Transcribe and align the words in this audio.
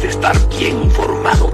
de 0.00 0.08
estar 0.08 0.36
bien 0.48 0.82
informado 0.82 1.53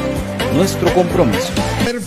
nuestro 0.53 0.93
compromiso. 0.93 1.53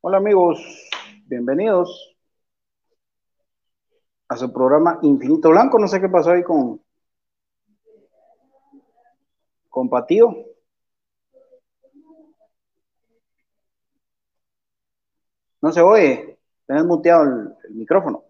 Hola 0.00 0.16
amigos, 0.16 0.58
bienvenidos 1.26 2.16
a 4.28 4.36
su 4.38 4.50
programa 4.50 4.98
Infinito 5.02 5.50
Blanco. 5.50 5.78
No 5.78 5.86
sé 5.86 6.00
qué 6.00 6.08
pasó 6.08 6.30
ahí 6.30 6.42
con, 6.42 6.80
con 9.70 9.88
Patío. 9.88 10.34
No 15.62 15.70
se 15.70 15.80
oye, 15.80 16.38
tenés 16.66 16.84
muteado 16.84 17.22
el, 17.24 17.54
el 17.68 17.74
micrófono. 17.76 18.24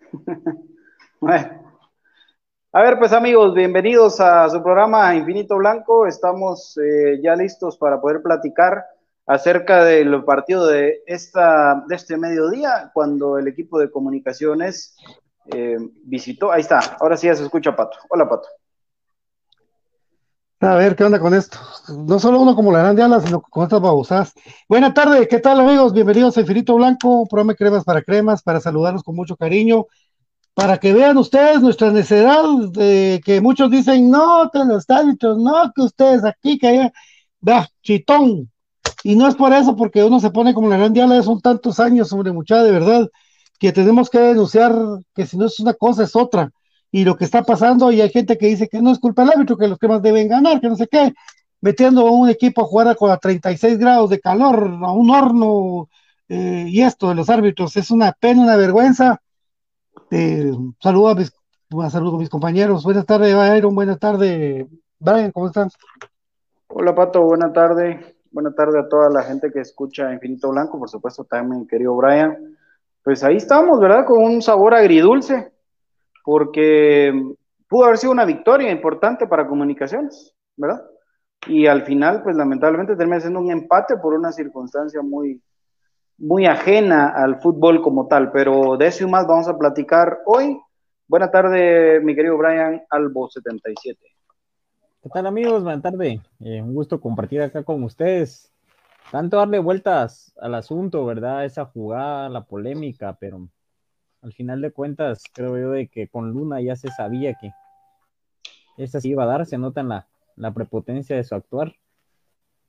bueno. 1.20 1.67
A 2.78 2.82
ver, 2.82 2.96
pues 2.96 3.12
amigos, 3.12 3.54
bienvenidos 3.54 4.20
a 4.20 4.48
su 4.48 4.62
programa 4.62 5.12
Infinito 5.12 5.56
Blanco. 5.56 6.06
Estamos 6.06 6.78
eh, 6.78 7.18
ya 7.20 7.34
listos 7.34 7.76
para 7.76 8.00
poder 8.00 8.22
platicar 8.22 8.84
acerca 9.26 9.82
del 9.82 10.22
partido 10.22 10.64
de, 10.64 11.02
esta, 11.04 11.82
de 11.88 11.96
este 11.96 12.16
mediodía, 12.16 12.92
cuando 12.94 13.36
el 13.36 13.48
equipo 13.48 13.80
de 13.80 13.90
comunicaciones 13.90 14.96
eh, 15.52 15.76
visitó. 16.04 16.52
Ahí 16.52 16.60
está, 16.60 16.78
ahora 17.00 17.16
sí 17.16 17.26
ya 17.26 17.34
se 17.34 17.42
escucha 17.42 17.74
Pato. 17.74 17.98
Hola, 18.10 18.28
Pato. 18.28 18.46
A 20.60 20.76
ver, 20.76 20.94
¿qué 20.94 21.02
onda 21.02 21.18
con 21.18 21.34
esto? 21.34 21.58
No 22.06 22.20
solo 22.20 22.40
uno 22.40 22.54
como 22.54 22.70
la 22.70 22.78
grande 22.78 23.02
ala, 23.02 23.18
sino 23.20 23.40
con 23.40 23.64
estas 23.64 23.80
babosadas. 23.80 24.34
Buenas 24.68 24.94
tardes, 24.94 25.26
¿qué 25.26 25.40
tal 25.40 25.58
amigos? 25.58 25.92
Bienvenidos 25.92 26.36
a 26.36 26.42
Infinito 26.42 26.76
Blanco, 26.76 27.26
programa 27.28 27.56
Cremas 27.56 27.82
para 27.82 28.02
Cremas, 28.02 28.40
para 28.40 28.60
saludarlos 28.60 29.02
con 29.02 29.16
mucho 29.16 29.36
cariño 29.36 29.86
para 30.58 30.78
que 30.78 30.92
vean 30.92 31.16
ustedes 31.16 31.60
nuestra 31.60 31.92
necesidad 31.92 32.42
de 32.72 33.20
que 33.24 33.40
muchos 33.40 33.70
dicen, 33.70 34.10
no, 34.10 34.50
que 34.52 34.58
los 34.64 34.90
árbitros, 34.90 35.38
no, 35.38 35.72
que 35.72 35.82
ustedes 35.82 36.24
aquí, 36.24 36.58
que 36.58 36.90
allá, 37.40 37.68
chitón. 37.80 38.50
Y 39.04 39.14
no 39.14 39.28
es 39.28 39.36
por 39.36 39.52
eso, 39.52 39.76
porque 39.76 40.02
uno 40.02 40.18
se 40.18 40.32
pone 40.32 40.54
como 40.54 40.68
la 40.68 40.76
gran 40.76 40.92
diala, 40.92 41.22
son 41.22 41.40
tantos 41.40 41.78
años, 41.78 42.12
hombre, 42.12 42.32
mucha 42.32 42.60
de 42.64 42.72
verdad, 42.72 43.08
que 43.60 43.70
tenemos 43.70 44.10
que 44.10 44.18
denunciar 44.18 44.74
que 45.14 45.28
si 45.28 45.36
no 45.36 45.46
es 45.46 45.60
una 45.60 45.74
cosa, 45.74 46.02
es 46.02 46.16
otra. 46.16 46.50
Y 46.90 47.04
lo 47.04 47.16
que 47.16 47.24
está 47.24 47.44
pasando, 47.44 47.92
y 47.92 48.00
hay 48.00 48.10
gente 48.10 48.36
que 48.36 48.46
dice 48.48 48.68
que 48.68 48.82
no 48.82 48.90
es 48.90 48.98
culpa 48.98 49.22
del 49.22 49.34
árbitro, 49.34 49.56
que 49.56 49.68
los 49.68 49.78
que 49.78 49.86
más 49.86 50.02
deben 50.02 50.26
ganar, 50.26 50.60
que 50.60 50.68
no 50.68 50.74
sé 50.74 50.88
qué, 50.90 51.14
metiendo 51.60 52.08
a 52.08 52.10
un 52.10 52.28
equipo 52.30 52.62
a 52.62 52.64
jugar 52.64 52.96
con 52.96 53.12
a 53.12 53.18
36 53.18 53.78
grados 53.78 54.10
de 54.10 54.18
calor, 54.18 54.76
a 54.82 54.90
un 54.90 55.08
horno, 55.08 55.88
eh, 56.28 56.64
y 56.66 56.80
esto 56.82 57.10
de 57.10 57.14
los 57.14 57.30
árbitros, 57.30 57.76
es 57.76 57.92
una 57.92 58.10
pena, 58.10 58.42
una 58.42 58.56
vergüenza 58.56 59.22
eh, 60.10 60.52
saludo 60.80 61.08
a 61.08 61.14
mis, 61.14 61.32
saludo 61.90 62.16
a 62.16 62.18
mis 62.20 62.28
compañeros. 62.28 62.84
Buenas 62.84 63.06
tardes, 63.06 63.34
Byron. 63.34 63.74
Buenas 63.74 63.98
tardes, 63.98 64.66
Brian. 64.98 65.32
¿Cómo 65.32 65.46
están? 65.46 65.68
Hola, 66.68 66.94
Pato. 66.94 67.22
Buenas 67.22 67.52
tardes. 67.52 68.14
Buenas 68.30 68.54
tardes 68.54 68.76
a 68.84 68.88
toda 68.88 69.10
la 69.10 69.22
gente 69.22 69.50
que 69.52 69.60
escucha 69.60 70.12
Infinito 70.12 70.50
Blanco. 70.50 70.78
Por 70.78 70.88
supuesto, 70.88 71.24
también, 71.24 71.66
querido 71.66 71.96
Brian. 71.96 72.56
Pues 73.02 73.24
ahí 73.24 73.36
estamos, 73.36 73.80
¿verdad? 73.80 74.04
Con 74.06 74.22
un 74.22 74.42
sabor 74.42 74.74
agridulce, 74.74 75.50
porque 76.24 77.12
pudo 77.68 77.84
haber 77.84 77.98
sido 77.98 78.12
una 78.12 78.24
victoria 78.24 78.70
importante 78.70 79.26
para 79.26 79.46
comunicaciones, 79.46 80.34
¿verdad? 80.56 80.82
Y 81.46 81.66
al 81.66 81.84
final, 81.84 82.22
pues 82.22 82.36
lamentablemente 82.36 82.96
termina 82.96 83.20
siendo 83.20 83.40
un 83.40 83.50
empate 83.50 83.96
por 83.96 84.12
una 84.12 84.32
circunstancia 84.32 85.00
muy, 85.02 85.40
muy 86.18 86.46
ajena 86.46 87.08
al 87.10 87.40
fútbol 87.40 87.80
como 87.80 88.08
tal, 88.08 88.32
pero 88.32 88.76
de 88.76 88.88
eso 88.88 89.04
y 89.04 89.10
más 89.10 89.26
vamos 89.26 89.48
a 89.48 89.56
platicar 89.56 90.18
hoy. 90.26 90.60
Buenas 91.06 91.30
tardes, 91.30 92.02
mi 92.02 92.14
querido 92.14 92.36
Brian 92.36 92.82
Albo 92.90 93.30
77. 93.30 93.98
¿Qué 95.00 95.08
tal 95.10 95.26
amigos? 95.26 95.62
Buenas 95.62 95.82
tardes. 95.82 96.20
Eh, 96.40 96.60
un 96.60 96.74
gusto 96.74 97.00
compartir 97.00 97.40
acá 97.40 97.62
con 97.62 97.84
ustedes. 97.84 98.52
Tanto 99.12 99.36
darle 99.36 99.60
vueltas 99.60 100.34
al 100.40 100.56
asunto, 100.56 101.06
¿verdad? 101.06 101.44
Esa 101.44 101.64
jugada, 101.66 102.28
la 102.28 102.44
polémica, 102.44 103.16
pero 103.18 103.48
al 104.20 104.32
final 104.32 104.60
de 104.60 104.72
cuentas 104.72 105.22
creo 105.32 105.56
yo 105.56 105.70
de 105.70 105.86
que 105.86 106.08
con 106.08 106.32
Luna 106.32 106.60
ya 106.60 106.74
se 106.74 106.88
sabía 106.90 107.34
que 107.34 107.52
esa 108.76 109.00
sí 109.00 109.10
iba 109.10 109.22
a 109.22 109.26
dar, 109.26 109.46
se 109.46 109.56
nota 109.56 109.82
la 110.34 110.50
prepotencia 110.52 111.14
de 111.14 111.24
su 111.24 111.36
actuar. 111.36 111.74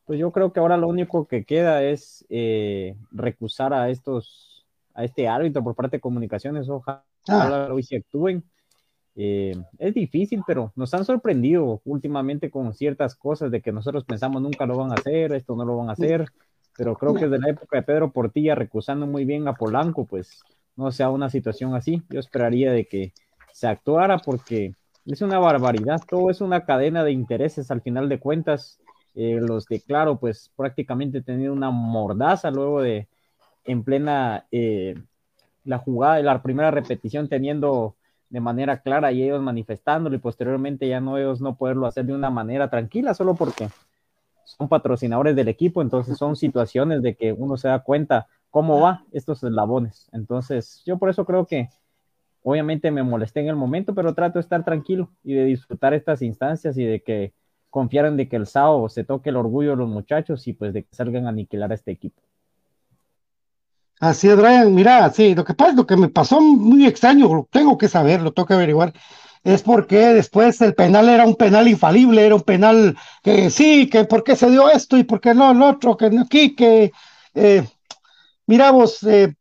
Pues 0.09 0.17
yo 0.17 0.31
creo 0.31 0.51
que 0.51 0.59
ahora 0.59 0.75
lo 0.75 0.87
único 0.87 1.27
que 1.27 1.43
queda 1.43 1.83
es 1.83 2.25
eh, 2.31 2.95
recusar 3.11 3.75
a 3.75 3.91
estos, 3.91 4.65
a 4.95 5.03
este 5.03 5.27
árbitro 5.27 5.63
por 5.63 5.75
parte 5.75 5.97
de 5.97 6.01
comunicaciones, 6.01 6.67
ojalá 6.67 7.03
ah. 7.27 7.67
hoy 7.71 7.83
se 7.83 7.97
actúen. 7.97 8.43
Eh, 9.15 9.55
es 9.77 9.93
difícil, 9.93 10.41
pero 10.47 10.73
nos 10.75 10.91
han 10.95 11.05
sorprendido 11.05 11.79
últimamente 11.85 12.49
con 12.49 12.73
ciertas 12.73 13.13
cosas 13.13 13.51
de 13.51 13.61
que 13.61 13.71
nosotros 13.71 14.03
pensamos 14.03 14.41
nunca 14.41 14.65
lo 14.65 14.77
van 14.77 14.89
a 14.89 14.95
hacer, 14.95 15.31
esto 15.33 15.55
no 15.55 15.63
lo 15.63 15.77
van 15.77 15.89
a 15.89 15.93
hacer, 15.93 16.25
pero 16.75 16.95
creo 16.95 17.13
que 17.13 17.27
desde 17.27 17.45
la 17.45 17.51
época 17.51 17.77
de 17.77 17.83
Pedro 17.83 18.11
Portilla 18.11 18.55
recusando 18.55 19.05
muy 19.05 19.25
bien 19.25 19.47
a 19.47 19.53
Polanco, 19.53 20.05
pues 20.05 20.41
no 20.75 20.91
sea 20.91 21.11
una 21.11 21.29
situación 21.29 21.75
así. 21.75 22.01
Yo 22.09 22.19
esperaría 22.19 22.71
de 22.71 22.85
que 22.85 23.13
se 23.53 23.67
actuara 23.67 24.17
porque 24.17 24.73
es 25.05 25.21
una 25.21 25.37
barbaridad, 25.37 26.01
todo 26.09 26.31
es 26.31 26.41
una 26.41 26.65
cadena 26.65 27.03
de 27.03 27.11
intereses 27.11 27.69
al 27.69 27.81
final 27.81 28.09
de 28.09 28.17
cuentas 28.17 28.79
eh, 29.19 29.37
los 29.41 29.65
de 29.65 29.81
Claro, 29.81 30.17
pues 30.17 30.49
prácticamente 30.55 31.21
tenido 31.21 31.51
una 31.51 31.71
mordaza 31.71 32.51
luego 32.51 32.81
de 32.81 33.09
en 33.65 33.83
plena 33.83 34.45
eh, 34.49 34.95
la 35.65 35.77
jugada, 35.77 36.21
la 36.21 36.41
primera 36.41 36.71
repetición 36.71 37.27
teniendo 37.27 37.97
de 38.29 38.39
manera 38.39 38.81
clara 38.81 39.11
y 39.11 39.23
ellos 39.23 39.41
manifestándolo 39.41 40.15
y 40.15 40.19
posteriormente 40.19 40.87
ya 40.87 41.01
no 41.01 41.17
ellos 41.17 41.41
no 41.41 41.57
poderlo 41.57 41.85
hacer 41.85 42.05
de 42.05 42.13
una 42.13 42.29
manera 42.29 42.69
tranquila 42.69 43.13
solo 43.13 43.35
porque 43.35 43.67
son 44.45 44.69
patrocinadores 44.69 45.35
del 45.35 45.49
equipo, 45.49 45.81
entonces 45.81 46.17
son 46.17 46.37
situaciones 46.37 47.01
de 47.01 47.15
que 47.15 47.33
uno 47.33 47.57
se 47.57 47.67
da 47.67 47.79
cuenta 47.79 48.27
cómo 48.49 48.79
va 48.79 49.03
estos 49.11 49.43
eslabones. 49.43 50.07
Entonces, 50.13 50.81
yo 50.85 50.97
por 50.97 51.09
eso 51.09 51.25
creo 51.25 51.45
que 51.45 51.67
obviamente 52.41 52.89
me 52.89 53.03
molesté 53.03 53.41
en 53.41 53.49
el 53.49 53.57
momento, 53.57 53.93
pero 53.93 54.13
trato 54.13 54.39
de 54.39 54.43
estar 54.43 54.63
tranquilo 54.63 55.09
y 55.25 55.33
de 55.33 55.43
disfrutar 55.43 55.93
estas 55.93 56.21
instancias 56.21 56.77
y 56.77 56.85
de 56.85 57.01
que 57.01 57.33
confiar 57.69 58.05
en 58.05 58.17
de 58.17 58.27
que 58.27 58.35
el 58.35 58.47
sábado 58.47 58.89
se 58.89 59.03
toque 59.03 59.29
el 59.29 59.37
orgullo 59.37 59.71
de 59.71 59.77
los 59.77 59.89
muchachos 59.89 60.47
y 60.47 60.53
pues 60.53 60.73
de 60.73 60.83
que 60.83 60.95
salgan 60.95 61.25
a 61.25 61.29
aniquilar 61.29 61.71
a 61.71 61.75
este 61.75 61.91
equipo. 61.91 62.21
Así 63.99 64.29
es, 64.29 64.37
Brian. 64.37 64.73
Mira, 64.73 65.11
sí, 65.11 65.35
lo 65.35 65.43
que 65.43 65.53
pasa, 65.53 65.73
lo 65.73 65.85
que 65.85 65.97
me 65.97 66.07
pasó 66.07 66.39
muy 66.39 66.85
extraño, 66.85 67.47
tengo 67.51 67.77
que 67.77 67.89
saber, 67.89 68.21
lo 68.21 68.31
tengo 68.31 68.47
que 68.47 68.53
averiguar, 68.53 68.93
es 69.43 69.61
porque 69.61 69.97
después 70.13 70.61
el 70.61 70.73
penal 70.73 71.09
era 71.09 71.25
un 71.25 71.35
penal 71.35 71.67
infalible, 71.67 72.25
era 72.25 72.35
un 72.35 72.43
penal 72.43 72.97
que 73.21 73.49
sí, 73.49 73.89
que 73.89 74.05
por 74.05 74.23
qué 74.23 74.35
se 74.35 74.49
dio 74.49 74.69
esto 74.69 74.97
y 74.97 75.03
por 75.03 75.19
qué 75.19 75.33
no 75.33 75.51
el 75.51 75.61
otro, 75.61 75.97
que 75.97 76.05
aquí, 76.19 76.55
que 76.55 76.91
eh, 77.33 77.67
mira 78.47 78.71
vos, 78.71 79.03
eh, 79.03 79.35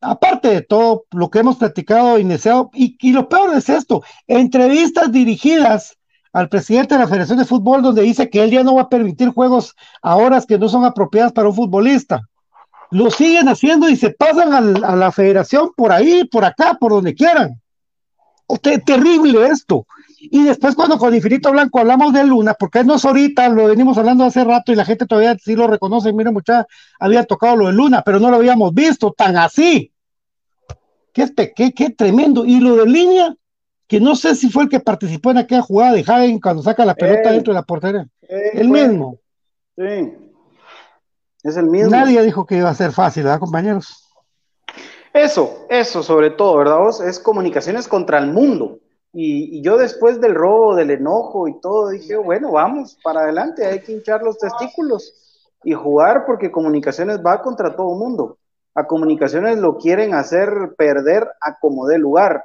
aparte 0.00 0.48
de 0.48 0.62
todo 0.62 1.06
lo 1.10 1.28
que 1.28 1.40
hemos 1.40 1.56
platicado 1.56 2.16
deseado, 2.16 2.70
y, 2.72 2.96
y 3.00 3.12
lo 3.12 3.28
peor 3.28 3.56
es 3.56 3.68
esto, 3.68 4.04
entrevistas 4.28 5.10
dirigidas 5.10 5.98
al 6.34 6.48
presidente 6.48 6.94
de 6.94 7.00
la 7.00 7.06
Federación 7.06 7.38
de 7.38 7.44
Fútbol 7.44 7.80
donde 7.80 8.02
dice 8.02 8.28
que 8.28 8.42
él 8.42 8.50
ya 8.50 8.64
no 8.64 8.74
va 8.74 8.82
a 8.82 8.88
permitir 8.88 9.28
juegos 9.30 9.74
a 10.02 10.16
horas 10.16 10.44
que 10.44 10.58
no 10.58 10.68
son 10.68 10.84
apropiadas 10.84 11.32
para 11.32 11.48
un 11.48 11.54
futbolista. 11.54 12.22
Lo 12.90 13.10
siguen 13.10 13.48
haciendo 13.48 13.88
y 13.88 13.96
se 13.96 14.10
pasan 14.10 14.52
a 14.84 14.96
la 14.96 15.12
federación 15.12 15.70
por 15.76 15.92
ahí, 15.92 16.24
por 16.24 16.44
acá, 16.44 16.76
por 16.78 16.92
donde 16.92 17.14
quieran. 17.14 17.60
Usted, 18.48 18.82
terrible 18.84 19.46
esto. 19.46 19.86
Y 20.18 20.42
después 20.42 20.74
cuando 20.74 20.98
con 20.98 21.14
Infinito 21.14 21.52
Blanco 21.52 21.78
hablamos 21.78 22.12
de 22.12 22.24
Luna, 22.24 22.54
porque 22.54 22.82
no 22.82 22.96
es 22.96 23.04
ahorita, 23.04 23.48
lo 23.48 23.68
venimos 23.68 23.96
hablando 23.96 24.24
hace 24.24 24.42
rato 24.42 24.72
y 24.72 24.74
la 24.74 24.84
gente 24.84 25.06
todavía 25.06 25.36
sí 25.38 25.54
lo 25.54 25.68
reconoce, 25.68 26.12
mira 26.12 26.32
mucha, 26.32 26.66
había 26.98 27.24
tocado 27.24 27.56
lo 27.56 27.66
de 27.68 27.74
Luna, 27.74 28.02
pero 28.04 28.18
no 28.18 28.30
lo 28.30 28.36
habíamos 28.36 28.74
visto 28.74 29.12
tan 29.16 29.36
así. 29.36 29.92
Qué, 31.12 31.32
qué, 31.54 31.72
qué 31.72 31.90
tremendo. 31.90 32.44
Y 32.44 32.58
lo 32.58 32.76
de 32.76 32.86
línea, 32.86 33.34
que 33.86 34.00
no 34.00 34.16
sé 34.16 34.34
si 34.34 34.50
fue 34.50 34.64
el 34.64 34.68
que 34.68 34.80
participó 34.80 35.30
en 35.30 35.38
aquella 35.38 35.62
jugada 35.62 35.92
de 35.92 36.04
Hagen 36.06 36.40
cuando 36.40 36.62
saca 36.62 36.84
la 36.84 36.94
pelota 36.94 37.32
dentro 37.32 37.52
de 37.52 37.58
la 37.58 37.62
portería. 37.62 38.06
el 38.28 38.68
mismo. 38.68 39.18
Sí. 39.76 40.12
Es 41.42 41.56
el 41.56 41.66
mismo. 41.66 41.90
Nadie 41.90 42.22
dijo 42.22 42.46
que 42.46 42.56
iba 42.56 42.70
a 42.70 42.74
ser 42.74 42.92
fácil, 42.92 43.24
¿verdad, 43.24 43.40
compañeros? 43.40 44.10
Eso, 45.12 45.66
eso 45.68 46.02
sobre 46.02 46.30
todo, 46.30 46.56
¿verdad? 46.56 46.78
Vos? 46.78 47.00
Es 47.00 47.18
comunicaciones 47.18 47.86
contra 47.86 48.18
el 48.18 48.32
mundo. 48.32 48.80
Y, 49.12 49.62
yo 49.62 49.76
después 49.76 50.20
del 50.20 50.34
robo, 50.34 50.74
del 50.74 50.90
enojo 50.90 51.46
y 51.46 51.60
todo, 51.60 51.90
dije, 51.90 52.16
bueno, 52.16 52.50
vamos, 52.50 52.98
para 53.04 53.20
adelante, 53.20 53.64
hay 53.64 53.80
que 53.80 53.92
hinchar 53.92 54.22
los 54.22 54.38
testículos 54.38 55.14
y 55.62 55.72
jugar 55.72 56.24
porque 56.26 56.50
comunicaciones 56.50 57.24
va 57.24 57.40
contra 57.40 57.76
todo 57.76 57.92
el 57.92 57.98
mundo. 57.98 58.38
A 58.74 58.88
comunicaciones 58.88 59.58
lo 59.58 59.78
quieren 59.78 60.14
hacer 60.14 60.74
perder 60.76 61.28
a 61.40 61.60
como 61.60 61.86
dé 61.86 61.98
lugar. 61.98 62.44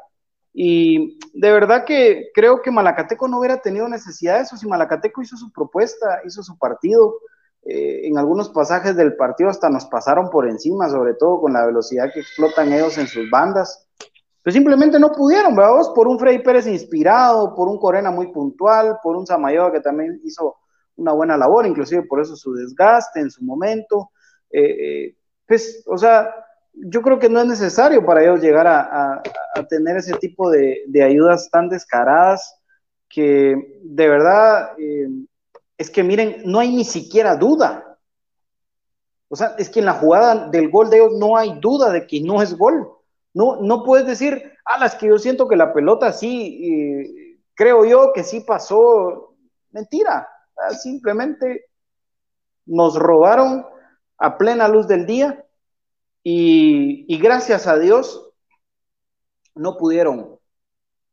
Y 0.54 1.20
de 1.34 1.52
verdad 1.52 1.86
que 1.86 2.30
creo 2.34 2.62
que 2.62 2.72
Malacateco 2.72 3.28
no 3.28 3.40
hubiera 3.40 3.62
tenido 3.62 3.88
necesidad 3.88 4.38
de 4.38 4.44
eso 4.44 4.58
si 4.58 4.68
Malacateco 4.68 5.22
hizo 5.22 5.38
su 5.38 5.52
propuesta, 5.52 6.22
hizo 6.26 6.44
su 6.44 6.58
partido. 6.58 7.16
Eh, 7.64 8.08
en 8.08 8.18
algunos 8.18 8.50
pasajes 8.50 8.96
del 8.96 9.16
partido 9.16 9.50
hasta 9.50 9.70
nos 9.70 9.86
pasaron 9.86 10.30
por 10.30 10.50
encima, 10.50 10.90
sobre 10.90 11.14
todo 11.14 11.42
con 11.42 11.54
la 11.54 11.66
velocidad 11.66 12.12
que 12.14 12.22
explotan 12.22 12.74
ellos 12.74 12.98
en 12.98 13.08
sus 13.08 13.30
bandas. 13.30 13.88
Pues 14.44 14.56
simplemente 14.56 15.00
no 15.00 15.12
pudieron, 15.12 15.56
¿verdad? 15.56 15.94
Por 15.94 16.08
un 16.08 16.18
Freddy 16.18 16.40
Pérez 16.40 16.66
inspirado, 16.66 17.54
por 17.54 17.68
un 17.68 17.78
Corena 17.78 18.10
muy 18.10 18.32
puntual, 18.32 18.98
por 19.04 19.18
un 19.18 19.28
Samayoa 19.28 19.72
que 19.72 19.82
también 19.82 20.20
hizo 20.24 20.56
una 20.96 21.12
buena 21.14 21.38
labor, 21.38 21.66
inclusive 21.66 22.04
por 22.04 22.22
eso 22.22 22.36
su 22.36 22.54
desgaste 22.54 23.20
en 23.20 23.30
su 23.30 23.44
momento. 23.44 24.12
Eh, 24.50 24.62
eh, 24.62 25.16
pues, 25.46 25.84
o 25.88 25.98
sea, 25.98 26.34
yo 26.82 27.02
creo 27.02 27.20
que 27.20 27.30
no 27.30 27.42
es 27.42 27.48
necesario 27.48 28.06
para 28.06 28.24
ellos 28.24 28.42
llegar 28.42 28.68
a, 28.68 29.22
tener 29.70 29.98
ese 29.98 30.14
tipo 30.14 30.50
de, 30.50 31.04
ayudas 31.04 31.50
tan 31.52 31.68
descaradas 31.70 32.56
que 33.10 33.56
de 33.84 34.08
verdad 34.08 34.72
eh, 34.78 35.08
es 35.78 35.90
que 35.90 36.04
miren, 36.04 36.44
no 36.46 36.60
hay 36.60 36.76
ni 36.76 36.84
siquiera 36.84 37.36
duda. 37.36 37.98
O 39.28 39.36
sea, 39.36 39.56
es 39.58 39.70
que 39.70 39.80
en 39.80 39.86
la 39.86 39.94
jugada 39.94 40.48
del 40.50 40.70
gol 40.70 40.90
de 40.90 40.98
ellos 40.98 41.14
no 41.18 41.36
hay 41.38 41.60
duda 41.60 41.92
de 41.92 42.08
que 42.08 42.22
no 42.22 42.42
es 42.42 42.58
gol. 42.58 42.90
No, 43.34 43.58
no 43.62 43.84
puedes 43.84 44.08
decir, 44.08 44.54
ah, 44.66 44.80
las 44.80 44.96
que 44.96 45.08
yo 45.08 45.20
siento 45.20 45.48
que 45.48 45.56
la 45.56 45.74
pelota 45.74 46.12
sí, 46.12 47.38
creo 47.54 47.86
yo 47.86 48.12
que 48.14 48.24
sí 48.24 48.42
pasó. 48.42 49.36
Mentira, 49.72 50.28
simplemente 50.82 51.66
nos 52.66 52.96
robaron 52.96 53.66
a 54.18 54.38
plena 54.38 54.68
luz 54.68 54.88
del 54.88 55.06
día 55.06 55.46
y, 56.24 57.18
gracias 57.18 57.68
a 57.68 57.78
Dios 57.78 58.32
no 59.56 59.78
pudieron, 59.78 60.40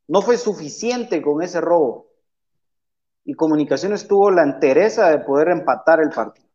no 0.09 0.23
fue 0.23 0.37
suficiente 0.37 1.23
con 1.23 1.43
ese 1.43 1.61
robo. 1.61 2.07
Y 3.25 3.35
Comunicaciones 3.35 4.07
tuvo 4.07 4.31
la 4.31 4.43
entereza 4.43 5.11
de 5.11 5.19
poder 5.19 5.49
empatar 5.49 6.01
el 6.01 6.11
partido. 6.11 6.49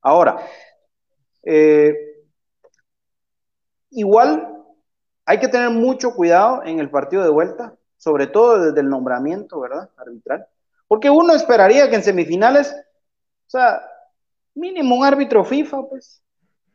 Ahora, 0.00 0.38
eh, 1.42 1.94
igual 3.90 4.52
hay 5.24 5.38
que 5.38 5.48
tener 5.48 5.70
mucho 5.70 6.14
cuidado 6.14 6.62
en 6.64 6.78
el 6.78 6.90
partido 6.90 7.22
de 7.22 7.30
vuelta, 7.30 7.76
sobre 7.96 8.26
todo 8.26 8.60
desde 8.60 8.80
el 8.80 8.88
nombramiento, 8.88 9.60
¿verdad? 9.60 9.90
Arbitral. 9.96 10.46
Porque 10.86 11.10
uno 11.10 11.34
esperaría 11.34 11.88
que 11.88 11.96
en 11.96 12.04
semifinales, 12.04 12.72
o 12.72 13.50
sea, 13.50 13.80
mínimo 14.54 14.96
un 14.96 15.04
árbitro 15.04 15.44
FIFA, 15.44 15.88
pues, 15.88 16.21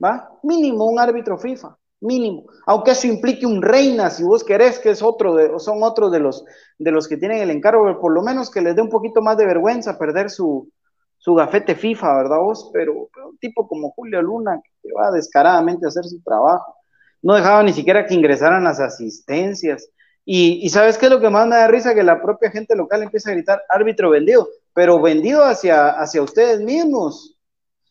¿va? 0.04 0.30
Mínimo 0.44 0.86
un 0.86 1.00
árbitro 1.00 1.38
FIFA, 1.38 1.77
mínimo. 2.01 2.46
Aunque 2.66 2.92
eso 2.92 3.08
implique 3.08 3.46
un 3.46 3.62
reina, 3.62 4.10
si 4.10 4.24
vos 4.24 4.44
querés, 4.44 4.80
que 4.80 4.92
es 4.92 5.01
otro 5.01 5.36
de, 5.36 5.60
son 5.60 5.84
otros 5.84 6.12
de 6.12 6.20
los, 6.20 6.46
de 6.77 6.92
los 6.92 7.08
que 7.08 7.18
tienen 7.18 7.39
el 7.39 7.51
encargo, 7.51 8.00
por 8.00 8.13
lo 8.13 8.22
menos 8.22 8.50
que 8.50 8.62
les 8.62 8.75
dé 8.75 8.82
un 8.82 8.89
poquito 8.89 9.22
más 9.22 9.38
de 9.38 9.46
vergüenza 9.46 9.98
perder 9.98 10.30
su, 10.30 10.70
su 11.18 11.34
gafete 11.34 11.75
FIFA, 11.75 12.16
¿verdad 12.18 12.39
vos? 12.39 12.70
Pero, 12.74 12.94
un 12.94 13.38
tipo 13.39 13.68
como 13.68 13.92
Julio 13.92 14.22
Luna, 14.22 14.62
que 14.82 14.89
va 14.94 15.12
descaradamente 15.12 15.86
a 15.86 15.89
hacer 15.89 16.06
su 16.06 16.22
trabajo, 16.22 16.75
no 17.22 17.36
dejaba 17.36 17.63
ni 17.63 17.74
siquiera 17.74 18.06
que 18.06 18.13
ingresaran 18.13 18.63
las 18.63 18.80
asistencias. 18.80 19.89
Y, 20.24 20.60
y, 20.66 20.70
¿sabes 20.70 20.98
qué 20.98 21.06
es 21.06 21.12
lo 21.12 21.22
que 21.22 21.30
más 21.30 21.48
me 21.48 21.56
da 21.56 21.68
risa? 21.68 21.96
Que 21.96 22.04
la 22.04 22.22
propia 22.22 22.51
gente 22.51 22.75
local 22.75 23.01
empieza 23.01 23.30
a 23.30 23.34
gritar 23.34 23.62
árbitro 23.70 24.10
vendido, 24.10 24.48
pero 24.74 25.01
vendido 25.01 25.44
hacia, 25.44 25.89
hacia 25.89 26.22
ustedes 26.22 26.60
mismos 26.60 27.37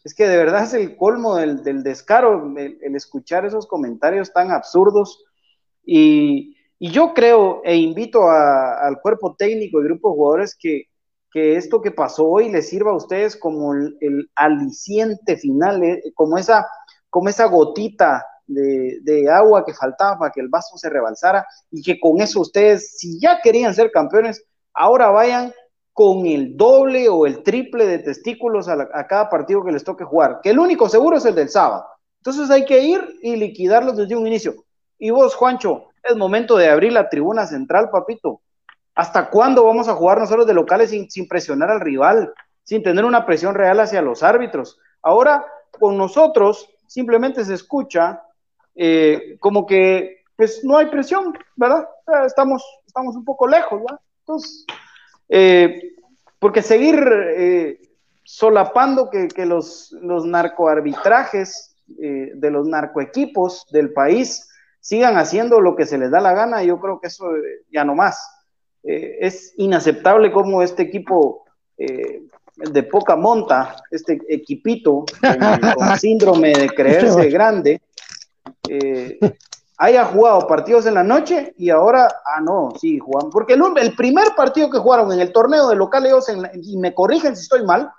es 0.07 0.15
que 0.15 0.29
de 0.29 0.37
verdad 0.37 0.63
es 0.63 0.73
el 0.73 0.97
colmo 0.97 1.35
del, 1.35 1.83
descaro 1.83 2.57
el, 2.57 2.95
escuchar 2.95 3.45
esos 3.45 3.67
comentarios 3.67 4.33
tan 4.33 4.53
absurdos. 4.53 5.25
Y, 5.85 6.55
yo 6.79 7.15
creo 7.15 7.63
e 7.65 7.75
invito 7.75 8.29
al 8.31 9.01
cuerpo 9.01 9.35
técnico 9.35 9.81
y 9.81 9.85
grupo 9.85 10.11
de 10.11 10.15
jugadores 10.15 10.57
que, 10.57 10.85
esto 11.35 11.83
que 11.83 11.91
pasó 11.91 12.27
hoy 12.27 12.51
les 12.51 12.69
sirva 12.69 12.93
a 12.93 12.97
ustedes 12.97 13.37
como 13.37 13.75
el, 13.75 14.31
aliciente 14.37 15.37
final, 15.37 15.83
eh, 15.83 16.03
como, 16.15 16.39
esa, 16.39 16.67
como 17.11 17.29
esa 17.29 17.47
gotita 17.47 18.25
de, 18.47 19.01
de, 19.03 19.29
agua 19.29 19.65
que 19.65 19.75
faltaba 19.75 20.19
para 20.19 20.31
que 20.31 20.41
el 20.41 20.49
vaso 20.49 20.79
se 20.79 20.89
rebalsara 20.89 21.45
y 21.71 21.83
que 21.83 21.99
con 21.99 22.21
eso 22.21 22.41
ustedes, 22.41 22.97
si 22.97 23.19
ya 23.19 23.41
querían 23.43 23.75
ser 23.75 23.91
campeones, 23.91 24.45
ahora 24.73 25.09
vayan 25.09 25.53
con 25.97 26.27
el 26.27 26.59
doble 26.59 27.09
o 27.09 27.25
el 27.25 27.43
triple 27.43 27.87
de 27.87 28.01
testículos 28.01 28.69
a, 28.69 29.07
cada 29.07 29.31
partido 29.31 29.65
que 29.65 29.73
les 29.73 29.83
toque 29.83 30.05
jugar, 30.05 30.41
que 30.43 30.51
el 30.51 30.59
único 30.59 30.91
seguro 30.91 31.17
es 31.17 31.25
el 31.25 31.35
del 31.35 31.49
sábado. 31.49 31.87
Entonces 32.19 32.51
hay 32.51 32.67
que 32.67 32.83
ir 32.83 33.19
y 33.23 33.35
liquidarlos 33.35 33.97
desde 33.97 34.15
un 34.15 34.27
inicio. 34.27 34.57
Y 34.99 35.09
vos, 35.09 35.35
Juancho, 35.35 35.87
es 36.03 36.15
momento 36.15 36.59
de 36.59 36.69
abrir 36.69 36.93
la 36.93 37.09
tribuna 37.09 37.47
central, 37.47 37.89
papito. 37.89 38.43
¿Hasta 38.95 39.31
cuándo 39.31 39.65
vamos 39.65 39.89
a 39.89 39.95
jugar 39.95 40.19
nosotros 40.19 40.47
de 40.47 40.53
locales 40.53 40.91
sin, 40.91 41.27
presionar 41.27 41.71
al 41.71 41.81
rival, 41.81 42.31
sin 42.63 42.83
tener 42.83 43.07
una 43.07 43.25
presión 43.25 43.55
real 43.55 43.81
hacia 43.81 44.03
los 44.03 44.23
árbitros? 44.23 44.79
Ahora, 45.01 45.47
con 45.71 45.97
nosotros, 45.97 46.69
simplemente 46.87 47.43
se 47.43 47.55
escucha 47.55 48.23
eh, 48.75 49.39
como 49.41 49.65
que, 49.65 50.25
pues, 50.37 50.63
no 50.63 50.77
hay 50.77 50.91
presión, 50.91 51.33
¿verdad? 51.55 51.89
Estamos, 52.27 52.63
estamos 52.87 53.17
un 53.17 53.25
poco 53.25 53.47
lejos, 53.47 53.81
¿verdad? 53.81 54.01
Entonces, 54.19 54.67
eh, 55.29 55.95
porque 56.39 56.63
seguir 56.63 57.03
eh, 57.37 57.81
solapando 58.23 59.11
que, 59.11 59.47
los, 59.47 59.93
los, 60.01 60.25
narcoarbitrajes 60.25 61.77
eh, 62.01 62.33
de 62.35 62.51
los 62.51 62.67
narcoequipos 62.67 63.67
del 63.71 63.93
país 63.93 64.49
sigan 64.81 65.17
haciendo 65.17 65.61
lo 65.61 65.75
que 65.75 65.87
se 65.87 65.99
les 65.99 66.11
da 66.11 66.21
la 66.21 66.35
gana, 66.35 66.63
yo 66.63 66.79
creo 66.79 67.01
que 67.01 67.09
eso 67.09 67.27
ya 67.73 67.85
no 67.85 67.95
más. 67.95 68.19
es 68.83 69.53
inaceptable 69.57 70.31
como 70.31 70.63
este 70.63 70.85
equipo 70.85 71.45
de 71.77 72.83
poca 72.85 73.17
monta, 73.17 73.77
este 73.91 74.21
equipito 74.29 75.05
con, 75.77 75.99
síndrome 75.99 76.53
de 76.53 76.69
creerse 76.69 77.29
grande, 77.31 77.81
haya 79.79 80.05
jugado 80.05 80.47
partidos 80.47 80.87
en 80.87 80.95
la 80.95 81.03
noche 81.03 81.55
y 81.59 81.71
ahora, 81.71 82.09
ah, 82.25 82.41
no, 82.41 82.73
sí, 82.81 82.99
jugaron. 82.99 83.31
Porque 83.31 83.55
el, 83.55 83.95
primer 83.95 84.35
partido 84.35 84.71
que 84.71 84.79
jugaron 84.79 85.13
en 85.13 85.21
el 85.21 85.33
torneo 85.33 85.69
de 85.69 85.77
local, 85.77 86.09
y 86.63 86.77
me 86.79 86.95
corrigen 86.95 87.37
si 87.37 87.43
estoy 87.43 87.65
mal, 87.65 87.91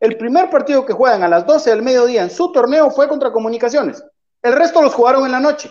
el 0.00 0.16
primer 0.16 0.50
partido 0.50 0.84
que 0.86 0.92
juegan 0.92 1.22
a 1.22 1.28
las 1.28 1.46
12 1.46 1.70
del 1.70 1.82
mediodía 1.82 2.22
en 2.22 2.30
su 2.30 2.50
torneo 2.52 2.90
fue 2.90 3.06
contra 3.06 3.32
Comunicaciones. 3.32 4.02
El 4.42 4.54
resto 4.54 4.80
los 4.80 4.94
jugaron 4.94 5.26
en 5.26 5.32
la 5.32 5.40
noche. 5.40 5.70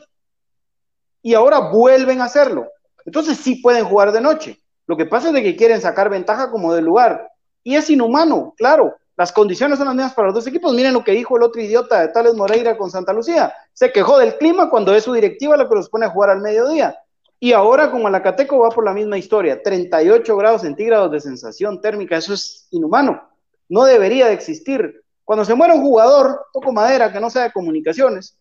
Y 1.22 1.34
ahora 1.34 1.60
vuelven 1.60 2.22
a 2.22 2.26
hacerlo. 2.26 2.68
Entonces 3.06 3.38
sí 3.38 3.56
pueden 3.56 3.86
jugar 3.86 4.12
de 4.12 4.22
noche. 4.22 4.62
Lo 4.86 4.96
que 4.96 5.06
pasa 5.06 5.30
es 5.30 5.34
de 5.34 5.44
que 5.44 5.56
quieren 5.56 5.82
sacar 5.82 6.10
ventaja 6.10 6.52
como 6.52 6.74
del 6.74 6.86
lugar. 6.86 7.32
Y 7.64 7.76
es 7.76 7.90
inhumano, 7.90 8.54
claro. 8.56 8.96
Las 9.20 9.34
condiciones 9.34 9.78
son 9.78 9.88
las 9.88 9.96
mismas 9.98 10.14
para 10.14 10.28
los 10.28 10.36
dos 10.36 10.48
equipos. 10.48 10.74
Miren 10.74 10.94
lo 10.94 11.04
que 11.04 11.12
dijo 11.12 11.36
el 11.36 11.44
otro 11.44 11.62
idiota 11.62 12.00
de 12.00 12.08
Tales 12.08 12.36
Moreira 12.36 12.78
con 12.78 12.90
Santa 12.90 13.12
Lucía. 13.12 13.54
Se 13.74 13.92
quejó 13.92 14.18
del 14.18 14.38
clima 14.38 14.70
cuando 14.70 14.96
es 14.96 15.04
su 15.04 15.12
directiva 15.12 15.58
la 15.58 15.68
que 15.68 15.76
los 15.76 15.90
pone 15.90 16.06
a 16.06 16.10
jugar 16.10 16.30
al 16.30 16.40
mediodía. 16.40 16.98
Y 17.38 17.52
ahora, 17.52 17.92
como 17.92 18.08
Alacateco 18.08 18.60
va 18.60 18.70
por 18.70 18.86
la 18.86 18.94
misma 18.94 19.18
historia, 19.18 19.62
38 19.62 20.38
grados 20.38 20.62
centígrados 20.62 21.12
de 21.12 21.20
sensación 21.20 21.82
térmica, 21.82 22.16
eso 22.16 22.34
es 22.34 22.70
inhumano. 22.72 23.22
No 23.68 23.84
debería 23.84 24.28
de 24.28 24.36
existir. 24.36 25.04
Cuando 25.26 25.44
se 25.44 25.54
muere 25.54 25.74
un 25.74 25.82
jugador, 25.82 26.46
toco 26.54 26.72
madera, 26.72 27.12
que 27.12 27.20
no 27.20 27.30
sea 27.30 27.44
de 27.44 27.52
comunicaciones, 27.52 28.40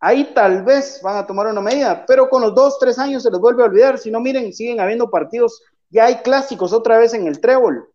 ahí 0.00 0.34
tal 0.34 0.64
vez 0.64 1.00
van 1.02 1.16
a 1.16 1.26
tomar 1.26 1.46
una 1.46 1.62
medida, 1.62 2.04
pero 2.04 2.28
con 2.28 2.42
los 2.42 2.54
dos, 2.54 2.78
tres 2.78 2.98
años 2.98 3.22
se 3.22 3.30
les 3.30 3.40
vuelve 3.40 3.62
a 3.62 3.66
olvidar. 3.68 3.96
Si 3.96 4.10
no, 4.10 4.20
miren, 4.20 4.52
siguen 4.52 4.80
habiendo 4.80 5.08
partidos, 5.08 5.62
ya 5.88 6.04
hay 6.04 6.16
clásicos 6.16 6.74
otra 6.74 6.98
vez 6.98 7.14
en 7.14 7.26
el 7.26 7.40
trébol. 7.40 7.88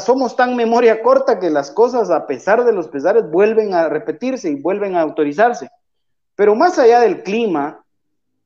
Somos 0.00 0.36
tan 0.36 0.56
memoria 0.56 1.02
corta 1.02 1.38
que 1.38 1.50
las 1.50 1.70
cosas, 1.70 2.10
a 2.10 2.26
pesar 2.26 2.64
de 2.64 2.72
los 2.72 2.88
pesares, 2.88 3.30
vuelven 3.30 3.74
a 3.74 3.88
repetirse 3.88 4.48
y 4.50 4.60
vuelven 4.60 4.96
a 4.96 5.00
autorizarse. 5.00 5.68
Pero 6.34 6.54
más 6.54 6.78
allá 6.78 7.00
del 7.00 7.22
clima, 7.22 7.84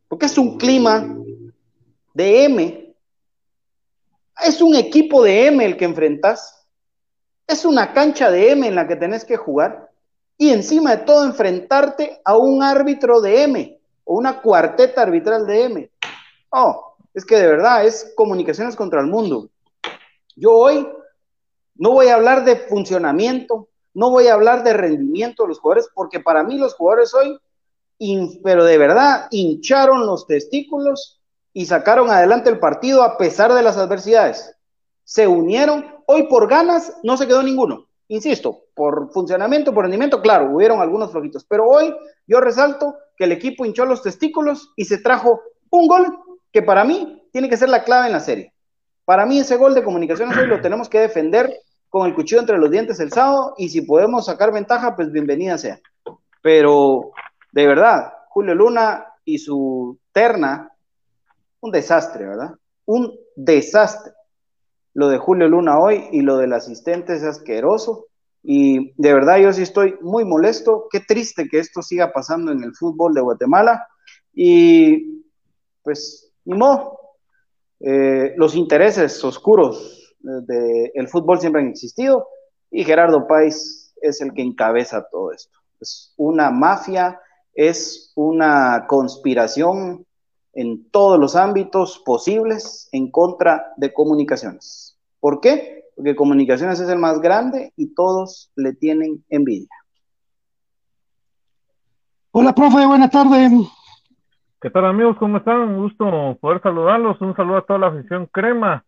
porque 0.08 0.26
es 0.26 0.38
un 0.38 0.58
clima 0.58 1.06
de 2.14 2.44
M, 2.44 2.84
Es 4.40 4.62
un 4.62 4.76
equipo 4.76 5.24
de 5.24 5.46
M 5.46 5.64
el 5.64 5.76
que 5.76 5.84
enfrentas. 5.84 6.64
Es 7.46 7.64
una 7.64 7.92
cancha 7.92 8.30
de 8.30 8.52
M 8.52 8.68
en 8.68 8.76
la 8.76 8.86
que 8.86 8.94
tenés 8.94 9.24
que 9.24 9.36
jugar. 9.36 9.90
Y 10.36 10.50
encima 10.50 10.94
de 10.94 11.04
todo, 11.04 11.24
enfrentarte 11.24 12.20
a 12.24 12.36
un 12.36 12.62
árbitro 12.62 13.20
de 13.20 13.42
M 13.42 13.80
o 14.04 14.16
una 14.16 14.40
cuarteta 14.40 15.02
arbitral 15.02 15.44
de 15.44 15.64
M. 15.64 15.90
Oh, 16.50 16.94
es 17.12 17.24
que 17.24 17.36
de 17.36 17.48
verdad 17.48 17.84
es 17.84 18.12
comunicaciones 18.16 18.76
contra 18.76 19.00
el 19.00 19.08
mundo. 19.08 19.48
Yo 20.36 20.52
hoy 20.52 20.88
no 21.78 21.92
voy 21.92 22.08
a 22.08 22.16
hablar 22.16 22.44
de 22.44 22.56
funcionamiento, 22.56 23.68
no 23.94 24.10
voy 24.10 24.26
a 24.26 24.34
hablar 24.34 24.62
de 24.64 24.74
rendimiento 24.74 25.44
de 25.44 25.48
los 25.48 25.60
jugadores, 25.60 25.88
porque 25.94 26.20
para 26.20 26.44
mí 26.44 26.58
los 26.58 26.74
jugadores 26.74 27.14
hoy, 27.14 27.38
pero 28.44 28.64
de 28.64 28.78
verdad, 28.78 29.28
hincharon 29.30 30.06
los 30.06 30.26
testículos 30.26 31.20
y 31.52 31.66
sacaron 31.66 32.10
adelante 32.10 32.50
el 32.50 32.58
partido 32.58 33.02
a 33.02 33.16
pesar 33.16 33.52
de 33.54 33.62
las 33.62 33.76
adversidades. 33.76 34.54
Se 35.04 35.26
unieron, 35.26 35.86
hoy 36.06 36.24
por 36.28 36.48
ganas 36.48 36.96
no 37.02 37.16
se 37.16 37.26
quedó 37.26 37.42
ninguno. 37.42 37.88
Insisto, 38.08 38.64
por 38.74 39.10
funcionamiento, 39.12 39.72
por 39.72 39.84
rendimiento, 39.84 40.22
claro, 40.22 40.50
hubieron 40.50 40.80
algunos 40.80 41.10
flojitos, 41.10 41.44
pero 41.44 41.66
hoy 41.68 41.94
yo 42.26 42.40
resalto 42.40 42.94
que 43.16 43.24
el 43.24 43.32
equipo 43.32 43.64
hinchó 43.64 43.84
los 43.84 44.02
testículos 44.02 44.72
y 44.76 44.84
se 44.84 44.98
trajo 44.98 45.40
un 45.70 45.86
gol 45.86 46.18
que 46.52 46.62
para 46.62 46.84
mí 46.84 47.22
tiene 47.32 47.48
que 47.48 47.56
ser 47.56 47.68
la 47.68 47.84
clave 47.84 48.06
en 48.06 48.12
la 48.12 48.20
serie. 48.20 48.52
Para 49.04 49.26
mí 49.26 49.38
ese 49.38 49.56
gol 49.56 49.74
de 49.74 49.82
comunicaciones 49.82 50.36
hoy 50.36 50.46
lo 50.46 50.60
tenemos 50.60 50.88
que 50.88 51.00
defender 51.00 51.52
con 51.88 52.06
el 52.06 52.14
cuchillo 52.14 52.40
entre 52.40 52.58
los 52.58 52.70
dientes 52.70 53.00
el 53.00 53.12
sábado 53.12 53.54
y 53.56 53.68
si 53.68 53.82
podemos 53.82 54.26
sacar 54.26 54.52
ventaja, 54.52 54.94
pues 54.94 55.10
bienvenida 55.10 55.58
sea. 55.58 55.80
Pero 56.42 57.12
de 57.52 57.66
verdad, 57.66 58.12
Julio 58.28 58.54
Luna 58.54 59.06
y 59.24 59.38
su 59.38 59.98
terna, 60.12 60.70
un 61.60 61.70
desastre, 61.70 62.26
¿verdad? 62.26 62.54
Un 62.84 63.12
desastre. 63.36 64.12
Lo 64.94 65.08
de 65.08 65.18
Julio 65.18 65.48
Luna 65.48 65.78
hoy 65.78 66.08
y 66.12 66.20
lo 66.20 66.36
del 66.38 66.52
asistente 66.52 67.14
es 67.14 67.22
asqueroso. 67.22 68.06
Y 68.42 68.92
de 69.00 69.12
verdad 69.12 69.38
yo 69.38 69.52
sí 69.52 69.62
estoy 69.62 69.96
muy 70.00 70.24
molesto. 70.24 70.86
Qué 70.90 71.00
triste 71.00 71.48
que 71.48 71.58
esto 71.58 71.82
siga 71.82 72.12
pasando 72.12 72.52
en 72.52 72.62
el 72.62 72.74
fútbol 72.74 73.14
de 73.14 73.20
Guatemala. 73.20 73.86
Y 74.32 75.24
pues, 75.82 76.32
ni 76.44 76.56
modo. 76.56 76.98
Eh, 77.80 78.34
los 78.36 78.56
intereses 78.56 79.22
oscuros 79.22 79.97
del 80.20 81.08
fútbol 81.08 81.40
siempre 81.40 81.62
han 81.62 81.68
existido 81.68 82.28
y 82.70 82.84
Gerardo 82.84 83.26
Páez 83.26 83.94
es 84.00 84.20
el 84.20 84.32
que 84.32 84.42
encabeza 84.42 85.06
todo 85.10 85.32
esto. 85.32 85.58
Es 85.80 86.12
una 86.16 86.50
mafia, 86.50 87.20
es 87.54 88.12
una 88.14 88.86
conspiración 88.86 90.04
en 90.52 90.90
todos 90.90 91.18
los 91.18 91.36
ámbitos 91.36 92.02
posibles 92.04 92.88
en 92.92 93.10
contra 93.10 93.72
de 93.76 93.92
comunicaciones. 93.92 94.98
¿Por 95.20 95.40
qué? 95.40 95.84
Porque 95.94 96.16
comunicaciones 96.16 96.80
es 96.80 96.88
el 96.88 96.98
más 96.98 97.20
grande 97.20 97.72
y 97.76 97.94
todos 97.94 98.50
le 98.56 98.74
tienen 98.74 99.24
envidia. 99.28 99.68
Hola, 102.30 102.54
profe, 102.54 102.86
buenas 102.86 103.10
tardes. 103.10 103.52
¿Qué 104.60 104.70
tal 104.70 104.84
amigos? 104.86 105.16
¿Cómo 105.18 105.38
están? 105.38 105.60
Un 105.60 105.82
gusto 105.82 106.36
poder 106.40 106.60
saludarlos. 106.62 107.20
Un 107.20 107.34
saludo 107.34 107.58
a 107.58 107.66
toda 107.66 107.78
la 107.78 107.86
afición 107.88 108.26
crema 108.26 108.84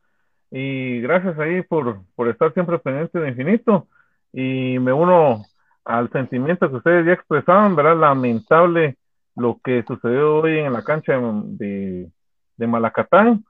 y 0.51 1.01
gracias 1.01 1.39
ahí 1.39 1.63
por, 1.63 2.01
por 2.15 2.29
estar 2.29 2.53
siempre 2.53 2.79
pendiente 2.79 3.19
de 3.19 3.29
infinito. 3.29 3.87
Y 4.33 4.79
me 4.79 4.93
uno 4.93 5.45
al 5.85 6.11
sentimiento 6.11 6.69
que 6.69 6.77
ustedes 6.77 7.07
ya 7.07 7.13
expresaban, 7.13 7.77
¿verdad? 7.77 7.97
Lamentable 7.97 8.97
lo 9.37 9.61
que 9.63 9.85
sucedió 9.87 10.39
hoy 10.39 10.59
en 10.59 10.73
la 10.73 10.83
cancha 10.83 11.19
de, 11.19 12.09
de 12.57 12.67
Malacatán. 12.67 13.45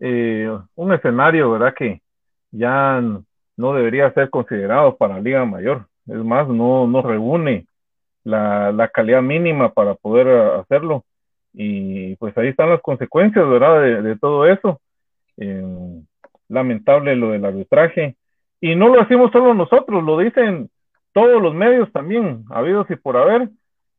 Eh, 0.00 0.50
un 0.74 0.92
escenario, 0.92 1.50
¿verdad? 1.50 1.74
Que 1.74 2.02
ya 2.50 3.00
no 3.56 3.74
debería 3.74 4.12
ser 4.12 4.30
considerado 4.30 4.96
para 4.96 5.20
Liga 5.20 5.44
Mayor. 5.44 5.86
Es 6.06 6.16
más, 6.24 6.48
no, 6.48 6.86
no 6.86 7.02
reúne 7.02 7.66
la, 8.24 8.72
la 8.72 8.88
calidad 8.88 9.22
mínima 9.22 9.72
para 9.72 9.94
poder 9.94 10.28
hacerlo. 10.60 11.04
Y 11.52 12.16
pues 12.16 12.36
ahí 12.38 12.48
están 12.48 12.70
las 12.70 12.80
consecuencias, 12.80 13.46
¿verdad? 13.48 14.02
De, 14.02 14.16
todo 14.16 14.46
eso. 14.46 14.80
Eh, 15.36 16.02
lamentable 16.52 17.16
lo 17.16 17.30
del 17.30 17.44
arbitraje. 17.44 18.16
Y 18.60 18.76
no 18.76 18.88
lo 18.88 19.00
decimos 19.00 19.32
solo 19.32 19.54
nosotros, 19.54 20.04
lo 20.04 20.18
dicen 20.18 20.70
todos 21.12 21.42
los 21.42 21.54
medios 21.54 21.90
también, 21.92 22.44
habidos 22.50 22.88
y 22.90 22.96
por 22.96 23.16
haber. 23.16 23.48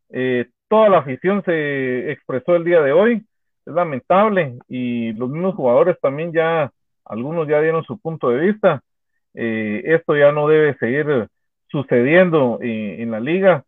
Eh, 0.09 0.47
toda 0.69 0.89
la 0.89 0.99
afición 0.99 1.43
se 1.43 2.11
expresó 2.11 2.55
el 2.55 2.63
día 2.63 2.81
de 2.81 2.91
hoy, 2.91 3.25
es 3.65 3.73
lamentable, 3.73 4.57
y 4.67 5.11
los 5.13 5.29
mismos 5.29 5.55
jugadores 5.55 5.99
también 5.99 6.31
ya, 6.31 6.71
algunos 7.05 7.47
ya 7.47 7.61
dieron 7.61 7.83
su 7.83 7.99
punto 7.99 8.29
de 8.29 8.39
vista. 8.39 8.81
Eh, 9.33 9.81
esto 9.85 10.15
ya 10.15 10.31
no 10.31 10.47
debe 10.47 10.77
seguir 10.77 11.27
sucediendo 11.67 12.59
eh, 12.61 12.97
en 12.99 13.11
la 13.11 13.19
liga. 13.19 13.63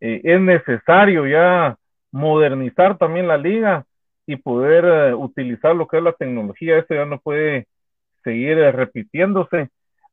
es 0.00 0.40
necesario 0.40 1.26
ya 1.26 1.76
modernizar 2.12 2.98
también 2.98 3.26
la 3.26 3.38
liga 3.38 3.86
y 4.26 4.36
poder 4.36 5.14
utilizar 5.14 5.74
lo 5.74 5.86
que 5.86 5.98
es 5.98 6.02
la 6.02 6.12
tecnología. 6.12 6.78
Esto 6.78 6.94
ya 6.94 7.06
no 7.06 7.18
puede 7.20 7.66
seguir 8.24 8.56
repitiéndose. 8.56 9.68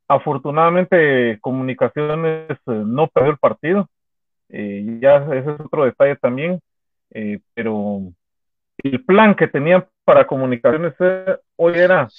Afortunadamente, 0.08 1.40
Comunicaciones 1.40 2.50
eh, 2.50 2.58
no 2.66 3.08
perdió 3.08 3.32
el 3.32 3.38
partido. 3.38 3.88
Eh, 4.50 5.00
ya 5.02 5.18
ese 5.34 5.52
es 5.54 5.60
otro 5.60 5.86
detalle 5.86 6.18
también. 6.18 6.60
Eh, 7.12 7.40
pero 7.54 8.02
el 8.84 9.06
plan 9.06 9.36
que 9.36 9.48
tenían 9.48 9.86
para 10.04 10.28
Comunicaciones 10.28 10.94
hoy 11.56 11.74
era 11.76 12.10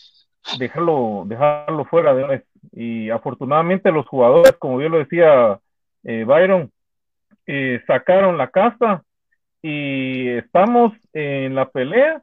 dejarlo, 0.58 1.24
dejarlo 1.26 1.84
fuera 1.84 2.14
de 2.14 2.24
vez. 2.24 2.44
Y 2.72 3.10
afortunadamente 3.10 3.92
los 3.92 4.06
jugadores, 4.06 4.52
como 4.58 4.80
yo 4.80 4.88
lo 4.88 4.98
decía 4.98 5.58
Byron, 6.02 6.70
sacaron 7.86 8.38
la 8.38 8.48
casa 8.48 9.02
y 9.60 10.28
estamos 10.28 10.92
en 11.12 11.54
la 11.54 11.68
pelea 11.68 12.22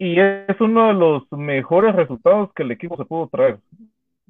y 0.00 0.18
es 0.18 0.58
uno 0.60 0.88
de 0.88 0.94
los 0.94 1.30
mejores 1.30 1.94
resultados 1.94 2.50
que 2.54 2.62
el 2.62 2.70
equipo 2.70 2.96
se 2.96 3.04
pudo 3.04 3.28
traer. 3.28 3.58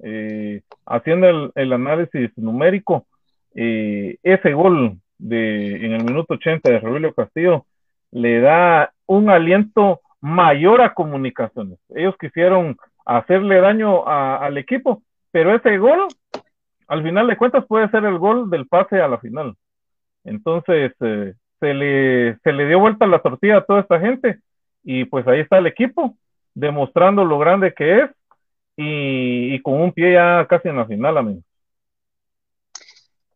Eh, 0.03 0.63
haciendo 0.85 1.53
el, 1.55 1.73
análisis 1.73 2.37
numérico, 2.37 3.07
eh, 3.55 4.17
ese 4.25 4.53
gol 4.53 4.99
de, 5.17 5.77
en 5.87 5.93
el 5.93 6.03
minuto 6.03 6.35
80 6.35 6.69
de 6.69 6.81
Rebelio 6.81 7.15
Castillo 7.15 7.67
le 8.11 8.41
da 8.41 8.93
un 9.07 9.31
aliento 9.31 10.01
mayor 10.21 10.81
a 10.81 10.93
comunicaciones. 10.93 11.79
Ellos 11.91 12.17
quisieron 12.19 12.77
hacerle 13.07 13.61
daño 13.61 14.09
al 14.09 14.59
equipo, 14.59 15.05
pero 15.31 15.55
ese 15.55 15.79
gol, 15.79 16.09
al 16.89 17.05
final 17.05 17.29
de 17.29 17.37
cuentas, 17.37 17.65
puede 17.67 17.89
ser 17.91 18.05
el 18.07 18.19
gol 18.19 18.51
del 18.51 18.67
pase 18.67 19.01
a 19.01 19.07
la 19.07 19.19
final. 19.19 19.55
Entonces, 20.25 20.93
eh, 20.99 21.35
se, 21.61 21.75
le, 21.75 22.39
se 22.39 22.53
le 22.53 22.67
dio 22.67 22.81
vuelta 22.81 23.07
la 23.07 23.21
tortilla 23.21 23.59
a 23.59 23.65
toda 23.65 23.83
esta 23.83 24.01
gente 24.01 24.41
y 24.83 25.05
pues 25.05 25.27
ahí 25.27 25.41
está 25.41 25.59
el 25.59 25.67
equipo, 25.67 26.17
demostrando 26.55 27.25
lo 27.25 27.39
grande 27.39 27.75
que 27.75 28.01
es 28.01 28.11
y, 28.77 29.61
con 29.63 29.81
un 29.81 29.93
pie 29.93 30.15
ya 30.15 30.47
casi 30.49 30.69
en 30.69 30.77
la 30.77 30.87
final, 30.87 31.19
amigo. 31.19 31.41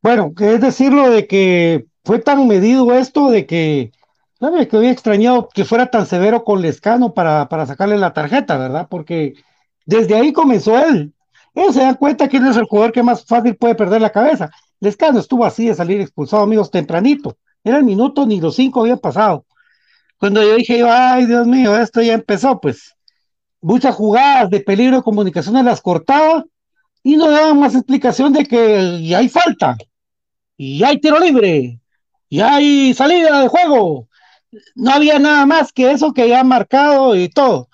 Bueno, 0.02 0.32
es 0.38 0.60
decirlo 0.60 1.10
de 1.10 1.26
que 1.26 1.86
fue 2.04 2.18
tan 2.18 2.46
medido 2.46 2.92
esto 2.94 3.30
de 3.30 3.46
que, 3.46 3.92
¿sabes? 4.38 4.68
Que 4.68 4.76
había 4.76 4.90
extrañado 4.90 5.48
que 5.52 5.64
fuera 5.64 5.86
tan 5.86 6.06
severo 6.06 6.44
con 6.44 6.60
Lescano 6.60 7.14
para, 7.14 7.48
para 7.48 7.66
sacarle 7.66 7.96
la 7.98 8.12
tarjeta, 8.12 8.58
¿verdad? 8.58 8.86
Porque 8.90 9.34
desde 9.86 10.14
ahí 10.14 10.32
comenzó 10.32 10.78
él. 10.78 11.12
Él 11.54 11.72
se 11.72 11.80
da 11.80 11.94
cuenta 11.94 12.28
que 12.28 12.38
él 12.38 12.46
es 12.46 12.56
el 12.56 12.64
jugador 12.64 12.92
que 12.92 13.02
más 13.02 13.24
fácil 13.24 13.56
puede 13.56 13.74
perder 13.74 14.00
la 14.00 14.10
cabeza. 14.10 14.50
Lescano 14.80 15.20
estuvo 15.20 15.44
así 15.44 15.68
de 15.68 15.74
salir 15.74 16.00
expulsado, 16.00 16.42
amigos, 16.42 16.70
tempranito. 16.70 17.36
Era 17.62 17.78
el 17.78 17.84
minuto, 17.84 18.26
ni 18.26 18.40
los 18.40 18.56
cinco 18.56 18.80
habían 18.80 18.98
pasado. 18.98 19.46
Cuando 20.18 20.42
yo 20.42 20.56
dije, 20.56 20.82
ay, 20.82 21.26
Dios 21.26 21.46
mío, 21.46 21.76
esto 21.76 22.00
ya 22.02 22.14
empezó, 22.14 22.60
pues 22.60 22.94
muchas 23.60 23.94
jugadas 23.94 24.50
de 24.50 24.60
peligro 24.60 24.96
de 24.96 25.02
comunicaciones 25.02 25.64
las 25.64 25.80
cortaba 25.80 26.44
y 27.02 27.16
no 27.16 27.30
daban 27.30 27.58
más 27.58 27.74
explicación 27.74 28.32
de 28.32 28.44
que 28.44 29.06
ya 29.06 29.18
hay 29.18 29.28
falta, 29.28 29.76
y 30.56 30.82
hay 30.82 31.00
tiro 31.00 31.18
libre, 31.18 31.80
y 32.28 32.40
hay 32.40 32.94
salida 32.94 33.40
de 33.40 33.48
juego. 33.48 34.08
No 34.74 34.92
había 34.92 35.18
nada 35.18 35.44
más 35.46 35.72
que 35.72 35.90
eso 35.90 36.12
que 36.12 36.28
ya 36.28 36.44
marcado 36.44 37.16
y 37.16 37.28
todo. 37.28 37.68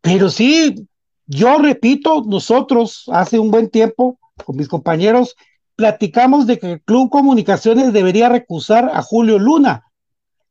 Pero 0.00 0.28
sí, 0.28 0.86
yo 1.26 1.58
repito, 1.58 2.22
nosotros 2.26 3.04
hace 3.12 3.38
un 3.38 3.50
buen 3.50 3.70
tiempo 3.70 4.18
con 4.44 4.56
mis 4.56 4.68
compañeros 4.68 5.34
platicamos 5.76 6.46
de 6.46 6.58
que 6.58 6.72
el 6.72 6.82
Club 6.82 7.10
Comunicaciones 7.10 7.92
debería 7.92 8.28
recusar 8.28 8.90
a 8.92 9.02
Julio 9.02 9.38
Luna 9.38 9.83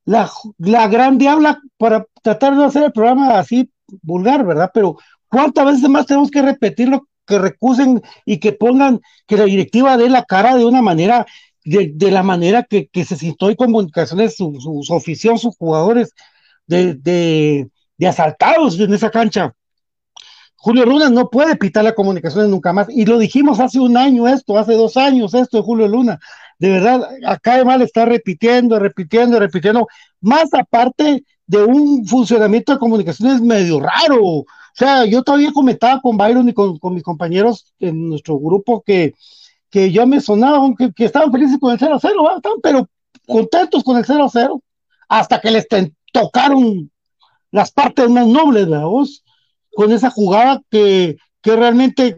la, 0.05 0.29
la 0.57 0.87
gran 0.87 1.17
diabla 1.17 1.61
para 1.77 2.05
tratar 2.21 2.55
de 2.55 2.65
hacer 2.65 2.83
el 2.83 2.91
programa 2.91 3.39
así 3.39 3.69
vulgar, 4.01 4.45
¿verdad? 4.45 4.71
Pero 4.73 4.97
¿cuántas 5.27 5.65
veces 5.65 5.89
más 5.89 6.05
tenemos 6.05 6.31
que 6.31 6.41
repetirlo, 6.41 7.07
que 7.25 7.39
recusen 7.39 8.01
y 8.25 8.39
que 8.39 8.53
pongan, 8.53 9.01
que 9.27 9.37
la 9.37 9.45
directiva 9.45 9.97
dé 9.97 10.09
la 10.09 10.23
cara 10.23 10.55
de 10.55 10.65
una 10.65 10.81
manera, 10.81 11.25
de, 11.63 12.11
la 12.11 12.23
manera 12.23 12.63
que, 12.63 12.89
se 13.05 13.15
sintió 13.15 13.49
en 13.49 13.55
comunicaciones, 13.55 14.35
su, 14.35 14.59
su, 14.59 15.37
sus 15.37 15.57
jugadores, 15.57 16.11
de, 16.67 16.95
de, 16.95 17.69
de 17.97 18.07
asaltados 18.07 18.79
en 18.79 18.93
esa 18.93 19.09
cancha. 19.09 19.53
Julio 20.55 20.85
Luna 20.85 21.09
no 21.09 21.29
puede 21.29 21.57
pitar 21.57 21.83
la 21.83 21.93
comunicación 21.93 22.49
nunca 22.49 22.71
más. 22.71 22.87
Y 22.89 23.05
lo 23.05 23.17
dijimos 23.17 23.59
hace 23.59 23.81
un 23.81 23.97
año 23.97 24.29
esto, 24.29 24.57
hace 24.57 24.75
dos 24.75 24.95
años 24.95 25.33
esto 25.33 25.57
de 25.57 25.63
Julio 25.63 25.89
Luna. 25.89 26.19
De 26.59 26.69
verdad, 26.69 27.07
acá 27.25 27.55
además 27.55 27.81
está 27.81 28.05
repitiendo, 28.05 28.79
repitiendo, 28.79 29.39
repitiendo. 29.39 29.87
Más 30.21 30.53
aparte 30.53 31.23
de 31.45 31.63
un 31.63 32.05
funcionamiento 32.05 32.73
de 32.73 32.79
comunicaciones 32.79 33.41
medio 33.41 33.79
raro. 33.79 34.23
O 34.23 34.45
sea, 34.73 35.05
yo 35.05 35.23
todavía 35.23 35.51
comentaba 35.51 36.01
con 36.01 36.17
Byron 36.17 36.49
y 36.49 36.53
con, 36.53 36.79
mis 36.93 37.03
compañeros 37.03 37.73
en 37.79 38.09
nuestro 38.09 38.39
grupo 38.39 38.81
que, 38.81 39.13
que 39.69 39.91
yo 39.91 40.07
me 40.07 40.21
sonaba, 40.21 40.67
que, 40.77 40.91
que 40.93 41.05
estaban 41.05 41.31
felices 41.31 41.57
con 41.59 41.71
el 41.71 41.79
0-0, 41.79 41.99
estaban 42.01 42.59
pero 42.61 42.87
contentos 43.27 43.83
con 43.83 43.97
el 43.97 44.05
0-0, 44.05 44.61
hasta 45.09 45.39
que 45.39 45.51
les 45.51 45.67
tocaron 46.11 46.91
las 47.51 47.71
partes 47.71 48.09
más 48.09 48.27
nobles, 48.27 48.65
de 48.65 48.71
la 48.71 48.85
voz 48.85 49.23
con 49.73 49.91
esa 49.91 50.09
jugada 50.09 50.61
que, 50.69 51.17
que 51.41 51.55
realmente 51.55 52.17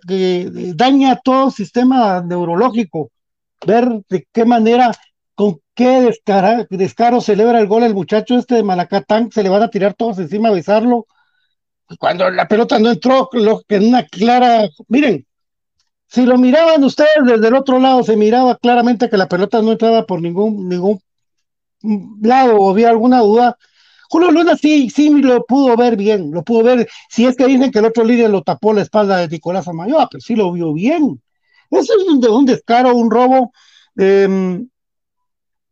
daña 0.75 1.19
todo 1.23 1.47
el 1.47 1.51
sistema 1.51 2.21
neurológico. 2.21 3.11
Ver 3.65 4.01
de 4.09 4.27
qué 4.31 4.45
manera, 4.45 4.91
con 5.33 5.59
qué 5.73 6.11
descaro 6.69 7.21
celebra 7.21 7.59
el 7.59 7.67
gol 7.67 7.83
el 7.83 7.93
muchacho 7.93 8.35
este 8.37 8.55
de 8.55 8.63
Malacatán, 8.63 9.31
se 9.31 9.43
le 9.43 9.49
van 9.49 9.63
a 9.63 9.69
tirar 9.69 9.93
todos 9.93 10.19
encima 10.19 10.49
a 10.49 10.53
besarlo. 10.53 11.07
Cuando 11.99 12.29
la 12.29 12.47
pelota 12.47 12.79
no 12.79 12.89
entró, 12.89 13.29
lo, 13.33 13.61
en 13.67 13.87
una 13.87 14.05
clara, 14.05 14.67
miren, 14.87 15.25
si 16.07 16.25
lo 16.25 16.37
miraban 16.37 16.83
ustedes 16.83 17.09
desde 17.23 17.47
el 17.47 17.55
otro 17.55 17.79
lado, 17.79 18.03
se 18.03 18.15
miraba 18.15 18.57
claramente 18.57 19.09
que 19.09 19.17
la 19.17 19.27
pelota 19.27 19.61
no 19.61 19.73
entraba 19.73 20.05
por 20.05 20.21
ningún, 20.21 20.67
ningún 20.67 20.99
lado 22.21 22.57
o 22.57 22.71
había 22.71 22.89
alguna 22.89 23.19
duda, 23.19 23.57
Julio 24.09 24.31
Luna 24.31 24.55
sí, 24.55 24.89
sí 24.89 25.09
lo 25.09 25.45
pudo 25.45 25.75
ver 25.75 25.95
bien, 25.97 26.31
lo 26.31 26.43
pudo 26.43 26.63
ver. 26.63 26.87
Si 27.09 27.25
es 27.25 27.35
que 27.35 27.47
dicen 27.47 27.71
que 27.71 27.79
el 27.79 27.85
otro 27.85 28.03
líder 28.03 28.29
lo 28.29 28.43
tapó 28.43 28.73
la 28.73 28.81
espalda 28.81 29.17
de 29.17 29.27
Nicolás 29.27 29.67
Amayoa, 29.67 30.07
pero 30.09 30.21
sí 30.21 30.35
lo 30.35 30.51
vio 30.51 30.73
bien. 30.73 31.21
Eso 31.69 31.93
es 31.97 32.07
un, 32.07 32.25
un 32.25 32.45
descaro, 32.45 32.95
un 32.95 33.09
robo. 33.09 33.51
Em, 33.97 34.67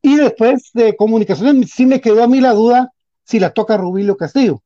y 0.02 0.16
después 0.18 0.72
de 0.74 0.96
comunicaciones, 0.96 1.72
sí 1.72 1.86
me 1.86 2.02
quedó 2.02 2.24
a 2.24 2.28
mí 2.28 2.42
la 2.42 2.54
duda 2.54 2.92
si 3.24 3.40
la 3.40 3.52
toca 3.52 3.78
Rubilio 3.78 4.18
Castillo 4.18 4.62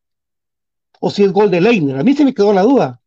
o 0.99 1.09
si 1.11 1.23
es 1.23 1.31
gol 1.31 1.51
de 1.51 1.61
Leiner. 1.61 1.99
A 1.99 2.03
mí 2.03 2.13
sí 2.13 2.25
me 2.25 2.33
quedó 2.33 2.53
la 2.53 2.63
duda. 2.63 2.99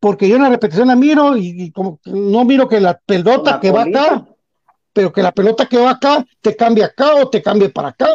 Porque 0.00 0.28
yo 0.28 0.36
en 0.36 0.42
la 0.42 0.48
repetición 0.48 0.88
la 0.88 0.96
miro 0.96 1.36
y, 1.36 1.70
como 1.72 1.98
no 2.04 2.44
miro 2.44 2.68
que 2.68 2.80
la 2.80 2.98
pelota 2.98 3.58
que 3.60 3.70
va 3.70 3.82
acá, 3.82 4.26
pero 4.92 5.12
que 5.12 5.22
la 5.22 5.32
pelota 5.32 5.66
que 5.66 5.78
va 5.78 5.90
acá 5.90 6.24
te 6.40 6.56
cambia 6.56 6.86
acá 6.86 7.16
o 7.16 7.28
te 7.28 7.42
cambie 7.42 7.68
para 7.68 7.88
acá. 7.88 8.08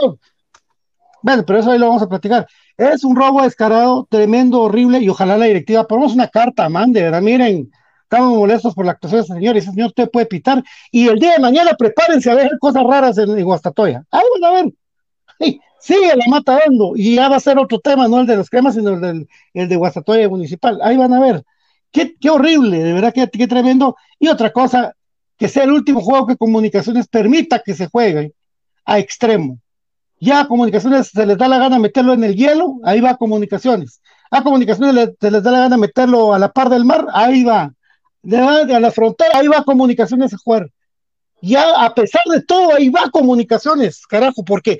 Bueno, 1.22 1.44
pero 1.46 1.60
eso 1.60 1.72
ahí 1.72 1.80
lo 1.80 1.88
vamos 1.88 2.02
a 2.02 2.10
platicar. 2.10 2.48
Es 2.78 3.04
un 3.04 3.16
robo 3.16 3.44
descarado, 3.44 4.08
tremendo, 4.10 4.62
horrible, 4.62 5.00
y 5.00 5.10
ojalá 5.10 5.38
la 5.38 5.46
directiva 5.46 5.88
ponemos 5.88 6.14
una 6.14 6.28
carta, 6.28 6.68
mande, 6.70 7.04
¿verdad? 7.04 7.22
Miren, 7.22 7.72
estamos 8.14 8.38
molestos 8.38 8.76
por 8.76 8.86
la 8.86 8.92
actuación 8.92 9.22
de 9.22 9.26
ese 9.26 9.34
señor, 9.34 9.56
y 9.56 9.60
ese 9.60 9.72
señor 9.72 9.88
usted 9.88 10.10
puede 10.10 10.28
pitar, 10.28 10.64
y 10.92 11.08
el 11.08 11.18
día 11.18 11.34
de 11.34 11.40
mañana 11.40 11.72
prepárense 11.78 12.30
a 12.30 12.36
ver 12.36 12.52
cosas 12.60 12.84
raras 12.84 13.18
en, 13.18 13.44
Guastatoya. 13.44 14.04
Ahí 14.12 14.24
van 14.40 14.52
a 14.52 14.54
ver. 14.54 14.74
Sí, 15.40 15.60
sigue 15.80 16.16
la 16.16 16.26
mata 16.28 16.60
dando, 16.64 16.94
y 16.96 17.16
ya 17.16 17.28
va 17.28 17.38
a 17.38 17.40
ser 17.40 17.58
otro 17.58 17.80
tema, 17.80 18.08
no 18.08 18.20
el 18.20 18.28
de 18.28 18.38
los 18.38 18.50
cremas, 18.50 18.76
sino 18.76 18.92
el, 18.92 19.02
del, 19.02 19.28
el 19.54 19.68
de 19.68 19.76
Guastatoya 19.76 20.30
municipal. 20.30 20.80
Ahí 20.84 20.96
van 20.96 21.14
a 21.14 21.20
ver. 21.20 21.44
Qué, 21.92 22.16
qué 22.20 22.30
horrible, 22.30 22.84
de 22.84 22.94
verdad, 22.94 23.14
qué, 23.14 23.28
qué 23.30 23.48
tremendo. 23.48 23.96
Y 24.20 24.28
otra 24.28 24.52
cosa, 24.52 24.96
que 25.38 25.48
sea 25.48 25.64
el 25.64 25.72
último 25.72 26.02
juego 26.02 26.28
que 26.28 26.38
Comunicaciones 26.38 27.08
permita 27.08 27.60
que 27.60 27.74
se 27.74 27.88
juegue 27.88 28.34
a 28.86 29.00
extremo 29.00 29.58
ya 30.20 30.42
a 30.42 30.48
comunicaciones 30.48 31.10
se 31.10 31.26
les 31.26 31.38
da 31.38 31.50
la 31.50 31.58
gana 31.58 31.80
meterlo 31.80 32.14
en 32.14 32.24
el 32.24 32.36
hielo, 32.36 32.80
ahí 32.86 33.02
va 33.02 33.18
comunicaciones. 33.18 34.02
A 34.32 34.42
comunicaciones 34.42 35.10
se 35.20 35.32
les 35.32 35.44
da 35.44 35.52
la 35.52 35.60
gana 35.60 35.76
meterlo 35.76 36.34
a 36.34 36.40
la 36.40 36.50
par 36.50 36.70
del 36.70 36.86
mar, 36.86 37.08
ahí 37.14 37.44
va. 37.44 37.74
De, 38.24 38.38
a 38.38 38.80
la 38.80 38.92
frontera, 38.92 39.40
ahí 39.40 39.48
va 39.48 39.64
comunicaciones 39.64 40.34
a 40.34 40.38
jugar. 40.38 40.70
Ya 41.42 41.84
a 41.84 41.94
pesar 41.94 42.24
de 42.32 42.42
todo, 42.42 42.74
ahí 42.74 42.90
va 42.90 43.10
comunicaciones, 43.12 44.08
carajo, 44.08 44.44
porque 44.46 44.80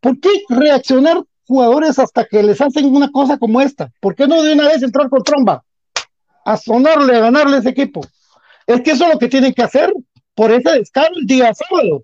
¿por 0.00 0.18
qué 0.18 0.28
reaccionar 0.48 1.22
jugadores 1.46 1.98
hasta 1.98 2.24
que 2.24 2.42
les 2.42 2.60
hacen 2.60 2.94
una 2.94 3.10
cosa 3.10 3.38
como 3.38 3.60
esta? 3.60 3.90
¿Por 4.00 4.14
qué 4.14 4.26
no 4.26 4.42
de 4.42 4.52
una 4.52 4.68
vez 4.68 4.82
entrar 4.82 5.08
con 5.08 5.22
tromba? 5.22 5.64
A 6.44 6.56
sonarle, 6.56 7.16
a 7.16 7.20
ganarle 7.20 7.58
ese 7.58 7.68
equipo. 7.68 8.04
Es 8.66 8.80
que 8.80 8.90
eso 8.90 9.06
es 9.06 9.12
lo 9.12 9.18
que 9.18 9.28
tienen 9.28 9.54
que 9.54 9.62
hacer 9.62 9.92
por 10.34 10.50
ese 10.50 10.72
descaro 10.72 11.14
el 11.16 11.26
día 11.26 11.52
sábado 11.54 12.02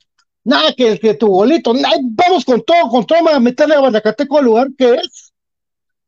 nada 0.49 0.73
que, 0.73 0.99
que 0.99 1.15
tu 1.15 1.29
bolito, 1.29 1.75
vamos 2.03 2.45
con 2.45 2.63
todo, 2.63 2.89
con 2.89 3.05
todo, 3.05 3.29
a 3.29 3.39
meterle 3.39 3.75
a 3.75 3.81
Guanacateco 3.81 4.39
al 4.39 4.45
lugar 4.47 4.69
que 4.77 4.95
es. 4.95 5.28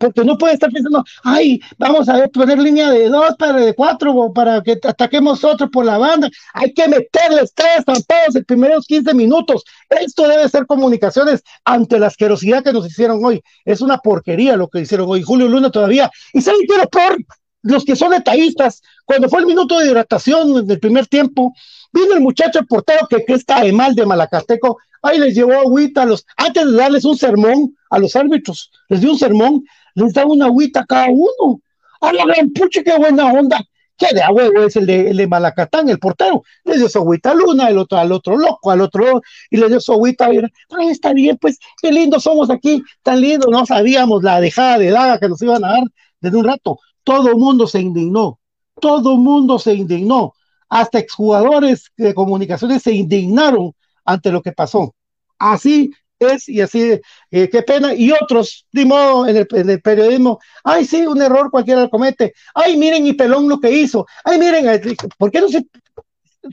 Porque 0.01 0.25
no 0.25 0.39
puede 0.39 0.55
estar 0.55 0.71
pensando, 0.71 1.05
ay, 1.23 1.61
vamos 1.77 2.09
a 2.09 2.27
poner 2.29 2.59
línea 2.59 2.91
de 2.91 3.11
dos 3.11 3.37
para 3.39 3.59
de 3.59 3.75
cuatro 3.75 4.33
para 4.33 4.63
que 4.63 4.79
ataquemos 4.83 5.45
otro 5.45 5.71
por 5.71 5.85
la 5.85 5.99
banda. 5.99 6.31
Hay 6.55 6.73
que 6.73 6.89
meterles 6.89 7.53
tres 7.55 7.85
tampados 7.85 8.35
en 8.35 8.45
primeros 8.45 8.87
15 8.87 9.13
minutos. 9.13 9.63
Esto 9.91 10.27
debe 10.27 10.49
ser 10.49 10.65
comunicaciones 10.65 11.43
ante 11.67 11.99
la 11.99 12.07
asquerosidad 12.07 12.65
que 12.65 12.73
nos 12.73 12.87
hicieron 12.87 13.23
hoy. 13.23 13.43
Es 13.67 13.83
una 13.83 13.99
porquería 13.99 14.57
lo 14.57 14.69
que 14.69 14.81
hicieron 14.81 15.07
hoy. 15.07 15.23
Julio 15.23 15.49
Luna 15.49 15.71
todavía. 15.71 16.11
¿Y 16.33 16.41
saben 16.41 16.63
qué 16.67 16.89
por 16.89 17.19
Los 17.63 17.85
que 17.85 17.95
son 17.95 18.13
detallistas, 18.13 18.81
cuando 19.05 19.29
fue 19.29 19.41
el 19.41 19.47
minuto 19.47 19.79
de 19.79 19.87
hidratación 19.87 20.67
del 20.67 20.81
primer 20.81 21.07
tiempo, 21.09 21.53
Vino 21.93 22.15
el 22.15 22.21
muchacho 22.21 22.61
el 22.61 22.67
portero 22.67 23.07
que, 23.09 23.25
que 23.25 23.35
está 23.35 23.63
de 23.63 23.73
mal 23.73 23.95
de 23.95 24.07
Malacateco, 24.07 24.79
ahí 25.03 25.19
les 25.19 25.35
llevó 25.35 25.55
agüita 25.55 26.03
a 26.03 26.07
los, 26.07 26.25
antes 26.37 26.65
de 26.65 26.77
darles 26.77 27.05
un 27.05 27.17
sermón 27.17 27.77
a 27.91 27.99
los 27.99 28.15
árbitros, 28.15 28.71
les 28.89 29.01
dio 29.01 29.11
un 29.11 29.19
sermón, 29.19 29.65
les 29.95 30.13
da 30.13 30.25
una 30.27 30.47
agüita 30.47 30.81
a 30.81 30.87
cada 30.87 31.09
uno. 31.11 31.61
A 32.01 32.13
la 32.13 32.25
gran 32.25 32.53
qué 32.53 32.99
buena 32.99 33.33
onda. 33.33 33.61
¿Qué 33.97 34.15
de 34.15 34.23
huevo 34.33 34.63
es 34.63 34.77
el 34.77 34.87
de, 34.87 35.11
el 35.11 35.17
de 35.19 35.27
Malacatán, 35.27 35.91
el 35.91 35.99
portero? 35.99 36.43
Le 36.65 36.79
dio 36.79 36.89
su 36.89 36.99
agüita 36.99 37.33
a 37.33 37.35
Luna, 37.35 37.69
el 37.69 37.77
otro 37.77 37.99
al 37.99 38.11
otro 38.13 38.39
loco, 38.39 38.71
al 38.71 38.81
otro, 38.81 39.21
y 39.51 39.59
le 39.59 39.69
dio 39.69 39.79
su 39.79 39.93
agüita. 39.93 40.27
Ay, 40.27 40.89
está 40.89 41.13
bien, 41.13 41.37
pues, 41.39 41.59
qué 41.83 41.93
lindo 41.93 42.19
somos 42.19 42.49
aquí, 42.49 42.83
tan 43.03 43.21
lindo. 43.21 43.49
No 43.51 43.67
sabíamos 43.67 44.23
la 44.23 44.41
dejada 44.41 44.79
de 44.79 44.91
daga 44.91 45.19
que 45.19 45.29
nos 45.29 45.43
iban 45.43 45.63
a 45.65 45.73
dar 45.73 45.83
desde 46.19 46.39
un 46.39 46.45
rato. 46.45 46.79
Todo 47.05 47.37
mundo 47.37 47.67
se 47.67 47.81
indignó, 47.81 48.39
todo 48.81 49.19
mundo 49.19 49.59
se 49.59 49.75
indignó 49.75 50.33
hasta 50.71 51.01
exjugadores 51.01 51.93
de 51.97 52.15
comunicaciones 52.15 52.83
se 52.83 52.93
indignaron 52.93 53.75
ante 54.05 54.31
lo 54.31 54.41
que 54.41 54.53
pasó. 54.53 54.95
Así 55.39 55.91
es 56.21 56.49
y 56.49 56.61
así, 56.61 57.01
eh, 57.31 57.49
qué 57.49 57.63
pena. 57.63 57.95
Y 57.95 58.13
otros, 58.13 58.67
de 58.73 58.85
modo, 58.85 59.27
en 59.27 59.37
el, 59.37 59.81
periodismo, 59.81 60.39
ay, 60.65 60.85
sí, 60.85 61.07
un 61.07 61.21
error 61.21 61.51
cualquiera 61.51 61.83
lo 61.83 61.91
comete. 61.91 62.35
Ay, 62.55 62.77
miren 62.77 63.07
y 63.07 63.15
Pelón 63.15 63.49
lo 63.49 63.59
que 63.59 63.71
hizo. 63.71 64.07
Ay, 64.25 64.39
miren, 64.39 64.83
¿por 65.19 65.31
qué 65.31 65.41
no 65.41 65.49
se... 65.49 65.67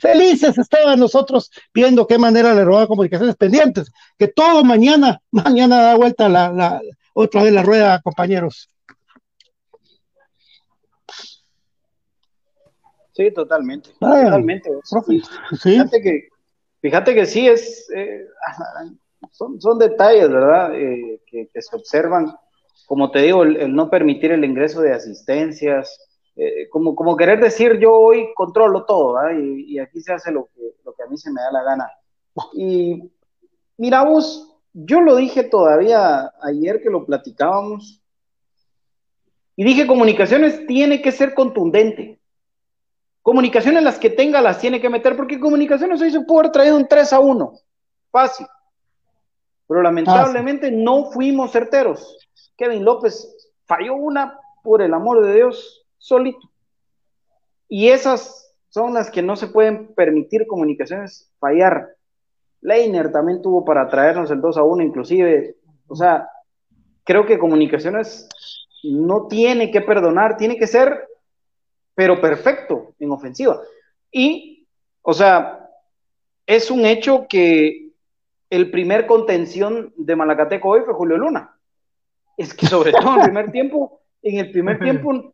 Felices 0.01 0.57
estaban 0.57 0.99
nosotros 0.99 1.49
viendo 1.73 2.07
qué 2.07 2.17
manera 2.17 2.53
le 2.53 2.65
robaba 2.65 2.87
comunicaciones 2.87 3.37
pendientes, 3.37 3.89
que 4.17 4.27
todo 4.27 4.63
mañana, 4.65 5.21
mañana 5.31 5.81
da 5.81 5.95
vuelta 5.95 6.27
la, 6.27 6.51
la 6.51 6.81
otra 7.13 7.43
vez 7.43 7.53
la 7.53 7.63
rueda, 7.63 8.01
compañeros. 8.01 8.69
Sí, 13.17 13.31
totalmente. 13.31 13.89
totalmente. 13.99 14.69
Fíjate 15.63 16.01
que, 16.01 16.27
fíjate 16.81 17.15
que 17.15 17.25
sí 17.25 17.47
es, 17.47 17.89
eh, 17.95 18.27
son, 19.31 19.59
son, 19.61 19.79
detalles, 19.79 20.29
¿verdad? 20.29 20.75
Eh, 20.75 21.21
que, 21.25 21.49
se 21.61 21.75
observan. 21.75 22.35
Como 22.85 23.11
te 23.11 23.21
digo, 23.21 23.43
el, 23.43 23.73
no 23.73 23.89
permitir 23.89 24.31
el 24.31 24.45
ingreso 24.45 24.81
de 24.81 24.93
asistencias, 24.93 25.99
eh, 26.35 26.69
como, 26.69 26.95
como 26.95 27.17
querer 27.17 27.39
decir 27.39 27.79
yo 27.79 27.93
hoy 27.93 28.29
controlo 28.35 28.85
todo, 28.85 29.13
¿verdad? 29.13 29.39
Y, 29.39 29.79
aquí 29.79 30.01
se 30.01 30.13
hace 30.13 30.31
lo 30.31 30.45
que, 30.55 30.61
lo 30.85 30.93
que 30.93 31.03
a 31.03 31.07
mí 31.07 31.17
se 31.17 31.31
me 31.31 31.41
da 31.41 31.51
la 31.51 31.63
gana. 31.63 31.91
Y 32.53 33.11
mira 33.77 34.03
vos, 34.03 34.57
yo 34.73 35.01
lo 35.01 35.15
dije 35.15 35.43
todavía 35.43 36.31
ayer 36.41 36.81
que 36.81 36.89
lo 36.89 37.05
platicábamos, 37.05 38.01
y 39.55 39.63
dije 39.63 39.87
comunicaciones 39.87 40.67
tiene 40.67 41.01
que 41.01 41.11
ser 41.11 41.33
contundente 41.33 42.17
Comunicaciones 43.27 43.83
las 43.83 43.99
que 43.99 44.09
tenga 44.09 44.39
las 44.39 44.57
tiene 44.57 44.79
que 44.79 44.89
meter, 44.89 45.17
porque 45.17 45.37
comunicaciones 45.37 46.01
hoy 46.01 46.11
se 46.11 46.21
pudo 46.21 46.39
haber 46.39 46.51
traído 46.53 46.77
un 46.77 46.87
3 46.87 47.11
a 47.11 47.19
1. 47.19 47.53
Fácil. 48.09 48.47
Pero 49.67 49.81
lamentablemente 49.81 50.71
no 50.71 51.11
fuimos 51.11 51.51
certeros. 51.51 52.17
Kevin 52.55 52.85
López 52.85 53.51
falló 53.65 53.95
una, 53.95 54.39
por 54.63 54.81
el 54.81 54.93
amor 54.93 55.25
de 55.25 55.35
Dios, 55.35 55.85
solito. 55.97 56.51
Y 57.67 57.89
esas 57.89 58.55
son 58.69 58.93
las 58.93 59.11
que 59.11 59.21
no 59.21 59.35
se 59.35 59.47
pueden 59.47 59.93
permitir 59.93 60.47
comunicaciones 60.47 61.31
fallar. 61.39 61.95
Leiner 62.61 63.11
también 63.11 63.41
tuvo 63.41 63.65
para 63.65 63.87
traernos 63.87 64.31
el 64.31 64.41
2 64.41 64.57
a 64.57 64.63
1, 64.63 64.83
inclusive. 64.83 65.57
O 65.87 65.95
sea, 65.95 66.29
creo 67.03 67.25
que 67.25 67.37
comunicaciones 67.37 68.27
no 68.83 69.27
tiene 69.27 69.71
que 69.71 69.81
perdonar, 69.81 70.37
tiene 70.37 70.57
que 70.57 70.67
ser 70.67 71.07
pero 71.97 72.21
perfecto 72.21 72.93
en 72.99 73.11
ofensiva. 73.11 73.59
Y, 74.11 74.67
o 75.01 75.13
sea, 75.13 75.67
es 76.45 76.69
un 76.69 76.85
hecho 76.85 77.25
que 77.27 77.86
el 78.49 78.71
primer 78.71 79.05
contención 79.05 79.93
de 79.97 80.15
Malacateco 80.15 80.69
hoy 80.69 80.81
fue 80.85 80.93
Julio 80.93 81.17
Luna. 81.17 81.55
Es 82.37 82.53
que 82.53 82.67
sobre 82.67 82.91
todo 82.91 83.15
en 83.15 83.19
el 83.19 83.25
primer 83.25 83.51
tiempo 83.51 84.01
en 84.21 84.39
el 84.39 84.51
primer 84.51 84.79
tiempo 84.79 85.33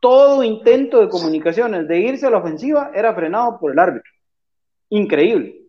todo 0.00 0.42
intento 0.42 1.00
de 1.00 1.08
comunicaciones 1.08 1.88
de 1.88 1.98
irse 1.98 2.26
a 2.26 2.30
la 2.30 2.38
ofensiva 2.38 2.90
era 2.94 3.14
frenado 3.14 3.58
por 3.58 3.72
el 3.72 3.78
árbitro. 3.78 4.10
Increíble, 4.90 5.62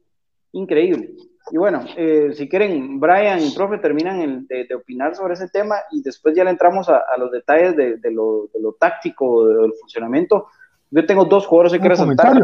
increíble. 0.52 1.12
Y 1.52 1.58
bueno, 1.58 1.86
eh, 1.96 2.32
si 2.34 2.50
quieren, 2.50 3.00
Brian 3.00 3.40
y 3.40 3.52
profe 3.52 3.78
terminan 3.78 4.20
el, 4.20 4.48
de, 4.48 4.66
de, 4.66 4.76
opinar 4.76 5.16
sobre 5.16 5.36
ese 5.36 5.48
tema 5.48 5.76
y 5.92 6.02
después 6.02 6.36
ya 6.36 6.44
le 6.44 6.50
entramos 6.50 6.90
a, 6.90 6.98
a 6.98 7.18
los 7.18 7.32
detalles 7.32 7.78
de, 7.78 7.98
de, 7.98 8.12
lo, 8.12 8.50
de, 8.52 8.60
lo, 8.60 8.74
táctico, 8.74 9.48
del 9.48 9.74
funcionamiento. 9.80 10.48
Yo 10.90 11.06
tengo 11.06 11.26
dos 11.26 11.46
jugadores 11.46 11.74
que 11.74 11.80
quiero 11.80 11.96
resaltar 11.96 12.44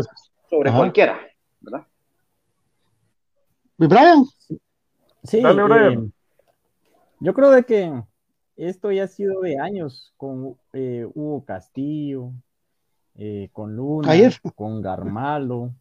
sobre 0.50 0.70
Ajá. 0.70 0.78
cualquiera, 0.78 1.20
¿verdad? 1.60 1.88
¿Y 3.82 3.88
Brian? 3.88 4.26
Sí, 5.24 5.42
Dale, 5.42 5.64
Brian. 5.64 6.06
Eh, 6.06 6.12
yo 7.20 7.34
creo 7.34 7.50
de 7.50 7.64
que 7.64 8.04
esto 8.56 8.92
ya 8.92 9.06
ha 9.06 9.08
sido 9.08 9.42
de 9.42 9.58
años 9.58 10.14
con 10.18 10.56
eh, 10.74 11.08
Hugo 11.16 11.44
Castillo, 11.46 12.32
eh, 13.16 13.50
con 13.52 13.76
Luna, 13.76 14.12
Ayer. 14.12 14.36
con 14.56 14.84
Garmalo, 14.84 15.72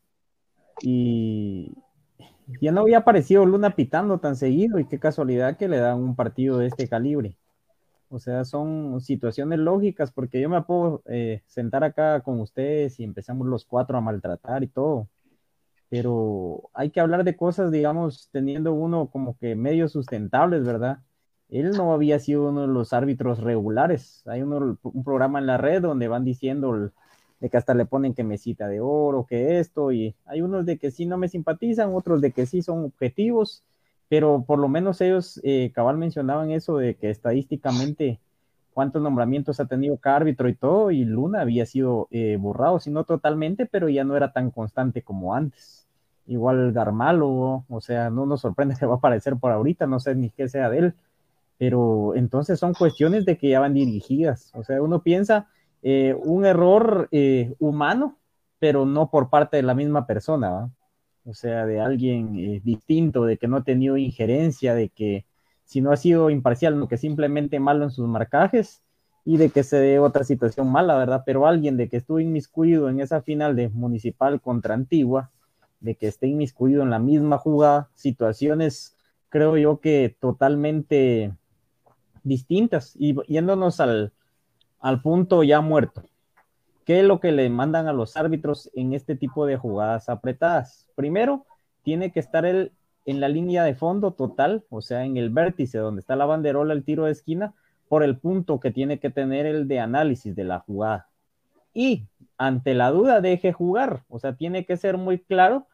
y 0.81 1.75
ya 2.63 2.73
no 2.73 2.81
había 2.81 2.99
aparecido 2.99 3.45
Luna 3.45 3.77
pitando 3.77 4.19
tan 4.19 4.35
seguido, 4.35 4.79
y 4.79 4.87
qué 4.87 4.99
casualidad 4.99 5.59
que 5.59 5.69
le 5.69 5.77
dan 5.77 5.99
un 5.99 6.17
partido 6.17 6.57
de 6.57 6.69
este 6.69 6.89
calibre. 6.89 7.37
O 8.09 8.19
sea, 8.19 8.47
son 8.47 9.03
situaciones 9.03 9.59
lógicas, 9.59 10.11
porque 10.11 10.41
yo 10.41 10.49
me 10.49 10.63
puedo 10.63 11.03
eh, 11.05 11.43
sentar 11.47 11.85
acá 11.85 12.23
con 12.23 12.41
ustedes 12.41 12.99
y 12.99 13.05
empezamos 13.05 13.47
los 13.47 13.67
cuatro 13.67 13.99
a 13.99 14.01
maltratar 14.01 14.65
y 14.65 14.69
todo. 14.69 15.07
Pero 15.91 16.71
hay 16.75 16.91
que 16.91 17.01
hablar 17.01 17.25
de 17.25 17.37
cosas, 17.37 17.71
digamos, 17.73 18.31
teniendo 18.33 18.73
uno 18.73 19.11
como 19.11 19.37
que 19.39 19.57
medios 19.57 19.93
sustentables, 19.93 20.65
¿verdad? 20.65 21.01
él 21.51 21.71
no 21.73 21.93
había 21.93 22.19
sido 22.19 22.49
uno 22.49 22.63
de 22.63 22.69
los 22.69 22.93
árbitros 22.93 23.41
regulares. 23.41 24.23
Hay 24.27 24.43
uno, 24.43 24.79
un 24.83 25.05
programa 25.05 25.39
en 25.39 25.47
la 25.47 25.57
red 25.57 25.83
donde 25.83 26.09
van 26.09 26.25
diciendo 26.25 26.91
de 27.41 27.51
que 27.51 27.57
hasta 27.57 27.75
le 27.75 27.87
ponen 27.87 28.15
que 28.15 28.25
mesita 28.25 28.69
de 28.69 28.81
oro, 28.81 29.27
que 29.27 29.59
esto, 29.59 29.93
y 29.93 30.15
hay 30.27 30.43
unos 30.43 30.67
de 30.67 30.79
que 30.79 30.91
sí 30.91 31.07
no 31.07 31.17
me 31.19 31.29
simpatizan, 31.29 31.95
otros 31.95 32.21
de 32.21 32.33
que 32.33 32.47
sí 32.47 32.63
son 32.63 32.85
objetivos, 32.85 33.65
pero 34.09 34.45
por 34.47 34.59
lo 34.59 34.69
menos 34.69 35.01
ellos, 35.01 35.41
eh, 35.43 35.73
cabal, 35.75 35.97
mencionaban 35.97 36.51
eso 36.51 36.77
de 36.77 36.97
que 36.97 37.11
estadísticamente 37.11 38.21
cuántos 38.73 39.03
nombramientos 39.03 39.59
ha 39.61 39.67
tenido 39.67 39.97
cada 39.99 40.17
árbitro 40.17 40.49
y 40.49 40.55
todo, 40.55 40.91
y 40.91 41.05
Luna 41.05 41.41
había 41.41 41.67
sido 41.67 42.09
eh, 42.11 42.37
borrado, 42.39 42.79
si 42.81 42.91
no 42.91 43.05
totalmente, 43.05 43.67
pero 43.67 43.89
ya 43.89 44.05
no 44.05 44.17
era 44.17 44.33
tan 44.33 44.51
constante 44.51 45.03
como 45.03 45.35
antes. 45.35 45.80
Igual 46.31 46.73
Garmalo, 46.73 47.65
o 47.69 47.81
sea, 47.81 48.09
no 48.09 48.25
nos 48.25 48.43
sorprende 48.43 48.77
que 48.79 48.87
va 48.87 48.95
a 48.95 48.99
aparecer 48.99 49.37
por 49.37 49.51
ahorita, 49.51 49.87
no 49.87 49.99
sé 49.99 50.15
ni 50.15 50.31
qué 50.31 50.49
sea 50.49 50.71
de 50.71 50.79
él, 50.79 50.95
pero 51.59 52.15
entonces 52.15 52.59
son 52.59 52.73
cuestiones 52.73 53.25
de 53.25 53.37
que 53.37 53.51
ya 53.51 53.61
van 53.61 53.75
dirigidas. 53.75 54.53
O 54.55 54.63
sea, 54.63 54.81
uno 54.81 55.03
piensa 55.03 55.49
eh, 55.83 56.17
un 56.23 56.47
error 56.47 57.09
eh, 57.11 57.55
humano, 57.59 58.17
pero 58.61 58.87
no 58.87 59.11
por 59.11 59.29
parte 59.29 59.57
de 59.57 59.65
la 59.65 59.75
misma 59.75 60.07
persona, 60.07 60.51
¿va? 60.51 60.71
o 61.25 61.35
sea, 61.35 61.67
de 61.67 61.81
alguien 61.81 62.39
eh, 62.39 62.61
distinto, 62.63 63.25
de 63.25 63.37
que 63.37 63.49
no 63.49 63.57
ha 63.59 63.65
tenido 63.65 63.97
injerencia, 63.97 64.75
de 64.75 64.89
que 64.89 65.27
si 65.65 65.81
no 65.81 65.91
ha 65.91 65.97
sido 65.97 66.31
imparcial, 66.31 66.79
no 66.79 66.87
que 66.89 66.97
simplemente 66.97 67.59
malo 67.59 67.85
en 67.85 67.91
sus 67.91 68.07
marcajes 68.07 68.83
y 69.25 69.37
de 69.37 69.51
que 69.51 69.65
se 69.65 69.79
dé 69.79 69.99
otra 69.99 70.23
situación 70.25 70.71
mala, 70.71 70.97
¿verdad? 70.97 71.25
Pero 71.27 71.47
alguien 71.47 71.77
de 71.77 71.89
que 71.89 71.97
estuvo 71.99 72.21
inmiscuido 72.21 72.89
en 72.89 73.01
esa 73.01 73.21
final 73.21 73.57
de 73.57 73.69
Municipal 73.69 74.41
contra 74.41 74.75
Antigua, 74.75 75.31
de 75.81 75.97
que 75.97 76.09
esté 76.09 76.27
inmiscuido 76.27 76.83
en 76.83 76.91
la 76.91 76.99
misma 76.99 77.39
jugada, 77.39 77.91
situaciones, 77.95 78.97
creo 79.29 79.57
yo 79.57 79.81
que 79.81 80.17
totalmente 80.21 81.33
distintas 82.23 82.95
y 82.99 83.17
yéndonos 83.27 83.81
al, 83.81 84.13
al 84.79 85.03
punto 85.03 85.43
ya 85.43 85.61
muerto. 85.61 86.03
¿Qué 86.85 87.01
es 87.01 87.07
lo 87.07 87.21
que 87.21 87.33
le 87.33 87.49
mandan 87.51 87.87
a 87.87 87.93
los 87.93 88.17
árbitros 88.17 88.71
en 88.75 88.95
este 88.95 89.15
tipo 89.15 89.47
de 89.47 89.57
jugadas 89.57 90.09
apretadas? 90.09 90.89
Primero, 90.97 91.47
tiene 91.83 92.11
que 92.11 92.21
estar 92.21 92.45
el, 92.45 92.73
en 93.07 93.21
la 93.21 93.29
línea 93.29 93.65
de 93.65 93.75
fondo 93.75 94.13
total, 94.13 94.65
o 94.71 94.83
sea, 94.83 95.05
en 95.05 95.17
el 95.17 95.31
vértice 95.31 95.79
donde 95.79 96.01
está 96.01 96.17
la 96.17 96.27
banderola, 96.27 96.75
el 96.75 96.85
tiro 96.85 97.05
de 97.05 97.13
esquina, 97.13 97.55
por 97.89 98.03
el 98.03 98.19
punto 98.19 98.61
que 98.61 98.71
tiene 98.71 98.99
que 98.99 99.11
tener 99.11 99.47
el 99.47 99.69
de 99.69 99.81
análisis 99.81 100.35
de 100.35 100.45
la 100.45 100.61
jugada. 100.61 101.09
Y 101.73 102.07
ante 102.39 102.75
la 102.75 102.91
duda, 102.91 103.21
deje 103.21 103.53
jugar, 103.53 104.05
o 104.09 104.19
sea, 104.19 104.35
tiene 104.37 104.65
que 104.65 104.77
ser 104.77 104.97
muy 104.97 105.19
claro 105.19 105.67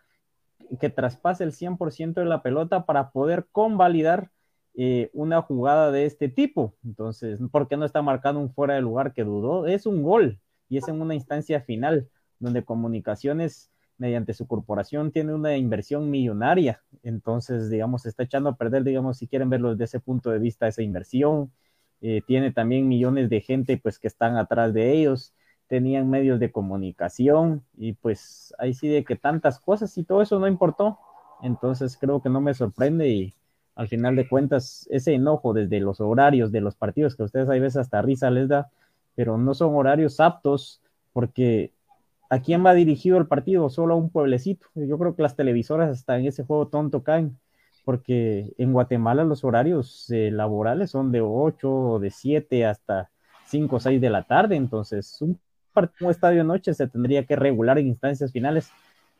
que 0.80 0.90
traspase 0.90 1.44
el 1.44 1.52
100% 1.52 2.14
de 2.14 2.26
la 2.26 2.42
pelota 2.42 2.86
para 2.86 3.10
poder 3.10 3.46
convalidar 3.52 4.30
eh, 4.74 5.10
una 5.14 5.42
jugada 5.42 5.90
de 5.90 6.06
este 6.06 6.28
tipo. 6.28 6.74
Entonces, 6.84 7.40
¿por 7.50 7.68
qué 7.68 7.76
no 7.76 7.84
está 7.84 8.02
marcando 8.02 8.40
un 8.40 8.52
fuera 8.52 8.74
de 8.74 8.82
lugar 8.82 9.14
que 9.14 9.24
dudó? 9.24 9.66
Es 9.66 9.86
un 9.86 10.02
gol 10.02 10.40
y 10.68 10.78
es 10.78 10.88
en 10.88 11.00
una 11.00 11.14
instancia 11.14 11.60
final 11.62 12.08
donde 12.38 12.64
comunicaciones 12.64 13.70
mediante 13.98 14.34
su 14.34 14.46
corporación 14.46 15.10
tiene 15.12 15.34
una 15.34 15.56
inversión 15.56 16.10
millonaria. 16.10 16.82
Entonces, 17.02 17.70
digamos, 17.70 18.06
está 18.06 18.24
echando 18.24 18.50
a 18.50 18.56
perder, 18.56 18.84
digamos, 18.84 19.18
si 19.18 19.26
quieren 19.26 19.48
verlo 19.50 19.70
desde 19.70 19.84
ese 19.84 20.00
punto 20.00 20.30
de 20.30 20.38
vista, 20.38 20.68
esa 20.68 20.82
inversión. 20.82 21.52
Eh, 22.02 22.20
tiene 22.26 22.52
también 22.52 22.88
millones 22.88 23.30
de 23.30 23.40
gente 23.40 23.78
pues 23.78 23.98
que 23.98 24.08
están 24.08 24.36
atrás 24.36 24.74
de 24.74 24.92
ellos, 24.92 25.34
tenían 25.68 26.08
medios 26.10 26.40
de 26.40 26.52
comunicación 26.52 27.62
y 27.76 27.94
pues 27.94 28.54
ahí 28.58 28.74
sí 28.74 28.88
de 28.88 29.04
que 29.04 29.16
tantas 29.16 29.58
cosas 29.58 29.96
y 29.98 30.04
todo 30.04 30.22
eso 30.22 30.38
no 30.38 30.46
importó. 30.46 30.98
Entonces 31.42 31.96
creo 32.00 32.22
que 32.22 32.30
no 32.30 32.40
me 32.40 32.54
sorprende 32.54 33.08
y 33.08 33.34
al 33.74 33.88
final 33.88 34.16
de 34.16 34.26
cuentas, 34.26 34.88
ese 34.90 35.14
enojo 35.14 35.52
desde 35.52 35.80
los 35.80 36.00
horarios 36.00 36.50
de 36.50 36.62
los 36.62 36.76
partidos, 36.76 37.14
que 37.14 37.22
a 37.22 37.26
ustedes 37.26 37.48
hay 37.50 37.60
veces 37.60 37.76
hasta 37.76 38.00
risa 38.00 38.30
les 38.30 38.48
da, 38.48 38.70
pero 39.14 39.36
no 39.36 39.52
son 39.54 39.74
horarios 39.74 40.18
aptos 40.18 40.80
porque 41.12 41.72
¿a 42.30 42.40
quién 42.40 42.64
va 42.64 42.74
dirigido 42.74 43.18
el 43.18 43.26
partido? 43.26 43.68
Solo 43.68 43.94
a 43.94 43.96
un 43.98 44.10
pueblecito. 44.10 44.66
Yo 44.74 44.98
creo 44.98 45.14
que 45.14 45.22
las 45.22 45.36
televisoras 45.36 45.90
hasta 45.90 46.18
en 46.18 46.26
ese 46.26 46.44
juego 46.44 46.68
tonto 46.68 47.02
caen, 47.02 47.38
porque 47.84 48.54
en 48.58 48.72
Guatemala 48.72 49.24
los 49.24 49.44
horarios 49.44 50.10
eh, 50.10 50.30
laborales 50.30 50.90
son 50.90 51.12
de 51.12 51.20
8 51.20 51.70
o 51.70 51.98
de 51.98 52.10
7 52.10 52.66
hasta 52.66 53.10
5 53.46 53.76
o 53.76 53.80
6 53.80 54.00
de 54.00 54.10
la 54.10 54.24
tarde, 54.24 54.56
entonces 54.56 55.20
un 55.20 55.38
partido 55.76 56.06
un 56.06 56.10
estadio 56.10 56.42
noche 56.42 56.72
se 56.72 56.88
tendría 56.88 57.24
que 57.24 57.36
regular 57.36 57.78
en 57.78 57.88
instancias 57.88 58.32
finales 58.32 58.70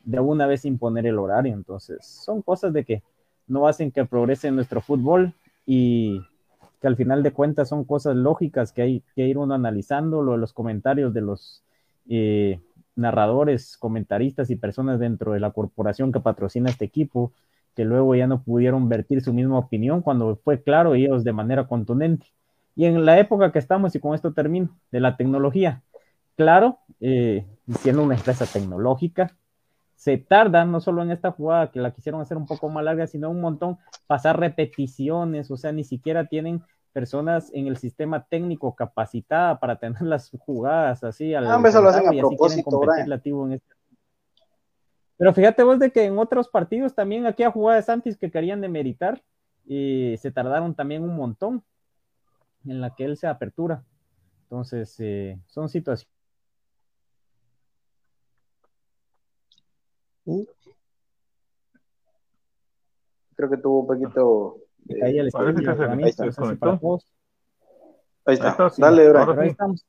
de 0.05 0.19
una 0.21 0.47
vez 0.47 0.64
imponer 0.64 1.07
el 1.07 1.19
horario, 1.19 1.53
entonces 1.53 2.07
son 2.07 2.40
cosas 2.40 2.73
de 2.73 2.85
que 2.85 3.03
no 3.47 3.69
hacen 3.69 3.90
que 3.90 4.07
progrese 4.07 4.51
nuestro 4.51 4.81
fútbol 4.81 5.35
y 5.66 6.23
que 6.81 6.87
al 6.87 6.97
final 6.97 7.23
de 7.23 7.33
cuentas 7.33 7.69
son 7.69 7.85
cosas 7.85 8.16
lógicas 8.16 8.73
que 8.73 8.83
hay 8.83 9.03
que 9.14 9.27
ir 9.27 9.37
uno 9.37 9.55
analizando, 9.55 10.23
lo 10.23 10.33
de 10.33 10.38
los 10.38 10.53
comentarios 10.53 11.12
de 11.12 11.21
los 11.21 11.62
eh, 12.09 12.61
narradores, 12.95 13.77
comentaristas 13.77 14.51
y 14.51 14.57
personas 14.57 14.99
dentro 14.99 15.33
de 15.33 15.40
la 15.40 15.51
corporación 15.51 16.12
que 16.12 16.21
patrocina 16.21 16.71
este 16.71 16.87
equipo, 16.87 17.33
que 17.75 17.85
luego 17.85 18.14
ya 18.14 18.27
no 18.27 18.42
pudieron 18.42 18.88
vertir 18.88 19.23
su 19.23 19.35
misma 19.35 19.59
opinión 19.59 20.01
cuando 20.01 20.37
fue 20.37 20.62
claro 20.62 20.95
ellos 20.95 21.25
de 21.25 21.33
manera 21.33 21.66
contundente. 21.66 22.27
Y 22.75 22.85
en 22.85 23.05
la 23.05 23.19
época 23.19 23.53
que 23.53 23.59
estamos, 23.59 23.95
y 23.95 24.01
con 24.01 24.14
esto 24.14 24.33
termino, 24.33 24.69
de 24.92 25.01
la 25.01 25.16
tecnología, 25.16 25.83
claro, 26.37 26.79
eh, 27.01 27.46
siendo 27.81 28.03
una 28.03 28.14
empresa 28.14 28.46
tecnológica, 28.46 29.37
se 29.96 30.18
tardan, 30.18 30.70
no 30.70 30.81
solo 30.81 31.03
en 31.03 31.11
esta 31.11 31.33
jugada 31.33 31.70
que 31.70 31.81
la 31.81 31.92
quisieron 31.92 32.20
hacer 32.20 32.37
un 32.37 32.46
poco 32.46 32.68
más 32.68 32.85
larga, 32.85 33.07
sino 33.07 33.31
un 33.31 33.40
montón 33.40 33.79
pasar 34.07 34.38
repeticiones, 34.38 35.51
o 35.51 35.57
sea, 35.57 35.72
ni 35.72 35.85
siquiera 35.85 36.27
tienen 36.27 36.62
personas 36.92 37.51
en 37.53 37.66
el 37.66 37.77
sistema 37.77 38.25
técnico 38.25 38.75
capacitada 38.75 39.59
para 39.59 39.79
tener 39.79 40.03
las 40.03 40.31
jugadas 40.38 41.03
así. 41.03 41.35
Al 41.35 41.46
ah, 41.46 41.61
eso 41.64 41.83
lo 41.83 41.88
hacen 41.88 42.09
a 42.09 42.11
propósito, 42.11 42.81
este... 43.51 43.77
Pero 45.18 45.33
fíjate 45.33 45.62
vos 45.62 45.79
de 45.79 45.90
que 45.90 46.05
en 46.05 46.18
otros 46.18 46.49
partidos 46.49 46.94
también 46.94 47.27
aquí 47.27 47.42
a 47.42 47.51
jugadas 47.51 47.85
de 47.85 47.92
Santis 47.92 48.18
que 48.18 48.31
querían 48.31 48.61
demeritar 48.61 49.22
y 49.64 50.14
se 50.18 50.31
tardaron 50.31 50.75
también 50.75 51.03
un 51.03 51.16
montón 51.16 51.64
en 52.66 52.81
la 52.81 52.94
que 52.94 53.05
él 53.05 53.16
se 53.16 53.27
apertura. 53.27 53.83
Entonces, 54.42 54.94
eh, 54.99 55.38
son 55.46 55.68
situaciones 55.68 56.16
Creo 63.37 63.51
que 63.51 63.57
tuvo 63.59 63.81
un 63.81 63.87
poquito. 63.87 64.57
ahí, 65.03 65.19
está. 65.19 65.39
Ahí 68.25 68.35
está. 68.35 68.69
Dale, 68.79 69.12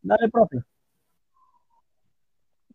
Dale, 0.02 0.30
profe. 0.30 0.58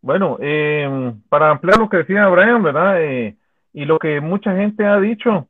Bueno, 0.01 0.37
eh, 0.40 1.14
para 1.29 1.51
ampliar 1.51 1.79
lo 1.79 1.88
que 1.88 1.98
decía 1.98 2.27
Brian, 2.29 2.62
¿verdad? 2.62 3.01
Eh, 3.01 3.37
y 3.72 3.85
lo 3.85 4.01
que 4.01 4.20
mucha 4.20 4.57
gente 4.57 4.85
ha 4.85 4.98
dicho 4.98 5.48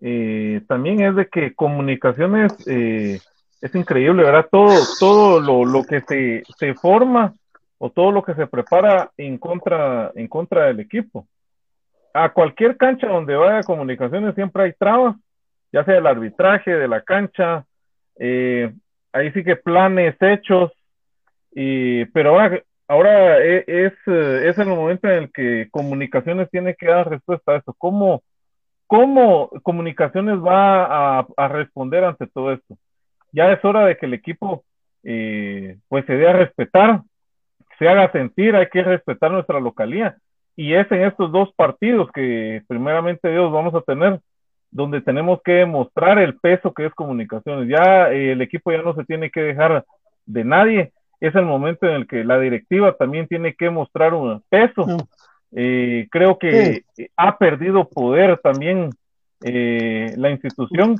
eh, 0.00 0.62
también 0.66 1.02
es 1.02 1.14
de 1.14 1.28
que 1.28 1.54
comunicaciones 1.54 2.66
es 2.66 3.74
increíble, 3.74 4.22
¿verdad? 4.22 4.48
Todo, 4.50 4.74
todo 4.98 5.40
lo, 5.40 5.66
lo 5.66 5.84
que 5.84 6.00
se, 6.00 6.42
se 6.56 6.74
forma 6.74 7.34
o 7.76 7.90
todo 7.90 8.10
lo 8.10 8.22
que 8.22 8.34
se 8.34 8.46
prepara 8.46 9.10
en 9.18 9.36
contra, 9.36 10.10
en 10.14 10.28
contra 10.28 10.66
del 10.66 10.80
equipo 10.80 11.26
a 12.14 12.32
cualquier 12.32 12.76
cancha 12.76 13.06
donde 13.06 13.36
vaya 13.36 13.62
comunicaciones 13.62 14.34
siempre 14.34 14.64
hay 14.64 14.72
trabas, 14.72 15.16
ya 15.72 15.84
sea 15.84 15.94
del 15.94 16.06
arbitraje, 16.06 16.72
de 16.72 16.88
la 16.88 17.00
cancha, 17.02 17.64
eh, 18.18 18.72
ahí 19.12 19.32
sí 19.32 19.44
que 19.44 19.56
planes 19.56 20.16
hechos, 20.20 20.72
y, 21.52 22.04
pero 22.06 22.30
ahora, 22.30 22.62
ahora 22.88 23.38
e, 23.44 23.64
es, 23.66 23.92
es 24.06 24.58
el 24.58 24.68
momento 24.68 25.08
en 25.08 25.24
el 25.24 25.32
que 25.32 25.68
comunicaciones 25.70 26.50
tiene 26.50 26.74
que 26.74 26.86
dar 26.86 27.08
respuesta 27.08 27.52
a 27.52 27.56
eso. 27.56 27.74
¿Cómo, 27.78 28.22
cómo 28.86 29.50
comunicaciones 29.62 30.36
va 30.38 31.18
a, 31.18 31.26
a 31.36 31.48
responder 31.48 32.04
ante 32.04 32.26
todo 32.26 32.52
esto? 32.52 32.76
Ya 33.32 33.52
es 33.52 33.64
hora 33.64 33.84
de 33.84 33.96
que 33.96 34.06
el 34.06 34.14
equipo 34.14 34.64
eh, 35.02 35.78
pues 35.88 36.04
se 36.06 36.14
dé 36.14 36.28
a 36.28 36.32
respetar, 36.32 37.02
se 37.78 37.88
haga 37.88 38.12
sentir, 38.12 38.54
hay 38.54 38.68
que 38.68 38.82
respetar 38.82 39.30
nuestra 39.30 39.60
localía. 39.60 40.16
Y 40.60 40.74
es 40.74 40.92
en 40.92 41.04
estos 41.04 41.32
dos 41.32 41.48
partidos 41.56 42.10
que 42.12 42.60
primeramente 42.68 43.30
Dios 43.30 43.50
vamos 43.50 43.74
a 43.74 43.80
tener, 43.80 44.20
donde 44.70 45.00
tenemos 45.00 45.40
que 45.42 45.52
demostrar 45.52 46.18
el 46.18 46.36
peso 46.36 46.74
que 46.74 46.84
es 46.84 46.92
comunicaciones. 46.92 47.66
Ya 47.66 48.12
eh, 48.12 48.32
el 48.32 48.42
equipo 48.42 48.70
ya 48.70 48.82
no 48.82 48.94
se 48.94 49.04
tiene 49.04 49.30
que 49.30 49.40
dejar 49.40 49.86
de 50.26 50.44
nadie. 50.44 50.92
Es 51.18 51.34
el 51.34 51.46
momento 51.46 51.86
en 51.86 51.94
el 51.94 52.06
que 52.06 52.24
la 52.24 52.38
directiva 52.38 52.94
también 52.94 53.26
tiene 53.26 53.54
que 53.54 53.70
mostrar 53.70 54.12
un 54.12 54.42
peso. 54.50 54.84
Eh, 55.56 56.08
creo 56.10 56.38
que 56.38 56.82
ha 57.16 57.38
perdido 57.38 57.88
poder 57.88 58.38
también 58.42 58.90
eh, 59.42 60.12
la 60.18 60.28
institución 60.28 60.96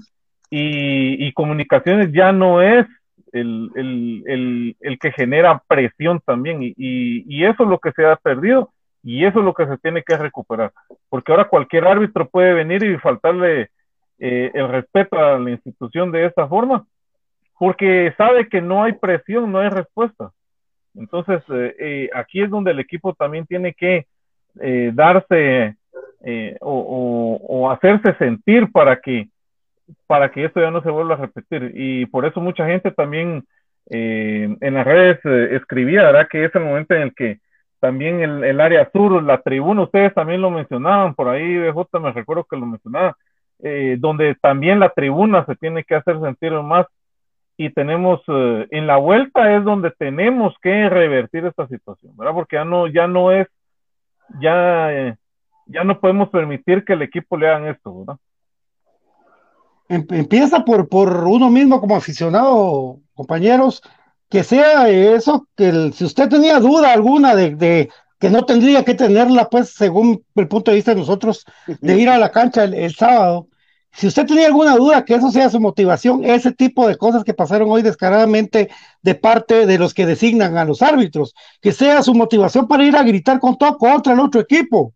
y, 0.48 1.26
y, 1.26 1.32
comunicaciones 1.34 2.10
ya 2.12 2.32
no 2.32 2.62
es 2.62 2.86
el, 3.34 3.70
el, 3.74 4.22
el, 4.26 4.76
el 4.80 4.98
que 4.98 5.12
genera 5.12 5.62
presión 5.68 6.18
también 6.24 6.62
y, 6.62 6.72
y, 6.78 7.44
eso 7.44 7.64
es 7.64 7.68
lo 7.68 7.78
que 7.78 7.92
se 7.92 8.06
ha 8.06 8.16
perdido 8.16 8.72
y 9.02 9.24
eso 9.24 9.38
es 9.38 9.44
lo 9.44 9.54
que 9.54 9.66
se 9.66 9.78
tiene 9.78 10.02
que 10.02 10.16
recuperar, 10.16 10.72
porque 11.08 11.32
ahora 11.32 11.48
cualquier 11.48 11.86
árbitro 11.86 12.28
puede 12.28 12.52
venir 12.52 12.82
y 12.84 12.98
faltarle 12.98 13.70
eh, 14.18 14.50
el 14.54 14.68
respeto 14.68 15.18
a 15.18 15.38
la 15.38 15.50
institución 15.50 16.12
de 16.12 16.26
esta 16.26 16.46
forma, 16.46 16.86
porque 17.58 18.12
sabe 18.16 18.48
que 18.48 18.60
no 18.60 18.82
hay 18.82 18.92
presión, 18.92 19.50
no 19.50 19.58
hay 19.58 19.68
respuesta. 19.68 20.30
Entonces, 20.94 21.42
eh, 21.50 21.76
eh, 21.78 22.10
aquí 22.14 22.42
es 22.42 22.50
donde 22.50 22.72
el 22.72 22.80
equipo 22.80 23.14
también 23.14 23.46
tiene 23.46 23.74
que 23.74 24.06
darse 24.92 25.76
o, 26.60 27.38
o, 27.40 27.70
hacerse 27.70 28.14
sentir 28.14 28.70
para 28.72 29.00
que 29.00 29.28
para 30.06 30.30
que 30.30 30.44
esto 30.44 30.60
ya 30.60 30.70
no 30.70 30.82
se 30.82 30.90
vuelva 30.90 31.14
a 31.14 31.18
repetir. 31.18 31.72
Y 31.74 32.06
por 32.06 32.26
eso 32.26 32.40
mucha 32.40 32.66
gente 32.66 32.90
también 32.90 33.44
eh, 33.88 34.56
en 34.60 34.74
las 34.74 34.84
redes 34.84 35.18
eh, 35.24 35.56
escribía. 35.56 36.12
Que 36.30 36.44
es 36.44 36.54
el 36.54 36.62
momento 36.62 36.94
en 36.94 37.02
el 37.02 37.14
que 37.14 37.40
también 37.80 38.20
el, 38.20 38.44
el, 38.44 38.60
área 38.60 38.88
sur, 38.92 39.22
la 39.22 39.40
tribuna, 39.40 39.82
ustedes 39.82 40.14
también 40.14 40.40
lo 40.42 40.50
mencionaban, 40.50 41.14
por 41.14 41.28
ahí 41.28 41.58
BJ 41.58 41.98
me 42.00 42.12
recuerdo 42.12 42.44
que 42.44 42.56
lo 42.56 42.66
mencionaba, 42.66 43.16
eh, 43.60 43.96
donde 43.98 44.34
también 44.36 44.78
la 44.78 44.90
tribuna 44.90 45.44
se 45.46 45.56
tiene 45.56 45.84
que 45.84 45.94
hacer 45.94 46.20
sentir 46.20 46.52
más 46.52 46.86
y 47.56 47.70
tenemos 47.70 48.20
eh, 48.28 48.66
en 48.70 48.86
la 48.86 48.96
vuelta 48.96 49.54
es 49.54 49.64
donde 49.64 49.90
tenemos 49.90 50.54
que 50.62 50.88
revertir 50.88 51.44
esta 51.44 51.66
situación, 51.68 52.16
¿verdad? 52.16 52.32
Porque 52.32 52.56
ya 52.56 52.64
no, 52.64 52.86
ya 52.86 53.06
no 53.06 53.32
es, 53.32 53.48
ya, 54.40 54.92
eh, 54.92 55.16
ya 55.66 55.84
no 55.84 56.00
podemos 56.00 56.30
permitir 56.30 56.84
que 56.84 56.94
el 56.94 57.02
equipo 57.02 57.36
le 57.36 57.48
hagan 57.48 57.66
esto, 57.66 57.98
¿verdad? 57.98 58.16
Em, 59.90 60.06
empieza 60.10 60.64
por, 60.64 60.88
por 60.88 61.24
uno 61.24 61.50
mismo 61.50 61.80
como 61.80 61.96
aficionado, 61.96 62.98
compañeros, 63.12 63.82
que 64.30 64.44
sea 64.44 64.88
eso, 64.88 65.48
que 65.56 65.90
si 65.92 66.04
usted 66.04 66.28
tenía 66.28 66.60
duda 66.60 66.92
alguna 66.92 67.34
de, 67.34 67.90
que 68.18 68.30
no 68.30 68.44
tendría 68.44 68.84
que 68.84 68.94
tenerla, 68.94 69.50
pues 69.50 69.70
según 69.70 70.24
el 70.36 70.46
punto 70.46 70.70
de 70.70 70.76
vista 70.76 70.94
de 70.94 71.00
nosotros, 71.00 71.44
de 71.66 71.98
ir 71.98 72.08
a 72.08 72.16
la 72.16 72.30
cancha 72.30 72.62
el, 72.62 72.94
sábado, 72.94 73.48
si 73.92 74.06
usted 74.06 74.26
tenía 74.26 74.46
alguna 74.46 74.76
duda 74.76 75.04
que 75.04 75.14
eso 75.16 75.32
sea 75.32 75.50
su 75.50 75.58
motivación, 75.58 76.24
ese 76.24 76.52
tipo 76.52 76.86
de 76.86 76.96
cosas 76.96 77.24
que 77.24 77.34
pasaron 77.34 77.72
hoy 77.72 77.82
descaradamente 77.82 78.70
de 79.02 79.14
parte 79.16 79.66
de 79.66 79.78
los 79.78 79.94
que 79.94 80.06
designan 80.06 80.56
a 80.56 80.64
los 80.64 80.80
árbitros, 80.80 81.34
que 81.60 81.72
sea 81.72 82.00
su 82.04 82.14
motivación 82.14 82.68
para 82.68 82.84
ir 82.84 82.94
a 82.94 83.02
gritar 83.02 83.40
con 83.40 83.58
todo 83.58 83.78
contra 83.78 84.12
el 84.12 84.20
otro 84.20 84.40
equipo. 84.40 84.94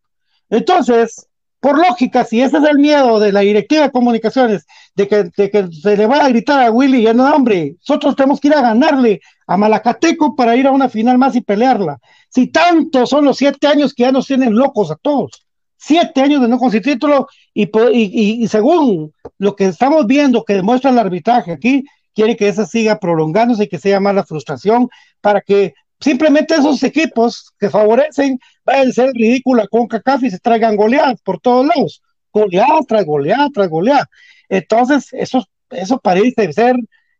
Entonces, 0.48 1.26
por 1.64 1.78
lógica, 1.78 2.26
si 2.26 2.42
ese 2.42 2.58
es 2.58 2.64
el 2.64 2.78
miedo 2.78 3.18
de 3.18 3.32
la 3.32 3.40
directiva 3.40 3.84
de 3.84 3.90
comunicaciones, 3.90 4.66
de 4.94 5.08
que, 5.08 5.30
que 5.34 5.66
se 5.72 5.96
le 5.96 6.06
vaya 6.06 6.26
a 6.26 6.28
gritar 6.28 6.62
a 6.62 6.70
Willy, 6.70 7.00
ya 7.00 7.14
no, 7.14 7.24
hombre, 7.34 7.76
nosotros 7.78 8.14
tenemos 8.14 8.38
que 8.38 8.48
ir 8.48 8.54
a 8.54 8.60
ganarle 8.60 9.22
a 9.46 9.56
Malacateco 9.56 10.36
para 10.36 10.56
ir 10.56 10.66
a 10.66 10.72
una 10.72 10.90
final 10.90 11.16
más 11.16 11.34
y 11.36 11.40
pelearla. 11.40 12.00
Si 12.28 12.48
tanto 12.48 13.06
son 13.06 13.24
los 13.24 13.38
siete 13.38 13.66
años 13.66 13.94
que 13.94 14.02
ya 14.02 14.12
nos 14.12 14.26
tienen 14.26 14.54
locos 14.54 14.90
a 14.90 14.96
todos, 14.96 15.46
siete 15.78 16.20
años 16.20 16.42
de 16.42 16.48
no 16.48 16.58
conseguir 16.58 16.92
título, 16.92 17.28
y, 17.54 17.62
y, 17.62 18.44
y 18.44 18.48
según 18.48 19.14
lo 19.38 19.56
que 19.56 19.64
estamos 19.64 20.06
viendo 20.06 20.44
que 20.44 20.56
demuestra 20.56 20.90
el 20.90 20.98
arbitraje 20.98 21.52
aquí, 21.52 21.86
quiere 22.14 22.36
que 22.36 22.48
esa 22.48 22.66
siga 22.66 22.98
prolongándose 22.98 23.64
y 23.64 23.68
que 23.68 23.78
sea 23.78 24.00
más 24.00 24.14
la 24.14 24.24
frustración 24.24 24.90
para 25.22 25.40
que 25.40 25.72
simplemente 26.00 26.54
esos 26.54 26.82
equipos 26.82 27.52
que 27.58 27.70
favorecen 27.70 28.38
vayan 28.64 28.88
a 28.88 28.92
ser 28.92 29.10
ridícula 29.12 29.66
con 29.68 29.86
CACAF 29.86 30.24
y 30.24 30.30
se 30.30 30.38
traigan 30.38 30.76
goleadas 30.76 31.20
por 31.22 31.40
todos 31.40 31.66
lados, 31.66 32.02
goleadas 32.32 32.86
tras 32.86 33.04
goleadas 33.04 33.50
tras 33.52 33.68
goleadas. 33.68 34.06
Entonces, 34.48 35.08
eso, 35.12 35.46
eso 35.70 35.98
parece 35.98 36.52
ser 36.52 36.76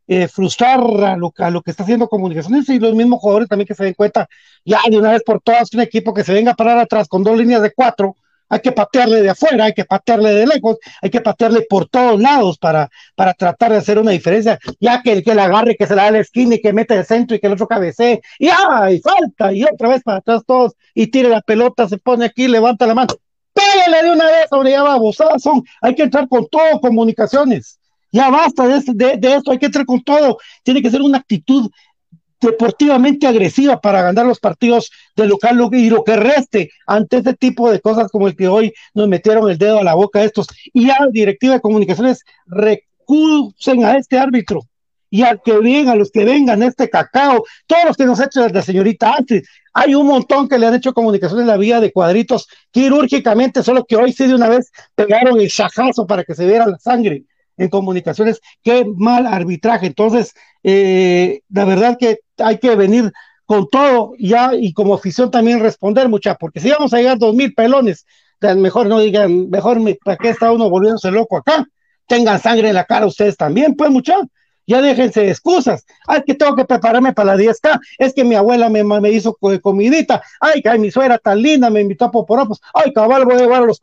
eh, 0.06 0.28
frustrar 0.28 0.80
a 0.80 1.16
lo, 1.16 1.32
a 1.38 1.50
lo, 1.50 1.62
que 1.62 1.70
está 1.70 1.82
haciendo 1.82 2.08
comunicaciones 2.08 2.68
y 2.68 2.78
los 2.78 2.94
mismos 2.94 3.20
jugadores 3.20 3.48
también 3.48 3.66
que 3.66 3.74
se 3.74 3.84
den 3.84 3.94
cuenta, 3.94 4.28
ya 4.64 4.80
de 4.90 4.98
una 4.98 5.12
vez 5.12 5.22
por 5.24 5.40
todas, 5.40 5.72
un 5.72 5.80
equipo 5.80 6.12
que 6.12 6.24
se 6.24 6.34
venga 6.34 6.52
a 6.52 6.56
parar 6.56 6.78
atrás 6.78 7.08
con 7.08 7.24
dos 7.24 7.38
líneas 7.38 7.62
de 7.62 7.72
cuatro, 7.72 8.14
hay 8.54 8.60
que 8.60 8.70
patearle 8.70 9.20
de 9.20 9.30
afuera, 9.30 9.64
hay 9.64 9.72
que 9.72 9.84
patearle 9.84 10.32
de 10.32 10.46
lejos, 10.46 10.78
hay 11.02 11.10
que 11.10 11.20
patearle 11.20 11.62
por 11.68 11.88
todos 11.88 12.20
lados 12.20 12.56
para, 12.56 12.88
para 13.16 13.34
tratar 13.34 13.72
de 13.72 13.78
hacer 13.78 13.98
una 13.98 14.12
diferencia, 14.12 14.60
ya 14.78 15.02
que 15.02 15.12
el 15.12 15.24
que 15.24 15.34
le 15.34 15.42
agarre, 15.42 15.76
que 15.76 15.88
se 15.88 15.96
la 15.96 16.04
da 16.04 16.12
la 16.12 16.18
esquina 16.20 16.54
y 16.54 16.60
que 16.60 16.72
mete 16.72 16.94
el 16.94 17.04
centro 17.04 17.36
y 17.36 17.40
que 17.40 17.48
el 17.48 17.54
otro 17.54 17.66
cabecee, 17.66 18.20
y 18.38 18.48
¡ay! 18.48 19.00
falta, 19.00 19.52
y 19.52 19.64
otra 19.64 19.88
vez 19.88 20.02
para 20.04 20.18
atrás 20.18 20.42
todos, 20.46 20.74
y 20.94 21.08
tire 21.08 21.28
la 21.28 21.40
pelota, 21.40 21.88
se 21.88 21.98
pone 21.98 22.26
aquí, 22.26 22.46
levanta 22.46 22.86
la 22.86 22.94
mano, 22.94 23.14
pégale 23.52 24.06
de 24.06 24.12
una 24.12 24.26
vez, 24.26 24.46
sobre 24.48 24.70
ya 24.70 24.84
va, 24.84 24.98
son, 25.38 25.64
hay 25.80 25.96
que 25.96 26.04
entrar 26.04 26.28
con 26.28 26.46
todo, 26.46 26.80
comunicaciones, 26.80 27.80
ya 28.12 28.30
basta 28.30 28.68
de, 28.68 29.16
de 29.16 29.34
esto, 29.34 29.50
hay 29.50 29.58
que 29.58 29.66
entrar 29.66 29.84
con 29.84 30.00
todo, 30.04 30.38
tiene 30.62 30.80
que 30.80 30.92
ser 30.92 31.02
una 31.02 31.18
actitud 31.18 31.68
deportivamente 32.44 33.26
agresiva 33.26 33.80
para 33.80 34.02
ganar 34.02 34.26
los 34.26 34.40
partidos 34.40 34.90
de 35.16 35.26
local 35.26 35.68
y 35.72 35.90
lo 35.90 36.04
que 36.04 36.16
reste 36.16 36.70
ante 36.86 37.18
este 37.18 37.34
tipo 37.34 37.70
de 37.70 37.80
cosas 37.80 38.10
como 38.10 38.28
el 38.28 38.36
que 38.36 38.48
hoy 38.48 38.72
nos 38.94 39.08
metieron 39.08 39.50
el 39.50 39.58
dedo 39.58 39.78
a 39.78 39.84
la 39.84 39.94
boca 39.94 40.22
estos. 40.22 40.46
Y 40.72 40.90
a 40.90 41.00
la 41.00 41.08
directiva 41.10 41.54
de 41.54 41.60
comunicaciones 41.60 42.24
recusen 42.46 43.84
a 43.84 43.96
este 43.96 44.18
árbitro 44.18 44.62
y 45.10 45.22
al 45.22 45.40
que 45.42 45.56
vengan, 45.58 45.90
a 45.90 45.96
los 45.96 46.10
que 46.10 46.24
vengan 46.24 46.62
este 46.62 46.90
cacao, 46.90 47.44
todos 47.66 47.84
los 47.84 47.96
que 47.96 48.04
nos 48.04 48.18
ha 48.18 48.24
hecho 48.24 48.48
la 48.48 48.62
señorita 48.62 49.14
antes, 49.14 49.48
hay 49.72 49.94
un 49.94 50.08
montón 50.08 50.48
que 50.48 50.58
le 50.58 50.66
han 50.66 50.74
hecho 50.74 50.92
comunicaciones 50.92 51.46
la 51.46 51.56
vía 51.56 51.78
de 51.80 51.92
cuadritos 51.92 52.48
quirúrgicamente, 52.72 53.62
solo 53.62 53.84
que 53.84 53.96
hoy 53.96 54.12
sí 54.12 54.26
de 54.26 54.34
una 54.34 54.48
vez 54.48 54.72
pegaron 54.94 55.40
el 55.40 55.48
chajazo 55.48 56.06
para 56.06 56.24
que 56.24 56.34
se 56.34 56.46
viera 56.46 56.66
la 56.66 56.78
sangre 56.78 57.24
en 57.56 57.68
comunicaciones, 57.68 58.40
qué 58.62 58.84
mal 58.96 59.26
arbitraje. 59.26 59.86
Entonces, 59.86 60.34
eh, 60.62 61.42
la 61.48 61.64
verdad 61.64 61.96
que 61.98 62.20
hay 62.38 62.58
que 62.58 62.74
venir 62.76 63.12
con 63.46 63.68
todo 63.68 64.12
ya 64.18 64.54
y 64.54 64.72
como 64.72 64.94
afición 64.94 65.30
también 65.30 65.60
responder 65.60 66.08
mucha, 66.08 66.34
porque 66.36 66.60
si 66.60 66.70
vamos 66.70 66.92
a 66.94 66.98
llegar 66.98 67.18
dos 67.18 67.34
mil 67.34 67.54
pelones, 67.54 68.06
mejor 68.56 68.86
no 68.86 68.98
digan, 69.00 69.50
mejor 69.50 69.78
para 70.04 70.16
qué 70.16 70.30
está 70.30 70.52
uno 70.52 70.68
volviéndose 70.68 71.10
loco 71.10 71.36
acá, 71.36 71.66
tengan 72.06 72.40
sangre 72.40 72.68
en 72.68 72.74
la 72.74 72.84
cara 72.84 73.06
ustedes 73.06 73.36
también, 73.36 73.74
pues 73.74 73.90
mucha, 73.90 74.16
ya 74.66 74.80
déjense 74.80 75.20
de 75.20 75.30
excusas, 75.30 75.84
ay 76.06 76.22
que 76.26 76.34
tengo 76.34 76.56
que 76.56 76.64
prepararme 76.64 77.12
para 77.12 77.36
la 77.36 77.42
10K, 77.42 77.80
es 77.98 78.14
que 78.14 78.24
mi 78.24 78.34
abuela 78.34 78.68
me, 78.68 78.82
me 78.82 79.10
hizo 79.10 79.36
comidita, 79.62 80.22
ay 80.40 80.62
que 80.62 80.78
mi 80.78 80.90
suegra 80.90 81.18
tan 81.18 81.40
linda 81.40 81.70
me 81.70 81.80
invitó 81.80 82.06
a 82.06 82.10
poporopos, 82.10 82.60
ay 82.72 82.92
cabal 82.92 83.24
voy 83.24 83.34
a 83.34 83.38
llevar 83.38 83.62
a 83.62 83.66
los 83.66 83.80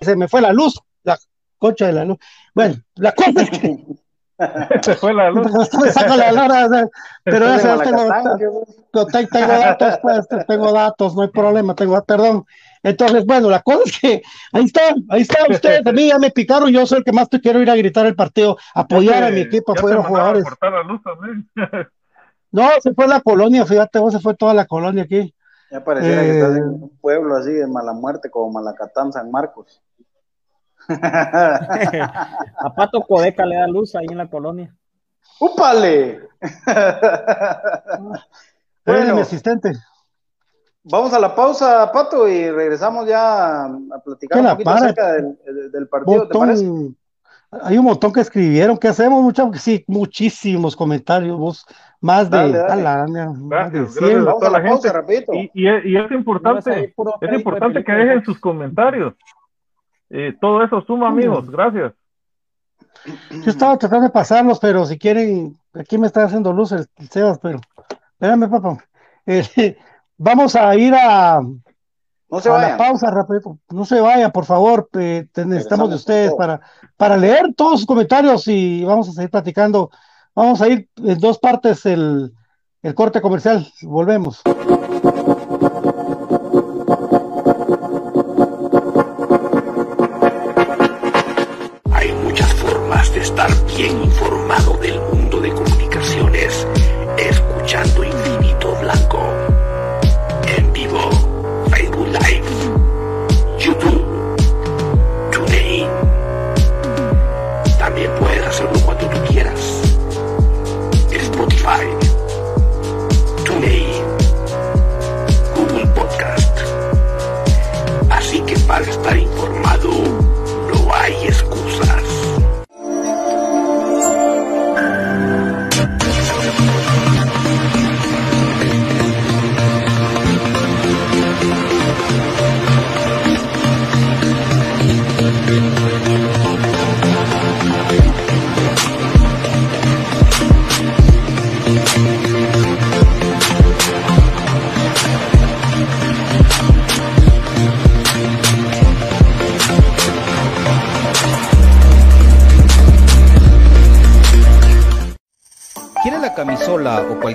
se 0.00 0.16
me 0.16 0.28
fue 0.28 0.40
la 0.40 0.52
luz, 0.52 0.78
concha 1.64 1.86
de 1.86 1.92
la 1.92 2.04
luz, 2.04 2.18
bueno, 2.54 2.74
la 2.96 3.12
cosa 3.12 3.42
es 3.42 3.50
que 3.50 3.78
Se 4.82 4.94
fue 4.96 5.14
la 5.14 5.30
luz. 5.30 5.46
pero 7.24 7.54
eso 7.54 7.78
tengo, 7.78 8.08
tengo, 9.30 9.48
datos, 9.48 9.98
pues, 10.02 10.28
tengo 10.46 10.72
datos, 10.72 11.14
no 11.14 11.22
hay 11.22 11.28
problema, 11.28 11.74
tengo, 11.74 12.02
perdón. 12.04 12.44
Entonces, 12.82 13.24
bueno, 13.24 13.48
la 13.48 13.62
cosa 13.62 13.82
es 13.86 13.98
que 13.98 14.22
ahí 14.52 14.64
está, 14.64 14.94
ahí 15.08 15.22
está 15.22 15.38
usted, 15.48 15.86
a 15.86 15.92
mí 15.92 16.08
ya 16.08 16.18
me 16.18 16.30
picaron, 16.30 16.70
yo 16.70 16.84
soy 16.84 16.98
el 16.98 17.04
que 17.04 17.12
más 17.12 17.30
te 17.30 17.40
quiero 17.40 17.62
ir 17.62 17.70
a 17.70 17.76
gritar 17.76 18.06
el 18.06 18.14
partido, 18.14 18.58
apoyar 18.74 19.24
a 19.24 19.30
mi 19.30 19.40
equipo, 19.40 19.72
apoyar 19.72 19.98
a 19.98 20.00
los 20.00 20.06
jugadores. 20.08 20.44
no, 22.50 22.68
se 22.82 22.92
fue 22.92 23.08
la 23.08 23.20
colonia, 23.20 23.64
fíjate, 23.64 23.98
vos 23.98 24.12
se 24.12 24.20
fue 24.20 24.34
toda 24.34 24.52
la 24.52 24.66
colonia 24.66 25.04
aquí. 25.04 25.34
Ya 25.70 25.82
pareciera 25.82 26.22
que 26.22 26.30
estás 26.30 26.56
en 26.56 26.62
eh, 26.62 26.66
un 26.66 26.98
pueblo 27.00 27.36
así 27.36 27.52
de 27.52 27.66
mala 27.66 27.94
muerte, 27.94 28.30
como 28.30 28.52
Malacatán, 28.52 29.12
San 29.12 29.30
Marcos. 29.30 29.80
a 30.88 32.74
Pato 32.74 33.02
Codeca 33.02 33.44
le 33.46 33.56
da 33.56 33.66
luz 33.66 33.94
ahí 33.94 34.06
en 34.10 34.18
la 34.18 34.28
colonia. 34.28 34.74
¡Úpale! 35.40 36.20
bueno, 38.86 39.14
mi 39.14 39.20
asistente. 39.20 39.72
Vamos 40.84 41.12
a 41.14 41.18
la 41.18 41.34
pausa, 41.34 41.90
Pato, 41.90 42.28
y 42.28 42.50
regresamos 42.50 43.06
ya 43.08 43.64
a 43.64 43.98
platicar 44.04 44.40
un 44.40 44.48
poquito 44.48 44.70
acerca 44.70 45.12
del, 45.14 45.38
del 45.72 45.88
partido, 45.88 46.28
¿te 46.28 46.38
parece? 46.38 46.70
hay 47.62 47.78
un 47.78 47.84
montón 47.84 48.12
que 48.12 48.20
escribieron. 48.20 48.76
¿Qué 48.76 48.88
hacemos, 48.88 49.22
muchachos? 49.22 49.60
Sí, 49.62 49.84
muchísimos 49.86 50.76
comentarios. 50.76 51.38
Vos, 51.38 51.64
más 52.00 52.28
de, 52.30 52.36
Dale, 52.36 52.58
dale. 52.58 52.72
a 52.72 52.76
la- 53.06 53.32
más 53.32 53.72
de 53.72 53.78
Gracias, 53.80 53.94
100. 53.94 54.24
gracias 54.24 54.28
a 54.28 54.38
toda 54.38 54.50
la 54.50 54.60
gente. 54.60 54.88
Y, 55.32 55.50
y 55.54 55.68
es, 55.68 55.84
y 55.84 55.96
es 55.96 56.10
importante, 56.10 56.94
es 57.20 57.32
importante 57.32 57.84
que 57.84 57.92
dejen 57.92 58.24
sus 58.24 58.38
comentarios. 58.38 59.14
Eh, 60.16 60.32
todo 60.40 60.62
eso 60.62 60.80
suma, 60.82 61.08
amigos. 61.08 61.50
Gracias. 61.50 61.92
Yo 63.04 63.50
estaba 63.50 63.76
tratando 63.76 64.04
de 64.06 64.10
pasarlos, 64.12 64.60
pero 64.60 64.86
si 64.86 64.96
quieren, 64.96 65.58
aquí 65.74 65.98
me 65.98 66.06
está 66.06 66.22
haciendo 66.22 66.52
luz 66.52 66.70
el, 66.70 66.86
el 66.96 67.08
Sebas, 67.08 67.38
pero 67.42 67.58
espérame, 68.12 68.48
papá. 68.48 68.78
Eh, 69.26 69.76
vamos 70.16 70.54
a 70.54 70.74
ir 70.76 70.94
a, 70.94 71.40
No 72.30 72.40
se 72.40 72.48
a 72.48 72.58
la 72.58 72.76
pausa 72.76 73.10
rápido. 73.10 73.58
No 73.70 73.84
se 73.84 74.00
vayan, 74.00 74.30
por 74.30 74.44
favor. 74.44 74.88
eh, 74.94 75.26
te- 75.32 75.44
necesitamos 75.44 75.90
de 75.90 75.96
ustedes 75.96 76.32
para, 76.34 76.60
para 76.96 77.16
leer 77.16 77.52
todos 77.56 77.80
sus 77.80 77.86
comentarios 77.86 78.46
y 78.46 78.84
vamos 78.84 79.08
a 79.08 79.12
seguir 79.12 79.30
platicando. 79.30 79.90
Vamos 80.32 80.62
a 80.62 80.68
ir 80.68 80.88
en 80.96 81.18
dos 81.18 81.40
partes 81.40 81.84
el, 81.86 82.32
el 82.82 82.94
corte 82.94 83.20
comercial. 83.20 83.66
Volvemos. 83.82 84.42
De 93.76 94.03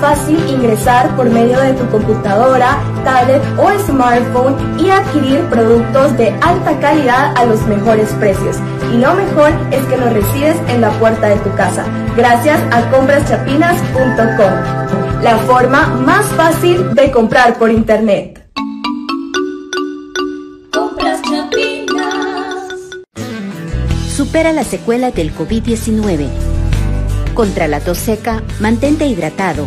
Fácil 0.00 0.38
ingresar 0.48 1.14
por 1.16 1.28
medio 1.28 1.60
de 1.60 1.74
tu 1.74 1.86
computadora, 1.90 2.78
tablet 3.04 3.42
o 3.58 3.70
smartphone 3.86 4.56
y 4.78 4.88
adquirir 4.90 5.44
productos 5.46 6.16
de 6.16 6.30
alta 6.40 6.78
calidad 6.80 7.36
a 7.36 7.44
los 7.44 7.60
mejores 7.66 8.08
precios. 8.14 8.56
Y 8.92 8.98
lo 8.98 9.14
mejor 9.14 9.50
es 9.70 9.84
que 9.86 9.96
los 9.96 10.12
recibes 10.12 10.56
en 10.68 10.80
la 10.80 10.90
puerta 10.98 11.28
de 11.28 11.36
tu 11.36 11.54
casa, 11.54 11.84
gracias 12.16 12.60
a 12.72 12.90
compraschapinas.com, 12.90 15.22
la 15.22 15.38
forma 15.46 15.86
más 15.88 16.26
fácil 16.36 16.94
de 16.94 17.10
comprar 17.10 17.58
por 17.58 17.70
internet. 17.70 18.42
Compras 20.72 21.20
Chapinas. 21.22 22.66
Supera 24.14 24.52
las 24.52 24.66
secuelas 24.66 25.14
del 25.14 25.34
COVID-19. 25.34 26.28
Contra 27.34 27.68
la 27.68 27.80
tos 27.80 27.98
seca, 27.98 28.42
mantente 28.60 29.06
hidratado. 29.06 29.66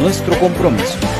nuestro 0.00 0.34
compromiso. 0.38 1.19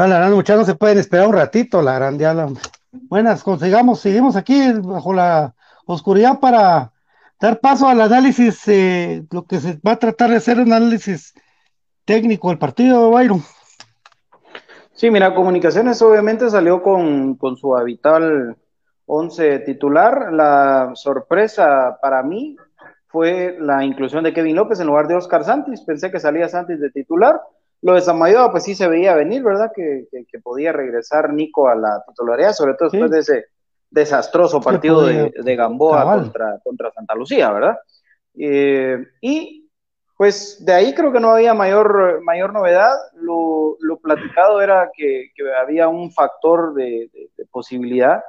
Ah, 0.00 0.06
la 0.06 0.18
gran 0.18 0.32
muchachos 0.32 0.64
se 0.64 0.76
pueden 0.76 0.96
esperar 0.98 1.26
un 1.26 1.32
ratito, 1.32 1.82
la 1.82 1.94
gran 1.94 2.16
diabla. 2.16 2.50
Buenas, 2.92 3.42
consigamos, 3.42 3.98
seguimos 3.98 4.36
aquí 4.36 4.70
bajo 4.74 5.12
la 5.12 5.56
oscuridad 5.86 6.38
para 6.38 6.92
dar 7.40 7.58
paso 7.58 7.88
al 7.88 8.00
análisis, 8.00 8.62
eh, 8.68 9.24
lo 9.32 9.42
que 9.42 9.58
se 9.58 9.80
va 9.84 9.92
a 9.92 9.98
tratar 9.98 10.30
de 10.30 10.36
hacer 10.36 10.60
un 10.60 10.72
análisis 10.72 11.34
técnico 12.04 12.50
del 12.50 12.58
partido, 12.58 13.10
Byron. 13.10 13.42
Sí, 14.92 15.10
mira, 15.10 15.34
Comunicaciones 15.34 16.00
obviamente 16.00 16.48
salió 16.48 16.80
con, 16.80 17.34
con 17.34 17.56
su 17.56 17.76
habitual 17.76 18.56
11 19.06 19.58
titular. 19.66 20.32
La 20.32 20.92
sorpresa 20.94 21.98
para 22.00 22.22
mí 22.22 22.56
fue 23.08 23.56
la 23.58 23.84
inclusión 23.84 24.22
de 24.22 24.32
Kevin 24.32 24.54
López 24.54 24.78
en 24.78 24.86
lugar 24.86 25.08
de 25.08 25.16
Oscar 25.16 25.42
Santis. 25.42 25.80
Pensé 25.80 26.12
que 26.12 26.20
salía 26.20 26.48
Santis 26.48 26.78
de 26.78 26.90
titular. 26.92 27.40
Lo 27.82 27.94
de 27.94 28.00
Samayoa, 28.00 28.50
pues 28.50 28.64
sí 28.64 28.74
se 28.74 28.88
veía 28.88 29.14
venir, 29.14 29.42
¿verdad? 29.42 29.70
Que, 29.74 30.06
que, 30.10 30.24
que 30.26 30.38
podía 30.40 30.72
regresar 30.72 31.32
Nico 31.32 31.68
a 31.68 31.74
la 31.76 32.02
titularidad, 32.08 32.52
sobre 32.52 32.74
todo 32.74 32.90
después 32.90 33.10
Sí. 33.10 33.14
de 33.14 33.20
ese 33.20 33.46
desastroso 33.90 34.60
partido 34.60 35.06
de, 35.06 35.32
de 35.34 35.56
Gamboa 35.56 35.98
Cabal. 36.00 36.20
contra, 36.22 36.58
contra 36.62 36.92
Santa 36.92 37.14
Lucía, 37.14 37.50
¿verdad? 37.52 37.78
Eh, 38.34 38.98
y 39.20 39.70
pues 40.16 40.64
de 40.64 40.72
ahí 40.72 40.94
creo 40.94 41.12
que 41.12 41.20
no 41.20 41.30
había 41.30 41.54
mayor, 41.54 42.20
mayor 42.22 42.52
novedad. 42.52 42.90
Lo, 43.14 43.76
lo 43.80 43.98
platicado 43.98 44.60
era 44.60 44.90
que, 44.92 45.30
que 45.34 45.44
había 45.54 45.86
un 45.88 46.10
factor 46.12 46.74
de, 46.74 47.08
de- 47.12 47.30
de 47.36 47.46
posibilidad 47.46 48.22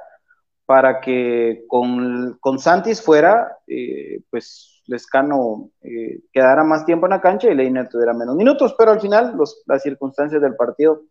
para 0.64 1.00
que 1.00 1.64
con, 1.66 2.38
con 2.40 2.60
Santis 2.60 3.02
fuera, 3.02 3.58
eh, 3.66 4.20
pues 4.30 4.79
Lescano 4.90 5.70
eh, 5.82 6.20
quedara 6.32 6.64
más 6.64 6.84
tiempo 6.84 7.06
en 7.06 7.10
la 7.10 7.20
cancha 7.20 7.48
y 7.48 7.54
Leiner 7.54 7.88
tuviera 7.88 8.12
menos 8.12 8.34
minutos, 8.34 8.74
pero 8.76 8.90
al 8.90 9.00
final 9.00 9.36
los, 9.36 9.62
las 9.66 9.82
circunstancias 9.82 10.42
del 10.42 10.56
partido 10.56 11.02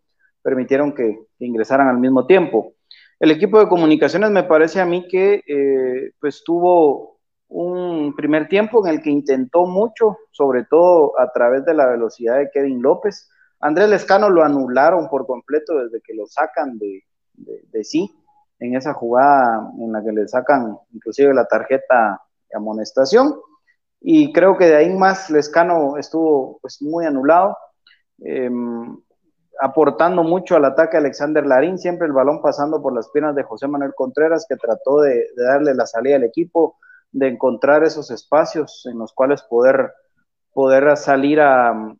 permitieron 0.42 0.94
que, 0.94 1.18
ingresaran 1.40 1.88
al 1.88 1.98
mismo 1.98 2.26
tiempo. 2.26 2.74
El 3.20 3.32
equipo 3.32 3.60
de 3.60 3.70
comunicaciones 3.70 4.32
me 4.32 4.44
parece 4.44 4.82
a 4.82 4.86
mí 4.86 5.08
que 5.08 5.42
eh, 5.48 6.12
pues 6.20 6.44
tuvo 6.44 7.20
un 7.48 8.14
primer 8.16 8.50
tiempo 8.50 8.86
en 8.86 8.94
el 8.94 9.02
que 9.02 9.10
intentó 9.10 9.66
mucho, 9.66 10.18
sobre 10.32 10.66
todo 10.66 11.18
a 11.20 11.32
través 11.32 11.64
de 11.66 11.74
la 11.74 11.88
velocidad 11.88 12.38
de 12.38 12.52
Kevin 12.52 12.82
López. 12.82 13.30
Andrés 13.62 13.90
Lescano 13.90 14.30
lo 14.30 14.44
anularon 14.44 15.10
por 15.10 15.26
completo 15.26 15.78
desde 15.80 16.02
que 16.02 16.14
lo 16.14 16.28
sacan 16.28 16.78
de 16.78 17.84
sí 17.84 18.14
en 18.60 18.76
esa 18.76 18.94
jugada 18.94 19.72
en 19.80 19.94
la 19.94 20.04
que 20.04 20.12
le 20.12 20.28
sacan 20.28 20.78
inclusive 20.94 21.34
la 21.34 21.46
tarjeta 21.46 22.22
de 22.50 22.58
amonestación 22.58 23.36
y 24.02 24.32
creo 24.32 24.58
que 24.58 24.66
de 24.66 24.78
ahí 24.78 24.93
más 24.93 25.30
Lescano 25.30 25.97
estuvo 25.97 26.60
pues 26.62 26.82
muy 26.82 27.06
anulado 27.06 27.58
eh, 28.24 28.50
aportando 29.62 30.24
mucho 30.24 30.56
al 30.56 30.66
ataque 30.66 30.97
Alexander 30.97 31.45
Larín, 31.45 31.78
siempre 31.78 32.08
el 32.08 32.14
balón 32.14 32.41
pasando 32.41 32.82
por 32.82 32.93
las 32.93 33.10
piernas 33.10 33.36
de 33.36 33.43
José 33.43 33.68
Manuel 33.68 33.93
Contreras, 33.93 34.45
que 34.47 34.56
trató 34.56 35.02
de, 35.02 35.28
de 35.36 35.43
darle 35.43 35.74
la 35.76 35.86
salida 35.86 36.16
al 36.16 36.24
equipo, 36.24 36.78
de 37.12 37.28
encontrar 37.28 37.84
esos 37.84 38.10
espacios 38.12 38.86
en 38.89 38.97
los 39.00 39.14
cuales 39.14 39.43
poder, 39.43 39.91
poder 40.54 40.95
salir 40.95 41.41
a 41.41 41.95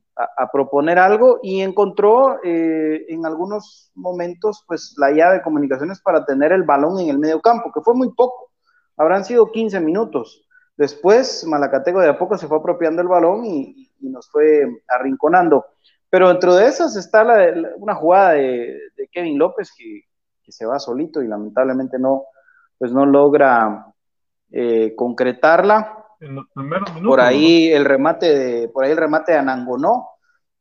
proponer 0.52 1.00
algo 1.00 1.40
y 1.42 1.62
encontró 1.62 2.44
eh, 2.44 3.06
en 3.08 3.26
algunos 3.26 3.92
momentos 3.96 4.64
pues 4.68 4.94
la 4.98 5.12
llave 5.12 5.36
de 5.36 5.42
comunicaciones 5.42 6.02
para 6.02 6.26
tener 6.26 6.52
el 6.52 6.64
balón 6.64 7.00
en 7.00 7.10
el 7.10 7.20
medio 7.20 7.40
campo, 7.42 7.72
que 7.74 7.82
fue 7.82 7.94
muy 7.94 8.12
poco, 8.14 8.52
habrán 8.98 9.24
sido 9.24 9.52
15 9.52 9.80
minutos. 9.80 10.46
Después 10.80 11.46
Malacateco 11.46 12.00
de 12.00 12.08
a 12.08 12.18
poco 12.18 12.38
se 12.38 12.48
fue 12.48 12.58
apropiando 12.58 13.02
el 13.02 13.10
balón 13.10 13.44
y, 13.46 13.92
y 14.00 14.08
nos 14.08 14.30
fue 14.30 14.66
arrinconando. 14.88 15.66
Pero 16.10 16.30
dentro 16.30 16.56
de 16.56 16.68
esas 16.68 16.96
está 16.96 17.22
la, 17.26 17.52
la, 17.52 17.70
una 17.76 17.96
jugada 17.96 18.32
de, 18.32 18.80
de 18.96 19.08
Kevin 19.12 19.38
López 19.38 19.74
que, 19.78 20.04
que, 20.42 20.54
se 20.54 20.66
va 20.66 20.80
solito 20.80 21.22
y 21.22 21.28
lamentablemente 21.28 22.00
no, 22.00 22.28
pues 22.78 22.94
no 22.94 23.06
logra 23.06 23.88
eh, 24.52 24.96
concretarla. 24.96 25.98
En 26.22 26.36
los 26.36 26.46
primeros 26.54 26.94
minutos, 26.94 27.10
por 27.10 27.20
ahí 27.20 27.72
¿no? 27.72 27.76
el 27.76 27.84
remate 27.84 28.34
de, 28.34 28.70
por 28.70 28.86
ahí 28.86 28.92
el 28.92 28.98
remate 28.98 29.34
de 29.34 29.38
Anangonó, 29.38 30.08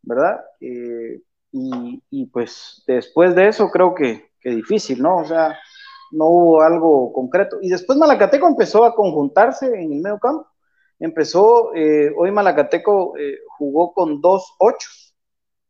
¿verdad? 0.02 0.40
Eh, 0.60 1.22
y, 1.52 2.02
y, 2.10 2.26
pues 2.26 2.82
después 2.88 3.36
de 3.36 3.46
eso 3.46 3.70
creo 3.70 3.94
que, 3.94 4.32
que, 4.40 4.50
difícil, 4.50 5.00
¿no? 5.00 5.18
O 5.18 5.24
sea, 5.24 5.56
no 6.12 6.26
hubo 6.26 6.62
algo 6.62 7.12
concreto. 7.12 7.58
Y 7.60 7.68
después 7.68 7.98
Malacateco 7.98 8.46
empezó 8.46 8.84
a 8.84 8.94
conjuntarse 8.94 9.66
en 9.66 9.92
el 9.92 10.00
medio 10.00 10.18
campo. 10.18 10.46
Empezó, 10.98 11.74
eh, 11.74 12.12
hoy 12.16 12.30
Malacateco 12.32 13.16
eh, 13.16 13.38
jugó 13.56 13.92
con 13.92 14.20
dos 14.20 14.54
ochos 14.58 15.14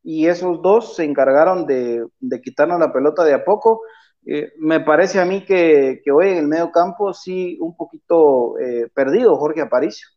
y 0.02 0.26
esos 0.26 0.62
dos 0.62 0.96
se 0.96 1.04
encargaron 1.04 1.66
de, 1.66 2.06
de 2.18 2.40
quitarnos 2.40 2.80
la 2.80 2.92
pelota 2.92 3.24
de 3.24 3.34
a 3.34 3.44
poco. 3.44 3.82
Eh, 4.26 4.52
me 4.58 4.80
parece 4.80 5.20
a 5.20 5.24
mí 5.24 5.44
que, 5.44 6.00
que, 6.04 6.10
hoy 6.10 6.30
en 6.30 6.38
el 6.38 6.48
medio 6.48 6.70
campo 6.70 7.12
sí 7.12 7.58
un 7.60 7.76
poquito 7.76 8.54
perdido 8.94 9.36
Jorge 9.36 9.60
Aparicio, 9.60 10.08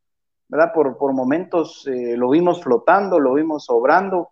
¿verdad? 0.48 0.72
Por, 0.74 0.98
por 0.98 1.14
momentos 1.14 1.86
lo 1.88 2.30
vimos 2.30 2.62
flotando, 2.62 3.20
lo 3.20 3.34
vimos 3.34 3.66
sobrando 3.66 4.32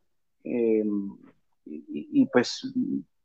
y, 1.69 2.25
pues, 2.27 2.73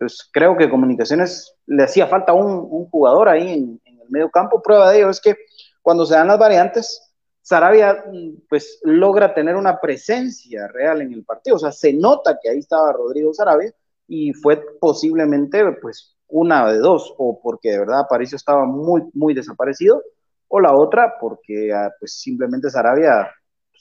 pues 0.05 0.29
creo 0.31 0.55
que 0.55 0.69
Comunicaciones 0.69 1.57
le 1.65 1.83
hacía 1.83 2.07
falta 2.07 2.35
un, 2.35 2.69
un 2.71 2.91
jugador 2.91 3.27
ahí 3.27 3.55
en, 3.55 3.81
en, 3.87 4.01
el 4.01 4.11
medio 4.11 4.31
campo. 4.31 4.61
Prueba 4.61 4.91
de 4.91 4.99
ello 4.99 5.09
es 5.09 5.19
que 5.19 5.35
cuando 5.81 6.05
se 6.05 6.15
dan 6.15 6.29
las 6.29 6.39
variantes, 6.39 7.11
Sarabia 7.41 8.05
pues 8.51 8.81
logra 8.83 9.33
tener 9.33 9.57
una 9.57 9.81
presencia 9.81 10.69
real 10.69 11.01
en 11.01 11.15
el 11.15 11.25
partido, 11.25 11.57
o 11.57 11.59
sea, 11.59 11.73
se 11.73 11.95
nota 11.95 12.39
que 12.43 12.51
ahí 12.51 12.59
estaba 12.59 12.93
Rodrigo 12.93 13.33
Sarabia 13.33 13.73
y 14.07 14.35
fue 14.35 14.63
posiblemente 14.79 15.65
pues 15.81 16.15
una 16.29 16.71
de 16.71 16.81
dos, 16.81 17.15
o 17.17 17.41
porque 17.43 17.71
de 17.71 17.79
verdad 17.79 18.01
Aparicio 18.01 18.37
estaba 18.37 18.67
muy, 18.67 19.05
muy 19.15 19.33
desaparecido, 19.33 20.03
o 20.49 20.61
la 20.61 20.75
otra 20.75 21.15
porque 21.19 21.71
pues 21.99 22.13
simplemente 22.21 22.69
Sarabia 22.69 23.31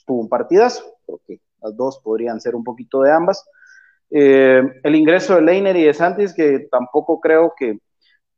tuvo 0.06 0.22
un 0.22 0.28
partidazo, 0.30 0.84
porque 1.04 1.40
las 1.60 1.76
dos 1.76 2.00
podrían 2.02 2.40
ser 2.40 2.54
un 2.54 2.64
poquito 2.64 3.02
de 3.02 3.12
ambas. 3.12 3.44
Eh, 4.16 4.62
el 4.84 4.94
ingreso 4.94 5.34
de 5.34 5.42
Leiner 5.42 5.76
y 5.76 5.82
de 5.86 5.92
Santis, 5.92 6.32
que 6.32 6.68
tampoco 6.70 7.20
creo 7.20 7.52
que, 7.56 7.80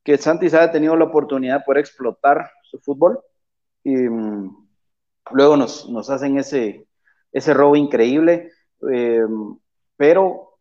que 0.03 0.17
Santis 0.17 0.55
haya 0.55 0.73
tenido 0.73 0.97
la 0.97 1.05
oportunidad 1.05 1.59
de 1.59 1.65
poder 1.67 1.81
explotar 1.81 2.51
su 2.63 2.79
fútbol. 2.79 3.21
Y, 3.85 3.95
luego 5.33 5.57
nos, 5.59 5.87
nos 5.91 6.09
hacen 6.09 6.39
ese, 6.39 6.87
ese 7.31 7.53
robo 7.53 7.77
increíble, 7.77 8.53
eh, 8.91 9.27
pero 9.99 10.59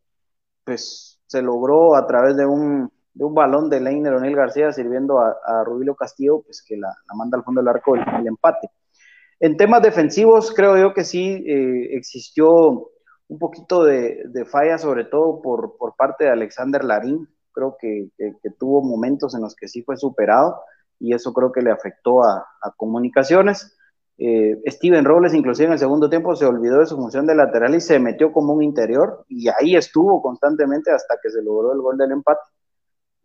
pues 0.65 1.21
se 1.27 1.41
logró 1.41 1.95
a 1.95 2.05
través 2.07 2.35
de 2.35 2.45
un, 2.45 2.91
de 3.13 3.23
un 3.23 3.33
balón 3.33 3.69
de 3.69 3.79
Leiner 3.79 4.15
O'Neill 4.15 4.35
García 4.35 4.73
sirviendo 4.73 5.19
a, 5.19 5.29
a 5.29 5.65
Castillo, 5.97 6.41
pues 6.41 6.61
que 6.61 6.75
la, 6.75 6.89
la 6.89 7.15
manda 7.15 7.37
al 7.37 7.45
fondo 7.45 7.61
del 7.61 7.69
arco 7.69 7.95
el, 7.95 8.01
el, 8.19 8.27
empate. 8.27 8.69
En 9.39 9.55
temas 9.55 9.81
defensivos, 9.81 10.53
creo 10.53 10.77
yo 10.77 10.93
que 10.93 11.05
sí 11.05 11.45
eh, 11.47 11.95
existió 11.95 12.89
un 13.27 13.39
poquito 13.39 13.83
de, 13.83 14.23
de, 14.25 14.45
falla, 14.45 14.77
sobre 14.77 15.05
todo 15.05 15.41
por, 15.41 15.77
por 15.77 15.95
parte 15.95 16.25
de 16.25 16.31
Alexander 16.31 16.83
Larín. 16.83 17.27
Creo 17.51 17.77
que, 17.79 18.09
que, 18.17 18.49
tuvo 18.59 18.81
momentos 18.81 19.33
en 19.33 19.41
los 19.41 19.55
que 19.55 19.67
sí 19.67 19.81
fue 19.81 19.97
superado 19.97 20.61
y 20.99 21.13
eso 21.13 21.33
creo 21.33 21.51
que 21.51 21.61
le 21.61 21.71
afectó 21.71 22.23
a, 22.23 22.45
a 22.61 22.71
comunicaciones. 22.75 23.77
Eh, 24.17 24.61
Steven 24.67 25.03
Robles, 25.05 25.33
inclusive 25.33 25.67
en 25.67 25.73
el 25.73 25.79
segundo 25.79 26.09
tiempo, 26.09 26.35
se 26.35 26.45
olvidó 26.45 26.79
de 26.79 26.85
su 26.85 26.95
función 26.95 27.25
de 27.25 27.35
lateral 27.35 27.75
y 27.75 27.81
se 27.81 27.99
metió 27.99 28.31
como 28.31 28.53
un 28.53 28.63
interior 28.63 29.25
y 29.27 29.47
ahí 29.49 29.75
estuvo 29.75 30.21
constantemente 30.21 30.91
hasta 30.91 31.17
que 31.21 31.29
se 31.29 31.41
logró 31.41 31.73
el 31.73 31.81
gol 31.81 31.97
del 31.97 32.11
empate. 32.11 32.41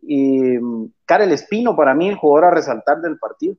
Y 0.01 0.57
Karel 1.05 1.31
Espino, 1.31 1.75
para 1.75 1.93
mí, 1.93 2.09
el 2.09 2.15
jugador 2.15 2.45
a 2.45 2.55
resaltar 2.55 3.01
del 3.01 3.19
partido. 3.19 3.55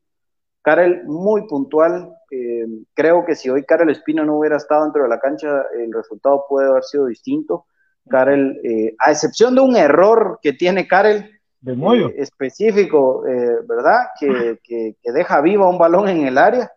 Karel, 0.63 1.03
muy 1.05 1.47
puntual. 1.47 2.15
Eh, 2.31 2.67
creo 2.95 3.25
que 3.25 3.35
si 3.35 3.51
hoy 3.51 3.65
Karel 3.65 3.91
Espino 3.91 4.25
no 4.25 4.39
hubiera 4.39 4.57
estado 4.57 4.85
dentro 4.85 5.03
de 5.03 5.09
la 5.09 5.19
cancha, 5.19 5.65
el 5.77 5.93
resultado 5.93 6.45
puede 6.49 6.69
haber 6.69 6.85
sido 6.85 7.07
distinto. 7.07 7.67
Karel, 8.09 8.61
eh, 8.65 8.95
a 8.99 9.11
excepción 9.11 9.55
de 9.55 9.61
un 9.61 9.77
error 9.77 10.39
que 10.41 10.53
tiene 10.53 10.87
Karel, 10.87 11.31
de 11.61 11.75
Moyo. 11.75 12.09
Eh, 12.09 12.15
específico, 12.19 13.23
¿verdad? 13.23 14.07
Que, 14.19 14.59
que, 14.65 14.97
que, 15.01 15.13
deja 15.13 15.41
viva 15.41 15.69
un 15.69 15.79
balón 15.79 16.09
en 16.09 16.27
el 16.27 16.39
área. 16.39 16.73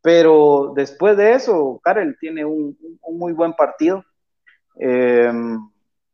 Pero 0.00 0.72
después 0.74 1.16
de 1.16 1.34
eso, 1.34 1.80
Karel 1.82 2.16
tiene 2.20 2.44
un, 2.44 2.76
un 3.02 3.18
muy 3.18 3.32
buen 3.32 3.54
partido. 3.54 4.04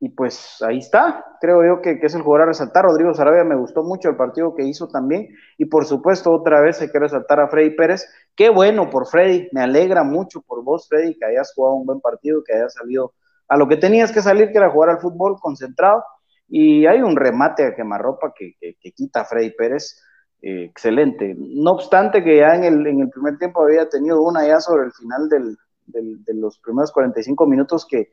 Y 0.01 0.11
pues 0.11 0.63
ahí 0.63 0.79
está, 0.79 1.25
creo 1.41 1.65
yo 1.65 1.83
que, 1.83 1.99
que, 1.99 2.07
es 2.07 2.15
el 2.15 2.23
jugador 2.23 2.43
a 2.43 2.51
resaltar. 2.51 2.85
Rodrigo 2.85 3.13
Sarabia 3.15 3.43
me 3.43 3.57
gustó 3.57 3.83
mucho 3.83 4.09
el 4.09 4.17
partido 4.17 4.55
que 4.55 4.65
hizo 4.65 4.87
también. 4.89 5.29
Y 5.57 5.65
por 5.65 5.87
supuesto, 5.87 6.31
otra 6.31 6.61
vez 6.61 6.81
hay 6.81 6.91
que 6.91 7.01
resaltar 7.01 7.41
a 7.41 7.49
Freddy 7.49 7.71
Pérez. 7.71 8.09
Qué 8.37 8.49
bueno 8.49 8.91
por 8.91 9.09
Freddy, 9.09 9.49
me 9.51 9.61
alegra 9.61 10.05
mucho 10.05 10.41
por 10.43 10.63
vos, 10.63 10.87
Freddy, 10.89 11.17
que 11.19 11.25
hayas 11.25 11.53
jugado 11.53 11.75
un 11.75 11.87
buen 11.87 12.01
partido, 12.01 12.45
que 12.45 12.55
hayas 12.55 12.75
salido 12.75 13.15
a 13.49 13.57
lo 13.57 13.67
que 13.67 13.77
tenías 13.77 14.13
que 14.13 14.23
salir, 14.23 14.53
que 14.53 14.59
era 14.59 14.71
jugar 14.71 14.91
al 14.91 15.01
fútbol 15.01 15.37
concentrado. 15.41 16.05
Y 16.49 16.87
hay 16.87 17.03
un 17.03 17.17
remate 17.17 17.67
a 17.67 17.75
quemarropa 17.75 18.33
que, 18.37 18.55
que, 18.61 18.77
que 18.81 18.93
quita 18.93 19.23
a 19.23 19.25
Freddy 19.25 19.51
Pérez. 19.51 20.01
Eh, 20.41 20.67
excelente. 20.71 21.35
No 21.37 21.73
obstante 21.73 22.23
que 22.23 22.37
ya 22.37 22.55
en 22.55 22.63
el, 22.63 22.87
en 22.87 23.01
el 23.01 23.11
primer 23.11 23.37
tiempo 23.37 23.65
había 23.65 23.89
tenido 23.89 24.23
una 24.23 24.47
ya 24.47 24.61
sobre 24.61 24.85
el 24.85 24.93
final 24.93 25.29
del, 25.29 25.57
del, 25.87 26.23
de 26.25 26.35
los 26.35 26.61
primeros 26.61 26.93
45 26.93 27.47
minutos 27.47 27.85
que, 27.85 28.11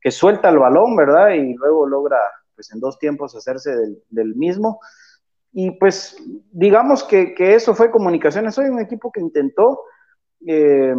que 0.00 0.10
suelta 0.10 0.48
el 0.48 0.58
balón, 0.58 0.96
¿verdad? 0.96 1.30
Y 1.30 1.54
luego 1.54 1.86
logra, 1.86 2.18
pues 2.54 2.72
en 2.72 2.80
dos 2.80 2.98
tiempos, 2.98 3.34
hacerse 3.34 3.74
del, 3.74 4.02
del 4.10 4.34
mismo. 4.34 4.80
Y 5.52 5.70
pues 5.72 6.16
digamos 6.50 7.04
que, 7.04 7.34
que, 7.34 7.54
eso 7.54 7.74
fue 7.74 7.90
comunicaciones. 7.90 8.54
Soy 8.54 8.66
un 8.66 8.80
equipo 8.80 9.12
que 9.12 9.20
intentó, 9.20 9.80
eh, 10.46 10.94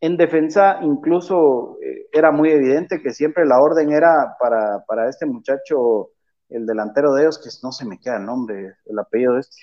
en 0.00 0.16
defensa 0.16 0.78
incluso 0.82 1.78
eh, 1.82 2.06
era 2.12 2.30
muy 2.30 2.50
evidente 2.50 3.02
que 3.02 3.12
siempre 3.12 3.46
la 3.46 3.60
orden 3.60 3.92
era 3.92 4.36
para, 4.38 4.84
para 4.86 5.08
este 5.08 5.26
muchacho, 5.26 6.10
el 6.48 6.66
delantero 6.66 7.12
de 7.14 7.22
ellos, 7.22 7.38
que 7.38 7.50
no 7.62 7.72
se 7.72 7.84
me 7.84 7.98
queda 7.98 8.16
el 8.16 8.24
nombre, 8.24 8.76
el 8.84 8.98
apellido 8.98 9.34
de 9.34 9.40
este. 9.40 9.56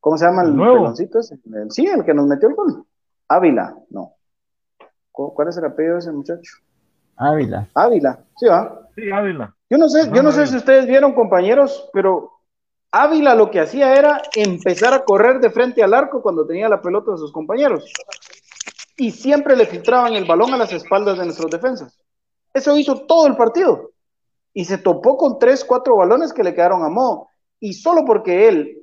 ¿Cómo 0.00 0.16
se 0.16 0.24
llama 0.24 0.42
el 0.42 0.54
peloncito 0.54 1.20
ese? 1.20 1.38
El, 1.52 1.70
sí, 1.70 1.86
el 1.86 2.04
que 2.04 2.14
nos 2.14 2.26
metió 2.26 2.48
el 2.48 2.54
gol. 2.54 2.86
Ávila, 3.28 3.76
no. 3.90 4.14
¿Cuál 5.12 5.48
es 5.48 5.56
el 5.58 5.66
apellido 5.66 5.94
de 5.94 6.00
ese 6.00 6.12
muchacho? 6.12 6.52
Ávila. 7.20 7.68
Ávila, 7.74 8.24
sí 8.36 8.46
va. 8.46 8.88
Sí, 8.94 9.10
Ávila. 9.10 9.54
Yo 9.68 9.78
no 9.78 9.88
sé, 9.88 10.10
yo 10.12 10.22
no 10.22 10.32
sé 10.32 10.46
si 10.46 10.56
ustedes 10.56 10.86
vieron, 10.86 11.12
compañeros, 11.12 11.88
pero 11.92 12.32
Ávila 12.90 13.34
lo 13.34 13.50
que 13.50 13.60
hacía 13.60 13.94
era 13.94 14.22
empezar 14.34 14.94
a 14.94 15.04
correr 15.04 15.38
de 15.38 15.50
frente 15.50 15.82
al 15.82 15.92
arco 15.92 16.22
cuando 16.22 16.46
tenía 16.46 16.68
la 16.68 16.80
pelota 16.80 17.12
de 17.12 17.18
sus 17.18 17.30
compañeros. 17.30 17.84
Y 18.96 19.10
siempre 19.10 19.54
le 19.54 19.66
filtraban 19.66 20.14
el 20.14 20.24
balón 20.24 20.54
a 20.54 20.56
las 20.56 20.72
espaldas 20.72 21.18
de 21.18 21.24
nuestros 21.26 21.50
defensas. 21.50 21.96
Eso 22.54 22.76
hizo 22.76 23.06
todo 23.06 23.26
el 23.26 23.36
partido. 23.36 23.90
Y 24.52 24.64
se 24.64 24.78
topó 24.78 25.16
con 25.16 25.38
tres, 25.38 25.64
cuatro 25.64 25.96
balones 25.96 26.32
que 26.32 26.42
le 26.42 26.54
quedaron 26.54 26.82
a 26.82 26.88
modo. 26.88 27.28
Y 27.60 27.74
solo 27.74 28.04
porque 28.04 28.48
él 28.48 28.78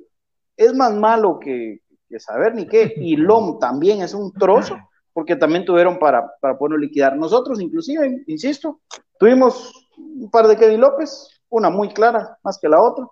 es 0.56 0.74
más 0.74 0.94
malo 0.94 1.38
que, 1.38 1.80
que 2.08 2.20
saber 2.20 2.54
ni 2.54 2.66
qué, 2.66 2.94
y 2.96 3.16
Lom 3.16 3.58
también 3.58 4.00
es 4.00 4.14
un 4.14 4.32
trozo, 4.32 4.78
porque 5.18 5.34
también 5.34 5.64
tuvieron 5.64 5.98
para, 5.98 6.32
para 6.40 6.56
poderlo 6.56 6.78
liquidar. 6.78 7.16
Nosotros, 7.16 7.60
inclusive, 7.60 8.22
insisto, 8.28 8.82
tuvimos 9.18 9.88
un 9.96 10.30
par 10.30 10.46
de 10.46 10.56
Kevin 10.56 10.80
López, 10.80 11.42
una 11.48 11.70
muy 11.70 11.88
clara, 11.88 12.38
más 12.44 12.56
que 12.56 12.68
la 12.68 12.80
otra, 12.80 13.04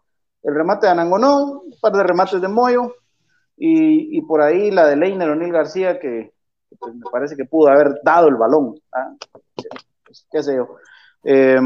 el 0.45 0.55
remate 0.55 0.87
de 0.87 0.93
Anangonó, 0.93 1.63
un 1.63 1.75
par 1.81 1.95
de 1.95 2.05
remates 2.05 2.41
de 2.41 2.47
Moyo, 2.47 2.95
y, 3.57 4.17
y 4.17 4.23
por 4.23 4.41
ahí 4.41 4.71
la 4.71 4.87
de 4.87 4.95
Leiner 4.95 5.31
O'Neill 5.31 5.53
García, 5.53 5.99
que, 5.99 6.33
pues, 6.79 6.95
me 6.95 7.11
parece 7.11 7.35
que 7.35 7.45
pudo 7.45 7.71
haber 7.71 7.99
dado 8.05 8.29
el 8.29 8.37
balón, 8.37 8.81
¿ah? 8.93 9.13
pues, 10.05 10.29
qué 10.31 10.45
sé 10.45 10.55
yo. 10.55 10.77
Eh, 11.25 11.59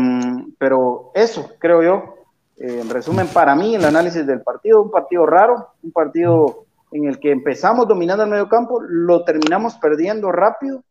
pero 0.58 1.10
eso, 1.14 1.50
creo 1.58 1.82
yo, 1.82 2.14
eh, 2.56 2.80
en 2.80 2.88
resumen, 2.88 3.26
para 3.26 3.54
mí, 3.54 3.74
el 3.74 3.84
análisis 3.84 4.26
del 4.26 4.40
partido, 4.40 4.80
un 4.80 4.90
partido 4.90 5.26
raro, 5.26 5.74
un 5.82 5.92
partido 5.92 6.64
en 6.92 7.06
el 7.06 7.20
que 7.20 7.30
empezamos 7.30 7.86
dominando 7.86 8.24
el 8.24 8.30
medio 8.30 8.48
campo, 8.48 8.80
lo 8.80 9.24
terminamos 9.24 9.76
perdiendo 9.76 10.32
rápido 10.32 10.84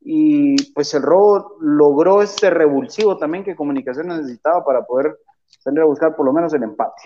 y 0.00 0.72
pues 0.72 0.92
el 0.94 1.02
robo 1.02 1.56
logró 1.60 2.22
ese 2.22 2.50
revulsivo 2.50 3.16
también 3.16 3.44
que 3.44 3.56
Comunicación 3.56 4.08
necesitaba 4.08 4.64
para 4.64 4.84
poder 4.84 5.16
salir 5.60 5.80
a 5.80 5.86
buscar 5.86 6.14
por 6.14 6.26
lo 6.26 6.32
menos 6.32 6.52
el 6.54 6.62
empate. 6.62 7.02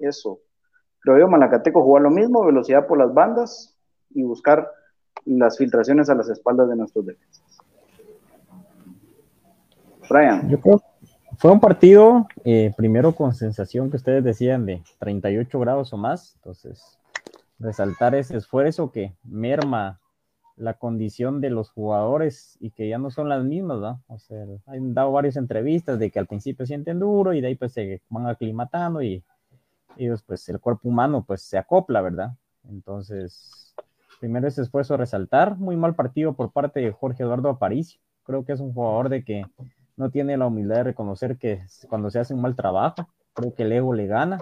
Eso. 0.00 0.40
Creo 1.00 1.18
yo, 1.18 1.28
Malacateco 1.28 1.82
jugó 1.82 1.98
lo 1.98 2.10
mismo, 2.10 2.44
velocidad 2.44 2.86
por 2.86 2.98
las 2.98 3.12
bandas 3.14 3.76
y 4.10 4.22
buscar 4.22 4.70
las 5.24 5.56
filtraciones 5.56 6.10
a 6.10 6.14
las 6.14 6.28
espaldas 6.28 6.68
de 6.68 6.76
nuestros 6.76 7.06
defensas. 7.06 7.58
Brian. 10.08 10.48
Yo 10.48 10.60
creo 10.60 10.82
fue 11.42 11.50
un 11.50 11.58
partido, 11.58 12.28
eh, 12.44 12.72
primero 12.76 13.16
con 13.16 13.34
sensación 13.34 13.90
que 13.90 13.96
ustedes 13.96 14.22
decían 14.22 14.64
de 14.64 14.82
38 15.00 15.58
grados 15.58 15.92
o 15.92 15.96
más, 15.96 16.34
entonces 16.36 17.00
resaltar 17.62 18.14
ese 18.14 18.36
esfuerzo 18.36 18.90
que 18.90 19.14
merma 19.22 20.00
la 20.56 20.74
condición 20.74 21.40
de 21.40 21.50
los 21.50 21.70
jugadores 21.70 22.56
y 22.60 22.70
que 22.70 22.88
ya 22.88 22.98
no 22.98 23.10
son 23.10 23.28
las 23.28 23.42
mismas, 23.44 23.78
¿no? 23.78 24.02
O 24.08 24.18
sea, 24.18 24.44
han 24.66 24.94
dado 24.94 25.12
varias 25.12 25.36
entrevistas 25.36 25.98
de 25.98 26.10
que 26.10 26.18
al 26.18 26.26
principio 26.26 26.66
sienten 26.66 27.00
duro 27.00 27.32
y 27.32 27.40
de 27.40 27.48
ahí 27.48 27.54
pues 27.54 27.72
se 27.72 28.02
van 28.10 28.26
aclimatando 28.26 29.02
y 29.02 29.24
ellos 29.96 30.22
pues 30.22 30.48
el 30.48 30.60
cuerpo 30.60 30.88
humano 30.88 31.24
pues 31.26 31.42
se 31.42 31.58
acopla, 31.58 32.00
¿verdad? 32.02 32.32
Entonces, 32.68 33.74
primero 34.20 34.46
ese 34.46 34.62
esfuerzo 34.62 34.96
resaltar, 34.96 35.56
muy 35.56 35.76
mal 35.76 35.94
partido 35.94 36.34
por 36.34 36.52
parte 36.52 36.80
de 36.80 36.92
Jorge 36.92 37.22
Eduardo 37.22 37.48
Aparicio, 37.48 38.00
creo 38.24 38.44
que 38.44 38.52
es 38.52 38.60
un 38.60 38.72
jugador 38.72 39.08
de 39.08 39.24
que 39.24 39.46
no 39.96 40.10
tiene 40.10 40.36
la 40.36 40.46
humildad 40.46 40.76
de 40.76 40.84
reconocer 40.84 41.38
que 41.38 41.62
cuando 41.88 42.10
se 42.10 42.18
hace 42.18 42.34
un 42.34 42.40
mal 42.40 42.56
trabajo, 42.56 43.08
creo 43.34 43.54
que 43.54 43.62
el 43.62 43.72
ego 43.72 43.94
le 43.94 44.06
gana. 44.06 44.40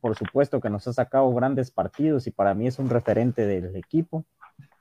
Por 0.00 0.16
supuesto 0.16 0.60
que 0.60 0.70
nos 0.70 0.88
ha 0.88 0.92
sacado 0.92 1.32
grandes 1.34 1.70
partidos 1.70 2.26
y 2.26 2.30
para 2.30 2.54
mí 2.54 2.66
es 2.66 2.78
un 2.78 2.88
referente 2.88 3.46
del 3.46 3.76
equipo, 3.76 4.24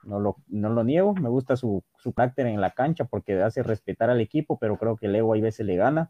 no 0.03 0.19
lo, 0.19 0.37
no 0.47 0.69
lo 0.69 0.83
niego, 0.83 1.13
me 1.13 1.29
gusta 1.29 1.55
su, 1.55 1.83
su 1.97 2.13
carácter 2.13 2.47
en 2.47 2.61
la 2.61 2.71
cancha 2.71 3.05
porque 3.05 3.41
hace 3.41 3.61
respetar 3.61 4.09
al 4.09 4.21
equipo, 4.21 4.57
pero 4.57 4.77
creo 4.77 4.97
que 4.97 5.07
el 5.07 5.15
ego 5.15 5.33
hay 5.33 5.41
veces 5.41 5.65
le 5.65 5.75
gana. 5.75 6.09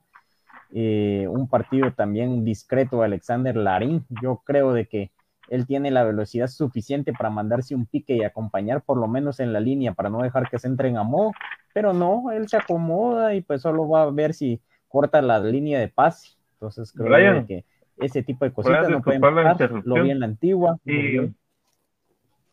Eh, 0.74 1.28
un 1.30 1.50
partido 1.50 1.92
también 1.92 2.46
discreto 2.46 3.00
de 3.00 3.06
Alexander 3.06 3.56
Larín, 3.58 4.06
yo 4.22 4.42
creo 4.46 4.72
de 4.72 4.88
que 4.88 5.12
él 5.50 5.66
tiene 5.66 5.92
la 5.92 6.06
velocidad 6.06 6.48
suficiente 6.48 7.12
para 7.12 7.30
mandarse 7.30 7.76
un 7.76 7.86
pique 7.86 8.16
y 8.16 8.24
acompañar 8.24 8.82
por 8.84 8.98
lo 8.98 9.08
menos 9.08 9.42
en 9.42 9.52
la 9.52 9.60
línea 9.60 9.94
para 9.94 10.10
no 10.10 10.22
dejar 10.22 10.50
que 10.50 10.60
se 10.60 10.68
entren 10.68 10.96
a 10.96 11.04
modo, 11.04 11.32
pero 11.74 11.92
no, 11.92 12.32
él 12.32 12.48
se 12.48 12.56
acomoda 12.56 13.36
y 13.36 13.42
pues 13.42 13.62
solo 13.62 13.90
va 13.90 14.04
a 14.04 14.12
ver 14.12 14.34
si 14.34 14.62
corta 14.88 15.22
la 15.22 15.40
línea 15.40 15.80
de 15.80 15.90
pase. 15.90 16.38
Entonces 16.54 16.94
creo 16.94 17.10
Brian, 17.10 17.46
que 17.46 17.66
ese 17.98 18.24
tipo 18.24 18.46
de 18.46 18.52
cositas 18.52 18.90
no 18.90 19.02
pueden 19.02 19.22
pasar, 19.22 19.72
lo 19.84 20.04
vi 20.04 20.12
en 20.12 20.20
la 20.20 20.26
antigua. 20.26 20.78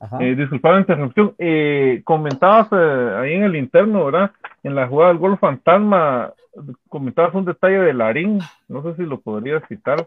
Ajá. 0.00 0.22
eh, 0.22 0.36
disculpa 0.36 0.72
la 0.72 0.80
interrupción. 0.80 1.34
Eh, 1.38 2.02
comentabas 2.04 2.68
eh, 2.70 3.16
ahí 3.18 3.32
en 3.32 3.42
el 3.42 3.56
interno, 3.56 4.04
¿verdad? 4.04 4.30
En 4.62 4.74
la 4.74 4.86
jugada 4.86 5.10
del 5.10 5.18
gol 5.18 5.38
fantasma, 5.38 6.32
comentabas 6.88 7.34
un 7.34 7.44
detalle 7.44 7.78
de 7.80 7.94
Larín. 7.94 8.38
No 8.68 8.82
sé 8.82 8.94
si 8.94 9.02
lo 9.02 9.20
podrías 9.20 9.66
citar. 9.66 10.06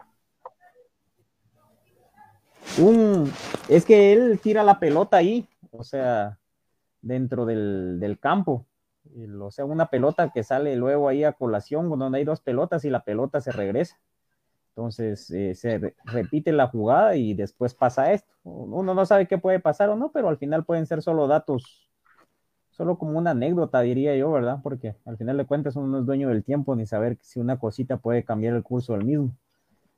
Un, 2.79 3.29
es 3.67 3.85
que 3.85 4.13
él 4.13 4.39
tira 4.41 4.63
la 4.63 4.79
pelota 4.79 5.17
ahí, 5.17 5.45
o 5.71 5.83
sea, 5.83 6.37
dentro 7.01 7.45
del, 7.45 7.99
del 7.99 8.17
campo. 8.17 8.65
O 9.41 9.51
sea, 9.51 9.65
una 9.65 9.87
pelota 9.87 10.31
que 10.31 10.43
sale 10.43 10.75
luego 10.77 11.09
ahí 11.09 11.25
a 11.25 11.33
colación, 11.33 11.89
donde 11.89 12.19
hay 12.19 12.23
dos 12.23 12.39
pelotas 12.39 12.85
y 12.85 12.89
la 12.89 13.03
pelota 13.03 13.41
se 13.41 13.51
regresa. 13.51 13.97
Entonces 14.75 15.29
eh, 15.31 15.55
se 15.55 15.77
re- 15.77 15.95
repite 16.05 16.51
la 16.51 16.67
jugada 16.67 17.15
y 17.15 17.33
después 17.33 17.73
pasa 17.75 18.13
esto. 18.13 18.31
Uno 18.43 18.93
no 18.93 19.05
sabe 19.05 19.27
qué 19.27 19.37
puede 19.37 19.59
pasar 19.59 19.89
o 19.89 19.95
no, 19.95 20.11
pero 20.11 20.29
al 20.29 20.37
final 20.37 20.65
pueden 20.65 20.85
ser 20.87 21.01
solo 21.01 21.27
datos, 21.27 21.89
solo 22.71 22.97
como 22.97 23.17
una 23.19 23.31
anécdota, 23.31 23.81
diría 23.81 24.15
yo, 24.15 24.31
¿verdad? 24.31 24.59
Porque 24.63 24.95
al 25.05 25.17
final 25.17 25.37
de 25.37 25.45
cuentas 25.45 25.75
uno 25.75 25.87
no 25.87 25.99
es 25.99 26.05
dueño 26.05 26.29
del 26.29 26.43
tiempo 26.43 26.75
ni 26.75 26.85
saber 26.85 27.17
si 27.21 27.39
una 27.39 27.59
cosita 27.59 27.97
puede 27.97 28.23
cambiar 28.23 28.55
el 28.55 28.63
curso 28.63 28.93
del 28.93 29.05
mismo. 29.05 29.31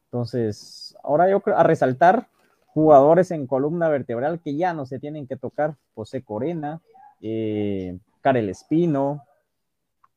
Entonces, 0.06 0.96
ahora 1.04 1.30
yo 1.30 1.42
creo 1.42 1.58
a 1.58 1.64
resaltar 1.64 2.28
jugadores 2.68 3.32
en 3.32 3.48
columna 3.48 3.90
vertebral 3.90 4.42
que 4.42 4.56
ya 4.56 4.74
no 4.74 4.86
se 4.86 5.00
tienen 5.00 5.28
que 5.28 5.38
tocar, 5.38 5.76
José 5.96 6.24
Corena, 6.24 6.82
eh, 7.22 8.00
Karel 8.22 8.50
Espino, 8.50 9.24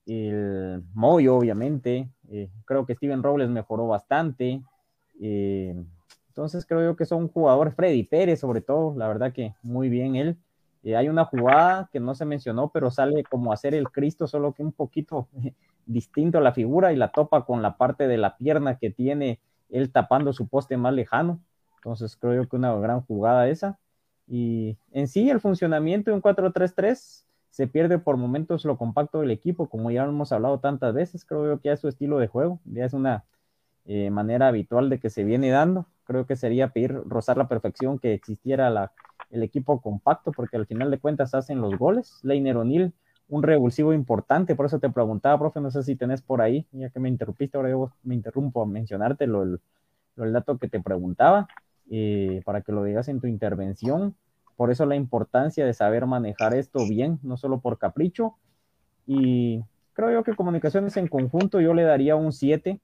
el 0.07 0.85
Moyo, 0.95 1.37
obviamente, 1.37 2.09
eh, 2.31 2.51
creo 2.65 2.87
que 2.87 2.95
Steven 2.95 3.23
Robles 3.23 3.49
mejoró 3.49 3.89
bastante, 3.89 4.63
eh, 5.21 5.75
entonces 6.29 6.65
creo 6.67 6.83
yo 6.83 6.97
que 6.97 7.07
son 7.07 7.29
jugadores, 7.29 7.75
Freddy 7.75 8.05
Pérez 8.05 8.41
sobre 8.41 8.61
todo, 8.61 8.97
la 8.97 9.09
verdad 9.09 9.33
que 9.33 9.55
muy 9.63 9.89
bien 9.89 10.17
él, 10.17 10.39
eh, 10.87 10.95
hay 10.95 11.09
una 11.09 11.25
jugada 11.25 11.89
que 11.93 11.99
no 11.99 12.15
se 12.15 12.25
mencionó, 12.25 12.71
pero 12.71 12.93
sale 12.93 13.25
como 13.25 13.53
hacer 13.53 13.75
el 13.75 13.91
Cristo, 13.91 14.29
solo 14.29 14.53
que 14.53 14.63
un 14.63 14.71
poquito 14.71 15.29
distinto 15.87 16.39
a 16.39 16.41
la 16.41 16.53
figura 16.53 16.93
y 16.93 16.97
la 16.97 17.11
topa 17.11 17.45
con 17.45 17.61
la 17.61 17.77
parte 17.77 18.07
de 18.07 18.19
la 18.19 18.37
pierna 18.37 18.79
que 18.79 18.91
tiene 18.91 19.41
él 19.69 19.91
tapando 19.91 20.33
su 20.33 20.47
poste 20.47 20.77
más 20.77 20.95
lejano. 20.95 21.41
Entonces 21.79 22.17
creo 22.17 22.35
yo 22.43 22.49
que 22.49 22.55
una 22.55 22.73
gran 22.77 23.01
jugada 23.01 23.49
esa. 23.49 23.81
Y 24.29 24.79
en 24.93 25.09
sí 25.09 25.29
el 25.29 25.41
funcionamiento 25.41 26.13
de 26.13 26.15
un 26.15 26.23
4-3-3 26.23 27.25
se 27.51 27.67
pierde 27.67 27.99
por 27.99 28.17
momentos 28.17 28.65
lo 28.65 28.77
compacto 28.77 29.21
del 29.21 29.31
equipo, 29.31 29.69
como 29.69 29.91
ya 29.91 30.05
hemos 30.05 30.33
hablado 30.33 30.61
tantas 30.61 30.95
veces, 30.95 31.25
creo 31.25 31.59
que 31.61 31.69
ya 31.69 31.73
es 31.73 31.81
su 31.81 31.89
estilo 31.89 32.19
de 32.19 32.27
juego, 32.27 32.61
ya 32.65 32.85
es 32.85 32.93
una 32.93 33.25
eh, 33.87 34.11
manera 34.11 34.49
habitual 34.49 34.91
de 34.91 34.99
que 34.99 35.11
se 35.11 35.25
viene 35.25 35.51
dando. 35.51 35.87
Creo 36.05 36.27
que 36.27 36.37
sería 36.37 36.69
pedir 36.69 36.93
rozar 37.07 37.37
la 37.37 37.49
perfección 37.49 37.99
que 37.99 38.15
existiera 38.15 38.69
la, 38.71 38.93
el 39.31 39.43
equipo 39.43 39.81
compacto, 39.81 40.33
porque 40.33 40.57
al 40.57 40.67
final 40.67 40.91
de 40.91 40.99
cuentas 40.99 41.35
hacen 41.35 41.61
los 41.61 41.77
goles. 41.79 42.21
Leiner 42.23 42.57
O'Neill, 42.57 42.93
un 43.29 43.43
revulsivo 43.43 43.93
importante, 43.93 44.55
por 44.55 44.67
eso 44.67 44.79
te 44.79 44.91
preguntaba, 44.91 45.39
profe, 45.39 45.61
no 45.61 45.71
sé 45.71 45.83
si 45.83 45.97
tenés 45.97 46.23
por 46.23 46.41
ahí, 46.41 46.67
ya 46.73 46.91
que 46.91 47.01
me 47.01 47.09
interrumpiste, 47.09 47.57
ahora 47.57 47.71
yo 47.71 47.91
me 48.05 48.15
interrumpo 48.15 48.63
a 48.63 48.67
mencionarte 48.67 49.27
lo, 49.27 49.43
el, 49.43 49.61
el 50.17 50.33
dato 50.33 50.59
que 50.59 50.69
te 50.69 50.81
preguntaba, 50.81 51.49
eh, 51.91 52.43
para 52.45 52.61
que 52.63 52.73
lo 52.73 52.85
digas 52.85 53.09
en 53.09 53.21
tu 53.21 53.27
intervención. 53.27 54.15
Por 54.57 54.71
eso 54.71 54.87
la 54.87 54.97
importancia 54.97 55.67
de 55.67 55.75
saber 55.75 56.07
manejar 56.07 56.55
esto 56.55 56.87
bien, 56.89 57.19
no 57.23 57.37
solo 57.37 57.61
por 57.61 57.79
capricho. 57.79 58.35
Y 59.07 59.63
creo 59.93 60.11
yo 60.11 60.25
que 60.25 60.35
comunicaciones 60.35 60.97
en 60.97 61.09
conjunto 61.09 61.61
yo 61.61 61.75
le 61.75 61.83
daría 61.83 62.17
un 62.17 62.33
7, 62.33 62.81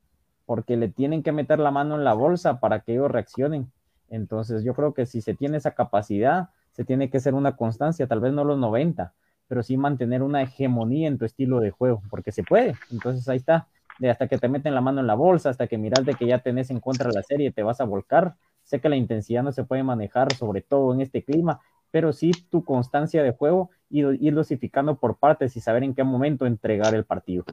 porque 0.46 0.76
le 0.76 0.88
tienen 0.88 1.22
que 1.22 1.32
meter 1.32 1.58
la 1.58 1.70
mano 1.70 1.96
en 1.96 2.04
la 2.04 2.12
bolsa 2.12 2.60
para 2.60 2.80
que 2.80 2.92
ellos 2.92 3.10
reaccionen. 3.10 3.70
Entonces 4.10 4.64
yo 4.64 4.74
creo 4.74 4.92
que 4.92 5.06
si 5.06 5.22
se 5.22 5.34
tiene 5.34 5.56
esa 5.56 5.70
capacidad, 5.70 6.50
se 6.72 6.84
tiene 6.84 7.10
que 7.10 7.20
ser 7.20 7.34
una 7.34 7.56
constancia, 7.56 8.06
tal 8.06 8.20
vez 8.20 8.32
no 8.32 8.44
los 8.44 8.58
90, 8.58 9.12
pero 9.48 9.62
sí 9.62 9.76
mantener 9.76 10.22
una 10.22 10.42
hegemonía 10.42 11.08
en 11.08 11.18
tu 11.18 11.24
estilo 11.24 11.60
de 11.60 11.70
juego, 11.70 12.02
porque 12.10 12.32
se 12.32 12.42
puede. 12.42 12.74
Entonces 12.90 13.28
ahí 13.28 13.38
está, 13.38 13.68
de 13.98 14.10
hasta 14.10 14.26
que 14.28 14.38
te 14.38 14.48
meten 14.48 14.74
la 14.74 14.80
mano 14.80 15.00
en 15.00 15.06
la 15.06 15.14
bolsa, 15.14 15.50
hasta 15.50 15.66
que 15.66 15.78
miras 15.78 16.04
de 16.04 16.14
que 16.14 16.26
ya 16.26 16.38
tenés 16.40 16.70
en 16.70 16.80
contra 16.80 17.10
la 17.10 17.22
serie, 17.22 17.52
te 17.52 17.62
vas 17.62 17.80
a 17.80 17.84
volcar. 17.84 18.34
Sé 18.64 18.80
que 18.80 18.88
la 18.88 18.96
intensidad 18.96 19.42
no 19.42 19.52
se 19.52 19.64
puede 19.64 19.82
manejar, 19.82 20.32
sobre 20.34 20.62
todo 20.62 20.92
en 20.94 21.00
este 21.00 21.22
clima, 21.22 21.60
pero 21.90 22.12
sí 22.12 22.32
tu 22.50 22.64
constancia 22.64 23.22
de 23.22 23.32
juego 23.32 23.70
y 23.90 24.00
ir 24.26 24.34
dosificando 24.34 24.96
por 24.96 25.18
partes 25.18 25.56
y 25.56 25.60
saber 25.60 25.84
en 25.84 25.94
qué 25.94 26.04
momento 26.04 26.46
entregar 26.46 26.94
el 26.94 27.04
partido. 27.04 27.44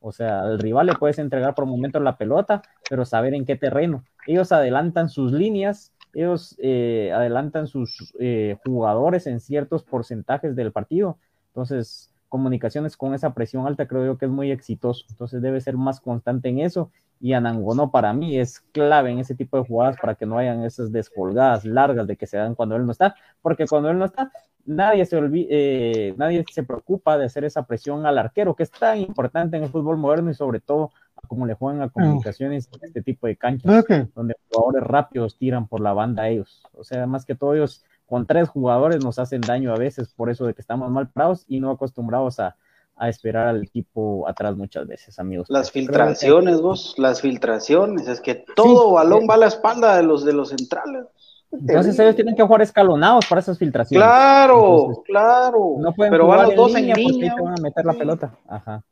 O 0.00 0.12
sea, 0.12 0.42
al 0.42 0.58
rival 0.58 0.86
le 0.86 0.94
puedes 0.94 1.18
entregar 1.18 1.54
por 1.54 1.66
momentos 1.66 2.00
la 2.02 2.16
pelota, 2.16 2.62
pero 2.88 3.04
saber 3.04 3.34
en 3.34 3.44
qué 3.44 3.56
terreno. 3.56 4.04
Ellos 4.26 4.52
adelantan 4.52 5.08
sus 5.08 5.32
líneas, 5.32 5.92
ellos 6.14 6.56
eh, 6.58 7.10
adelantan 7.12 7.66
sus 7.66 8.14
eh, 8.20 8.56
jugadores 8.64 9.26
en 9.26 9.40
ciertos 9.40 9.82
porcentajes 9.82 10.54
del 10.54 10.70
partido. 10.70 11.18
Entonces, 11.48 12.14
comunicaciones 12.28 12.96
con 12.96 13.14
esa 13.14 13.34
presión 13.34 13.66
alta 13.66 13.86
creo 13.86 14.04
yo 14.04 14.18
que 14.18 14.26
es 14.26 14.30
muy 14.30 14.50
exitoso. 14.50 15.04
Entonces 15.10 15.42
debe 15.42 15.60
ser 15.60 15.76
más 15.76 16.00
constante 16.00 16.48
en 16.48 16.60
eso. 16.60 16.90
Y 17.20 17.32
Anangono 17.32 17.90
para 17.90 18.12
mí 18.12 18.38
es 18.38 18.60
clave 18.72 19.10
en 19.10 19.18
ese 19.18 19.34
tipo 19.34 19.56
de 19.56 19.64
jugadas 19.64 19.96
para 20.00 20.14
que 20.14 20.26
no 20.26 20.38
hayan 20.38 20.62
esas 20.62 20.92
descolgadas 20.92 21.64
largas 21.64 22.06
de 22.06 22.16
que 22.16 22.26
se 22.26 22.36
dan 22.36 22.54
cuando 22.54 22.76
él 22.76 22.86
no 22.86 22.92
está. 22.92 23.16
Porque 23.42 23.66
cuando 23.66 23.90
él 23.90 23.98
no 23.98 24.04
está, 24.04 24.30
nadie 24.68 25.04
se, 25.06 25.18
eh, 25.50 26.14
nadie 26.16 26.44
se 26.52 26.62
preocupa 26.62 27.18
de 27.18 27.24
hacer 27.24 27.44
esa 27.44 27.64
presión 27.66 28.06
al 28.06 28.18
arquero, 28.18 28.54
que 28.54 28.62
es 28.62 28.70
tan 28.70 28.98
importante 28.98 29.56
en 29.56 29.64
el 29.64 29.70
fútbol 29.70 29.96
moderno 29.96 30.30
y 30.30 30.34
sobre 30.34 30.60
todo 30.60 30.92
a 31.16 31.26
cómo 31.26 31.46
le 31.46 31.54
juegan 31.54 31.82
a 31.82 31.88
comunicaciones 31.88 32.68
en 32.72 32.84
este 32.84 33.02
tipo 33.02 33.26
de 33.26 33.36
canchas, 33.36 33.84
Okay. 33.84 34.06
donde 34.14 34.36
jugadores 34.50 34.84
rápidos 34.84 35.36
tiran 35.36 35.66
por 35.66 35.80
la 35.80 35.92
banda 35.92 36.24
a 36.24 36.28
ellos. 36.28 36.62
O 36.74 36.84
sea, 36.84 37.06
más 37.06 37.24
que 37.24 37.34
todo 37.34 37.54
ellos 37.54 37.84
con 38.08 38.26
tres 38.26 38.48
jugadores 38.48 39.04
nos 39.04 39.18
hacen 39.18 39.42
daño 39.42 39.72
a 39.72 39.76
veces 39.78 40.08
por 40.14 40.30
eso 40.30 40.46
de 40.46 40.54
que 40.54 40.60
estamos 40.62 40.90
mal 40.90 41.08
parados 41.10 41.44
y 41.46 41.60
no 41.60 41.70
acostumbrados 41.70 42.40
a, 42.40 42.56
a 42.96 43.08
esperar 43.08 43.46
al 43.46 43.62
equipo 43.62 44.26
atrás 44.26 44.56
muchas 44.56 44.86
veces, 44.88 45.18
amigos. 45.18 45.46
Las 45.50 45.70
que- 45.70 45.80
filtraciones, 45.80 46.60
vos, 46.60 46.94
las 46.98 47.20
filtraciones, 47.20 48.08
es 48.08 48.20
que 48.20 48.44
todo 48.56 48.92
balón 48.92 49.26
va 49.30 49.34
a 49.34 49.38
la 49.38 49.46
espalda 49.46 49.96
de 49.96 50.02
los 50.02 50.24
de 50.24 50.32
los 50.32 50.48
centrales. 50.48 51.04
Entonces 51.50 51.98
ellos 51.98 52.14
tienen 52.16 52.34
que 52.34 52.42
jugar 52.42 52.60
escalonados 52.62 53.24
para 53.26 53.40
esas 53.40 53.56
filtraciones. 53.58 54.06
Claro, 54.06 54.78
Entonces, 54.80 55.04
claro. 55.06 55.76
no 55.78 55.92
pueden 55.94 56.10
pero 56.12 56.24
jugar 56.24 56.38
van 56.40 56.46
los 56.48 56.56
dos 56.56 56.74
en 56.74 56.80
línea 56.86 56.94
porque 56.96 57.12
línea. 57.12 57.34
te 57.34 57.42
van 57.42 57.54
a 57.58 57.62
meter 57.62 57.84
la 57.86 57.92
pelota. 57.94 58.34
Ajá. 58.48 58.82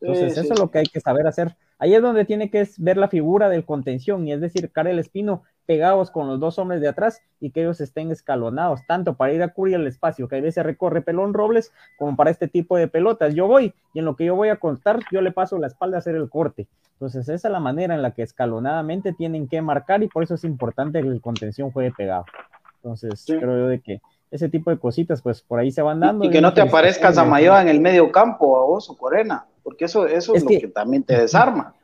Entonces, 0.00 0.34
Sí, 0.34 0.40
eso 0.40 0.42
sí, 0.42 0.52
es 0.52 0.58
lo 0.58 0.70
que 0.70 0.78
hay 0.80 0.86
que 0.86 1.00
saber 1.00 1.26
hacer. 1.26 1.56
Ahí 1.78 1.94
es 1.94 2.02
donde 2.02 2.24
tiene 2.24 2.50
que 2.50 2.68
ver 2.78 2.96
la 2.96 3.08
figura 3.08 3.48
del 3.48 3.64
contención, 3.64 4.26
y 4.26 4.32
es 4.32 4.40
decir, 4.40 4.70
Karel 4.72 4.98
Espino 4.98 5.42
pegados 5.66 6.10
con 6.10 6.26
los 6.26 6.40
dos 6.40 6.58
hombres 6.58 6.80
de 6.80 6.88
atrás 6.88 7.22
y 7.40 7.50
que 7.50 7.60
ellos 7.62 7.80
estén 7.80 8.10
escalonados, 8.10 8.80
tanto 8.86 9.14
para 9.14 9.32
ir 9.32 9.42
a 9.42 9.48
cubrir 9.52 9.76
el 9.76 9.86
espacio, 9.86 10.28
que 10.28 10.36
a 10.36 10.40
veces 10.40 10.64
recorre 10.64 11.02
Pelón 11.02 11.34
Robles, 11.34 11.72
como 11.98 12.16
para 12.16 12.30
este 12.30 12.48
tipo 12.48 12.76
de 12.76 12.88
pelotas. 12.88 13.34
Yo 13.34 13.46
voy, 13.46 13.74
y 13.94 14.00
en 14.00 14.04
lo 14.04 14.16
que 14.16 14.24
yo 14.24 14.34
voy 14.34 14.48
a 14.48 14.56
contar, 14.56 15.00
yo 15.12 15.20
le 15.20 15.32
paso 15.32 15.58
la 15.58 15.68
espalda 15.68 15.96
a 15.96 16.00
hacer 16.00 16.14
el 16.16 16.28
corte. 16.28 16.66
Entonces, 16.94 17.28
esa 17.28 17.48
es 17.48 17.52
la 17.52 17.60
manera 17.60 17.94
en 17.94 18.02
la 18.02 18.12
que 18.12 18.22
escalonadamente 18.22 19.12
tienen 19.12 19.48
que 19.48 19.60
marcar, 19.62 20.02
y 20.02 20.08
por 20.08 20.22
eso 20.22 20.34
es 20.34 20.44
importante 20.44 21.00
que 21.02 21.08
el 21.08 21.20
contención 21.20 21.70
juegue 21.70 21.92
pegado. 21.96 22.24
Entonces, 22.76 23.24
creo 23.26 23.58
yo 23.58 23.68
de 23.68 23.80
que 23.80 24.00
ese 24.30 24.48
tipo 24.48 24.70
de 24.70 24.78
cositas, 24.78 25.20
pues 25.22 25.42
por 25.42 25.58
ahí 25.58 25.70
se 25.70 25.82
van 25.82 26.00
dando. 26.00 26.24
Y 26.24 26.30
que 26.30 26.40
no 26.40 26.52
te 26.54 26.60
aparezca 26.62 27.12
Zamayoa 27.12 27.60
en 27.62 27.68
el 27.68 27.80
medio 27.80 28.10
campo, 28.10 28.58
a 28.58 28.64
vos 28.66 28.88
o 28.90 28.96
Corena, 28.96 29.46
porque 29.62 29.84
eso, 29.84 30.06
eso 30.06 30.32
es, 30.34 30.38
Es 30.38 30.42
lo 30.44 30.48
que- 30.48 30.60
que 30.60 30.68
también 30.68 31.02
te 31.04 31.16
desarma. 31.16 31.74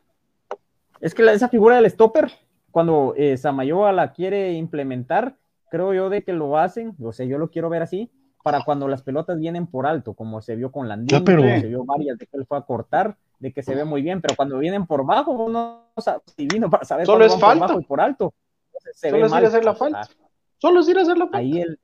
Es 0.99 1.13
que 1.13 1.23
la- 1.23 1.31
esa 1.33 1.47
figura 1.47 1.75
del 1.77 1.89
stopper, 1.89 2.31
cuando 2.71 3.13
eh, 3.17 3.37
Samayoa 3.37 3.91
la 3.91 4.11
quiere 4.13 4.53
implementar, 4.53 5.35
creo 5.69 5.93
yo 5.93 6.09
de 6.09 6.23
que 6.23 6.33
lo 6.33 6.57
hacen, 6.57 6.95
o 7.01 7.11
sea, 7.11 7.25
yo 7.25 7.37
lo 7.37 7.49
quiero 7.49 7.69
ver 7.69 7.81
así, 7.81 8.11
para 8.43 8.63
cuando 8.63 8.87
las 8.87 9.03
pelotas 9.03 9.37
vienen 9.37 9.67
por 9.67 9.85
alto, 9.85 10.13
como 10.13 10.41
se 10.41 10.55
vio 10.55 10.71
con 10.71 10.87
Landín, 10.87 11.19
Ya, 11.19 11.23
pero- 11.23 11.41
como 11.41 11.59
se 11.59 11.67
vio 11.67 11.83
varias 11.85 12.17
de 12.17 12.25
que 12.25 12.37
él 12.37 12.45
fue 12.45 12.57
a 12.57 12.61
cortar, 12.61 13.17
de 13.39 13.51
que 13.53 13.61
se 13.63 13.75
ve 13.75 13.85
muy 13.85 14.01
bien, 14.01 14.21
pero 14.21 14.35
cuando 14.35 14.57
vienen 14.57 14.85
por 14.87 15.05
bajo, 15.05 15.31
uno 15.31 15.83
no 15.95 16.01
sabe 16.01 16.21
si 16.35 16.47
vino 16.47 16.69
para 16.69 16.83
saber 16.85 17.05
Solo 17.05 17.25
es 17.25 17.37
falta. 17.39 17.59
por 17.65 17.69
bajo 17.69 17.81
y 17.81 17.83
por 17.85 18.01
alto. 18.01 18.33
Se 18.93 19.09
Solo 19.09 19.21
ve 19.21 19.27
es 19.27 19.31
ir 19.33 19.45
a 19.45 19.47
hacer 19.47 19.65
la 19.65 19.75
falta. 19.75 20.01
Solo 20.57 20.79
es 20.79 20.89
ir 20.89 20.97
a 20.97 21.01
hacer 21.01 21.17
la 21.17 21.25
falta. 21.25 21.37
Ahí 21.37 21.61
él, 21.61 21.79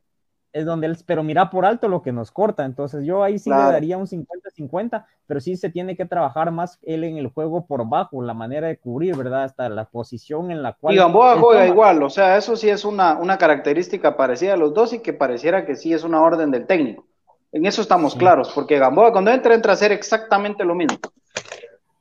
es 0.55 0.65
donde 0.65 0.87
él, 0.87 0.97
pero 1.05 1.21
mira 1.21 1.49
por 1.49 1.65
alto 1.65 1.89
lo 1.89 2.01
que 2.01 2.13
nos 2.13 2.31
corta, 2.31 2.63
entonces 2.63 3.03
yo 3.05 3.23
ahí 3.23 3.37
sí 3.39 3.49
Claro. 3.49 3.65
le 3.67 3.73
daría 3.73 3.97
un 3.97 4.07
50-50, 4.07 5.05
pero 5.27 5.39
sí 5.41 5.57
se 5.57 5.69
tiene 5.69 5.97
que 5.97 6.05
trabajar 6.05 6.49
más 6.51 6.79
él 6.83 7.03
en 7.03 7.17
el 7.17 7.27
juego 7.27 7.65
por 7.65 7.87
bajo, 7.89 8.21
la 8.21 8.33
manera 8.33 8.67
de 8.67 8.77
cubrir, 8.77 9.17
¿verdad? 9.17 9.43
Hasta 9.43 9.67
la 9.67 9.83
posición 9.85 10.51
en 10.51 10.63
la 10.63 10.71
cual... 10.71 10.95
Y 10.95 10.97
Gamboa 10.97 11.37
juega 11.39 11.61
toma. 11.63 11.73
igual, 11.73 12.03
o 12.03 12.09
sea, 12.09 12.37
eso 12.37 12.55
sí 12.55 12.69
es 12.69 12.85
una, 12.85 13.17
una 13.17 13.37
característica 13.37 14.15
parecida 14.15 14.53
a 14.53 14.57
los 14.57 14.73
dos 14.73 14.93
y 14.93 14.99
que 14.99 15.11
pareciera 15.11 15.65
que 15.65 15.75
sí 15.75 15.91
es 15.93 16.05
una 16.05 16.21
orden 16.21 16.51
del 16.51 16.65
técnico. 16.65 17.05
En 17.51 17.65
eso 17.65 17.81
estamos 17.81 18.15
claros, 18.15 18.51
porque 18.55 18.79
Gamboa 18.79 19.11
cuando 19.11 19.31
entra, 19.31 19.55
entra 19.55 19.71
a 19.71 19.75
hacer 19.75 19.91
exactamente 19.91 20.63
lo 20.63 20.73
mismo. 20.73 20.97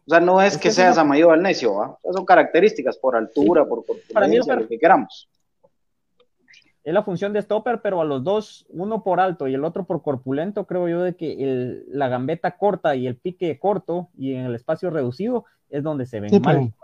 O 0.06 0.10
sea, 0.10 0.20
no 0.20 0.40
es 0.40 0.52
Es 0.52 0.58
que 0.58 0.62
que 0.64 0.68
es 0.68 0.74
sea 0.76 0.86
una- 0.86 0.94
Samayoa 0.94 1.34
al 1.34 1.42
necio, 1.42 1.74
¿va? 1.74 1.88
O 1.90 1.98
sea, 2.02 2.12
son 2.12 2.24
características 2.24 2.98
por 2.98 3.16
altura, 3.16 3.64
por 3.64 3.84
Para 4.12 4.28
mí 4.28 4.36
lo 4.36 4.68
que 4.68 4.78
queramos. 4.78 5.28
Es 6.84 6.92
la 6.94 7.02
función 7.02 7.32
de 7.32 7.40
stopper, 7.42 7.80
pero 7.82 8.00
a 8.00 8.04
los 8.04 8.22
dos, 8.22 8.66
uno 8.68 9.02
por 9.02 9.18
alto 9.18 9.48
y 9.48 9.54
el 9.54 9.64
otro 9.64 9.84
por 9.86 10.02
corpulento, 10.02 10.66
creo 10.66 10.86
yo 10.88 11.02
de 11.02 11.16
que 11.16 11.32
el- 11.42 11.84
la 11.88 12.08
gambeta 12.08 12.56
corta 12.58 12.94
y 12.94 13.06
el 13.06 13.16
pique 13.16 13.58
corto 13.58 14.10
y 14.16 14.34
en 14.34 14.44
el 14.46 14.54
espacio 14.54 14.90
reducido 14.90 15.44
es 15.70 15.82
donde 15.82 16.04
se 16.06 16.20
ven 16.20 16.30
Sí, 16.30 16.40
mal. 16.40 16.56
pero- 16.56 16.74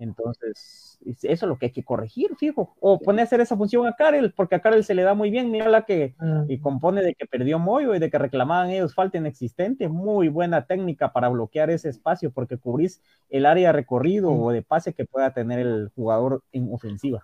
Entonces, 0.00 0.98
es- 1.04 1.24
eso 1.24 1.46
es 1.46 1.48
lo 1.48 1.58
que 1.58 1.66
hay 1.66 1.72
que 1.72 1.82
corregir, 1.82 2.36
fijo. 2.36 2.76
O 2.80 3.00
poner 3.00 3.22
a 3.22 3.24
hacer 3.24 3.40
esa 3.40 3.56
función 3.56 3.84
a 3.86 3.94
Karel, 3.96 4.32
porque 4.32 4.54
a 4.54 4.60
Karel 4.60 4.84
se 4.84 4.94
le 4.94 5.02
da 5.02 5.14
muy 5.14 5.28
bien. 5.30 5.50
Mira 5.50 5.68
la 5.68 5.82
que 5.82 6.14
y 6.46 6.58
compone 6.60 7.02
de 7.02 7.14
que 7.14 7.26
perdió 7.26 7.58
Moyo 7.58 7.94
y 7.94 7.98
de 7.98 8.08
que 8.08 8.16
reclamaban 8.18 8.70
ellos 8.70 8.94
falta 8.94 9.18
inexistente. 9.18 9.88
Muy 9.88 10.28
buena 10.28 10.66
técnica 10.66 11.12
para 11.12 11.28
bloquear 11.28 11.70
ese 11.70 11.88
espacio, 11.88 12.30
porque 12.30 12.58
cubrís 12.58 13.02
el 13.28 13.44
área 13.44 13.72
recorrido 13.72 14.30
o 14.30 14.52
de 14.52 14.62
pase 14.62 14.94
que 14.94 15.04
pueda 15.04 15.32
tener 15.34 15.58
el 15.58 15.90
jugador 15.96 16.42
en 16.52 16.72
ofensiva. 16.72 17.20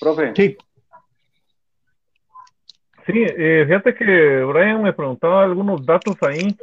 Profe. 0.00 0.32
Sí. 0.34 0.56
Sí, 3.06 3.12
eh, 3.16 3.64
fíjate 3.66 3.94
que 3.94 4.42
Brian 4.44 4.82
me 4.82 4.92
preguntaba 4.92 5.44
algunos 5.44 5.84
datos 5.84 6.16
ahí 6.22 6.56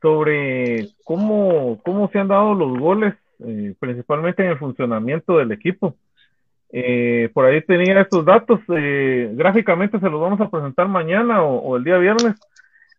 sobre 0.00 0.88
cómo, 1.04 1.80
cómo 1.84 2.08
se 2.10 2.18
han 2.18 2.28
dado 2.28 2.54
los 2.54 2.78
goles, 2.78 3.14
eh, 3.40 3.74
principalmente 3.78 4.42
en 4.42 4.50
el 4.50 4.58
funcionamiento 4.58 5.36
del 5.38 5.52
equipo. 5.52 5.96
Eh, 6.72 7.30
por 7.34 7.46
ahí 7.46 7.60
tenía 7.62 8.00
estos 8.00 8.24
datos, 8.24 8.60
eh, 8.68 9.30
gráficamente 9.34 9.98
se 9.98 10.08
los 10.08 10.20
vamos 10.20 10.40
a 10.40 10.48
presentar 10.48 10.86
mañana 10.88 11.42
o, 11.42 11.58
o 11.58 11.76
el 11.76 11.84
día 11.84 11.98
viernes. 11.98 12.36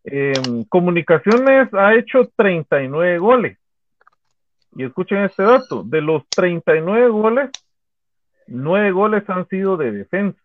Eh, 0.04 0.34
Comunicaciones 0.68 1.74
ha 1.74 1.96
hecho 1.96 2.30
39 2.36 3.18
goles. 3.20 3.58
Y 4.76 4.84
escuchen 4.84 5.24
este 5.24 5.44
dato, 5.44 5.84
de 5.84 6.02
los 6.02 6.28
39 6.30 7.10
goles, 7.10 7.50
9 8.48 8.92
goles 8.92 9.30
han 9.30 9.48
sido 9.48 9.78
de 9.78 9.92
defensa. 9.92 10.40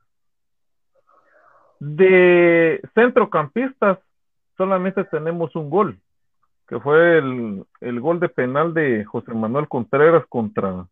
De 1.79 2.81
centrocampistas, 2.95 3.99
solamente 4.57 5.05
tenemos 5.05 5.55
un 5.57 5.69
gol, 5.69 5.99
que 6.67 6.81
fue 6.81 7.19
el, 7.19 7.65
el 7.81 8.01
gol 8.01 8.19
de 8.21 8.29
penal 8.29 8.73
de 8.73 9.05
José 9.05 9.35
Manuel 9.35 9.69
Contreras 9.69 10.25
contra, 10.29 10.87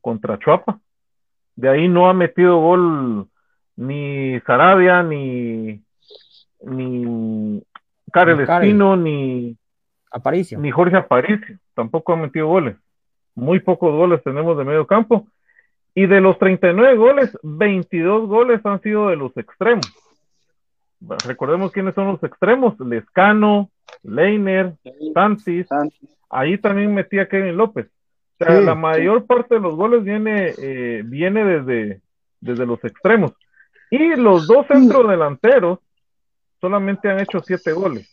contra 0.00 0.38
Chuapa. 0.38 0.80
De 1.54 1.68
ahí 1.68 1.88
no 1.88 2.08
ha 2.08 2.14
metido 2.14 2.58
gol 2.58 3.28
ni 3.76 4.40
Sarabia, 4.46 5.02
ni, 5.02 5.82
ni 6.62 7.62
Karel 8.12 8.38
Ni 8.38 8.46
Karel. 8.46 8.70
Espino, 8.70 8.96
ni, 8.96 9.56
Aparicio. 10.10 10.58
ni 10.58 10.70
Jorge 10.70 10.96
Aparicio. 10.96 11.58
Tampoco 11.74 12.12
ha 12.12 12.16
metido 12.16 12.46
goles. 12.46 12.76
Muy 13.34 13.60
pocos 13.60 13.92
goles 13.92 14.22
tenemos 14.22 14.56
de 14.58 14.64
medio 14.64 14.86
campo. 14.86 15.26
Y 15.94 16.06
de 16.06 16.20
los 16.20 16.38
39 16.38 16.96
goles, 16.96 17.38
22 17.42 18.26
goles 18.26 18.64
han 18.64 18.80
sido 18.80 19.08
de 19.08 19.16
los 19.16 19.36
extremos. 19.36 19.86
Recordemos 21.26 21.72
quiénes 21.72 21.94
son 21.94 22.06
los 22.08 22.22
extremos: 22.22 22.78
Lescano, 22.80 23.70
Leiner, 24.02 24.74
Santis. 25.14 25.66
Ahí 26.30 26.56
también 26.58 26.94
metía 26.94 27.28
Kevin 27.28 27.56
López. 27.56 27.86
O 28.40 28.44
sea, 28.44 28.58
Sí, 28.58 28.64
la 28.64 28.74
mayor 28.74 29.26
parte 29.26 29.56
de 29.56 29.60
los 29.60 29.74
goles 29.76 30.02
viene, 30.04 30.54
eh, 30.58 31.02
viene 31.04 31.44
desde, 31.44 32.00
desde 32.40 32.66
los 32.66 32.82
extremos. 32.84 33.32
Y 33.90 34.16
los 34.16 34.46
dos 34.46 34.66
centrodelanteros 34.68 35.80
solamente 36.60 37.10
han 37.10 37.20
hecho 37.20 37.40
siete 37.40 37.72
goles. 37.72 38.08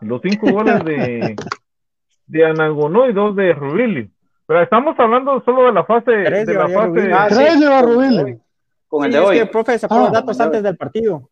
Los 0.00 0.22
cinco 0.22 0.50
goles 0.50 0.82
de, 0.84 1.36
de 2.26 2.46
Anangonó 2.46 3.08
y 3.08 3.12
dos 3.12 3.36
de 3.36 3.52
Rubilio. 3.52 4.08
Pero 4.46 4.62
estamos 4.62 4.98
hablando 4.98 5.42
solo 5.44 5.64
de 5.66 5.72
la 5.72 5.84
fase 5.84 6.10
Tres 6.24 6.46
de 6.46 6.54
la 6.54 6.68
fase 6.68 6.86
Rubilio. 6.86 7.16
Ah, 7.16 7.28
sí, 7.30 7.34
Tres 7.36 7.56
lleva 7.60 7.82
con 7.82 8.04
el 8.04 8.16
de 8.16 8.22
hoy. 8.24 8.40
Con 8.88 9.04
el 9.04 9.10
Sí, 9.12 9.16
de 9.18 9.22
es 9.24 9.28
hoy. 9.30 9.36
que 9.36 9.42
el 9.42 9.50
profe 9.50 9.78
sacó 9.78 9.98
los 9.98 10.08
Ah, 10.08 10.12
datos 10.12 10.40
antes 10.40 10.62
del 10.62 10.76
partido. 10.76 11.30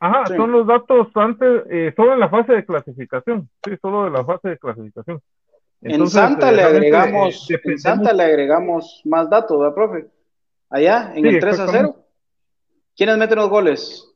Ajá, 0.00 0.26
Sí. 0.26 0.36
son 0.36 0.52
los 0.52 0.66
datos 0.66 1.08
antes, 1.14 1.62
eh, 1.70 1.92
solo 1.96 2.14
en 2.14 2.20
la 2.20 2.28
fase 2.28 2.52
de 2.52 2.64
clasificación. 2.64 3.48
Sí, 3.64 3.72
solo 3.80 4.04
de 4.04 4.10
la 4.10 4.24
fase 4.24 4.48
de 4.50 4.58
clasificación. 4.58 5.20
En 5.82 6.06
Santa 6.08 6.50
eh, 6.50 6.56
le 6.56 6.62
agregamos, 6.62 7.50
eh, 7.50 7.60
en 7.64 7.78
Santa 7.78 8.12
le 8.12 8.22
agregamos 8.22 9.02
más 9.04 9.28
datos, 9.28 9.58
¿verdad, 9.58 9.74
profe? 9.74 10.06
Allá, 10.70 11.12
en 11.14 11.22
Sí, 11.22 11.28
el 11.28 11.40
3 11.40 11.54
a 11.60 11.66
0. 11.66 11.68
exactamente. 11.68 11.98
¿Quiénes 12.96 13.18
meten 13.18 13.38
los 13.38 13.48
goles? 13.50 14.10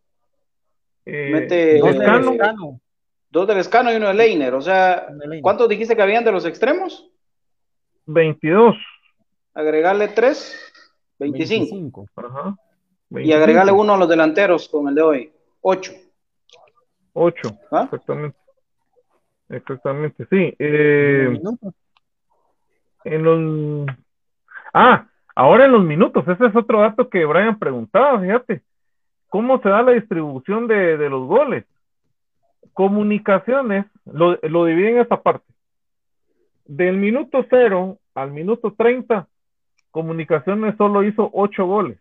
eh, 1.04 1.30
mete- 1.32 1.78
Dos 1.78 1.92
de 1.92 1.98
Lescano, 1.98 2.30
Lescano. 2.32 2.80
Dos 3.30 3.46
del 3.48 3.58
Escano 3.58 3.92
y 3.92 3.96
uno 3.96 4.08
de 4.08 4.14
Leiner. 4.14 4.54
O 4.54 4.60
sea. 4.60 5.06
¿cuántos 5.42 5.68
dijiste 5.68 5.96
que 5.96 6.02
habían 6.02 6.24
de 6.24 6.32
los 6.32 6.44
extremos? 6.44 7.07
22. 8.08 8.74
Agregarle 9.54 10.08
3, 10.08 10.72
25. 11.18 11.76
25. 11.76 12.06
Ajá. 12.16 12.56
Y 13.10 13.32
agregarle 13.32 13.72
uno 13.72 13.94
a 13.94 13.98
los 13.98 14.08
delanteros 14.08 14.68
con 14.68 14.88
el 14.88 14.94
de 14.94 15.02
hoy, 15.02 15.32
8. 15.60 15.92
8. 17.12 17.58
¿Ah? 17.70 17.82
Exactamente. 17.84 18.38
Exactamente, 19.48 20.26
sí. 20.30 20.54
Eh, 20.58 21.40
en 23.04 23.22
los... 23.22 23.86
Ah, 24.72 25.06
ahora 25.34 25.66
en 25.66 25.72
los 25.72 25.84
minutos. 25.84 26.26
Ese 26.28 26.46
es 26.46 26.56
otro 26.56 26.80
dato 26.80 27.08
que 27.08 27.24
Brian 27.24 27.58
preguntaba, 27.58 28.20
fíjate. 28.20 28.62
¿Cómo 29.28 29.60
se 29.60 29.68
da 29.68 29.82
la 29.82 29.92
distribución 29.92 30.66
de, 30.66 30.96
de 30.96 31.10
los 31.10 31.26
goles? 31.26 31.64
Comunicaciones 32.72 33.86
lo, 34.04 34.38
lo 34.42 34.64
dividen 34.64 34.96
en 34.96 35.02
esta 35.02 35.20
parte. 35.22 35.44
Del 36.68 36.96
minuto 36.98 37.44
0 37.50 37.98
al 38.14 38.30
minuto 38.30 38.72
30, 38.76 39.26
Comunicaciones 39.90 40.76
solo 40.76 41.02
hizo 41.02 41.28
8 41.32 41.66
goles. 41.66 41.98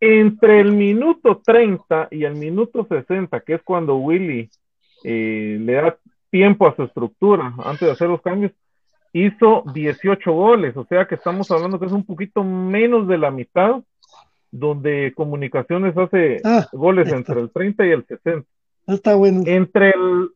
Entre 0.00 0.60
el 0.60 0.72
minuto 0.72 1.42
30 1.44 2.08
y 2.10 2.24
el 2.24 2.34
minuto 2.36 2.86
60, 2.88 3.40
que 3.40 3.54
es 3.54 3.62
cuando 3.62 3.96
Willy 3.96 4.48
eh, 5.04 5.58
le 5.60 5.72
da 5.74 5.98
tiempo 6.30 6.66
a 6.66 6.74
su 6.76 6.84
estructura 6.84 7.52
antes 7.64 7.80
de 7.80 7.90
hacer 7.92 8.08
los 8.08 8.22
cambios, 8.22 8.52
hizo 9.12 9.64
18 9.74 10.32
goles, 10.32 10.76
o 10.76 10.84
sea 10.84 11.06
que 11.06 11.16
estamos 11.16 11.50
hablando 11.50 11.78
que 11.80 11.86
es 11.86 11.92
un 11.92 12.04
poquito 12.04 12.44
menos 12.44 13.08
de 13.08 13.18
la 13.18 13.30
mitad, 13.30 13.82
donde 14.50 15.12
Comunicaciones 15.14 15.96
hace 15.98 16.40
Ah, 16.44 16.66
goles 16.72 17.06
está. 17.08 17.16
entre 17.18 17.40
el 17.40 17.50
30 17.50 17.86
y 17.86 17.90
el 17.90 18.06
60. 18.06 18.46
Está 18.86 19.14
bueno. 19.16 19.42
Entre 19.46 19.90
el 19.90 20.30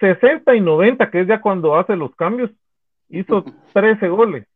60 0.00 0.54
y 0.54 0.60
90, 0.60 1.10
que 1.10 1.20
es 1.22 1.28
ya 1.28 1.40
cuando 1.40 1.76
hace 1.76 1.96
los 1.96 2.14
cambios, 2.14 2.50
hizo 3.08 3.44
13 3.72 4.08
goles. 4.08 4.46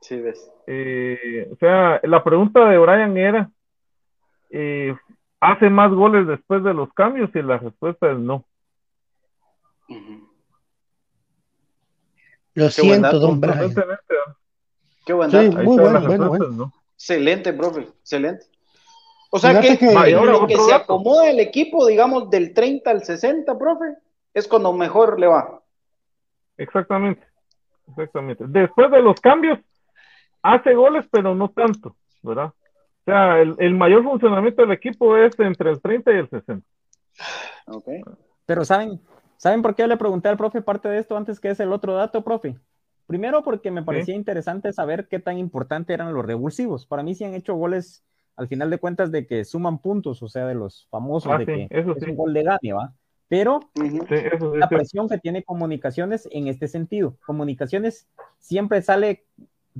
Sí, 0.00 0.20
ves. 0.20 0.50
Eh, 0.66 1.48
o 1.52 1.56
sea, 1.56 2.00
la 2.02 2.22
pregunta 2.24 2.68
de 2.68 2.78
Brian 2.78 3.16
era, 3.16 3.50
eh, 4.50 4.94
¿hace 5.40 5.70
más 5.70 5.90
goles 5.92 6.26
después 6.26 6.62
de 6.64 6.74
los 6.74 6.92
cambios? 6.92 7.30
Y 7.34 7.42
la 7.42 7.58
respuesta 7.58 8.10
es 8.12 8.18
no. 8.18 8.44
Lo 12.54 12.66
Qué 12.66 12.70
siento, 12.70 13.18
don 13.18 13.40
Brian. 13.40 13.54
Sorprendentemente, 13.72 14.02
Qué 15.06 15.12
buen 15.14 15.30
dato. 15.30 15.62
muy 15.62 15.78
bueno, 15.78 16.28
bueno, 16.28 16.48
no. 16.48 16.72
Excelente, 16.94 17.52
profe, 17.52 17.80
excelente. 17.80 18.46
O 19.30 19.38
sea 19.38 19.50
Fíjate 19.60 19.78
que, 19.78 19.88
que- 19.88 19.94
Va, 19.94 20.08
y 20.08 20.12
ahora 20.12 20.32
lo 20.32 20.46
que 20.46 20.54
otro 20.54 20.66
se 20.66 20.70
dato. 20.72 20.84
acomoda 20.84 21.30
el 21.30 21.40
equipo, 21.40 21.86
digamos, 21.86 22.28
del 22.30 22.52
30 22.52 22.90
al 22.90 23.02
60, 23.02 23.58
profe, 23.58 23.86
es 24.34 24.48
cuando 24.48 24.72
mejor 24.72 25.18
le 25.18 25.26
va. 25.26 25.62
Exactamente, 26.56 27.26
exactamente. 27.88 28.44
Después 28.48 28.90
de 28.90 29.02
los 29.02 29.20
cambios, 29.20 29.58
hace 30.42 30.74
goles, 30.74 31.06
pero 31.10 31.34
no 31.34 31.48
tanto, 31.50 31.96
¿verdad? 32.22 32.46
O 32.46 33.04
sea, 33.04 33.40
el, 33.40 33.56
el 33.58 33.74
mayor 33.74 34.04
funcionamiento 34.04 34.62
del 34.62 34.72
equipo 34.72 35.16
es 35.16 35.38
entre 35.40 35.70
el 35.70 35.80
30 35.80 36.12
y 36.12 36.16
el 36.18 36.28
60. 36.28 36.66
Ok. 37.66 37.88
Pero 38.46 38.64
¿saben, 38.64 39.00
¿saben 39.36 39.62
por 39.62 39.74
qué 39.74 39.82
yo 39.82 39.88
le 39.88 39.96
pregunté 39.96 40.28
al 40.28 40.36
profe 40.36 40.62
parte 40.62 40.88
de 40.88 40.98
esto 40.98 41.16
antes 41.16 41.40
que 41.40 41.50
es 41.50 41.60
el 41.60 41.72
otro 41.72 41.94
dato, 41.94 42.22
profe? 42.22 42.56
Primero 43.06 43.42
porque 43.42 43.70
me 43.70 43.82
parecía 43.82 44.14
interesante 44.14 44.72
saber 44.72 45.08
qué 45.08 45.18
tan 45.18 45.36
importante 45.36 45.92
eran 45.92 46.14
los 46.14 46.24
revulsivos. 46.24 46.86
Para 46.86 47.02
mí 47.02 47.14
sí 47.14 47.24
han 47.24 47.34
hecho 47.34 47.54
goles 47.54 48.04
al 48.36 48.48
final 48.48 48.70
de 48.70 48.78
cuentas 48.78 49.10
de 49.10 49.26
que 49.26 49.44
suman 49.44 49.78
puntos, 49.78 50.22
o 50.22 50.28
sea, 50.28 50.46
de 50.46 50.54
los 50.54 50.86
famosos 50.90 51.30
Ah, 51.32 51.38
de 51.38 51.44
sí, 51.44 51.52
que 51.68 51.80
eso 51.80 51.92
es 51.96 52.04
sí. 52.04 52.10
un 52.10 52.16
gol 52.16 52.32
de 52.32 52.44
gane, 52.44 52.72
¿va? 52.72 52.92
Pero. 53.32 53.60
Sí, 53.76 53.98
eso 54.10 54.54
la 54.56 54.68
presión 54.68 55.08
que 55.08 55.16
tiene 55.16 55.42
comunicaciones 55.42 56.28
en 56.32 56.48
este 56.48 56.68
sentido. 56.68 57.16
Comunicaciones 57.24 58.06
siempre 58.38 58.82
sale, 58.82 59.24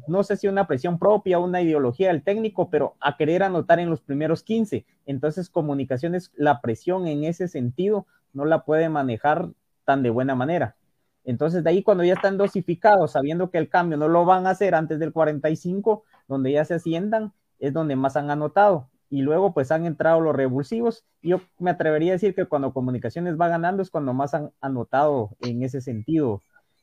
no 0.07 0.23
sé 0.23 0.39
si 0.39 0.49
una 0.49 0.67
presión 0.67 0.99
propia, 0.99 1.39
una 1.39 1.61
ideología 1.61 2.09
del 2.09 2.23
técnico, 2.23 2.71
pero 2.71 2.97
a 2.99 3.19
querer 3.19 3.43
anotar 3.43 3.79
en 3.79 3.91
los 3.91 4.01
primeros 4.01 4.43
15. 4.43 4.87
Entonces, 5.05 5.51
comunicaciones, 5.51 6.33
la 6.35 6.63
presión 6.63 7.07
en 7.07 7.25
ese 7.25 7.47
sentido 7.47 8.07
no 8.33 8.47
la 8.47 8.65
puede 8.65 8.89
manejar 8.89 9.51
tan 9.85 10.03
de 10.03 10.09
buena 10.09 10.35
manera. 10.35 10.77
Entonces, 11.23 11.63
de 11.63 11.69
ahí 11.69 11.83
cuando 11.83 12.05
ya 12.05 12.15
están 12.15 12.39
dosificados, 12.39 13.13
sabiendo 13.13 13.51
que 13.51 13.59
el 13.59 13.69
cambio 13.69 13.99
no 13.99 14.09
lo 14.09 14.25
van 14.25 14.47
a 14.47 14.51
hacer 14.51 14.75
antes 14.75 14.99
del 14.99 15.13
45, 15.13 16.05
donde 16.27 16.53
ya 16.53 16.65
se 16.65 16.73
asciendan, 16.73 17.35
es 17.59 17.75
donde 17.75 17.97
más 17.97 18.17
han 18.17 18.31
anotado. 18.31 18.89
Y 19.13 19.21
luego 19.21 19.53
pues 19.53 19.71
han 19.71 19.85
entrado 19.85 20.23
los 20.23 20.35
revulsivos. 20.35 21.05
Yo 21.21 21.43
me 21.59 21.71
atrevería 21.71 22.13
a 22.13 22.15
decir 22.15 22.35
que 22.35 22.47
cuando 22.47 22.73
Comunicaciones 22.73 23.39
va 23.39 23.49
ganando 23.49 23.83
es 23.83 23.91
cuando 23.91 24.15
más 24.15 24.33
han 24.33 24.53
anotado 24.63 25.37
en 25.41 25.63
ese 25.63 25.83
sentido 25.83 26.41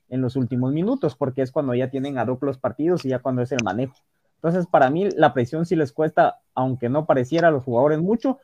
en 0.10 0.22
los 0.22 0.36
últimos 0.36 0.72
minutos, 0.72 1.16
porque 1.16 1.42
es 1.42 1.52
cuando 1.52 1.74
ya 1.74 1.90
tienen 1.90 2.20
a 2.20 2.26
los 2.26 2.60
partidos 2.60 3.04
y 3.04 3.10
ya 3.10 3.18
cuando 3.18 3.42
es 3.42 3.52
el 3.52 3.64
manejo. 3.64 3.96
Entonces, 4.36 4.68
para 4.68 4.92
mí 4.92 5.10
la 5.10 5.34
presión 5.34 5.66
sí 5.66 5.76
les 5.76 5.92
cuesta, 5.92 6.38
aunque 6.54 6.88
no 6.88 7.08
pareciera 7.08 7.48
a 7.48 7.52
los 7.52 7.64
jugadores 7.64 8.00
mucho, 8.00 8.38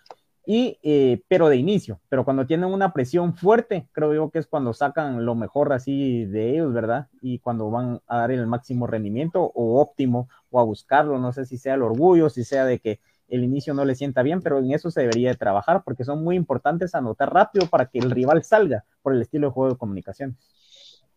y, 0.47 0.79
eh, 0.81 1.21
pero 1.27 1.47
de 1.47 1.57
inicio, 1.57 1.99
pero 2.09 2.25
cuando 2.25 2.47
tienen 2.47 2.71
una 2.71 2.91
presión 2.91 3.35
fuerte, 3.35 3.87
creo 3.91 4.15
yo 4.15 4.31
que 4.31 4.39
es 4.39 4.47
cuando 4.47 4.73
sacan 4.73 5.25
lo 5.25 5.35
mejor 5.35 5.73
así 5.73 6.25
de 6.25 6.53
ellos, 6.53 6.73
¿verdad? 6.73 7.07
Y 7.21 7.37
cuando 7.37 7.69
van 7.69 8.01
a 8.07 8.17
dar 8.17 8.31
el 8.31 8.47
máximo 8.47 8.87
rendimiento 8.87 9.43
o 9.43 9.79
óptimo 9.79 10.27
o 10.49 10.59
a 10.59 10.63
buscarlo, 10.63 11.19
no 11.19 11.33
sé 11.33 11.45
si 11.45 11.59
sea 11.59 11.75
el 11.75 11.83
orgullo, 11.83 12.31
si 12.31 12.43
sea 12.43 12.65
de 12.65 12.79
que 12.79 12.99
el 13.27 13.43
inicio 13.43 13.73
no 13.73 13.85
le 13.85 13.95
sienta 13.95 14.21
bien, 14.23 14.41
pero 14.41 14.59
en 14.59 14.71
eso 14.71 14.91
se 14.91 15.01
debería 15.01 15.29
de 15.29 15.35
trabajar 15.35 15.81
porque 15.83 16.03
son 16.03 16.23
muy 16.23 16.35
importantes 16.35 16.93
anotar 16.95 17.33
rápido 17.33 17.67
para 17.67 17.87
que 17.87 17.99
el 17.99 18.11
rival 18.11 18.43
salga 18.43 18.83
por 19.01 19.13
el 19.13 19.21
estilo 19.21 19.47
de 19.47 19.53
juego 19.53 19.71
de 19.73 19.77
comunicación. 19.77 20.37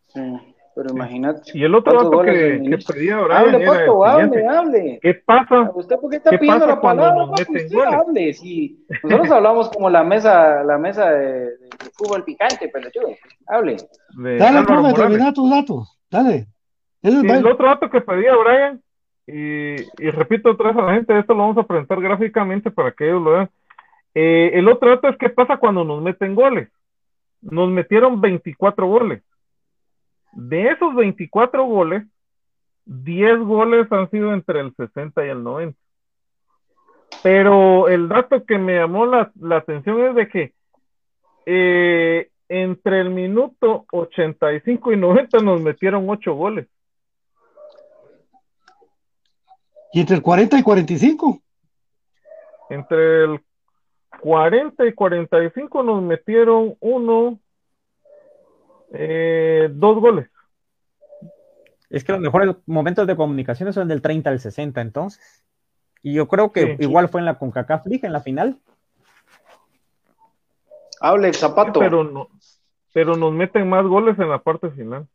Sí, 0.07 0.21
pero 0.75 0.91
imagínate. 0.95 1.51
Y 1.53 1.65
el 1.65 1.75
otro 1.75 1.93
¿Cuántos 1.93 2.11
dato 2.13 2.23
que, 2.25 2.63
que 2.71 2.79
pedía 2.93 3.21
Brian 3.21 3.33
Hable, 3.39 3.57
era 3.63 3.73
el 3.73 3.79
Pato, 3.87 4.05
hable, 4.07 4.47
hable. 4.47 4.99
¿Qué 5.03 5.15
pasa? 5.27 5.71
¿Usted 5.75 5.97
por 5.99 6.11
qué 6.11 6.17
está 6.17 6.31
¿Qué 6.31 6.39
pidiendo 6.39 6.67
la 6.67 6.81
palabra? 6.81 7.27
meten 7.27 7.57
Usted 7.57 7.73
goles? 7.77 7.93
hable. 7.95 8.33
Si 8.35 8.87
nosotros 9.03 9.31
hablamos 9.33 9.69
como 9.71 9.91
la 9.91 10.03
mesa, 10.05 10.63
la 10.65 10.79
mesa 10.79 11.11
de, 11.11 11.27
de- 11.27 11.49
de 11.59 11.91
fútbol 11.95 12.25
picante, 12.25 12.71
pero 12.73 12.89
yo, 12.95 13.03
hable. 13.49 13.77
De 14.17 14.37
Dale, 14.39 14.59
Álvaro 14.59 14.83
profe, 14.83 14.95
termina 14.95 15.33
tus 15.33 15.51
datos. 15.51 15.99
Dale. 16.11 16.47
Bueno. 17.03 17.35
el 17.35 17.47
otro 17.47 17.67
dato 17.69 17.89
que 17.91 18.01
pedía 18.01 18.35
Brian, 18.37 18.83
y, 19.29 19.77
y 19.99 20.11
repito 20.11 20.51
otra 20.51 20.69
vez 20.69 20.79
a 20.79 20.87
la 20.87 20.95
gente, 20.95 21.19
esto 21.19 21.35
lo 21.35 21.41
vamos 21.41 21.59
a 21.59 21.67
presentar 21.67 22.01
gráficamente 22.01 22.71
para 22.71 22.93
que 22.93 23.05
ellos 23.05 23.23
lo 23.23 23.33
vean. 23.33 23.51
Eh, 24.15 24.53
el 24.55 24.69
otro 24.69 24.89
dato 24.89 25.09
es 25.09 25.19
qué 25.19 25.29
pasa 25.29 25.59
cuando 25.59 25.85
nos 25.85 26.03
meten 26.03 26.35
goles. 26.35 26.71
Nos 27.43 27.69
metieron 27.69 28.23
24 28.23 28.87
goles. 28.87 29.23
De 30.33 30.71
esos 30.71 30.95
24 30.95 31.63
goles, 31.67 32.05
10 32.87 33.41
goles 33.41 33.93
han 33.93 34.11
sido 34.11 34.33
entre 34.33 34.61
el 34.61 34.75
60 34.75 35.27
y 35.27 35.29
el 35.29 35.43
90. 35.45 35.79
Pero 37.23 37.89
el 37.89 38.09
dato 38.09 38.47
que 38.47 38.57
me 38.57 38.77
llamó 38.77 39.05
la, 39.05 39.31
la 39.39 39.59
atención 39.59 40.01
es 40.07 40.15
de 40.15 40.29
que 40.29 40.53
eh, 41.45 42.31
entre 42.49 43.01
el 43.03 43.11
minuto 43.11 43.85
85 43.93 44.93
y 44.93 44.97
90 44.97 45.39
nos 45.41 45.61
metieron 45.61 46.09
8 46.09 46.35
goles. 46.35 46.67
¿Y 49.93 50.01
entre 50.01 50.17
el 50.17 50.23
40 50.23 50.59
y 50.59 50.63
45? 50.63 51.41
Entre 52.71 53.25
el 53.25 53.41
40 54.21 54.87
y 54.87 54.93
45 54.93 55.83
nos 55.83 56.03
metieron 56.03 56.77
uno, 56.81 57.39
eh, 58.93 59.69
dos 59.73 59.99
goles. 60.01 60.29
Es 61.91 62.05
que 62.05 62.13
los 62.13 62.21
mejores 62.21 62.55
momentos 62.67 63.07
de 63.07 63.17
comunicación 63.17 63.73
son 63.73 63.89
del 63.89 64.03
30 64.03 64.29
al 64.29 64.41
60, 64.41 64.81
entonces. 64.81 65.45
Y 66.03 66.15
yo 66.15 66.29
creo 66.29 66.53
que 66.53 66.77
Sí. 66.77 66.85
igual 66.85 67.09
fue 67.09 67.21
en 67.21 67.25
la 67.25 67.39
CONCACAF 67.39 67.87
League, 67.87 68.07
en 68.07 68.13
la 68.13 68.21
final. 68.21 68.59
Hable, 71.01 71.33
Zapato. 71.33 71.81
Pero, 71.81 72.05
no, 72.05 72.29
pero 72.93 73.17
nos 73.17 73.33
meten 73.33 73.69
más 73.69 73.87
goles 73.87 74.19
en 74.19 74.29
la 74.29 74.39
parte 74.43 74.71
final. 74.71 75.07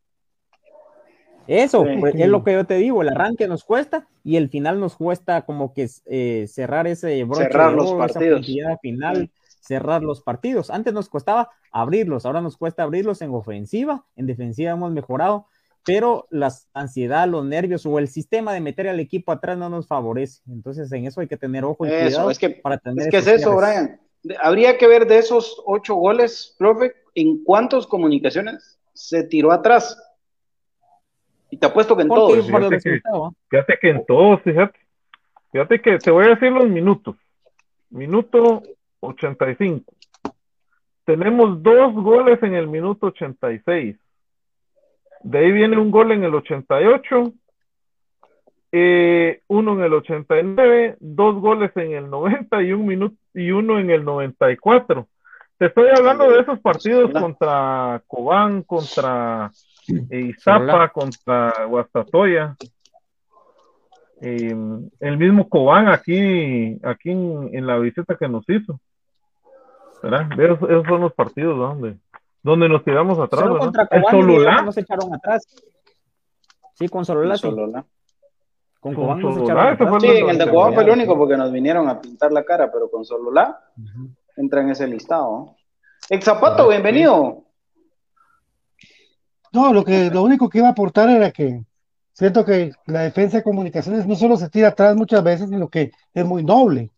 Eso, 1.48 1.84
Sí. 1.86 1.98
pues, 2.00 2.16
es 2.16 2.28
lo 2.28 2.44
que 2.44 2.54
yo 2.54 2.66
te 2.66 2.76
digo, 2.76 3.02
el 3.02 3.10
arranque 3.10 3.48
nos 3.48 3.64
cuesta 3.64 4.08
y 4.24 4.38
el 4.38 4.50
final 4.50 4.80
nos 4.80 4.96
cuesta 4.96 5.42
como 5.44 5.74
que 5.74 5.90
eh, 6.06 6.46
cerrar 6.48 6.88
ese 6.88 7.24
broche 7.26 7.44
Cerrar 7.46 7.72
de 7.72 7.76
los 7.78 7.90
oro, 7.90 7.98
partidos. 8.00 8.46
final, 8.82 9.30
cerrar 9.60 10.04
los 10.04 10.22
partidos. 10.22 10.70
Antes 10.70 10.94
nos 10.94 11.10
costaba 11.10 11.50
abrirlos, 11.72 12.26
ahora 12.26 12.42
nos 12.42 12.58
cuesta 12.58 12.84
abrirlos 12.84 13.22
en 13.22 13.32
ofensiva, 13.32 14.06
en 14.16 14.26
defensiva 14.28 14.72
hemos 14.72 14.92
mejorado, 14.92 15.48
pero 15.86 16.28
la 16.30 16.54
ansiedad, 16.74 17.28
los 17.28 17.44
nervios 17.46 17.86
o 17.86 18.00
el 18.00 18.08
sistema 18.08 18.54
de 18.54 18.62
meter 18.62 18.88
al 18.88 19.02
equipo 19.02 19.34
atrás 19.34 19.58
no 19.58 19.68
nos 19.70 19.86
favorece. 19.88 20.42
Entonces 20.50 20.90
en 20.94 21.06
eso 21.06 21.20
hay 21.20 21.28
que 21.28 21.36
tener 21.38 21.66
ojo 21.66 21.86
y 21.86 21.90
Eso, 21.90 22.00
cuidado 22.06 22.32
es 22.32 22.40
que, 22.40 22.50
para 22.52 22.78
tener 22.78 23.08
es 23.08 23.12
que 23.12 23.18
es 23.18 23.28
eso, 23.28 23.52
cierres. 23.60 24.00
Brian. 24.24 24.38
Habría 24.42 24.78
que 24.78 24.88
ver 24.88 25.06
de 25.08 25.18
esos 25.18 25.62
ocho 25.66 25.96
goles, 25.96 26.56
profe, 26.58 26.94
en 27.16 27.44
cuántas 27.44 27.86
comunicaciones 27.86 28.80
se 28.94 29.24
tiró 29.24 29.52
atrás. 29.52 29.98
Y 31.54 31.58
te 31.58 31.68
apuesto 31.68 31.96
que 31.96 32.02
en 32.02 32.08
todos. 32.10 32.30
por 32.30 32.38
el 32.38 32.44
Fíjate 32.46 32.70
que- 32.70 32.90
resultado, 32.90 33.34
Fíjate 33.50 33.78
que 33.80 33.90
en 33.90 34.06
todos, 34.08 34.42
fíjate. 34.42 34.80
Fíjate 35.52 35.82
que 35.82 35.98
te 36.00 36.10
voy 36.12 36.26
a 36.26 36.30
decir 36.30 36.52
los 36.52 36.68
minutos. 36.68 37.16
Minuto 37.92 38.64
85. 39.02 39.94
Tenemos 41.06 41.62
dos 41.62 41.94
goles 41.94 42.42
en 42.42 42.56
el 42.56 42.68
minuto 42.68 43.08
86. 43.08 43.96
De 45.22 45.38
ahí 45.38 45.52
viene 45.52 45.78
un 45.78 45.92
gol 45.92 46.12
en 46.12 46.24
el 46.24 46.34
88. 46.34 47.34
eh, 48.76 49.42
uno 49.50 49.74
en 49.74 49.82
el 49.82 49.94
89, 49.94 50.98
dos 51.00 51.36
goles 51.40 51.72
en 51.78 51.92
el 51.94 52.10
90 52.10 52.64
y 52.64 52.72
un 52.74 52.88
minuto 52.88 53.16
y 53.36 53.52
uno 53.52 53.78
en 53.78 53.92
el 53.92 54.04
94. 54.04 55.08
Te 55.60 55.68
estoy 55.68 55.90
hablando 55.96 56.28
de 56.32 56.40
esos 56.42 56.60
partidos 56.60 57.12
contra 57.12 58.02
Cobán, 58.08 58.64
contra 58.64 59.52
eh, 60.10 60.34
Sololá. 60.38 60.90
contra 60.90 61.66
Guastatoya. 61.68 62.56
Eh, 64.22 64.56
el 65.00 65.18
mismo 65.18 65.50
Cobán 65.50 65.90
aquí, 65.90 66.80
aquí 66.84 67.12
en, 67.12 67.50
en 67.54 67.68
la 67.68 67.78
visita 67.78 68.16
que 68.16 68.28
nos 68.30 68.48
hizo. 68.50 68.80
¿Verdad? 70.02 70.28
Esos, 70.40 70.70
esos 70.70 70.86
son 70.86 71.02
los 71.02 71.14
partidos 71.14 71.58
donde, 71.58 71.98
donde 72.42 72.70
nos 72.70 72.84
tiramos 72.84 73.20
atrás. 73.20 73.42
Solo 73.42 73.58
contra 73.60 73.88
Cobán 73.88 74.12
Sololá, 74.12 74.62
nos 74.62 74.78
echaron 74.78 75.14
atrás. 75.14 75.46
Sí, 76.76 76.88
con 76.90 77.06
Sololá, 77.06 77.38
sí. 77.38 77.50
Con 77.50 77.74
Con 78.80 78.96
Cobán 78.96 79.20
nos 79.22 79.36
Sololá, 79.36 79.74
echaron 79.74 79.96
atrás. 79.96 80.02
Sí, 80.02 80.18
en 80.18 80.30
el 80.30 80.38
de 80.38 80.50
Cobán 80.50 80.74
fue 80.74 80.84
el 80.84 80.90
único 80.90 81.18
porque 81.18 81.38
nos 81.38 81.52
vinieron 81.52 81.88
a 81.90 82.00
pintar 82.02 82.32
la 82.32 82.44
cara, 82.44 82.72
pero 82.72 82.90
con 82.90 83.06
Sololá 83.06 83.60
entra 84.36 84.62
en 84.62 84.70
ese 84.70 84.88
listado. 84.88 85.56
Ex 86.10 86.26
Zapato, 86.26 86.68
bienvenido. 86.68 87.44
No, 89.54 89.72
lo 89.72 89.84
que 89.86 90.10
lo 90.10 90.24
único 90.24 90.50
que 90.50 90.58
iba 90.58 90.68
a 90.68 90.72
aportar 90.72 91.10
era 91.10 91.32
que 91.32 91.64
siento 92.12 92.44
que 92.44 92.72
la 92.88 93.02
defensa 93.02 93.38
de 93.38 93.44
comunicaciones 93.44 94.08
no 94.08 94.16
solo 94.16 94.36
se 94.36 94.50
tira 94.50 94.70
atrás 94.70 94.96
muchas 94.96 95.24
veces, 95.24 95.50
sino 95.50 95.70
que 95.70 95.92
es 96.14 96.26
muy 96.26 96.44
noble. 96.44 96.90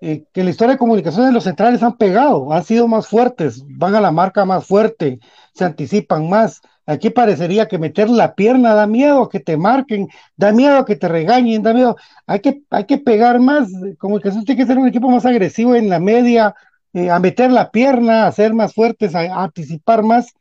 Eh, 0.00 0.24
que 0.32 0.44
la 0.44 0.50
historia 0.50 0.74
de 0.74 0.78
comunicaciones 0.78 1.32
los 1.32 1.44
centrales 1.44 1.82
han 1.82 1.96
pegado, 1.96 2.52
han 2.52 2.64
sido 2.64 2.88
más 2.88 3.06
fuertes, 3.06 3.64
van 3.66 3.94
a 3.94 4.00
la 4.00 4.10
marca 4.10 4.44
más 4.44 4.66
fuerte, 4.66 5.20
se 5.54 5.64
anticipan 5.64 6.28
más. 6.28 6.60
Aquí 6.84 7.10
parecería 7.10 7.68
que 7.68 7.78
meter 7.78 8.10
la 8.10 8.34
pierna 8.34 8.74
da 8.74 8.86
miedo 8.86 9.28
que 9.28 9.40
te 9.40 9.56
marquen, 9.56 10.08
da 10.36 10.52
miedo 10.52 10.84
que 10.84 10.96
te 10.96 11.08
regañen, 11.08 11.62
da 11.62 11.72
miedo. 11.72 11.96
Hay 12.26 12.40
que, 12.40 12.62
hay 12.70 12.84
que 12.84 12.98
pegar 12.98 13.38
más. 13.38 13.70
Comunicaciones 13.98 14.44
tiene 14.46 14.60
que 14.60 14.66
ser 14.66 14.78
un 14.78 14.88
equipo 14.88 15.08
más 15.10 15.24
agresivo 15.24 15.76
en 15.76 15.88
la 15.88 16.00
media, 16.00 16.54
eh, 16.92 17.10
a 17.10 17.20
meter 17.20 17.52
la 17.52 17.70
pierna, 17.70 18.26
a 18.26 18.32
ser 18.32 18.52
más 18.52 18.74
fuertes, 18.74 19.14
a, 19.14 19.20
a 19.20 19.44
anticipar 19.44 20.02
más 20.02 20.34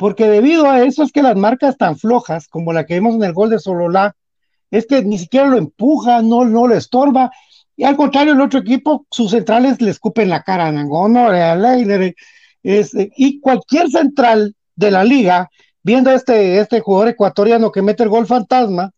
porque 0.00 0.30
debido 0.30 0.64
a 0.64 0.82
eso 0.82 1.02
es 1.02 1.12
que 1.12 1.22
las 1.22 1.36
marcas 1.36 1.76
tan 1.76 1.98
flojas 1.98 2.48
como 2.48 2.72
la 2.72 2.86
que 2.86 2.94
vimos 2.94 3.16
en 3.16 3.22
el 3.22 3.34
gol 3.34 3.50
de 3.50 3.58
Sololá, 3.58 4.16
es 4.70 4.86
que 4.86 5.04
ni 5.04 5.18
siquiera 5.18 5.46
lo 5.46 5.58
empuja, 5.58 6.22
no, 6.22 6.46
no 6.46 6.66
lo 6.66 6.74
estorba, 6.74 7.30
y 7.76 7.84
al 7.84 7.98
contrario, 7.98 8.32
el 8.32 8.40
otro 8.40 8.60
equipo, 8.60 9.04
sus 9.10 9.32
centrales 9.32 9.78
le 9.82 9.90
escupen 9.90 10.30
la 10.30 10.42
cara 10.42 10.68
a 10.68 10.72
Nangono, 10.72 11.28
a 11.28 11.54
Leiner, 11.54 12.14
es, 12.62 12.92
y 12.94 13.40
cualquier 13.40 13.90
central 13.90 14.56
de 14.74 14.90
la 14.90 15.04
liga, 15.04 15.50
viendo 15.82 16.10
este, 16.12 16.58
este 16.60 16.80
jugador 16.80 17.08
ecuatoriano 17.08 17.70
que 17.70 17.82
mete 17.82 18.02
el 18.02 18.08
gol 18.08 18.26
fantasma, 18.26 18.92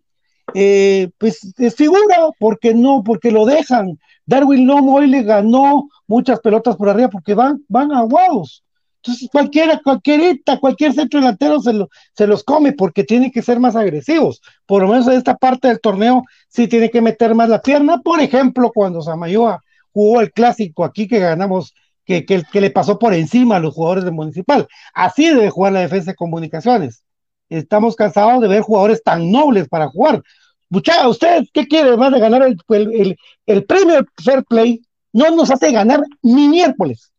eh, 0.54 1.10
pues 1.18 1.52
es 1.58 1.74
figura, 1.74 2.28
porque 2.38 2.74
no, 2.74 3.02
porque 3.04 3.32
lo 3.32 3.44
dejan. 3.44 3.98
Darwin 4.24 4.68
Lomo 4.68 4.94
hoy 4.94 5.08
le 5.08 5.24
ganó 5.24 5.88
muchas 6.06 6.38
pelotas 6.38 6.76
por 6.76 6.88
arriba 6.88 7.08
porque 7.08 7.34
van, 7.34 7.64
van 7.66 7.90
aguados. 7.90 8.62
Entonces, 9.04 9.28
cualquiera, 9.32 9.80
cualquierita, 9.82 10.60
cualquier 10.60 10.92
centro 10.92 11.18
delantero 11.18 11.60
se, 11.60 11.72
lo, 11.72 11.90
se 12.14 12.28
los 12.28 12.44
come 12.44 12.72
porque 12.72 13.02
tienen 13.02 13.32
que 13.32 13.42
ser 13.42 13.58
más 13.58 13.74
agresivos. 13.74 14.40
Por 14.64 14.82
lo 14.82 14.88
menos 14.88 15.08
en 15.08 15.14
esta 15.14 15.36
parte 15.36 15.66
del 15.66 15.80
torneo 15.80 16.22
sí 16.48 16.68
tiene 16.68 16.88
que 16.88 17.00
meter 17.00 17.34
más 17.34 17.48
la 17.48 17.60
pierna. 17.60 18.00
Por 18.00 18.20
ejemplo, 18.20 18.70
cuando 18.72 19.02
Samayoa 19.02 19.60
jugó 19.92 20.20
el 20.20 20.32
clásico 20.32 20.84
aquí 20.84 21.08
que 21.08 21.18
ganamos, 21.18 21.74
que, 22.04 22.24
que, 22.24 22.60
le 22.60 22.70
pasó 22.70 22.96
por 23.00 23.12
encima 23.12 23.56
a 23.56 23.58
los 23.58 23.74
jugadores 23.74 24.04
de 24.04 24.12
Municipal. 24.12 24.68
Así 24.94 25.28
debe 25.30 25.50
jugar 25.50 25.72
la 25.72 25.80
defensa 25.80 26.12
de 26.12 26.16
comunicaciones. 26.16 27.02
Estamos 27.48 27.96
cansados 27.96 28.40
de 28.40 28.48
ver 28.48 28.62
jugadores 28.62 29.02
tan 29.02 29.32
nobles 29.32 29.68
para 29.68 29.88
jugar. 29.88 30.22
Muchacha, 30.68 31.08
¿usted 31.08 31.44
qué 31.52 31.66
quiere 31.66 31.88
además 31.88 32.12
de 32.12 32.20
ganar 32.20 32.42
el, 32.44 32.56
el, 32.68 32.92
el, 32.92 33.16
el 33.46 33.64
premio 33.64 34.06
Fair 34.24 34.44
Play? 34.44 34.80
No 35.12 35.28
nos 35.34 35.50
hace 35.50 35.72
ganar 35.72 36.02
ni 36.22 36.48
miércoles 36.48 37.12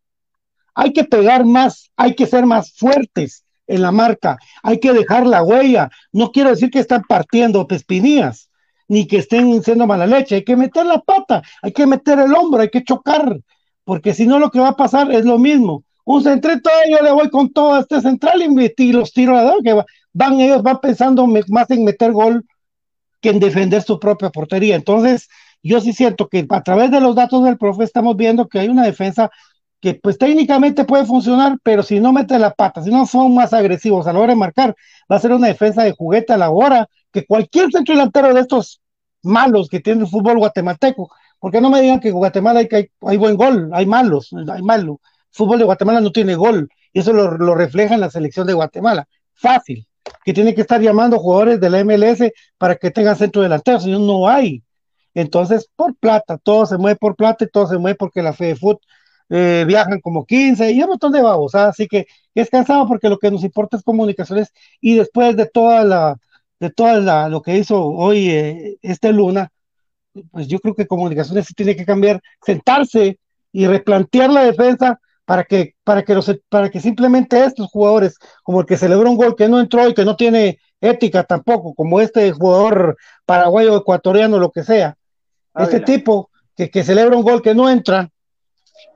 hay 0.75 0.93
que 0.93 1.03
pegar 1.03 1.45
más, 1.45 1.91
hay 1.95 2.15
que 2.15 2.25
ser 2.25 2.45
más 2.45 2.73
fuertes 2.73 3.43
en 3.67 3.81
la 3.81 3.91
marca, 3.91 4.37
hay 4.61 4.79
que 4.79 4.93
dejar 4.93 5.25
la 5.25 5.43
huella. 5.43 5.89
No 6.11 6.31
quiero 6.31 6.49
decir 6.49 6.69
que 6.69 6.79
están 6.79 7.03
partiendo 7.07 7.67
pespinillas, 7.67 8.49
ni 8.87 9.07
que 9.07 9.17
estén 9.17 9.63
siendo 9.63 9.87
mala 9.87 10.05
leche, 10.05 10.35
hay 10.35 10.43
que 10.43 10.55
meter 10.55 10.85
la 10.85 10.99
pata, 10.99 11.41
hay 11.61 11.71
que 11.71 11.85
meter 11.85 12.19
el 12.19 12.33
hombro, 12.33 12.61
hay 12.61 12.69
que 12.69 12.83
chocar, 12.83 13.39
porque 13.83 14.13
si 14.13 14.27
no 14.27 14.39
lo 14.39 14.51
que 14.51 14.59
va 14.59 14.69
a 14.69 14.77
pasar 14.77 15.11
es 15.11 15.25
lo 15.25 15.37
mismo. 15.37 15.83
Un 16.05 16.21
centrito, 16.21 16.69
yo 16.89 17.01
le 17.01 17.11
voy 17.11 17.29
con 17.29 17.51
todo 17.51 17.75
a 17.75 17.79
este 17.79 18.01
central 18.01 18.41
y, 18.41 18.91
los 18.91 19.13
tiro 19.13 19.37
a 19.37 19.43
dar, 19.43 19.55
que 19.63 19.81
van 20.13 20.39
ellos 20.41 20.61
van 20.61 20.79
pensando 20.81 21.25
más 21.27 21.69
en 21.71 21.85
meter 21.85 22.11
gol 22.11 22.45
que 23.21 23.29
en 23.29 23.39
defender 23.39 23.81
su 23.81 23.99
propia 23.99 24.29
portería. 24.29 24.75
Entonces, 24.75 25.29
yo 25.63 25.79
sí 25.79 25.93
siento 25.93 26.27
que 26.27 26.45
a 26.49 26.61
través 26.61 26.91
de 26.91 26.99
los 26.99 27.15
datos 27.15 27.43
del 27.45 27.57
profe 27.57 27.85
estamos 27.85 28.17
viendo 28.17 28.49
que 28.49 28.59
hay 28.59 28.67
una 28.67 28.83
defensa 28.83 29.31
que 29.83 29.95
pues 29.95 30.17
técnicamente 30.17 30.85
puede 30.85 31.05
funcionar, 31.05 31.57
pero 31.61 31.83
si 31.83 31.99
no 31.99 32.13
mete 32.13 32.39
la 32.39 32.53
pata, 32.53 32.81
si 32.81 32.89
no 32.89 33.05
son 33.05 33.35
más 33.35 33.51
agresivos 33.51 34.07
a 34.07 34.13
la 34.13 34.19
hora 34.19 34.31
de 34.31 34.39
marcar, 34.39 34.73
va 35.11 35.17
a 35.17 35.19
ser 35.19 35.33
una 35.33 35.47
defensa 35.47 35.83
de 35.83 35.91
juguete 35.91 36.31
a 36.31 36.37
la 36.37 36.51
hora 36.51 36.87
que 37.11 37.25
cualquier 37.25 37.69
centro 37.69 37.93
delantero 37.93 38.33
de 38.33 38.39
estos 38.39 38.79
malos 39.23 39.67
que 39.67 39.81
tiene 39.81 40.03
el 40.03 40.07
fútbol 40.07 40.37
guatemalteco, 40.37 41.11
porque 41.37 41.59
no 41.59 41.69
me 41.69 41.81
digan 41.81 41.99
que 41.99 42.07
en 42.07 42.13
Guatemala 42.13 42.61
hay, 42.61 42.89
hay, 43.01 43.17
buen 43.17 43.35
gol, 43.35 43.71
hay 43.73 43.85
malos, 43.85 44.29
hay 44.49 44.61
malo. 44.61 45.01
El 45.03 45.35
fútbol 45.35 45.59
de 45.59 45.65
Guatemala 45.65 45.99
no 45.99 46.13
tiene 46.13 46.35
gol, 46.35 46.69
y 46.93 46.99
eso 47.01 47.11
lo, 47.11 47.37
lo 47.37 47.53
refleja 47.53 47.95
en 47.95 47.99
la 47.99 48.09
selección 48.09 48.47
de 48.47 48.53
Guatemala. 48.53 49.05
Fácil, 49.33 49.85
que 50.23 50.31
tiene 50.31 50.55
que 50.55 50.61
estar 50.61 50.79
llamando 50.79 51.19
jugadores 51.19 51.59
de 51.59 51.69
la 51.69 51.83
MLS 51.83 52.31
para 52.57 52.77
que 52.77 52.89
tengan 52.89 53.17
centro 53.17 53.41
delantero, 53.41 53.81
si 53.81 53.91
no, 53.91 53.99
no 53.99 54.29
hay. 54.29 54.63
Entonces, 55.13 55.69
por 55.75 55.93
plata, 55.97 56.37
todo 56.37 56.65
se 56.65 56.77
mueve 56.77 56.95
por 56.95 57.17
plata 57.17 57.43
y 57.43 57.49
todo 57.49 57.67
se 57.67 57.77
mueve 57.77 57.95
porque 57.95 58.21
la 58.21 58.31
fe 58.31 58.45
de 58.45 58.55
fútbol 58.55 58.79
eh, 59.35 59.65
viajan 59.65 59.99
como 59.99 60.27
15 60.27 60.71
y 60.73 60.83
un 60.83 60.89
montón 60.89 61.11
de 61.11 61.23
babos, 61.23 61.55
¿ah? 61.55 61.69
así 61.69 61.87
que 61.87 62.05
es 62.35 62.51
cansado 62.51 62.87
porque 62.87 63.09
lo 63.09 63.17
que 63.17 63.31
nos 63.31 63.43
importa 63.43 63.77
es 63.77 63.83
comunicaciones 63.83 64.53
y 64.79 64.93
después 64.93 65.35
de 65.35 65.47
toda 65.47 65.83
la, 65.83 66.17
de 66.59 66.69
toda 66.69 66.99
la, 66.99 67.29
lo 67.29 67.41
que 67.41 67.57
hizo 67.57 67.83
hoy 67.83 68.29
eh, 68.29 68.77
este 68.83 69.11
Luna, 69.11 69.49
pues 70.29 70.47
yo 70.47 70.59
creo 70.59 70.75
que 70.75 70.85
comunicaciones 70.85 71.47
sí 71.47 71.55
tiene 71.55 71.75
que 71.75 71.83
cambiar, 71.83 72.21
sentarse 72.45 73.17
y 73.51 73.65
replantear 73.65 74.29
la 74.29 74.43
defensa 74.43 74.99
para 75.25 75.45
que, 75.45 75.73
para 75.83 76.03
que, 76.03 76.13
los, 76.13 76.31
para 76.47 76.69
que 76.69 76.79
simplemente 76.79 77.43
estos 77.43 77.71
jugadores, 77.71 78.19
como 78.43 78.61
el 78.61 78.67
que 78.67 78.77
celebró 78.77 79.09
un 79.09 79.17
gol 79.17 79.35
que 79.35 79.49
no 79.49 79.59
entró 79.59 79.89
y 79.89 79.95
que 79.95 80.05
no 80.05 80.15
tiene 80.15 80.59
ética 80.79 81.23
tampoco, 81.23 81.73
como 81.73 82.01
este 82.01 82.31
jugador 82.33 82.97
paraguayo, 83.25 83.77
ecuatoriano, 83.77 84.37
lo 84.37 84.51
que 84.51 84.63
sea, 84.63 84.95
este 85.55 85.79
tipo 85.79 86.29
que, 86.55 86.69
que 86.69 86.83
celebra 86.83 87.17
un 87.17 87.23
gol 87.23 87.41
que 87.41 87.55
no 87.55 87.67
entra, 87.67 88.11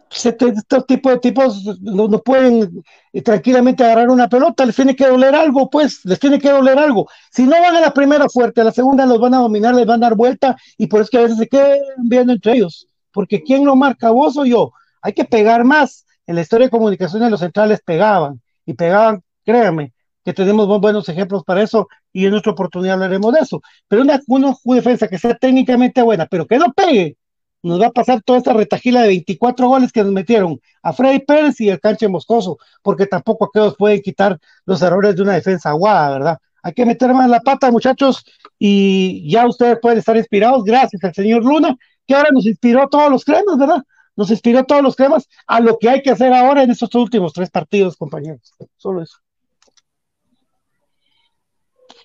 este, 0.09 0.47
estos 0.49 0.85
tipos 0.85 1.13
de 1.13 1.19
tipos 1.19 1.79
no, 1.81 2.07
no, 2.07 2.21
pueden 2.21 2.83
eh, 3.13 3.21
tranquilamente 3.21 3.83
agarrar 3.83 4.09
una 4.09 4.29
pelota, 4.29 4.65
les 4.65 4.75
tiene 4.75 4.95
que 4.95 5.07
doler 5.07 5.35
algo, 5.35 5.69
pues, 5.69 6.03
les 6.05 6.19
tiene 6.19 6.39
que 6.39 6.49
doler 6.49 6.77
algo. 6.79 7.07
Si 7.31 7.43
no 7.43 7.51
van 7.51 7.75
a 7.75 7.81
la 7.81 7.93
primera 7.93 8.29
fuerte, 8.29 8.61
a 8.61 8.63
la 8.63 8.71
segunda 8.71 9.05
los 9.05 9.19
van 9.19 9.33
a 9.33 9.39
dominar, 9.39 9.75
les 9.75 9.85
van 9.85 10.03
a 10.03 10.07
dar 10.07 10.15
vuelta, 10.15 10.55
y 10.77 10.87
por 10.87 11.01
eso 11.01 11.09
que 11.11 11.17
a 11.17 11.21
veces 11.21 11.37
se 11.37 11.47
quedan 11.47 11.79
viendo 12.03 12.33
entre 12.33 12.53
ellos, 12.53 12.87
porque 13.11 13.43
¿quién 13.43 13.65
lo 13.65 13.75
marca, 13.75 14.09
vos 14.11 14.37
o 14.37 14.45
yo? 14.45 14.71
Hay 15.01 15.13
que 15.13 15.25
pegar 15.25 15.63
más. 15.63 16.05
En 16.25 16.35
la 16.35 16.41
historia 16.41 16.67
de 16.67 16.71
comunicaciones 16.71 17.31
los 17.31 17.39
centrales 17.39 17.81
pegaban, 17.85 18.41
y 18.65 18.73
pegaban, 18.73 19.23
créanme, 19.45 19.93
que 20.25 20.33
tenemos 20.33 20.67
buenos 20.81 21.07
ejemplos 21.07 21.43
para 21.45 21.61
eso, 21.61 21.87
y 22.11 22.25
en 22.25 22.31
nuestra 22.31 22.51
oportunidad 22.51 22.95
hablaremos 22.95 23.33
de 23.33 23.39
eso. 23.39 23.61
Pero 23.87 24.01
una, 24.01 24.19
una 24.27 24.55
defensa 24.75 25.07
que 25.07 25.17
sea 25.17 25.35
técnicamente 25.35 26.01
buena, 26.01 26.25
pero 26.25 26.45
que 26.45 26.57
no 26.57 26.73
pegue, 26.73 27.15
nos 27.63 27.81
va 27.81 27.87
a 27.87 27.91
pasar 27.91 28.21
toda 28.21 28.39
esta 28.39 28.53
retajila 28.53 29.01
de 29.01 29.07
24 29.09 29.67
goles 29.67 29.91
que 29.91 30.03
nos 30.03 30.11
metieron 30.11 30.59
a 30.81 30.93
Freddy 30.93 31.19
Pérez 31.19 31.59
y 31.61 31.69
el 31.69 31.79
canche 31.79 32.07
Moscoso, 32.07 32.57
porque 32.81 33.07
tampoco 33.07 33.45
aquellos 33.45 33.75
pueden 33.75 34.01
quitar 34.01 34.39
los 34.65 34.81
errores 34.81 35.15
de 35.15 35.23
una 35.23 35.33
defensa 35.33 35.69
aguada, 35.69 36.11
¿verdad? 36.11 36.37
Hay 36.63 36.73
que 36.73 36.85
meter 36.85 37.13
más 37.13 37.29
la 37.29 37.39
pata, 37.41 37.71
muchachos, 37.71 38.25
y 38.59 39.29
ya 39.29 39.47
ustedes 39.47 39.79
pueden 39.81 39.99
estar 39.99 40.17
inspirados, 40.17 40.63
gracias 40.63 41.03
al 41.03 41.13
señor 41.13 41.43
Luna, 41.43 41.75
que 42.05 42.15
ahora 42.15 42.29
nos 42.31 42.45
inspiró 42.45 42.87
todos 42.89 43.11
los 43.11 43.23
cremas, 43.23 43.57
¿verdad? 43.57 43.83
Nos 44.15 44.31
inspiró 44.31 44.63
todos 44.63 44.81
los 44.81 44.95
cremas 44.95 45.27
a 45.45 45.59
lo 45.59 45.77
que 45.77 45.89
hay 45.89 46.01
que 46.01 46.09
hacer 46.09 46.33
ahora 46.33 46.63
en 46.63 46.71
estos 46.71 46.93
últimos 46.95 47.33
tres 47.33 47.51
partidos, 47.51 47.95
compañeros. 47.95 48.53
Solo 48.77 49.03
eso. 49.03 49.17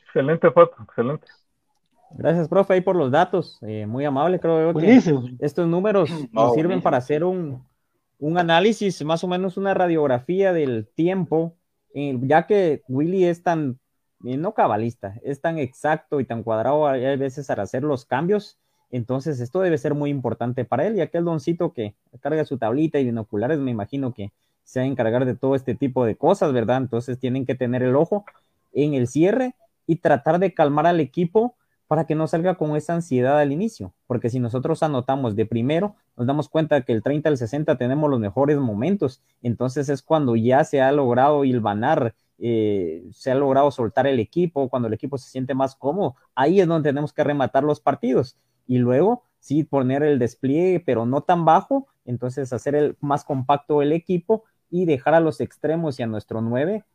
Excelente, 0.04 0.50
Pato, 0.50 0.76
excelente. 0.82 1.26
Gracias, 2.14 2.48
profe, 2.48 2.74
ahí 2.74 2.80
por 2.80 2.96
los 2.96 3.10
datos. 3.10 3.58
Eh, 3.62 3.86
muy 3.86 4.04
amable, 4.04 4.38
creo 4.38 4.74
que 4.74 5.00
estos 5.40 5.66
números 5.66 6.10
nos 6.32 6.54
sirven 6.54 6.82
para 6.82 6.98
hacer 6.98 7.24
un, 7.24 7.64
un, 8.18 8.38
análisis, 8.38 9.04
más 9.04 9.24
o 9.24 9.28
menos 9.28 9.56
una 9.56 9.74
radiografía 9.74 10.52
del 10.52 10.88
tiempo, 10.94 11.56
eh, 11.94 12.18
ya 12.22 12.46
que 12.46 12.82
Willy 12.88 13.24
es 13.24 13.42
tan, 13.42 13.78
eh, 14.24 14.36
no 14.36 14.54
cabalista, 14.54 15.14
es 15.22 15.40
tan 15.40 15.58
exacto 15.58 16.20
y 16.20 16.24
tan 16.24 16.42
cuadrado 16.42 16.86
a 16.86 16.92
veces 16.92 17.46
para 17.46 17.62
hacer 17.62 17.82
los 17.82 18.04
cambios. 18.04 18.58
Entonces, 18.90 19.40
esto 19.40 19.60
debe 19.60 19.78
ser 19.78 19.94
muy 19.94 20.10
importante 20.10 20.64
para 20.64 20.86
él, 20.86 20.96
y 20.96 21.00
aquel 21.00 21.24
doncito 21.24 21.72
que 21.72 21.94
carga 22.20 22.44
su 22.44 22.58
tablita 22.58 22.98
y 22.98 23.04
binoculares, 23.04 23.58
me 23.58 23.70
imagino 23.70 24.12
que 24.12 24.32
se 24.64 24.80
va 24.80 24.84
a 24.84 24.88
encargar 24.88 25.24
de 25.24 25.34
todo 25.34 25.54
este 25.54 25.74
tipo 25.74 26.04
de 26.04 26.16
cosas, 26.16 26.52
¿verdad? 26.52 26.76
Entonces, 26.76 27.18
tienen 27.18 27.46
que 27.46 27.54
tener 27.54 27.82
el 27.82 27.96
ojo 27.96 28.24
en 28.72 28.94
el 28.94 29.08
cierre 29.08 29.54
y 29.86 29.96
tratar 29.96 30.38
de 30.38 30.54
calmar 30.54 30.86
al 30.86 31.00
equipo 31.00 31.56
para 31.92 32.06
que 32.06 32.14
no 32.14 32.26
salga 32.26 32.54
con 32.54 32.74
esa 32.74 32.94
ansiedad 32.94 33.38
al 33.38 33.52
inicio, 33.52 33.92
porque 34.06 34.30
si 34.30 34.40
nosotros 34.40 34.82
anotamos 34.82 35.36
de 35.36 35.44
primero, 35.44 35.94
nos 36.16 36.26
damos 36.26 36.48
cuenta 36.48 36.80
que 36.80 36.94
el 36.94 37.02
30 37.02 37.28
al 37.28 37.36
60 37.36 37.76
tenemos 37.76 38.08
los 38.08 38.18
mejores 38.18 38.56
momentos, 38.56 39.20
entonces 39.42 39.90
es 39.90 40.00
cuando 40.00 40.34
ya 40.34 40.64
se 40.64 40.80
ha 40.80 40.90
logrado 40.90 41.44
hilvanar, 41.44 42.14
eh, 42.38 43.04
se 43.12 43.30
ha 43.30 43.34
logrado 43.34 43.70
soltar 43.70 44.06
el 44.06 44.20
equipo, 44.20 44.70
cuando 44.70 44.88
el 44.88 44.94
equipo 44.94 45.18
se 45.18 45.28
siente 45.28 45.52
más 45.52 45.76
cómodo, 45.76 46.16
ahí 46.34 46.62
es 46.62 46.66
donde 46.66 46.88
tenemos 46.88 47.12
que 47.12 47.24
rematar 47.24 47.62
los 47.62 47.78
partidos. 47.78 48.38
Y 48.66 48.78
luego 48.78 49.24
sí 49.38 49.62
poner 49.62 50.02
el 50.02 50.18
despliegue, 50.18 50.80
pero 50.80 51.04
no 51.04 51.20
tan 51.20 51.44
bajo, 51.44 51.88
entonces 52.06 52.54
hacer 52.54 52.74
el 52.74 52.96
más 53.02 53.22
compacto 53.22 53.82
el 53.82 53.92
equipo 53.92 54.44
y 54.70 54.86
dejar 54.86 55.12
a 55.12 55.20
los 55.20 55.42
extremos 55.42 56.00
y 56.00 56.04
a 56.04 56.06
nuestro 56.06 56.40
9 56.40 56.86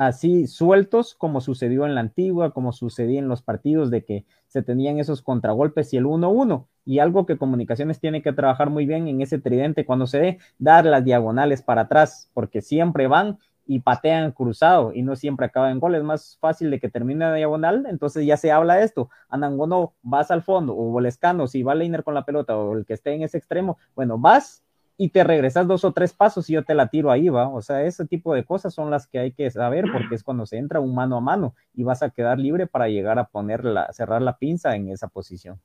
así 0.00 0.46
sueltos 0.46 1.14
como 1.14 1.42
sucedió 1.42 1.84
en 1.84 1.94
la 1.94 2.00
antigua, 2.00 2.52
como 2.52 2.72
sucedía 2.72 3.18
en 3.18 3.28
los 3.28 3.42
partidos 3.42 3.90
de 3.90 4.02
que 4.02 4.24
se 4.46 4.62
tenían 4.62 4.98
esos 4.98 5.20
contragolpes 5.20 5.92
y 5.92 5.98
el 5.98 6.06
1-1. 6.06 6.66
Y 6.86 7.00
algo 7.00 7.26
que 7.26 7.36
comunicaciones 7.36 8.00
tiene 8.00 8.22
que 8.22 8.32
trabajar 8.32 8.70
muy 8.70 8.86
bien 8.86 9.08
en 9.08 9.20
ese 9.20 9.38
tridente 9.38 9.84
cuando 9.84 10.06
se 10.06 10.18
dé, 10.18 10.38
dar 10.58 10.86
las 10.86 11.04
diagonales 11.04 11.60
para 11.60 11.82
atrás, 11.82 12.30
porque 12.32 12.62
siempre 12.62 13.08
van 13.08 13.38
y 13.66 13.80
patean 13.80 14.32
cruzado 14.32 14.94
y 14.94 15.02
no 15.02 15.16
siempre 15.16 15.44
acaban 15.44 15.72
en 15.72 15.80
gol. 15.80 16.02
Más 16.02 16.38
fácil 16.40 16.70
de 16.70 16.80
que 16.80 16.88
termine 16.88 17.26
la 17.26 17.34
diagonal, 17.34 17.84
entonces 17.86 18.24
ya 18.24 18.38
se 18.38 18.50
habla 18.50 18.76
de 18.76 18.84
esto. 18.84 19.10
Anangono, 19.28 19.92
vas 20.00 20.30
al 20.30 20.40
fondo, 20.40 20.74
o 20.74 20.84
Volescano, 20.84 21.46
si 21.46 21.62
va 21.62 21.74
Leiner 21.74 22.04
con 22.04 22.14
la 22.14 22.24
pelota, 22.24 22.56
o 22.56 22.74
el 22.74 22.86
que 22.86 22.94
esté 22.94 23.12
en 23.12 23.22
ese 23.22 23.36
extremo, 23.36 23.76
bueno, 23.94 24.16
vas 24.16 24.64
y 25.02 25.08
te 25.08 25.24
regresas 25.24 25.66
dos 25.66 25.82
o 25.86 25.92
tres 25.92 26.12
pasos 26.12 26.50
y 26.50 26.52
yo 26.52 26.62
te 26.62 26.74
la 26.74 26.88
tiro 26.88 27.10
ahí, 27.10 27.30
va. 27.30 27.48
O 27.48 27.62
sea, 27.62 27.84
ese 27.84 28.04
tipo 28.04 28.34
de 28.34 28.44
cosas 28.44 28.74
son 28.74 28.90
las 28.90 29.06
que 29.06 29.18
hay 29.18 29.32
que 29.32 29.50
saber 29.50 29.86
porque 29.90 30.14
es 30.14 30.22
cuando 30.22 30.44
se 30.44 30.58
entra 30.58 30.78
un 30.78 30.94
mano 30.94 31.16
a 31.16 31.22
mano 31.22 31.54
y 31.72 31.84
vas 31.84 32.02
a 32.02 32.10
quedar 32.10 32.38
libre 32.38 32.66
para 32.66 32.86
llegar 32.88 33.18
a 33.18 33.24
ponerla, 33.24 33.90
cerrar 33.94 34.20
la 34.20 34.36
pinza 34.36 34.76
en 34.76 34.90
esa 34.90 35.08
posición. 35.08 35.58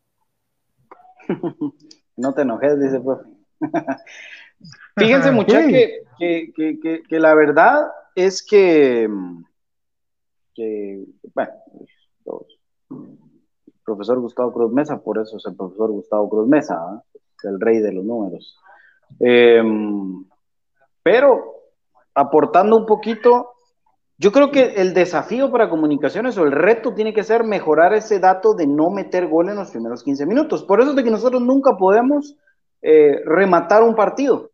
No 2.17 2.33
te 2.33 2.43
enojes, 2.43 2.79
dice 2.79 3.01
profe. 3.01 3.29
Fíjense, 4.95 5.31
muchachos, 5.31 5.69
que, 6.17 6.53
que, 6.55 7.03
que, 7.05 7.19
la 7.19 7.35
verdad 7.35 7.87
es 8.15 8.41
que, 8.41 9.09
bueno, 11.33 11.51
el 12.29 13.73
profesor 13.83 14.17
Gustavo 14.21 14.53
Cruz 14.53 14.71
Mesa, 14.71 15.03
por 15.03 15.17
eso 15.17 15.35
es 15.35 15.45
el 15.45 15.57
profesor 15.57 15.91
Gustavo 15.91 16.29
Cruz 16.29 16.47
Mesa, 16.47 17.03
el 17.43 17.59
rey 17.59 17.79
de 17.79 17.91
los 17.91 18.05
números. 18.05 18.57
Em, 19.19 20.25
pero 21.03 21.55
aportando 22.13 22.77
un 22.77 22.85
poquito, 22.85 23.51
yo 24.17 24.31
creo 24.31 24.51
que 24.51 24.75
el 24.75 24.93
desafío 24.93 25.51
para 25.51 25.69
comunicaciones 25.69 26.37
o 26.37 26.43
el 26.43 26.51
reto 26.51 26.93
tiene 26.93 27.13
que 27.13 27.23
ser 27.23 27.43
mejorar 27.43 27.93
ese 27.93 28.19
dato 28.19 28.53
de 28.53 28.65
no 28.65 28.89
meter 28.89 29.27
gol 29.27 29.49
en 29.49 29.55
los 29.55 29.71
primeros 29.71 30.03
15 30.03 30.25
minutos. 30.25 30.63
Por 30.63 30.79
eso 30.79 30.91
es 30.91 30.95
de 30.95 31.03
que 31.03 31.11
nosotros 31.11 31.41
nunca 31.41 31.75
podemos 31.77 32.35
eh, 32.81 33.21
rematar 33.25 33.83
un 33.83 33.95
partido. 33.95 34.51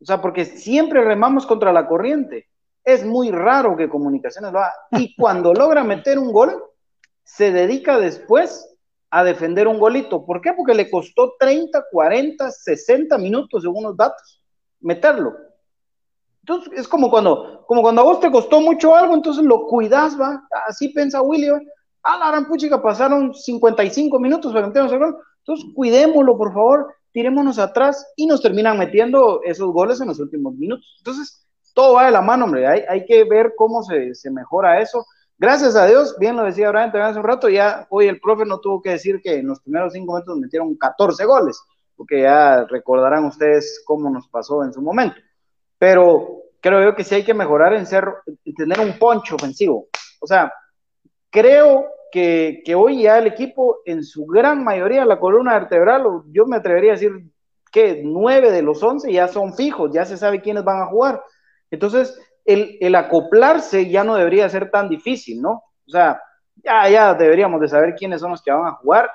O 0.00 0.04
sea, 0.04 0.20
porque 0.20 0.44
siempre 0.44 1.02
remamos 1.02 1.46
contra 1.46 1.72
la 1.72 1.86
corriente. 1.86 2.46
Es 2.84 3.04
muy 3.04 3.30
raro 3.30 3.76
que 3.76 3.88
comunicaciones 3.88 4.52
lo 4.52 4.58
haga. 4.60 4.72
Y 4.92 5.16
cuando 5.16 5.52
logra 5.52 5.82
meter 5.82 6.18
un 6.18 6.32
gol, 6.32 6.62
se 7.24 7.52
dedica 7.52 7.98
después 7.98 8.67
a 9.10 9.24
defender 9.24 9.66
un 9.66 9.78
golito. 9.78 10.24
¿Por 10.24 10.40
qué? 10.40 10.52
Porque 10.52 10.74
le 10.74 10.90
costó 10.90 11.34
30, 11.38 11.86
40, 11.90 12.50
60 12.50 13.18
minutos, 13.18 13.62
según 13.62 13.84
los 13.84 13.96
datos, 13.96 14.42
meterlo. 14.80 15.34
Entonces, 16.42 16.72
es 16.78 16.88
como 16.88 17.10
cuando, 17.10 17.64
como 17.66 17.82
cuando 17.82 18.00
a 18.00 18.04
vos 18.04 18.20
te 18.20 18.30
costó 18.30 18.60
mucho 18.60 18.94
algo, 18.94 19.14
entonces 19.14 19.44
lo 19.44 19.66
cuidas, 19.66 20.18
va. 20.18 20.42
Así 20.66 20.88
piensa 20.88 21.22
Willy, 21.22 21.50
¿va? 21.50 21.60
Ah, 22.02 22.18
la 22.18 22.28
gran 22.28 22.46
puchica, 22.46 22.80
pasaron 22.80 23.34
55 23.34 24.18
minutos 24.18 24.52
para 24.52 24.66
meternos 24.66 24.92
el 24.92 24.98
gol. 24.98 25.16
Entonces, 25.38 25.66
cuidémoslo, 25.74 26.38
por 26.38 26.52
favor, 26.52 26.94
tirémonos 27.12 27.58
atrás 27.58 28.06
y 28.16 28.26
nos 28.26 28.40
terminan 28.40 28.78
metiendo 28.78 29.42
esos 29.44 29.72
goles 29.72 30.00
en 30.00 30.08
los 30.08 30.20
últimos 30.20 30.54
minutos. 30.54 30.86
Entonces, 30.98 31.46
todo 31.74 31.94
va 31.94 32.06
de 32.06 32.12
la 32.12 32.22
mano, 32.22 32.44
hombre. 32.46 32.66
Hay, 32.66 32.82
hay 32.88 33.04
que 33.04 33.24
ver 33.24 33.52
cómo 33.56 33.82
se, 33.82 34.14
se 34.14 34.30
mejora 34.30 34.80
eso. 34.80 35.04
Gracias 35.40 35.76
a 35.76 35.86
Dios, 35.86 36.16
bien 36.18 36.34
lo 36.36 36.42
decía 36.42 36.70
Brian 36.70 36.90
también 36.90 37.10
hace 37.10 37.20
un 37.20 37.24
rato, 37.24 37.48
ya 37.48 37.86
hoy 37.90 38.08
el 38.08 38.20
profe 38.20 38.44
no 38.44 38.58
tuvo 38.58 38.82
que 38.82 38.90
decir 38.90 39.20
que 39.22 39.36
en 39.36 39.46
los 39.46 39.60
primeros 39.60 39.92
cinco 39.92 40.14
minutos 40.14 40.36
metieron 40.36 40.74
14 40.74 41.24
goles, 41.24 41.62
porque 41.96 42.22
ya 42.22 42.64
recordarán 42.64 43.24
ustedes 43.24 43.80
cómo 43.86 44.10
nos 44.10 44.26
pasó 44.26 44.64
en 44.64 44.72
su 44.72 44.82
momento. 44.82 45.16
Pero 45.78 46.42
creo 46.60 46.82
yo 46.82 46.96
que 46.96 47.04
sí 47.04 47.14
hay 47.14 47.24
que 47.24 47.34
mejorar 47.34 47.72
en 47.74 47.86
ser, 47.86 48.08
en 48.44 48.54
tener 48.54 48.80
un 48.80 48.98
poncho 48.98 49.36
ofensivo. 49.36 49.86
O 50.20 50.26
sea, 50.26 50.52
creo 51.30 51.86
que, 52.10 52.62
que, 52.64 52.74
hoy 52.74 53.02
ya 53.02 53.18
el 53.18 53.28
equipo, 53.28 53.78
en 53.84 54.02
su 54.02 54.26
gran 54.26 54.64
mayoría, 54.64 55.04
la 55.04 55.20
columna 55.20 55.56
vertebral, 55.56 56.04
yo 56.32 56.46
me 56.46 56.56
atrevería 56.56 56.92
a 56.92 56.94
decir 56.94 57.12
que 57.70 58.02
nueve 58.04 58.50
de 58.50 58.62
los 58.62 58.82
once 58.82 59.12
ya 59.12 59.28
son 59.28 59.54
fijos, 59.54 59.92
ya 59.92 60.04
se 60.04 60.16
sabe 60.16 60.40
quiénes 60.40 60.64
van 60.64 60.82
a 60.82 60.86
jugar. 60.86 61.22
Entonces, 61.70 62.18
el, 62.48 62.94
acoplarse 62.94 63.88
ya 63.90 64.04
no 64.04 64.16
debería 64.16 64.48
ser 64.48 64.70
tan 64.70 64.88
difícil, 64.88 65.40
¿no? 65.42 65.62
O 65.86 65.90
sea, 65.90 66.20
ya, 66.56 66.88
ya 66.88 67.14
deberíamos 67.14 67.60
de 67.60 67.68
saber 67.68 67.94
quiénes 67.94 68.20
son 68.20 68.30
los 68.30 68.42
que 68.42 68.50
van 68.50 68.66
a 68.66 68.72
jugar 68.76 69.10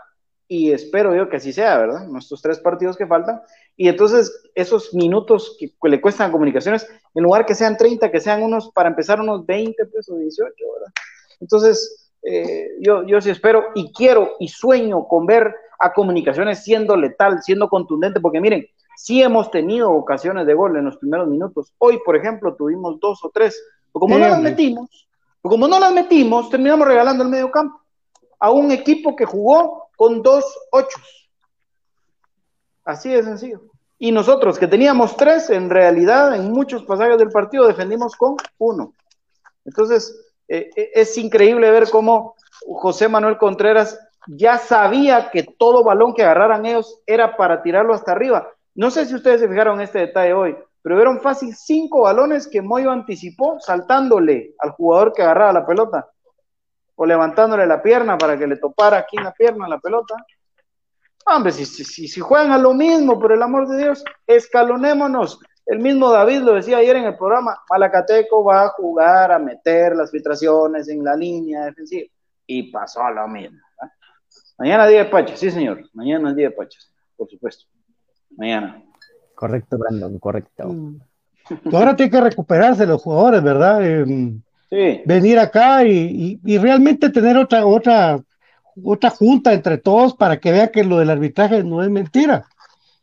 y 0.47 0.71
espero 0.71 1.15
yo 1.15 1.29
que 1.29 1.37
así 1.37 1.51
sea, 1.51 1.77
¿verdad? 1.79 2.05
Nuestros 2.07 2.41
tres 2.41 2.59
partidos 2.59 2.95
que 2.95 3.07
faltan. 3.07 3.41
Y 3.75 3.87
entonces 3.87 4.51
esos 4.53 4.93
minutos 4.93 5.57
que, 5.59 5.71
le 5.89 5.99
cuestan 5.99 6.29
a 6.29 6.31
comunicaciones, 6.31 6.87
en 7.15 7.23
lugar 7.23 7.45
que 7.45 7.55
sean 7.55 7.75
30, 7.75 8.11
que 8.11 8.19
sean 8.19 8.43
unos, 8.43 8.71
para 8.71 8.89
empezar, 8.89 9.19
unos 9.19 9.45
20 9.45 9.83
pues, 9.87 10.09
o 10.09 10.15
18, 10.15 10.53
¿verdad? 10.75 10.93
Entonces, 11.39 12.11
eh, 12.21 12.67
yo, 12.79 13.03
yo 13.07 13.19
sí 13.19 13.31
espero 13.31 13.65
y 13.73 13.91
quiero 13.91 14.35
y 14.39 14.47
sueño 14.47 15.07
con 15.07 15.25
ver 15.25 15.55
a 15.79 15.91
comunicaciones 15.91 16.63
siendo 16.63 16.95
letal, 16.95 17.41
siendo 17.41 17.67
contundente, 17.67 18.19
porque 18.19 18.39
miren, 18.39 18.67
Sí 18.95 19.21
hemos 19.21 19.51
tenido 19.51 19.91
ocasiones 19.91 20.45
de 20.45 20.53
gol 20.53 20.77
en 20.77 20.85
los 20.85 20.97
primeros 20.97 21.27
minutos. 21.27 21.73
Hoy, 21.77 21.99
por 22.05 22.15
ejemplo, 22.15 22.55
tuvimos 22.55 22.99
dos 22.99 23.23
o 23.23 23.29
tres. 23.29 23.61
Pero 23.91 23.99
como 23.99 24.17
no 24.17 24.27
las 24.27 24.41
metimos, 24.41 25.07
como 25.41 25.67
no 25.67 25.79
las 25.79 25.93
metimos, 25.93 26.49
terminamos 26.49 26.87
regalando 26.87 27.23
el 27.23 27.29
medio 27.29 27.51
campo 27.51 27.81
a 28.39 28.51
un 28.51 28.71
equipo 28.71 29.15
que 29.15 29.25
jugó 29.25 29.89
con 29.95 30.21
dos 30.21 30.43
ochos. 30.71 31.29
Así 32.83 33.09
de 33.09 33.23
sencillo. 33.23 33.61
Y 33.97 34.11
nosotros, 34.11 34.59
que 34.59 34.67
teníamos 34.67 35.15
tres, 35.15 35.49
en 35.49 35.69
realidad, 35.69 36.35
en 36.35 36.51
muchos 36.51 36.83
pasajes 36.83 37.17
del 37.17 37.29
partido 37.29 37.67
defendimos 37.67 38.15
con 38.17 38.35
uno. 38.57 38.93
Entonces, 39.63 40.13
eh, 40.49 40.69
eh, 40.75 40.91
es 40.93 41.17
increíble 41.17 41.71
ver 41.71 41.89
cómo 41.89 42.35
José 42.65 43.07
Manuel 43.07 43.37
Contreras 43.37 43.97
ya 44.27 44.57
sabía 44.57 45.29
que 45.31 45.43
todo 45.43 45.83
balón 45.83 46.13
que 46.13 46.23
agarraran 46.23 46.65
ellos 46.65 47.01
era 47.05 47.37
para 47.37 47.61
tirarlo 47.61 47.93
hasta 47.93 48.11
arriba. 48.11 48.49
No 48.75 48.89
sé 48.89 49.05
si 49.05 49.15
ustedes 49.15 49.41
se 49.41 49.47
fijaron 49.47 49.75
en 49.75 49.81
este 49.81 49.99
detalle 49.99 50.33
hoy, 50.33 50.57
pero 50.81 50.95
vieron 50.95 51.21
fácil 51.21 51.55
cinco 51.55 52.01
balones 52.01 52.47
que 52.47 52.61
Moyo 52.61 52.91
anticipó 52.91 53.59
saltándole 53.59 54.55
al 54.59 54.71
jugador 54.71 55.13
que 55.13 55.21
agarraba 55.21 55.53
la 55.53 55.65
pelota 55.65 56.09
o 56.95 57.05
levantándole 57.05 57.65
la 57.65 57.81
pierna 57.81 58.17
para 58.17 58.37
que 58.37 58.47
le 58.47 58.57
topara 58.57 58.97
aquí 58.97 59.17
en 59.17 59.23
la 59.23 59.31
pierna 59.31 59.67
la 59.67 59.79
pelota. 59.79 60.15
Hombre, 61.25 61.51
si, 61.51 61.65
si, 61.65 62.07
si 62.07 62.19
juegan 62.19 62.51
a 62.51 62.57
lo 62.57 62.73
mismo, 62.73 63.19
por 63.19 63.31
el 63.31 63.41
amor 63.41 63.67
de 63.67 63.77
Dios, 63.77 64.03
escalonémonos. 64.27 65.39
El 65.65 65.79
mismo 65.79 66.11
David 66.11 66.41
lo 66.41 66.53
decía 66.53 66.77
ayer 66.77 66.97
en 66.97 67.05
el 67.05 67.17
programa, 67.17 67.57
Malacateco 67.69 68.43
va 68.43 68.63
a 68.63 68.69
jugar 68.69 69.31
a 69.31 69.39
meter 69.39 69.95
las 69.95 70.11
filtraciones 70.11 70.89
en 70.89 71.03
la 71.03 71.15
línea 71.15 71.65
defensiva. 71.65 72.09
Y 72.45 72.71
pasó 72.71 73.09
lo 73.09 73.27
mismo. 73.27 73.59
Mañana 74.57 74.85
día 74.87 75.05
de 75.05 75.09
Pacha, 75.09 75.37
sí 75.37 75.49
señor. 75.49 75.89
Mañana 75.93 76.33
día 76.33 76.49
de 76.49 76.55
Pacha, 76.55 76.79
por 77.15 77.29
supuesto. 77.29 77.72
Mañana. 78.37 78.81
Correcto, 79.35 79.77
Brandon, 79.77 80.19
correcto. 80.19 80.69
Mm. 80.69 80.99
Ahora 81.73 81.95
tiene 81.95 82.11
que 82.11 82.21
recuperarse 82.21 82.85
los 82.85 83.01
jugadores, 83.01 83.43
¿verdad? 83.43 83.79
Eh, 83.83 84.33
sí. 84.69 85.01
Venir 85.05 85.39
acá 85.39 85.85
y, 85.85 86.39
y, 86.45 86.53
y, 86.53 86.57
realmente 86.57 87.09
tener 87.09 87.37
otra, 87.37 87.65
otra, 87.65 88.19
otra 88.81 89.09
junta 89.09 89.53
entre 89.53 89.77
todos 89.77 90.15
para 90.15 90.39
que 90.39 90.51
vean 90.51 90.69
que 90.69 90.83
lo 90.83 90.99
del 90.99 91.09
arbitraje 91.09 91.63
no 91.63 91.83
es 91.83 91.89
mentira. 91.89 92.45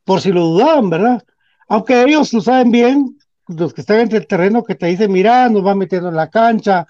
Por 0.04 0.20
si 0.20 0.32
lo 0.32 0.46
dudaban, 0.46 0.88
¿verdad? 0.88 1.22
Aunque 1.68 2.02
ellos 2.02 2.32
lo 2.32 2.40
saben 2.40 2.70
bien, 2.70 3.18
los 3.46 3.74
que 3.74 3.82
están 3.82 4.00
entre 4.00 4.18
el 4.18 4.26
terreno 4.26 4.64
que 4.64 4.74
te 4.74 4.86
dicen, 4.86 5.12
mira, 5.12 5.48
nos 5.48 5.62
van 5.62 5.78
metiendo 5.78 6.08
en 6.08 6.16
la 6.16 6.30
cancha, 6.30 6.86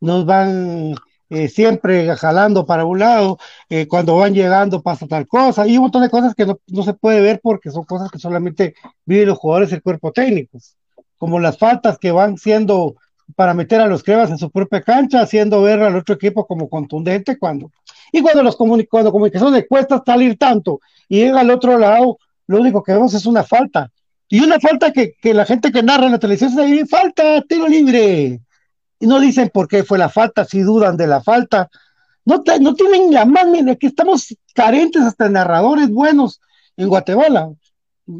nos 0.00 0.24
van 0.24 0.94
eh, 1.30 1.48
siempre 1.48 2.14
jalando 2.16 2.66
para 2.66 2.84
un 2.84 2.98
lado, 2.98 3.38
eh, 3.68 3.88
cuando 3.88 4.16
van 4.16 4.34
llegando 4.34 4.82
pasa 4.82 5.06
tal 5.06 5.26
cosa, 5.26 5.66
y 5.66 5.76
un 5.76 5.84
montón 5.84 6.02
de 6.02 6.10
cosas 6.10 6.34
que 6.34 6.44
no, 6.44 6.60
no, 6.66 6.82
se 6.82 6.94
puede 6.94 7.20
ver 7.20 7.40
porque 7.42 7.70
son 7.70 7.84
cosas 7.84 8.10
que 8.10 8.18
solamente 8.18 8.74
viven 9.06 9.28
los 9.28 9.38
jugadores 9.38 9.70
del 9.70 9.82
cuerpo 9.82 10.12
técnico, 10.12 10.58
como 11.16 11.40
las 11.40 11.58
faltas 11.58 11.98
que 11.98 12.12
van 12.12 12.36
siendo 12.36 12.96
para 13.36 13.54
meter 13.54 13.80
a 13.80 13.86
los 13.86 14.02
cremas 14.02 14.30
en 14.30 14.38
su 14.38 14.50
propia 14.50 14.82
cancha, 14.82 15.22
haciendo 15.22 15.62
ver 15.62 15.80
al 15.82 15.96
otro 15.96 16.14
equipo 16.14 16.46
como 16.46 16.68
contundente 16.68 17.38
cuando, 17.38 17.70
y 18.12 18.20
cuando 18.20 18.42
los 18.42 18.56
comunic 18.56 18.88
cuando 18.90 19.10
comunicaciones 19.10 19.54
le 19.54 19.66
cuesta 19.66 20.02
salir 20.04 20.36
tanto 20.38 20.80
y 21.08 21.20
llega 21.20 21.40
al 21.40 21.50
otro 21.50 21.78
lado, 21.78 22.18
lo 22.46 22.60
único 22.60 22.82
que 22.82 22.92
vemos 22.92 23.14
es 23.14 23.24
una 23.24 23.42
falta, 23.42 23.90
y 24.28 24.40
una 24.40 24.60
falta 24.60 24.92
que, 24.92 25.14
que 25.20 25.32
la 25.32 25.46
gente 25.46 25.72
que 25.72 25.82
narra 25.82 26.06
en 26.06 26.12
la 26.12 26.18
televisión 26.18 26.50
se 26.50 26.64
dice, 26.66 26.86
falta, 26.86 27.42
tiro 27.48 27.66
libre, 27.66 28.40
y 28.98 29.06
no 29.06 29.20
dicen 29.20 29.50
por 29.52 29.68
qué 29.68 29.84
fue 29.84 29.98
la 29.98 30.08
falta, 30.08 30.44
si 30.44 30.60
dudan 30.60 30.96
de 30.96 31.06
la 31.06 31.22
falta. 31.22 31.68
No, 32.24 32.42
no 32.60 32.74
tienen 32.74 33.12
la 33.12 33.24
más, 33.24 33.46
mira, 33.46 33.74
que 33.76 33.88
estamos 33.88 34.34
carentes 34.54 35.02
hasta 35.02 35.28
narradores 35.28 35.90
buenos 35.90 36.40
en 36.76 36.88
Guatemala. 36.88 37.50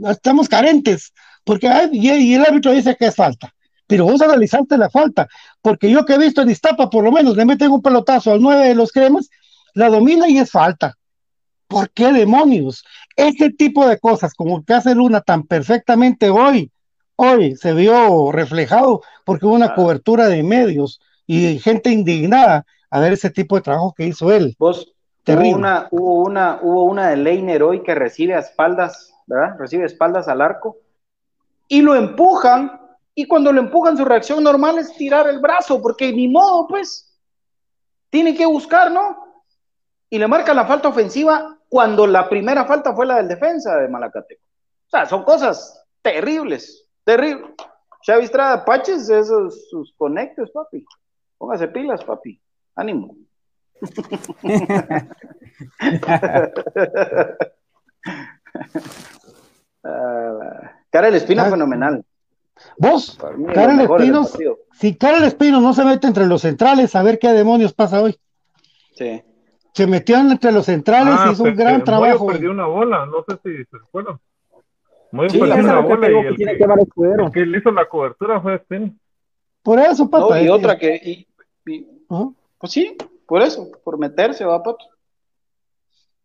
Estamos 0.09 0.49
carentes, 0.49 1.13
porque 1.45 1.69
ay, 1.69 1.91
y, 1.93 2.11
y, 2.11 2.35
el 2.35 2.43
árbitro 2.43 2.73
dice 2.73 2.97
que 2.97 3.07
es 3.07 3.15
falta. 3.15 3.55
Pero 3.87 4.05
vos 4.07 4.21
analizaste 4.23 4.79
la 4.79 4.89
falta, 4.89 5.29
porque 5.61 5.91
yo 5.91 6.05
que 6.05 6.15
he 6.15 6.19
visto 6.19 6.43
en 6.43 6.51
Iztapa, 6.51 6.89
por 6.89 7.05
lo 7.05 7.13
menos, 7.13 7.37
le 7.37 7.45
meten 7.45 7.71
un 7.71 7.83
pelotazo 7.83 8.33
al 8.33 8.41
9 8.41 8.69
de 8.69 8.75
los 8.75 8.93
cremas, 8.93 9.29
la 9.75 9.91
domina 9.91 10.29
y 10.29 10.39
es 10.39 10.51
falta. 10.51 10.97
¿Por 11.69 11.91
qué 11.91 12.13
demonios? 12.13 12.85
Ese 13.17 13.51
tipo 13.51 13.87
de 13.87 13.99
cosas, 13.99 14.35
como 14.35 14.65
que 14.65 14.75
hace 14.75 14.95
Luna 14.95 15.21
tan 15.21 15.43
perfectamente 15.45 16.31
hoy, 16.31 16.71
hoy 17.17 17.57
se 17.57 17.73
vio 17.73 18.33
reflejado 18.33 19.03
porque 19.25 19.47
hubo 19.47 19.55
una 19.55 19.67
ah. 19.67 19.75
cobertura 19.75 20.29
de 20.29 20.43
medios 20.43 21.01
y 21.27 21.59
gente 21.59 21.91
indignada 21.91 22.67
a 22.91 23.01
ver 23.01 23.13
ese 23.13 23.31
tipo 23.31 23.57
de 23.57 23.63
trabajo 23.63 23.95
que 23.97 24.07
hizo 24.07 24.33
él. 24.33 24.55
Vos, 24.59 24.95
Terrible. 25.25 25.51
Hubo 25.51 25.59
una, 25.59 25.89
hubo 25.91 26.15
una, 26.23 26.59
hubo 26.63 26.85
una 26.85 27.09
de 27.09 27.17
Leiner 27.17 27.63
hoy 27.63 27.83
que 27.83 27.95
recibe 27.95 28.35
a 28.35 28.41
espaldas, 28.41 29.15
¿verdad? 29.27 29.57
Recibe 29.59 29.87
espaldas 29.87 30.29
al 30.29 30.43
arco 30.43 30.77
y 31.67 31.81
lo 31.81 31.95
empujan 31.95 32.81
y 33.15 33.27
cuando 33.27 33.53
lo 33.53 33.61
empujan 33.61 33.97
su 33.97 34.05
reacción 34.05 34.45
normal 34.45 34.79
es 34.79 34.95
tirar 34.97 35.27
el 35.27 35.41
brazo 35.41 35.81
porque 35.81 36.13
ni 36.13 36.29
modo, 36.29 36.67
pues, 36.69 37.19
tiene 38.11 38.35
que 38.35 38.45
buscar, 38.45 38.93
¿no? 38.93 39.17
Y 40.11 40.19
le 40.19 40.29
marca 40.29 40.53
la 40.53 40.67
falta 40.67 40.89
ofensiva 40.89 41.59
cuando 41.71 42.07
la 42.07 42.29
primera 42.29 42.67
falta 42.67 42.95
fue 42.95 43.07
la 43.07 43.17
del 43.17 43.29
defensa 43.29 43.77
de 43.77 43.89
Malacateco. 43.89 44.45
O 44.87 44.91
sea, 44.91 45.07
son 45.07 45.25
cosas 45.25 45.85
terribles. 46.03 46.84
Terrible. 47.05 47.55
Xavi 48.07 48.25
Estrada, 48.25 48.65
paches 48.65 49.09
esos 49.09 49.69
sus 49.71 49.95
conectes, 49.97 50.51
papi. 50.51 50.85
Póngase 51.39 51.69
pilas, 51.69 52.05
papi. 52.05 52.41
Ánimo. 52.77 53.17
Karel 60.91 61.15
Espino, 61.15 61.45
fenomenal. 61.47 62.05
¿Vos? 62.79 63.19
Karel 63.55 63.81
Espino, 63.81 64.27
si 64.73 64.97
Karel 64.97 65.25
Espino 65.25 65.61
no 65.61 65.75
se 65.75 65.85
mete 65.85 66.07
entre 66.07 66.27
los 66.27 66.43
centrales, 66.43 66.95
a 66.95 67.03
ver 67.03 67.19
qué 67.19 67.33
demonios 67.33 67.73
pasa 67.73 68.01
hoy. 68.01 68.17
Sí. 68.95 69.23
Se 69.73 69.87
metió 69.87 70.19
entre 70.19 70.53
los 70.53 70.67
centrales 70.67 71.15
ah, 71.19 71.27
y 71.29 71.33
hizo 71.33 71.43
un 71.43 71.57
gran 71.57 71.83
trabajo. 71.83 72.27
perdió 72.27 72.53
una 72.53 72.67
bola, 72.67 73.07
no 73.07 73.25
sé 73.29 73.37
si 73.43 73.65
se 73.65 73.79
recuerdan. 73.79 74.21
Muy 75.15 75.31
Sí, 75.31 75.39
bola 75.39 75.55
y 75.55 76.27
el 76.27 76.37
tiene 76.37 76.57
que, 76.59 76.65
el 77.43 77.51
le 77.53 77.59
hizo 77.59 77.71
la 77.71 77.89
cobertura 77.89 78.41
fue 78.41 78.57
Spin. 78.57 78.99
Por 79.63 79.79
eso, 79.79 80.05
No, 80.05 80.11
papá. 80.11 80.41
y 80.43 80.49
otra 80.49 80.77
que. 80.77 81.27
y- 81.65 81.87
pues 82.59 82.73
sí, 82.73 82.97
por 83.25 83.41
eso, 83.41 83.71
por 83.85 83.97
meterse, 83.97 84.45
va, 84.45 84.61
pato. 84.61 84.85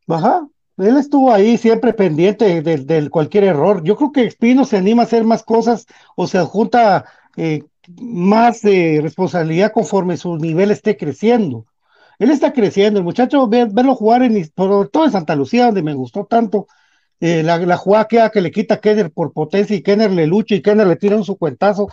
Ajá. 0.07 0.48
Él 0.78 0.98
estuvo 0.98 1.32
ahí 1.32 1.57
siempre 1.57 1.94
pendiente 1.94 2.61
del 2.64 2.88
del 2.88 3.11
cualquier 3.11 3.44
error. 3.44 3.84
Yo 3.84 3.95
creo 3.95 4.11
que 4.11 4.24
Espino 4.24 4.66
se 4.66 4.78
anima 4.78 5.03
a 5.03 5.06
hacer 5.06 5.24
más 5.24 5.44
cosas 5.44 5.86
o 6.16 6.26
se 6.26 6.40
adjunta 6.40 7.06
eh, 7.38 7.64
más 8.02 8.66
eh, 8.66 8.99
responsabilidad 9.03 9.72
conforme 9.72 10.18
su 10.18 10.36
nivel 10.38 10.72
esté 10.72 10.98
creciendo. 10.98 11.68
Él 12.18 12.32
está 12.32 12.53
creciendo, 12.53 12.98
el 12.99 13.06
muchacho, 13.06 13.48
ve- 13.48 13.68
verlo 13.72 13.94
jugar 13.94 14.24
en, 14.24 14.44
sobre 14.56 14.90
todo 14.90 15.06
en 15.06 15.11
Santa 15.11 15.36
Lucía, 15.36 15.68
donde 15.68 15.84
me 15.84 15.94
gustó 15.94 16.26
tanto, 16.26 16.68
eh, 17.19 17.43
la, 17.43 17.57
la 17.57 17.77
jugada 17.77 18.07
que, 18.07 18.29
que 18.33 18.41
le 18.41 18.51
quita 18.51 18.75
a 18.75 18.79
Kenner 18.79 19.11
por 19.11 19.33
potencia 19.33 19.75
y 19.75 19.81
Kenner 19.81 20.11
le 20.11 20.27
lucha 20.27 20.55
y 20.55 20.61
Kenner 20.61 20.87
le 20.87 20.95
tira 20.95 21.15
un 21.15 21.23
su 21.25 21.37
cuentazo, 21.37 21.87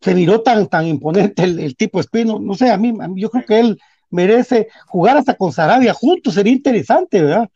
se 0.00 0.14
miró 0.14 0.40
tan, 0.42 0.66
tan 0.68 0.86
imponente 0.86 1.44
el, 1.44 1.60
el 1.60 1.76
tipo 1.76 2.00
Espino, 2.00 2.38
no 2.38 2.54
sé, 2.54 2.70
a 2.70 2.76
mí, 2.76 2.88
a 3.00 3.08
mí- 3.08 3.20
yo 3.20 3.30
creo 3.30 3.44
que 3.44 3.60
él 3.60 3.80
merece 4.10 4.68
jugar 4.86 5.16
hasta 5.16 5.34
con 5.34 5.52
Sarabia 5.52 5.94
juntos, 5.94 6.34
sería 6.34 6.52
interesante, 6.52 7.22
¿verdad? 7.22 7.48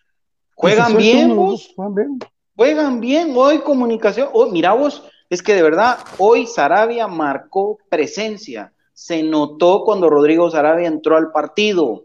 Juegan 0.55 0.97
bien, 0.97 1.32
uno 1.32 1.43
vos. 1.43 1.72
juegan 1.74 1.94
bien. 1.94 2.18
Juegan 2.56 3.01
bien, 3.01 3.32
hoy 3.36 3.59
comunicación, 3.59 4.28
hoy, 4.32 4.51
mira 4.51 4.72
vos, 4.72 5.02
es 5.28 5.43
que 5.43 5.55
de 5.55 5.62
verdad, 5.62 5.98
hoy 6.18 6.47
Sarabia 6.47 7.06
marcó 7.09 7.78
presencia, 7.90 8.72
se 8.94 9.22
notó 9.22 9.82
cuando 9.84 10.09
Rodrigo 10.09 10.51
Sarabia 10.51 10.88
entró 10.88 11.16
al 11.16 11.32
partido. 11.32 12.05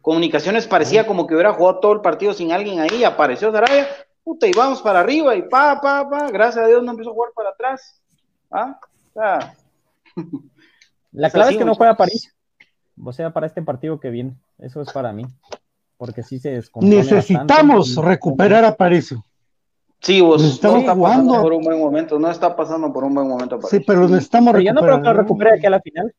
Comunicaciones 0.00 0.66
parecía 0.66 1.06
como 1.06 1.26
que 1.26 1.34
hubiera 1.34 1.54
jugado 1.54 1.80
todo 1.80 1.92
el 1.94 2.02
partido 2.02 2.34
sin 2.34 2.52
alguien 2.52 2.78
ahí, 2.78 3.02
apareció 3.02 3.50
Sarabia, 3.50 3.88
puta, 4.24 4.46
y 4.46 4.52
vamos 4.52 4.80
para 4.82 5.00
arriba, 5.00 5.36
y 5.36 5.42
pa, 5.42 5.80
pa, 5.80 6.08
pa, 6.08 6.28
gracias 6.30 6.64
a 6.64 6.68
Dios 6.68 6.82
no 6.82 6.92
empezó 6.92 7.10
a 7.10 7.14
jugar 7.14 7.30
para 7.36 7.50
atrás. 7.50 8.00
¿Ah? 8.50 8.78
O 9.10 9.12
sea, 9.20 9.54
La 11.12 11.30
clave 11.30 11.52
es 11.52 11.58
que 11.58 11.64
no 11.64 11.74
juega 11.74 11.96
París. 11.96 12.34
O 13.02 13.12
sea, 13.12 13.32
para 13.32 13.46
este 13.46 13.62
partido 13.62 14.00
que 14.00 14.10
viene. 14.10 14.34
Eso 14.58 14.80
es 14.80 14.92
para 14.92 15.12
mí. 15.12 15.26
Porque 15.96 16.22
sí 16.22 16.38
se 16.40 16.50
descompone 16.50 16.96
Necesitamos 16.96 17.88
bastante. 17.88 18.08
recuperar 18.10 18.64
a 18.64 18.74
Paricio. 18.76 19.24
sí, 20.00 20.20
vos, 20.20 20.42
no 20.42 20.48
Estamos 20.48 20.80
está 20.80 20.94
jugando. 20.94 21.30
pasando 21.30 21.42
por 21.42 21.52
un 21.52 21.62
buen 21.64 21.78
momento, 21.78 22.18
no 22.18 22.30
está 22.30 22.54
pasando 22.56 22.92
por 22.92 23.04
un 23.04 23.14
buen 23.14 23.28
momento. 23.28 23.60
Sí, 23.62 23.78
París. 23.78 23.84
pero 23.86 24.08
necesitamos 24.08 24.52
Pero 24.52 24.64
yo 24.64 24.72
no 24.72 24.80
creo 24.82 24.96
que 25.00 25.02
lo 25.08 25.12
recuperar. 25.12 25.16
recupere 25.16 25.50
aquí 25.58 25.66
a 25.66 25.70
la 25.70 25.80
final. 25.80 26.14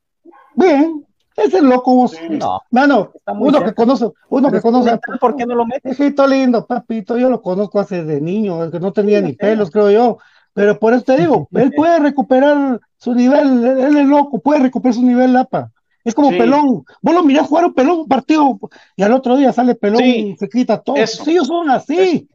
Bien, 0.56 1.06
ese 1.36 1.62
loco 1.62 1.94
vos. 1.96 2.16
No. 2.30 2.62
Mano, 2.72 3.12
uno 3.28 3.52
cerca. 3.52 3.66
que 3.70 3.76
conoce, 3.76 4.10
uno 4.30 4.52
que 4.52 4.62
conoce 4.62 4.98
¿Por 5.20 5.36
qué 5.36 5.46
no 5.46 5.56
lo 5.56 5.66
mete? 5.66 5.92
Hijito 5.92 6.26
lindo, 6.28 6.66
papito, 6.66 7.18
yo 7.18 7.30
lo 7.30 7.42
conozco 7.42 7.80
hace 7.80 8.04
de 8.04 8.22
niño, 8.22 8.72
que 8.72 8.80
no 8.80 8.94
tenía 8.94 9.22
ni 9.22 9.34
pelos, 9.34 9.70
creo 9.70 9.92
yo. 9.92 10.18
Pero 10.54 10.80
por 10.80 10.94
eso 10.94 11.04
te 11.04 11.18
digo, 11.18 11.50
él 11.54 11.74
puede 11.76 12.00
recuperar 12.00 12.80
su 12.98 13.14
nivel, 13.14 13.66
él 13.66 13.98
es 13.98 14.08
loco, 14.08 14.40
puede 14.40 14.62
recuperar 14.62 14.96
su 14.96 15.04
nivel, 15.04 15.34
Lapa. 15.34 15.72
Es 16.06 16.14
como 16.14 16.30
Sí. 16.30 16.38
Pelón. 16.38 16.86
Vos 17.02 17.16
lo 17.16 17.24
mirás 17.24 17.48
jugar 17.48 17.66
un 17.66 17.74
Pelón 17.74 18.00
un 18.02 18.08
partido 18.08 18.58
y 18.96 19.04
al 19.04 19.12
otro 19.12 19.36
día 19.36 19.52
sale 19.52 19.76
Pelón 19.76 20.02
Sí. 20.02 20.16
y 20.34 20.38
se 20.38 20.48
quita 20.48 20.82
todo. 20.82 20.96
Eso. 20.96 21.26
Sí, 21.26 21.32
ellos 21.32 21.48
son 21.48 21.70
así. 21.70 22.30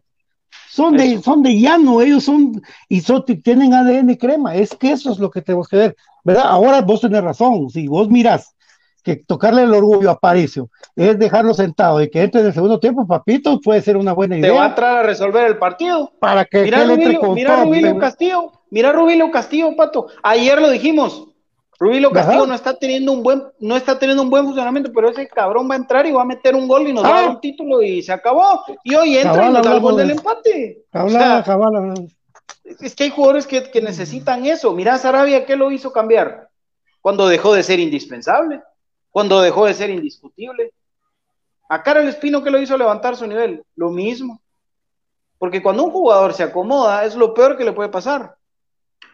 Son 0.68 0.96
de, 0.96 1.14
Eso. 1.14 1.22
son 1.22 1.42
de 1.42 1.58
llano, 1.58 2.00
ellos 2.00 2.24
son, 2.24 2.60
y 2.88 3.00
son, 3.00 3.24
tienen 3.24 3.72
ADN 3.72 4.16
crema. 4.16 4.54
Es 4.54 4.74
que 4.74 4.92
eso 4.92 5.10
es 5.12 5.18
lo 5.18 5.30
que 5.30 5.40
tenemos 5.40 5.68
que 5.68 5.76
ver. 5.76 5.96
¿Verdad? 6.24 6.44
Ahora 6.46 6.80
vos 6.82 7.00
tenés 7.00 7.22
razón. 7.22 7.70
Si 7.70 7.86
vos 7.88 8.08
miras 8.08 8.54
que 9.02 9.16
tocarle 9.16 9.62
el 9.62 9.72
orgullo 9.74 10.10
a 10.10 10.18
Paricio 10.18 10.68
es 10.96 11.18
dejarlo 11.18 11.54
sentado 11.54 12.00
y 12.02 12.10
que 12.10 12.22
entre 12.22 12.40
en 12.40 12.48
el 12.48 12.52
segundo 12.54 12.78
tiempo, 12.80 13.06
papito, 13.06 13.60
puede 13.60 13.80
ser 13.82 13.96
una 13.96 14.12
buena 14.12 14.36
idea. 14.38 14.50
Te 14.50 14.56
va 14.56 14.64
a 14.64 14.68
entrar 14.68 14.96
a 14.98 15.02
resolver 15.02 15.46
el 15.46 15.58
partido. 15.58 16.12
Para 16.18 16.44
que, 16.44 16.62
mira 16.62 16.84
Rubilio, 16.84 17.32
mira 17.34 17.62
Rubilio 17.64 17.98
Castillo, 17.98 18.52
mira 18.70 18.92
Rubilio 18.92 19.30
Castillo, 19.30 19.74
Pato. 19.76 20.06
Ayer 20.22 20.60
lo 20.60 20.70
dijimos. 20.70 21.26
Rubilio 21.78 22.08
Ajá. 22.08 22.20
Castillo 22.26 22.46
no 22.46 22.54
está 22.54 22.74
teniendo 22.74 23.10
un 23.10 23.22
buen, 23.22 23.42
no 23.58 23.74
está 23.74 23.98
teniendo 23.98 24.22
un 24.22 24.28
buen 24.28 24.44
funcionamiento, 24.44 24.92
pero 24.94 25.08
ese 25.08 25.26
cabrón 25.26 25.66
va 25.70 25.74
a 25.74 25.78
entrar 25.78 26.04
y 26.04 26.12
va 26.12 26.20
a 26.20 26.26
meter 26.26 26.54
un 26.54 26.68
gol 26.68 26.86
y 26.86 26.92
nos 26.92 27.02
va 27.02 27.08
a 27.08 27.12
Ah. 27.12 27.20
dar 27.22 27.30
un 27.30 27.40
título 27.40 27.80
y 27.80 28.02
se 28.02 28.12
acabó. 28.12 28.62
Y 28.84 28.94
hoy 28.94 29.16
entra 29.16 29.48
y 29.48 29.52
nos 29.52 29.64
da 29.64 29.74
el 29.76 29.80
gol 29.80 29.96
del 29.96 30.08
de- 30.08 30.12
empate. 30.12 30.84
O 30.92 30.98
Habla, 30.98 31.42
sea, 31.42 31.54
es 32.80 32.94
que 32.94 33.04
hay 33.04 33.10
jugadores 33.10 33.46
que, 33.46 33.70
que 33.70 33.80
necesitan 33.80 34.44
eso. 34.44 34.72
Mira, 34.74 34.98
Sarabia, 34.98 35.46
¿qué 35.46 35.56
lo 35.56 35.70
hizo 35.72 35.90
cambiar? 35.92 36.48
Cuando 37.00 37.26
dejó 37.28 37.54
de 37.54 37.62
ser 37.62 37.80
indispensable, 37.80 38.60
cuando 39.10 39.40
dejó 39.40 39.66
de 39.66 39.74
ser 39.74 39.90
indiscutible. 39.90 40.72
A 41.68 41.82
Karel 41.82 42.08
Espino, 42.08 42.42
¿qué 42.42 42.50
lo 42.50 42.60
hizo 42.60 42.76
levantar 42.76 43.16
su 43.16 43.26
nivel? 43.26 43.64
Lo 43.76 43.90
mismo. 43.90 44.40
Porque 45.38 45.62
cuando 45.62 45.84
un 45.84 45.90
jugador 45.90 46.34
se 46.34 46.42
acomoda, 46.42 47.04
es 47.04 47.14
lo 47.14 47.32
peor 47.32 47.56
que 47.56 47.64
le 47.64 47.72
puede 47.72 47.88
pasar. 47.88 48.36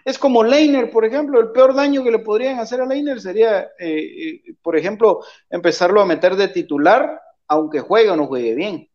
Es 0.05 0.19
como 0.19 0.43
Leiner, 0.43 0.91
por 0.91 1.05
ejemplo, 1.05 1.41
el 1.41 1.51
peor 1.51 1.75
daño 1.75 2.03
que 2.03 2.11
le 2.11 2.21
podrían 2.21 2.59
hacer 2.59 2.81
a 2.81 2.87
Leiner 2.87 3.21
sería, 3.21 3.61
eh, 3.79 4.41
eh, 4.49 4.55
por 4.63 4.77
ejemplo, 4.77 5.21
empezarlo 5.51 6.01
a 6.01 6.07
meter 6.07 6.37
de 6.37 6.49
titular, 6.49 7.21
aunque 7.49 7.81
juegue 7.81 8.11
o 8.11 8.17
no 8.17 8.27
juegue 8.27 8.55
bien. 8.55 8.89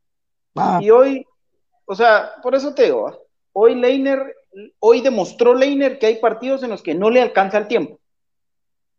Ah, 0.56 0.80
Y 0.82 0.90
hoy, 0.90 1.26
o 1.86 1.96
sea, 1.96 2.34
por 2.42 2.56
eso 2.56 2.74
te 2.74 2.84
digo, 2.84 3.08
¿ah? 3.08 3.18
hoy 3.54 3.76
Leiner, 3.76 4.36
hoy 4.80 5.02
demostró 5.02 5.54
Leiner 5.54 6.00
que 6.00 6.08
hay 6.08 6.16
partidos 6.16 6.64
en 6.64 6.70
los 6.72 6.82
que 6.82 6.96
no 6.96 7.10
le 7.10 7.22
alcanza 7.22 7.58
el 7.58 7.68
tiempo. 7.68 8.01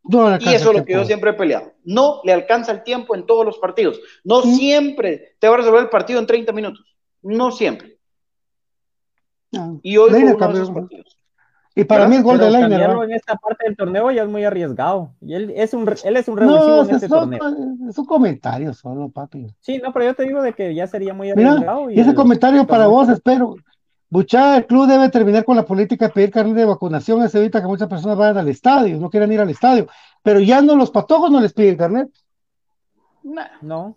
No 0.04 0.30
Y 0.38 0.48
eso 0.48 0.54
es 0.54 0.66
el 0.66 0.76
lo 0.78 0.84
que 0.84 0.92
yo 0.94 1.04
siempre 1.04 1.30
he 1.30 1.34
peleado. 1.34 1.72
No 1.84 2.20
le 2.24 2.32
alcanza 2.32 2.72
el 2.72 2.82
tiempo 2.82 3.14
en 3.14 3.24
todos 3.26 3.44
los 3.46 3.58
partidos. 3.58 4.00
No 4.24 4.40
Mm. 4.40 4.54
siempre 4.56 5.36
te 5.38 5.48
va 5.48 5.54
a 5.54 5.58
resolver 5.58 5.82
el 5.82 5.88
partido 5.88 6.18
en 6.18 6.26
30 6.26 6.52
minutos. 6.52 6.84
No 7.22 7.50
siempre. 7.52 7.98
Ah, 9.56 9.72
Y 9.82 9.96
hoy 9.96 10.10
fue 10.10 10.18
Leiner 10.18 10.34
uno 10.36 10.38
de 10.38 10.38
cambió. 10.46 10.62
esos 10.62 10.74
partidos. 10.74 11.18
Y 11.74 11.84
para 11.84 12.00
¿verdad? 12.02 12.10
mí 12.10 12.16
es 12.16 12.22
gol 12.22 12.38
Pero 12.38 12.52
de 12.52 12.58
Leiner. 12.68 12.90
en 13.04 13.12
esta 13.12 13.34
parte 13.36 13.64
del 13.64 13.76
torneo 13.76 14.10
ya 14.10 14.22
es 14.24 14.28
muy 14.28 14.44
arriesgado. 14.44 15.14
Y 15.22 15.32
él 15.34 15.52
es 15.56 15.72
un, 15.72 15.88
él 16.04 16.16
es 16.16 16.28
un 16.28 16.34
No, 16.34 16.40
revulsivo 16.40 16.82
en 16.82 16.88
es, 16.88 16.94
este 16.96 17.08
torneo. 17.08 17.40
es 17.88 17.98
un 17.98 18.04
comentario 18.04 18.74
solo, 18.74 19.08
papi. 19.08 19.46
Sí, 19.60 19.78
no, 19.78 19.90
pero 19.92 20.04
yo 20.06 20.14
te 20.14 20.24
digo 20.24 20.42
de 20.42 20.52
que 20.52 20.74
ya 20.74 20.86
sería 20.86 21.14
muy 21.14 21.32
Mira, 21.34 21.52
arriesgado. 21.52 21.90
y 21.90 21.98
ese 21.98 22.10
el- 22.10 22.16
comentario 22.16 22.66
para 22.66 22.86
vos, 22.88 23.08
espero. 23.08 23.54
Buchá, 24.12 24.58
el 24.58 24.66
club 24.66 24.86
debe 24.86 25.08
terminar 25.08 25.42
con 25.42 25.56
la 25.56 25.64
política 25.64 26.06
de 26.08 26.12
pedir 26.12 26.30
carnet 26.30 26.54
de 26.54 26.66
vacunación. 26.66 27.22
Eso 27.22 27.38
evita 27.38 27.62
que 27.62 27.66
muchas 27.66 27.88
personas 27.88 28.18
vayan 28.18 28.36
al 28.36 28.48
estadio, 28.48 28.98
no 28.98 29.08
quieran 29.08 29.32
ir 29.32 29.40
al 29.40 29.48
estadio. 29.48 29.86
Pero 30.22 30.38
ya 30.40 30.60
no, 30.60 30.76
los 30.76 30.90
patojos 30.90 31.30
no 31.30 31.40
les 31.40 31.54
piden 31.54 31.78
carnet. 31.78 32.10
Nah. 33.22 33.46
No. 33.62 33.96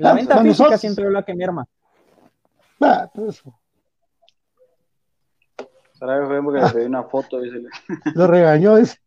La 0.00 0.10
Ah, 0.10 0.14
venta 0.14 0.34
física 0.38 0.48
nosotros- 0.48 0.80
siempre 0.80 1.04
es 1.06 1.12
la 1.12 1.22
que 1.22 1.32
merma. 1.32 1.64
Ah, 2.80 3.08
pues, 3.14 3.40
Sarabia 5.92 6.26
fue 6.26 6.42
porque 6.42 6.60
le 6.60 6.70
pedí 6.70 6.84
una 6.86 7.04
foto. 7.04 7.40
Dice, 7.40 7.62
lo 8.16 8.26
regañó, 8.26 8.74
dice. 8.76 8.98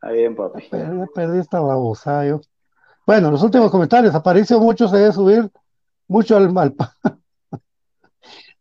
ahí 0.00 0.16
bien, 0.16 0.34
papi. 0.36 0.62
Perdí, 0.70 1.04
perdí 1.14 1.38
esta 1.40 1.60
babosada 1.60 2.24
yo. 2.26 2.40
Bueno, 3.06 3.30
los 3.30 3.42
últimos 3.42 3.70
comentarios. 3.70 4.14
Aparicio 4.14 4.58
mucho 4.58 4.88
se 4.88 4.96
debe 4.96 5.12
subir 5.12 5.50
mucho 6.06 6.34
al 6.36 6.50
mal. 6.50 6.74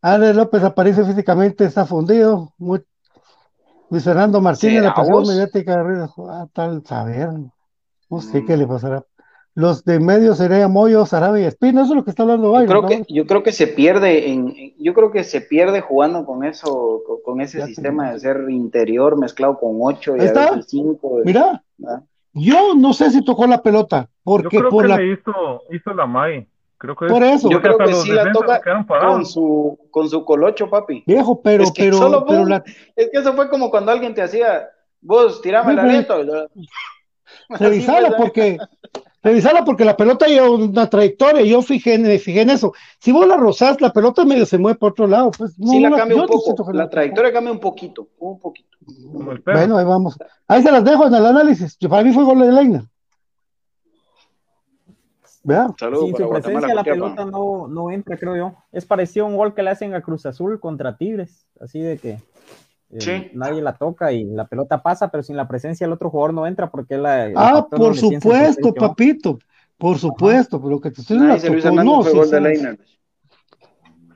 Ale 0.02 0.34
López 0.34 0.64
Aparicio 0.64 1.06
físicamente 1.06 1.66
está 1.66 1.86
fundido. 1.86 2.54
Muy- 2.58 2.84
Luis 3.90 4.04
Fernando 4.04 4.42
Martínez, 4.42 4.76
la 4.84 4.90
¿Será 4.90 4.96
presión 4.96 5.20
vos? 5.20 5.28
mediática 5.30 5.84
de 5.84 6.08
ah, 6.30 6.48
tal 6.54 6.86
saber. 6.86 7.30
No 8.10 8.22
sé 8.22 8.42
Mm. 8.42 8.46
qué 8.46 8.58
le 8.58 8.68
pasará. 8.68 9.04
Los 9.56 9.84
de 9.86 10.00
medio 10.00 10.36
sería 10.36 10.68
Moyo, 10.68 11.06
Sarabia 11.06 11.44
y 11.44 11.48
Espino, 11.48 11.82
eso 11.82 11.94
es 11.94 11.98
lo 11.98 12.04
que 12.04 12.12
está 12.12 12.22
hablando 12.24 12.48
Yo 12.48 12.52
Byron, 12.54 12.68
creo, 12.68 12.82
¿no? 12.84 12.88
que, 12.90 13.12
yo 13.12 13.26
creo 13.26 13.42
que 13.42 13.52
se 13.52 13.66
pierde 13.68 14.30
en, 14.32 14.50
en- 14.50 14.74
yo 14.78 14.94
creo 14.94 15.12
que 15.12 15.24
se 15.24 15.42
pierde 15.42 15.82
jugando 15.82 16.26
con 16.26 16.44
eso, 16.44 17.02
con, 17.08 17.22
con 17.26 17.42
ese 17.42 17.60
Ya 17.60 17.66
sistema 17.66 18.12
de 18.12 18.20
ser 18.20 18.50
interior 18.50 19.18
mezclado 19.18 19.58
con 19.58 19.78
8 19.82 20.16
y 20.16 20.20
a 20.20 20.24
está. 20.26 20.52
veces 20.52 20.68
5. 20.70 21.22
Mira, 21.24 21.64
yo 22.34 22.76
no 22.76 22.94
sé 22.94 23.10
si 23.10 23.26
tocó 23.26 23.48
la 23.48 23.64
pelota, 23.64 24.04
Yo 24.04 24.10
porque 24.24 24.58
creo 24.60 24.70
por 24.70 24.84
que 24.84 24.90
la 24.90 24.98
le 24.98 25.14
hizo, 25.14 25.64
hizo 25.72 25.94
la 25.94 26.06
May. 26.06 26.48
Creo 26.80 26.96
que 26.96 27.08
Por 27.08 27.24
eso. 27.24 27.50
Yo 27.50 27.60
creo 27.62 27.78
que 27.78 27.94
sí 27.94 28.12
la 28.12 28.32
toca 28.32 28.62
con 28.88 29.26
su, 29.26 29.80
con 29.90 30.08
su 30.10 30.24
colocho, 30.24 30.70
papi. 30.70 31.04
viejo, 31.08 31.42
pero, 31.42 31.64
es 31.64 31.72
que 31.72 31.86
pero, 31.86 31.98
solo 31.98 32.26
pero 32.26 32.40
boom. 32.40 32.50
la, 32.50 32.64
Es 32.96 33.10
que 33.12 33.20
eso 33.20 33.34
fue 33.34 33.50
como 33.50 33.72
cuando 33.72 33.92
alguien 33.92 34.14
te 34.14 34.22
hacía, 34.22 34.70
vos 35.02 35.42
tirame 35.42 35.74
la 35.74 35.84
neta. 35.84 36.16
revisala 37.50 38.16
porque 38.18 38.58
revisala 39.24 39.66
porque 39.66 39.84
la 39.86 39.98
pelota 39.98 40.28
lleva 40.28 40.50
una 40.52 40.90
trayectoria, 40.90 41.42
yo 41.44 41.62
fijé, 41.62 41.98
me 41.98 42.20
fijé 42.20 42.42
en 42.42 42.52
eso. 42.52 42.74
Si 43.00 43.12
vos 43.12 43.28
la 43.28 43.38
rozás, 43.38 43.82
la 43.82 43.92
pelota 43.92 44.24
medio 44.24 44.46
se 44.46 44.58
mueve 44.58 44.78
por 44.78 44.92
otro 44.92 45.08
lado, 45.08 45.32
pues 45.32 45.58
no, 45.58 45.72
sí 45.72 45.80
la 45.80 45.90
no 45.90 45.98
cambia 45.98 46.22
un 46.22 46.28
poco, 46.28 46.72
la 46.74 46.90
trayectoria 46.90 47.34
cambia 47.34 47.52
un 47.52 47.60
poquito, 47.60 48.08
un 48.20 48.40
poquito. 48.40 48.78
Bueno, 48.86 49.78
ahí 49.78 49.86
vamos. 49.86 50.16
Ahí 50.48 50.62
se 50.62 50.72
las 50.72 50.84
dejo 50.84 51.08
en 51.08 51.16
el 51.16 51.26
análisis. 51.26 51.78
Yo- 51.80 51.90
Para 51.90 52.04
mí 52.04 52.14
fue 52.14 52.24
gol 52.24 52.40
de 52.40 52.52
Leiner. 52.52 52.82
Vea, 55.48 55.68
Saludos 55.80 56.04
Sin 56.04 56.12
para 56.12 56.26
su 56.26 56.30
presencia 56.30 56.52
Guatemala. 56.52 56.76
la 56.76 56.84
pelota 56.84 57.26
no, 57.26 57.68
no 57.70 57.90
entra, 57.90 58.18
creo 58.18 58.36
yo. 58.36 58.56
Es 58.74 58.86
parecido 58.86 59.26
a 59.26 59.30
un 59.30 59.38
gol 59.38 59.54
que 59.54 59.64
le 59.64 59.70
hacen 59.70 59.94
a 59.94 60.02
Cruz 60.02 60.26
Azul 60.26 60.60
contra 60.60 60.98
Tigres, 60.98 61.48
así 61.62 61.80
de 61.80 61.98
que 61.98 62.10
eh, 62.90 63.00
Sí. 63.00 63.32
nadie 63.34 63.62
la 63.62 63.74
toca 63.78 64.12
y 64.12 64.26
la 64.26 64.46
pelota 64.46 64.84
pasa, 64.84 65.10
pero 65.10 65.24
sin 65.24 65.38
la 65.38 65.48
presencia 65.48 65.88
del 65.88 65.94
otro 65.94 66.10
jugador 66.10 66.34
no 66.34 66.46
entra 66.48 66.70
porque 66.70 66.98
la... 66.98 67.28
el 67.28 67.34
ah, 67.38 67.66
por 67.70 67.96
supuesto, 67.96 68.74
papito. 68.74 69.40
Por 69.78 69.98
supuesto, 69.98 70.60
pero 70.60 70.72
lo 70.72 70.82
que 70.82 70.92
te 70.92 71.00
estoy 71.00 71.18
diciendo 71.18 71.82
no, 71.82 72.04
sí, 72.04 72.10
sí. 72.12 72.36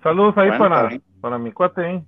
Saludos 0.03 0.34
ahí 0.36 0.49
Bueno, 0.49 0.68
para, 0.68 1.02
para 1.22 1.38
mi 1.38 1.53
cuate 1.53 1.86
ahí. 1.86 2.03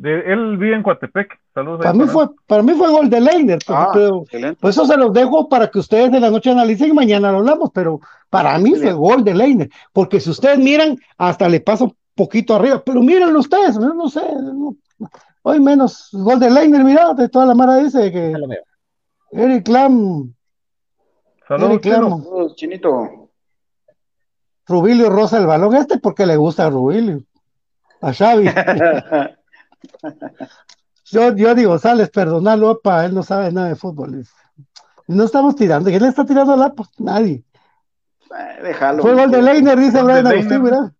De, 0.00 0.32
él 0.32 0.56
vive 0.58 0.76
en 0.76 0.82
Coatepec. 0.84 1.40
Saludos 1.52 1.78
Para 1.78 1.90
ahí 1.90 1.98
mí 1.98 2.04
para- 2.04 2.12
fue, 2.12 2.26
para 2.46 2.62
mí 2.62 2.72
fue 2.74 2.88
gol 2.88 3.10
de 3.10 3.20
Leiner, 3.20 3.58
pues, 3.66 3.76
Ah, 3.78 3.90
pero 3.92 4.24
pues 4.60 4.76
eso 4.76 4.86
se 4.86 4.96
los 4.96 5.12
dejo 5.12 5.48
para 5.48 5.68
que 5.68 5.80
ustedes 5.80 6.12
de 6.12 6.20
la 6.20 6.30
noche 6.30 6.50
analicen 6.52 6.90
y 6.90 6.92
mañana 6.92 7.32
lo 7.32 7.38
hablamos, 7.38 7.70
pero 7.74 7.98
para 8.30 8.56
mí 8.58 8.76
fue 8.76 8.92
gol 8.92 9.24
de 9.24 9.34
Leiner, 9.34 9.68
porque 9.92 10.20
si 10.20 10.30
ustedes 10.30 10.56
miran, 10.58 10.96
hasta 11.16 11.48
le 11.48 11.60
paso 11.60 11.86
un 11.86 11.96
poquito 12.14 12.54
arriba, 12.54 12.80
pero 12.86 13.02
mírenlo 13.02 13.40
ustedes, 13.40 13.76
no, 13.76 13.92
no 13.92 14.08
sé, 14.08 14.22
no- 14.54 14.76
hoy 15.42 15.58
menos 15.58 16.10
gol 16.12 16.38
de 16.38 16.50
Leiner, 16.50 16.84
mira, 16.84 17.12
de 17.14 17.28
toda 17.28 17.46
la 17.46 17.54
mara 17.56 17.76
dice 17.78 18.12
que. 18.12 18.34
Eric 19.32 19.66
Lam, 19.66 20.32
Saludos, 21.48 21.70
Eric 21.70 21.84
Lam. 21.86 22.22
Saludos, 22.22 22.54
Chinito. 22.54 23.30
Rubilio 24.68 25.10
rosa 25.10 25.38
el 25.38 25.46
balón, 25.46 25.74
este 25.74 25.98
porque 25.98 26.24
le 26.24 26.36
gusta 26.36 26.66
a 26.66 26.70
Rubilio, 26.70 27.20
a 28.00 28.12
Xavi. 28.12 28.44
Yo, 31.10 31.34
yo 31.34 31.54
digo, 31.54 31.78
sales, 31.78 32.10
perdonalo, 32.10 32.80
pa, 32.80 33.06
él 33.06 33.14
no 33.14 33.22
sabe 33.22 33.50
nada 33.50 33.68
de 33.68 33.76
fútbol. 33.76 34.24
No 35.06 35.24
estamos 35.24 35.56
tirando, 35.56 35.88
¿quién 35.88 36.02
le 36.02 36.08
está 36.08 36.24
tirando 36.24 36.54
la 36.56 36.72
pues, 36.74 36.88
Nadie. 36.98 37.44
Eh, 38.30 38.62
Déjalo. 38.62 39.02
Fue 39.02 39.14
gol 39.14 39.30
de 39.30 39.40
Leiner, 39.40 39.78
dice 39.78 40.02
Brian 40.02 40.26
Agustín, 40.26 40.62
Leiner. 40.62 40.62
mira. 40.62 40.92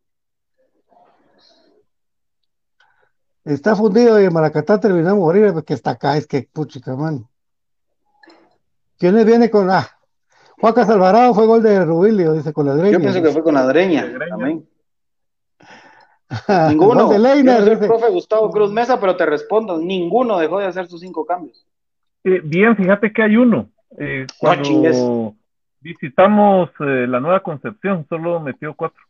Está 3.45 3.77
fundido 3.77 4.21
y 4.21 4.25
en 4.25 4.33
Maracatá 4.33 4.79
terminó 4.79 5.09
de 5.09 5.15
morir 5.15 5.53
porque 5.53 5.75
está 5.75 5.93
acá, 5.93 6.17
es 6.17 6.27
que 6.27 6.49
puchica, 6.53 6.97
man. 6.97 7.27
¿Quién 8.99 9.15
viene 9.25 9.49
con 9.51 9.71
ah? 9.71 9.89
Juacas 10.61 10.89
Alvarado 10.89 11.35
fue 11.35 11.47
gol 11.47 11.63
de 11.63 11.85
Rubilio, 11.85 12.33
dice 12.33 12.53
con 12.53 12.67
la 12.67 12.73
Yo 12.73 12.79
dreña. 12.79 12.99
pienso 12.99 13.23
que 13.23 13.31
fue 13.31 13.43
con 13.43 13.55
la 13.55 13.65
dreña. 13.67 14.07
Dreña. 14.07 14.29
También. 14.29 14.69
Ninguno. 16.69 17.17
Leiner, 17.17 17.63
soy 17.63 17.71
el 17.71 17.79
profe 17.79 18.11
Gustavo 18.11 18.51
Cruz 18.51 18.71
Mesa, 18.71 19.01
pero 19.01 19.17
te 19.17 19.27
respondo. 19.27 19.79
Ninguno 19.79 20.39
dejó 20.39 20.59
de 20.59 20.67
hacer 20.67 20.87
sus 20.87 21.01
cinco 21.01 21.25
cambios. 21.25 21.67
Eh, 22.25 22.41
bien, 22.45 22.77
fíjate 22.77 23.13
que 23.13 23.23
hay 23.23 23.37
uno. 23.37 23.69
Eh, 23.99 24.27
cuando 24.39 25.35
visitamos 25.81 26.71
eh, 26.81 27.07
la 27.07 27.21
nueva 27.21 27.41
Concepción, 27.41 28.07
solo 28.09 28.41
metió 28.41 28.75
cuatro. 28.75 29.03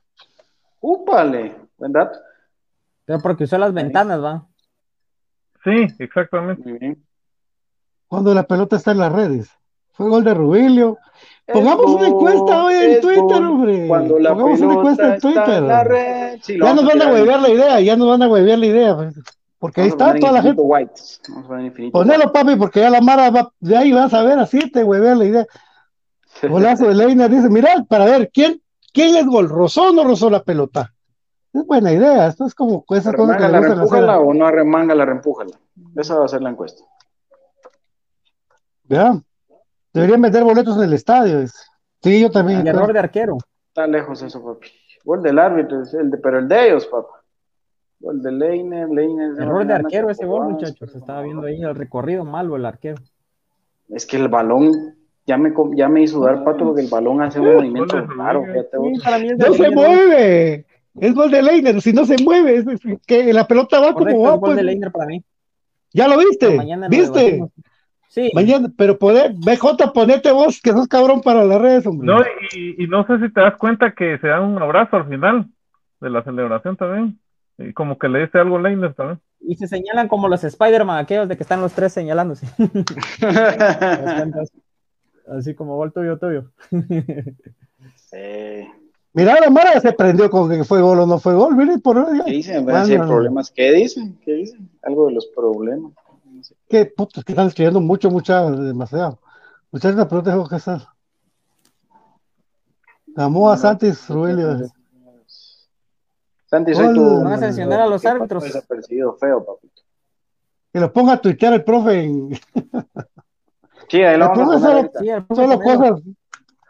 Úpale. 0.80 1.56
Buen 1.76 1.92
dato. 1.92 2.18
Pero 3.04 3.18
porque 3.20 3.44
usó 3.44 3.58
las 3.58 3.72
ventanas, 3.72 4.22
va. 4.22 4.46
Sí, 5.64 5.86
exactamente. 5.98 6.68
Muy 6.68 6.78
bien. 6.78 7.04
Cuando 8.06 8.32
la 8.32 8.44
pelota 8.44 8.76
está 8.76 8.92
en 8.92 8.98
las 8.98 9.12
redes. 9.12 9.50
Fue 9.98 10.08
gol 10.08 10.24
de 10.24 10.32
Rubilio. 10.32 10.96
Pongamos 11.52 11.86
una 11.86 12.06
encuesta 12.08 12.64
hoy 12.64 12.74
en 12.74 13.00
Twitter, 13.00 13.22
gol. 13.24 13.46
hombre. 13.46 13.86
Cuando 13.88 14.18
la 14.18 14.30
Pongamos 14.30 14.60
una 14.60 14.74
encuesta 14.74 15.14
en 15.14 15.20
Twitter. 15.20 15.48
en 15.48 15.66
la 15.68 15.84
red. 15.84 16.38
Ya 16.46 16.74
nos 16.74 16.84
van 16.86 17.02
a 17.02 17.12
huevear 17.12 17.40
la 17.40 17.48
idea, 17.48 17.80
ya 17.80 17.96
nos 17.96 18.08
van 18.08 18.22
a 18.22 18.28
huevear 18.28 18.58
la 18.58 18.66
idea. 18.66 18.96
pues. 18.96 19.14
Porque 19.58 19.80
ahí 19.80 19.88
está 19.88 20.14
toda 20.14 20.32
la 20.32 20.42
gente. 20.42 20.62
Ponelo, 21.90 22.32
papi, 22.32 22.54
porque 22.56 22.80
ya 22.80 22.90
la 22.90 23.00
Mara 23.00 23.30
va, 23.30 23.50
de 23.58 23.76
ahí 23.76 23.92
vas 23.92 24.14
a 24.14 24.22
ver, 24.22 24.38
así 24.38 24.70
te 24.70 24.84
huevea 24.84 25.14
la 25.16 25.24
idea. 25.24 25.46
Golazo 26.48 26.86
de 26.86 26.94
Leiner 26.94 27.28
dice, 27.28 27.48
mira, 27.48 27.84
para 27.88 28.04
ver, 28.04 28.30
¿quién, 28.32 28.62
quién 28.92 29.16
es 29.16 29.26
gol? 29.26 29.48
¿Rozó 29.48 29.88
o 29.88 29.92
no 29.92 30.04
rozó 30.04 30.30
la 30.30 30.44
pelota? 30.44 30.94
Es 31.52 31.66
buena 31.66 31.90
idea, 31.92 32.28
esto 32.28 32.46
es 32.46 32.54
como 32.54 32.84
esas 32.90 33.14
cosas 33.16 33.36
que 33.36 33.42
le 33.42 33.48
¿Arremángala, 33.48 33.58
gustan 33.58 33.78
hacer. 33.84 33.92
reempújala 33.98 34.20
o 34.20 34.34
no 34.34 34.46
arremángala, 34.46 35.04
reempújala? 35.06 35.58
Esa 35.96 36.14
va 36.16 36.26
a 36.26 36.28
ser 36.28 36.42
la 36.42 36.50
encuesta. 36.50 36.84
¿verdad? 38.84 39.16
Deberían 39.98 40.22
vender 40.22 40.44
boletos 40.44 40.76
en 40.76 40.84
el 40.84 40.92
estadio. 40.92 41.46
Sí, 42.02 42.20
yo 42.20 42.30
también. 42.30 42.64
Y 42.64 42.68
error 42.68 42.92
de 42.92 42.98
arquero. 42.98 43.38
Está 43.68 43.86
lejos 43.86 44.22
eso, 44.22 44.44
papi. 44.44 44.68
Gol 45.04 45.22
del 45.22 45.38
árbitro, 45.38 45.82
es 45.82 45.94
el 45.94 46.10
de, 46.10 46.18
pero 46.18 46.38
el 46.38 46.48
de 46.48 46.68
ellos, 46.68 46.86
papá. 46.86 47.22
Gol 48.00 48.22
de 48.22 48.30
Leiner, 48.32 48.88
Leiner. 48.88 49.40
Error 49.40 49.66
de 49.66 49.74
arquero 49.74 50.10
ese 50.10 50.26
gol, 50.26 50.50
muchachos. 50.50 50.92
Se 50.92 50.98
estaba 50.98 51.22
viendo 51.22 51.46
ahí 51.46 51.62
el 51.62 51.74
recorrido 51.74 52.24
malo 52.24 52.56
el 52.56 52.64
arquero. 52.66 53.02
Es 53.88 54.06
que 54.06 54.16
el 54.18 54.28
balón 54.28 54.96
ya 55.26 55.36
me, 55.36 55.52
ya 55.74 55.88
me 55.88 56.02
hizo 56.02 56.20
dar 56.20 56.44
pato 56.44 56.64
porque 56.64 56.82
el 56.82 56.88
balón 56.88 57.22
hace 57.22 57.40
un 57.40 57.54
movimiento 57.54 58.00
raro. 58.16 58.44
Sí, 58.44 59.00
para 59.02 59.18
mí 59.18 59.28
es 59.30 59.38
de 59.38 59.48
No 59.48 59.54
se 59.54 59.70
mueve. 59.70 60.66
Es 61.00 61.14
gol 61.14 61.30
de 61.30 61.42
Leiner. 61.42 61.80
Si 61.80 61.92
no 61.92 62.04
se 62.04 62.16
mueve, 62.22 62.56
es 62.56 62.64
que 63.06 63.32
la 63.32 63.46
pelota 63.46 63.80
va 63.80 63.94
Correcto, 63.94 64.16
como 64.16 64.28
es 64.28 64.32
va. 64.32 64.36
gol 64.36 64.50
de 64.50 64.54
Pues. 64.56 64.64
Leiner 64.66 64.92
para 64.92 65.06
mí. 65.06 65.24
Ya 65.92 66.06
lo 66.08 66.18
viste. 66.18 66.58
¿Viste? 66.90 67.48
Sí, 68.08 68.30
Mañana, 68.34 68.72
pero 68.76 68.98
poder, 68.98 69.32
BJ, 69.34 69.92
ponete 69.92 70.32
vos, 70.32 70.60
que 70.62 70.72
sos 70.72 70.88
cabrón 70.88 71.20
para 71.20 71.44
las 71.44 71.60
redes, 71.60 71.86
hombre. 71.86 72.06
No, 72.06 72.20
y, 72.52 72.82
y 72.82 72.86
no 72.88 73.06
sé 73.06 73.18
si 73.18 73.32
te 73.32 73.40
das 73.40 73.56
cuenta 73.56 73.92
que 73.92 74.18
se 74.18 74.28
dan 74.28 74.44
un 74.44 74.60
abrazo 74.62 74.96
al 74.96 75.08
final 75.08 75.46
de 76.00 76.10
la 76.10 76.22
celebración 76.24 76.76
también. 76.76 77.18
Y 77.58 77.72
como 77.72 77.98
que 77.98 78.08
le 78.08 78.20
dice 78.20 78.38
algo 78.38 78.56
a 78.56 78.62
Leiner 78.62 78.94
también. 78.94 79.20
y 79.40 79.56
se 79.56 79.66
señalan 79.68 80.08
como 80.08 80.28
los 80.28 80.42
Spider-Man, 80.44 80.98
aquellos 80.98 81.28
de 81.28 81.36
que 81.36 81.42
están 81.42 81.60
los 81.60 81.72
tres 81.72 81.92
señalándose. 81.92 82.46
Así 85.28 85.54
como 85.54 85.76
gol 85.76 85.92
tuyo, 85.92 86.18
tuyo. 86.18 86.44
Eh, 88.12 88.66
Mira, 89.12 89.38
la 89.40 89.50
Mara 89.50 89.80
se 89.80 89.92
prendió 89.92 90.30
con 90.30 90.48
que 90.48 90.64
fue 90.64 90.80
gol 90.80 91.00
o 91.00 91.06
no 91.06 91.18
fue 91.18 91.34
gol. 91.34 91.54
Mire, 91.56 91.78
por 91.78 91.98
ahí. 91.98 92.20
¿Qué 92.24 92.32
dicen? 92.32 92.64
Problemas. 92.64 93.50
¿Qué 93.50 93.72
dicen? 93.72 94.18
¿Qué 94.24 94.32
dicen? 94.32 94.70
Algo 94.82 95.08
de 95.08 95.14
los 95.14 95.26
problemas. 95.26 95.92
Qué 96.68 96.86
putos 96.86 97.24
que 97.24 97.32
están 97.32 97.46
escribiendo 97.46 97.80
mucho, 97.80 98.10
mucha, 98.10 98.50
demasiado. 98.50 99.18
Muchachos, 99.70 99.96
la 99.96 100.08
pregunta 100.08 100.34
es 100.34 100.48
qué 100.48 100.64
tal. 100.64 100.88
Amó 103.16 103.50
a 103.50 103.56
Santis 103.56 104.08
Rubelio. 104.08 104.70
Santi, 106.46 106.74
soy 106.74 106.94
tu. 106.94 107.24
Van 107.24 107.32
a 107.32 107.38
sancionar 107.38 107.80
a 107.80 107.86
los 107.86 108.04
árbitros. 108.04 108.44
Feo, 109.18 109.44
papito. 109.44 109.82
Que 110.72 110.80
lo 110.80 110.92
ponga 110.92 111.14
a 111.14 111.20
tuitear 111.20 111.54
el 111.54 111.64
profe 111.64 112.04
en. 112.04 112.38
Sí, 113.88 114.02
ahí 114.02 114.18
lo 114.18 114.28
vamos 114.28 114.40
a 114.40 114.44
poner 114.44 114.60
solo. 114.60 114.90
Sí, 115.00 115.08
el 115.08 115.26
profe 115.26 115.42
solo 115.42 115.60
cosas, 115.60 116.02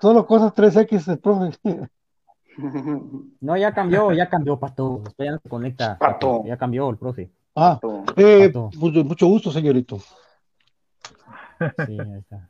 solo 0.01 0.27
cosas 0.27 0.55
3X, 0.55 1.13
el 1.13 1.19
profe. 1.19 1.59
No, 3.41 3.57
ya 3.57 3.73
cambió, 3.73 4.11
ya 4.11 4.29
cambió, 4.29 4.59
Pato. 4.59 5.01
Después 5.05 5.27
ya 5.27 5.33
no 5.33 5.39
se 5.39 5.49
conecta. 5.49 5.97
Pato. 5.97 6.43
Ya 6.45 6.57
cambió 6.57 6.91
el 6.91 6.97
profe. 6.97 7.31
Ah, 7.61 7.81
eh, 8.17 8.49
Pato. 8.49 8.71
mucho, 8.77 9.05
mucho 9.05 9.27
gusto, 9.27 9.51
señorito. 9.51 9.99
Sí, 11.59 11.99
ahí 11.99 12.19
está. 12.19 12.49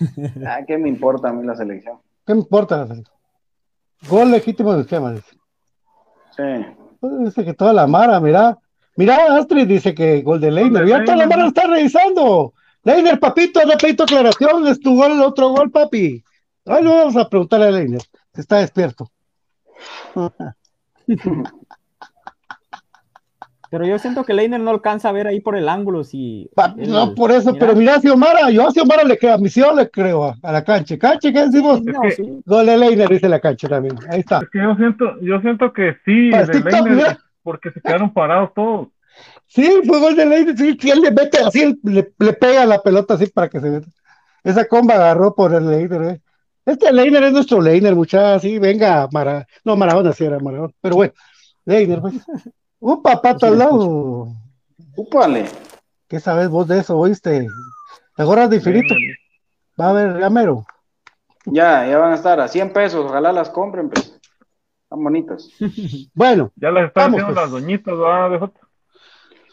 Ah, 0.44 0.58
¿qué 0.66 0.76
me 0.76 0.88
importa 0.88 1.28
a 1.28 1.32
mí 1.32 1.46
la 1.46 1.54
selección? 1.54 2.00
¿Qué 2.26 2.34
me 2.34 2.40
importa? 2.40 2.88
Gol 4.08 4.32
legítimo 4.32 4.72
del 4.72 4.80
esquema, 4.80 5.12
dice. 5.12 5.36
Sí. 6.36 6.42
Pues 6.98 7.12
Dice 7.26 7.44
que 7.44 7.54
toda 7.54 7.72
la 7.72 7.86
Mara, 7.86 8.18
mira. 8.18 8.58
Mira, 8.96 9.36
Astrid 9.36 9.68
dice 9.68 9.94
que 9.94 10.22
gol 10.22 10.40
de 10.40 10.50
Leiner. 10.50 10.84
Ya 10.84 11.04
toda 11.04 11.16
la 11.18 11.26
Mara 11.26 11.42
lo 11.42 11.48
está 11.48 11.68
revisando. 11.68 12.54
Leiner, 12.82 13.20
papito, 13.20 13.64
no 13.64 13.76
pedito 13.76 14.02
aclaración. 14.02 14.66
Es 14.66 14.80
tu 14.80 14.96
gol, 14.96 15.12
el 15.12 15.22
otro 15.22 15.50
gol, 15.50 15.70
papi. 15.70 16.24
Ahí 16.66 16.82
lo 16.82 16.90
vamos 16.90 17.16
a 17.16 17.28
preguntarle 17.28 17.66
a 17.66 17.70
Leiner, 17.70 18.02
si 18.34 18.40
está 18.40 18.58
despierto. 18.58 19.08
Pero 23.74 23.86
yo 23.86 23.98
siento 23.98 24.22
que 24.22 24.34
Leiner 24.34 24.60
no 24.60 24.70
alcanza 24.70 25.08
a 25.08 25.12
ver 25.12 25.26
ahí 25.26 25.40
por 25.40 25.56
el 25.56 25.68
ángulo 25.68 26.04
si. 26.04 26.48
Pa- 26.54 26.76
no, 26.76 27.12
por 27.12 27.32
eso, 27.32 27.50
mira, 27.50 27.58
pero 27.66 27.74
mira 27.76 27.94
a 27.96 28.00
Xiomara, 28.00 28.48
yo 28.52 28.68
a 28.68 28.70
Xiomara 28.70 29.02
le 29.02 29.18
creo, 29.18 29.34
a 29.34 29.38
Misión 29.38 29.74
le 29.74 29.90
creo 29.90 30.26
a, 30.26 30.36
a 30.40 30.52
la 30.52 30.62
cancha. 30.62 30.96
Cancha, 30.96 31.32
¿qué 31.32 31.40
decimos? 31.46 31.82
no, 31.82 32.00
que- 32.02 32.12
sí. 32.12 32.22
Gol 32.46 32.66
de 32.66 32.76
Leiner, 32.78 33.08
dice 33.08 33.28
la 33.28 33.40
cancha 33.40 33.66
también. 33.68 33.96
Ahí 34.08 34.20
está. 34.20 34.38
Es 34.42 34.50
que 34.50 34.62
yo 34.62 34.76
siento, 34.76 35.20
yo 35.22 35.40
siento 35.40 35.72
que 35.72 35.96
sí, 36.04 36.30
de 36.30 36.46
TikTok, 36.46 36.72
Leiner, 36.72 36.92
mira. 36.94 37.18
porque 37.42 37.72
se 37.72 37.80
quedaron 37.80 38.12
parados 38.12 38.50
todos. 38.54 38.86
Sí, 39.48 39.68
fue 39.84 39.98
gol 39.98 40.14
de 40.14 40.24
Leiner, 40.24 40.56
sí, 40.56 40.78
sí, 40.80 40.90
él 40.92 41.00
le 41.00 41.10
mete 41.10 41.38
así, 41.38 41.62
él 41.62 41.76
le, 41.82 42.12
le 42.16 42.32
pega 42.34 42.64
la 42.66 42.80
pelota 42.80 43.14
así 43.14 43.26
para 43.26 43.48
que 43.48 43.58
se 43.58 43.70
meta. 43.70 43.88
Esa 44.44 44.66
comba 44.68 44.94
agarró 44.94 45.34
por 45.34 45.52
el 45.52 45.68
Leiner, 45.68 46.02
eh. 46.02 46.20
Este 46.64 46.92
Leiner 46.92 47.24
es 47.24 47.32
nuestro 47.32 47.60
Leiner, 47.60 47.96
muchachos, 47.96 48.42
sí, 48.42 48.56
venga, 48.60 49.08
Mara, 49.10 49.48
no, 49.64 49.74
Maradona 49.74 50.12
sí 50.12 50.24
era 50.24 50.38
Maradona, 50.38 50.72
pero 50.80 50.94
bueno, 50.94 51.12
Leiner, 51.64 52.00
pues. 52.00 52.14
Un 52.86 53.00
papato 53.02 53.46
al 53.46 53.58
lado. 53.58 54.28
Úpale. 54.94 55.46
¿Qué 56.06 56.20
sabes 56.20 56.50
vos 56.50 56.68
de 56.68 56.80
eso, 56.80 56.98
oíste? 56.98 57.48
¿Te 58.14 58.22
acuerdas 58.22 58.50
de 58.50 58.56
Infinito? 58.56 58.94
Va 59.80 59.88
a 59.88 59.92
ver, 59.94 60.18
Gamero. 60.18 60.66
Ya, 61.46 61.86
ya 61.86 61.96
van 61.96 62.12
a 62.12 62.16
estar 62.16 62.38
a 62.40 62.46
100 62.46 62.74
pesos. 62.74 63.06
Ojalá 63.06 63.32
las 63.32 63.48
compren, 63.48 63.88
pues. 63.88 64.20
Están 64.82 65.02
bonitas. 65.02 65.48
Bueno, 66.12 66.52
Ya 66.56 66.70
las 66.70 66.88
están 66.88 67.04
Vamos, 67.12 67.20
haciendo 67.22 67.40
pues. 67.40 67.42
las 67.42 67.50
doñitas, 67.50 67.96
¿verdad? 67.96 68.50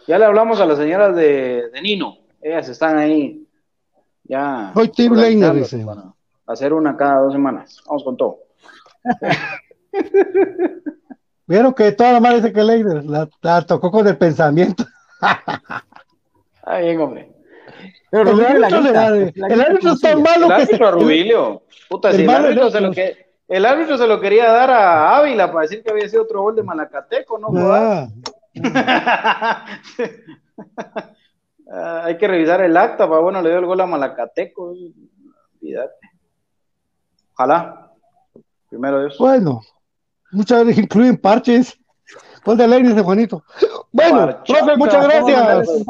Ya 0.07 0.19
le 0.19 0.25
hablamos 0.25 0.59
a 0.59 0.65
las 0.65 0.77
señoras 0.77 1.15
de, 1.15 1.69
de 1.71 1.81
Nino. 1.81 2.17
Ellas 2.41 2.67
están 2.67 2.97
ahí. 2.97 3.47
Ya. 4.25 4.73
Hoy 4.75 4.89
Team 4.89 5.13
Leiner, 5.13 5.53
dice. 5.53 5.85
Hacer 6.47 6.73
una 6.73 6.97
cada 6.97 7.21
dos 7.21 7.31
semanas. 7.31 7.81
Vamos 7.87 8.03
con 8.03 8.17
todo. 8.17 8.39
vieron 11.51 11.73
que 11.73 11.91
toda 11.91 12.13
la 12.13 12.19
madre 12.19 12.37
dice 12.37 12.53
que 12.53 12.63
Leiner 12.63 13.03
la, 13.05 13.29
la 13.41 13.61
tocó 13.63 13.91
con 13.91 14.07
el 14.07 14.17
pensamiento. 14.17 14.83
Ah, 16.63 16.77
bien, 16.79 16.99
hombre. 16.99 17.31
Pero 18.09 18.31
El 18.31 18.37
la 18.61 18.67
árbitro, 18.67 18.81
da- 18.93 19.09
la 19.11 19.31
el 19.53 19.61
árbitro 19.61 19.91
es 19.93 20.01
tan 20.01 20.21
malo 20.21 20.47
El 20.47 20.55
que 20.57 20.65
se- 20.65 20.73
árbitro 20.73 20.87
a 20.87 20.91
Rubilio. 20.91 21.63
Puta, 21.89 22.09
el 22.09 22.15
si 22.17 22.21
el 22.23 22.29
árbitro, 22.29 22.69
se 22.71 22.81
lo 22.81 22.91
que, 22.91 23.35
el 23.47 23.65
árbitro 23.65 23.97
se 23.97 24.07
lo 24.07 24.19
quería 24.19 24.51
dar 24.51 24.69
a 24.71 25.17
Ávila 25.17 25.51
para 25.51 25.61
decir 25.63 25.83
que 25.83 25.91
había 25.91 26.07
sido 26.09 26.23
otro 26.23 26.41
gol 26.41 26.55
de 26.55 26.63
Malacateco, 26.63 27.37
¿no? 27.37 27.47
Ah, 31.73 32.01
hay 32.03 32.17
que 32.17 32.27
revisar 32.27 32.61
el 32.61 32.75
acta, 32.75 33.07
para 33.07 33.21
bueno, 33.21 33.41
le 33.41 33.49
dio 33.49 33.59
el 33.59 33.65
gol 33.65 33.79
a 33.79 33.85
Malacateco. 33.85 34.73
Olvídate. 35.61 35.93
Ojalá. 37.33 37.91
Primero 38.69 38.99
Dios. 39.01 39.17
bueno, 39.17 39.61
muchas 40.31 40.65
veces 40.65 40.83
incluyen 40.83 41.17
parches. 41.17 41.77
Gol 42.43 42.57
de 42.57 42.67
Leiner 42.67 42.95
de 42.95 43.01
Juanito. 43.01 43.43
Bueno, 43.91 44.37
profe, 44.45 44.77
muchas 44.77 45.03
gracias. 45.03 45.85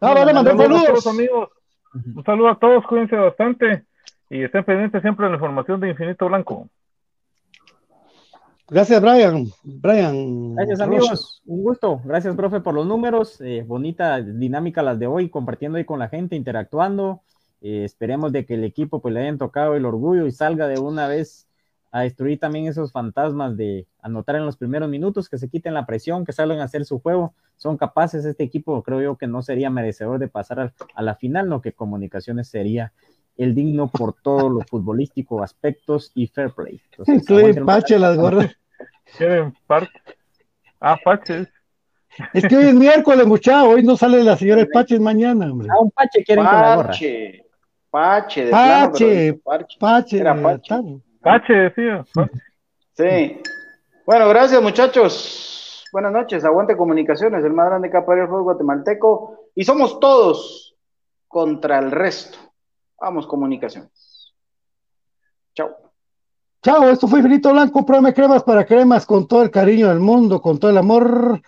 Ah, 0.00 0.14
vale, 0.14 0.34
mandar 0.34 0.56
Saludos 0.56 1.06
amigos. 1.06 1.48
Un 1.94 2.24
saludo 2.24 2.48
a 2.50 2.58
todos, 2.58 2.84
cuídense 2.86 3.16
bastante. 3.16 3.84
Y 4.30 4.42
estén 4.42 4.64
pendientes 4.64 5.00
siempre 5.00 5.24
de 5.24 5.30
la 5.30 5.36
información 5.36 5.80
de 5.80 5.88
Infinito 5.90 6.26
Blanco. 6.26 6.68
Gracias, 8.68 9.00
Brian. 9.00 9.46
Brian. 9.62 10.54
Gracias 10.54 10.80
amigos, 10.80 11.42
un 11.46 11.62
gusto. 11.62 12.02
Gracias, 12.04 12.36
profe, 12.36 12.60
por 12.60 12.74
los 12.74 12.86
números. 12.86 13.40
Eh, 13.40 13.64
bonita 13.66 14.20
dinámica 14.20 14.82
las 14.82 14.98
de 14.98 15.06
hoy, 15.06 15.30
compartiendo 15.30 15.78
ahí 15.78 15.84
con 15.86 15.98
la 15.98 16.08
gente, 16.08 16.36
interactuando. 16.36 17.22
Eh, 17.62 17.84
esperemos 17.84 18.30
de 18.32 18.44
que 18.44 18.54
el 18.54 18.64
equipo 18.64 19.00
pues 19.00 19.14
le 19.14 19.22
hayan 19.22 19.38
tocado 19.38 19.74
el 19.74 19.86
orgullo 19.86 20.26
y 20.26 20.32
salga 20.32 20.68
de 20.68 20.78
una 20.78 21.08
vez 21.08 21.47
a 21.90 22.00
destruir 22.00 22.38
también 22.38 22.66
esos 22.66 22.92
fantasmas 22.92 23.56
de 23.56 23.86
anotar 24.02 24.36
en 24.36 24.44
los 24.44 24.56
primeros 24.56 24.88
minutos, 24.88 25.28
que 25.28 25.38
se 25.38 25.48
quiten 25.48 25.74
la 25.74 25.86
presión, 25.86 26.24
que 26.24 26.32
salgan 26.32 26.60
a 26.60 26.64
hacer 26.64 26.84
su 26.84 27.00
juego. 27.00 27.34
Son 27.56 27.76
capaces, 27.76 28.24
este 28.24 28.44
equipo 28.44 28.82
creo 28.82 29.00
yo 29.00 29.16
que 29.16 29.26
no 29.26 29.42
sería 29.42 29.70
merecedor 29.70 30.18
de 30.18 30.28
pasar 30.28 30.72
a, 30.94 31.02
la 31.02 31.14
final, 31.14 31.48
no 31.48 31.60
que 31.60 31.72
comunicaciones 31.72 32.48
sería 32.48 32.92
el 33.36 33.54
digno 33.54 33.88
por 33.88 34.14
todo 34.14 34.48
lo 34.48 34.60
futbolístico, 34.62 35.42
aspectos 35.42 36.12
y 36.14 36.26
fair 36.26 36.50
play. 36.50 36.80
Entonces, 36.90 37.56
el 37.56 37.64
parche 37.64 37.98
las 37.98 38.16
gorras. 38.16 38.54
¿Quieren? 39.16 39.54
Ah, 40.80 40.96
Paches. 41.02 41.48
Es 42.32 42.46
que 42.46 42.56
hoy 42.56 42.64
es 42.64 42.74
miércoles, 42.74 43.26
muchacho. 43.26 43.70
Hoy 43.70 43.82
no 43.82 43.96
sale 43.96 44.22
la 44.24 44.36
señora 44.36 44.62
El 44.62 44.68
Pache, 44.68 44.96
es 44.96 45.00
mañana, 45.00 45.50
hombre. 45.50 45.68
Ah, 45.70 45.80
un 45.80 45.90
pache 45.90 46.24
quieren 46.24 46.44
con 46.44 46.54
la 46.54 46.76
gorra. 46.76 46.88
Pache. 46.88 47.44
Pache, 47.90 48.44
de 48.44 48.50
plano, 48.50 48.66
pero 48.66 48.90
Pache, 48.92 49.06
dice 49.06 49.40
Parche. 49.44 49.76
Pache. 49.78 50.18
Era 50.18 50.42
Pache. 50.42 51.00
Pache, 51.28 51.52
decía. 51.52 52.06
Sí. 52.94 53.42
Bueno, 54.06 54.30
gracias 54.30 54.62
muchachos. 54.62 55.84
Buenas 55.92 56.10
noches. 56.10 56.42
Aguante 56.42 56.74
Comunicaciones, 56.74 57.44
el 57.44 57.52
más 57.52 57.66
grande 57.66 57.90
capa 57.90 58.14
del 58.14 58.28
fútbol 58.28 58.44
guatemalteco. 58.44 59.50
Y 59.54 59.62
somos 59.64 60.00
todos 60.00 60.74
contra 61.26 61.80
el 61.80 61.90
resto. 61.90 62.38
Vamos, 62.98 63.26
Comunicaciones. 63.26 64.32
Chao. 65.54 65.76
Chao, 66.62 66.88
esto 66.88 67.06
fue 67.06 67.18
Infinito 67.18 67.52
Blanco, 67.52 67.84
programa 67.84 68.08
de 68.08 68.14
cremas 68.14 68.42
para 68.42 68.64
cremas 68.64 69.04
con 69.04 69.28
todo 69.28 69.42
el 69.42 69.50
cariño 69.50 69.88
del 69.88 70.00
mundo, 70.00 70.40
con 70.40 70.58
todo 70.58 70.70
el 70.70 70.78
amor. 70.78 71.42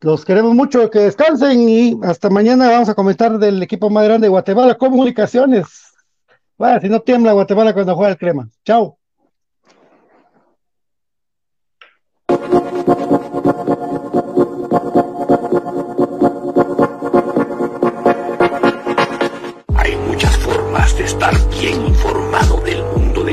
Los 0.00 0.24
queremos 0.24 0.54
mucho, 0.54 0.90
que 0.90 1.00
descansen 1.00 1.68
y 1.68 2.00
hasta 2.02 2.30
mañana 2.30 2.70
vamos 2.70 2.88
a 2.88 2.94
comentar 2.94 3.38
del 3.38 3.62
equipo 3.62 3.90
más 3.90 4.04
grande 4.04 4.24
de 4.24 4.30
Guatemala, 4.30 4.74
Comunicaciones. 4.76 5.85
Vaya, 6.58 6.80
si 6.80 6.88
no 6.88 7.00
tiembla 7.00 7.32
Guatemala 7.32 7.74
cuando 7.74 7.94
juega 7.94 8.12
el 8.12 8.18
crema. 8.18 8.48
Chao. 8.64 8.98
Hay 19.76 19.96
muchas 20.08 20.36
formas 20.38 20.96
de 20.96 21.04
estar 21.04 21.34
bien 21.60 21.86
informado 21.86 22.60
del 22.62 22.82
mundo 22.84 23.22
de 23.24 23.32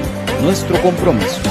nuestro 0.41 0.81
compromiso. 0.81 1.50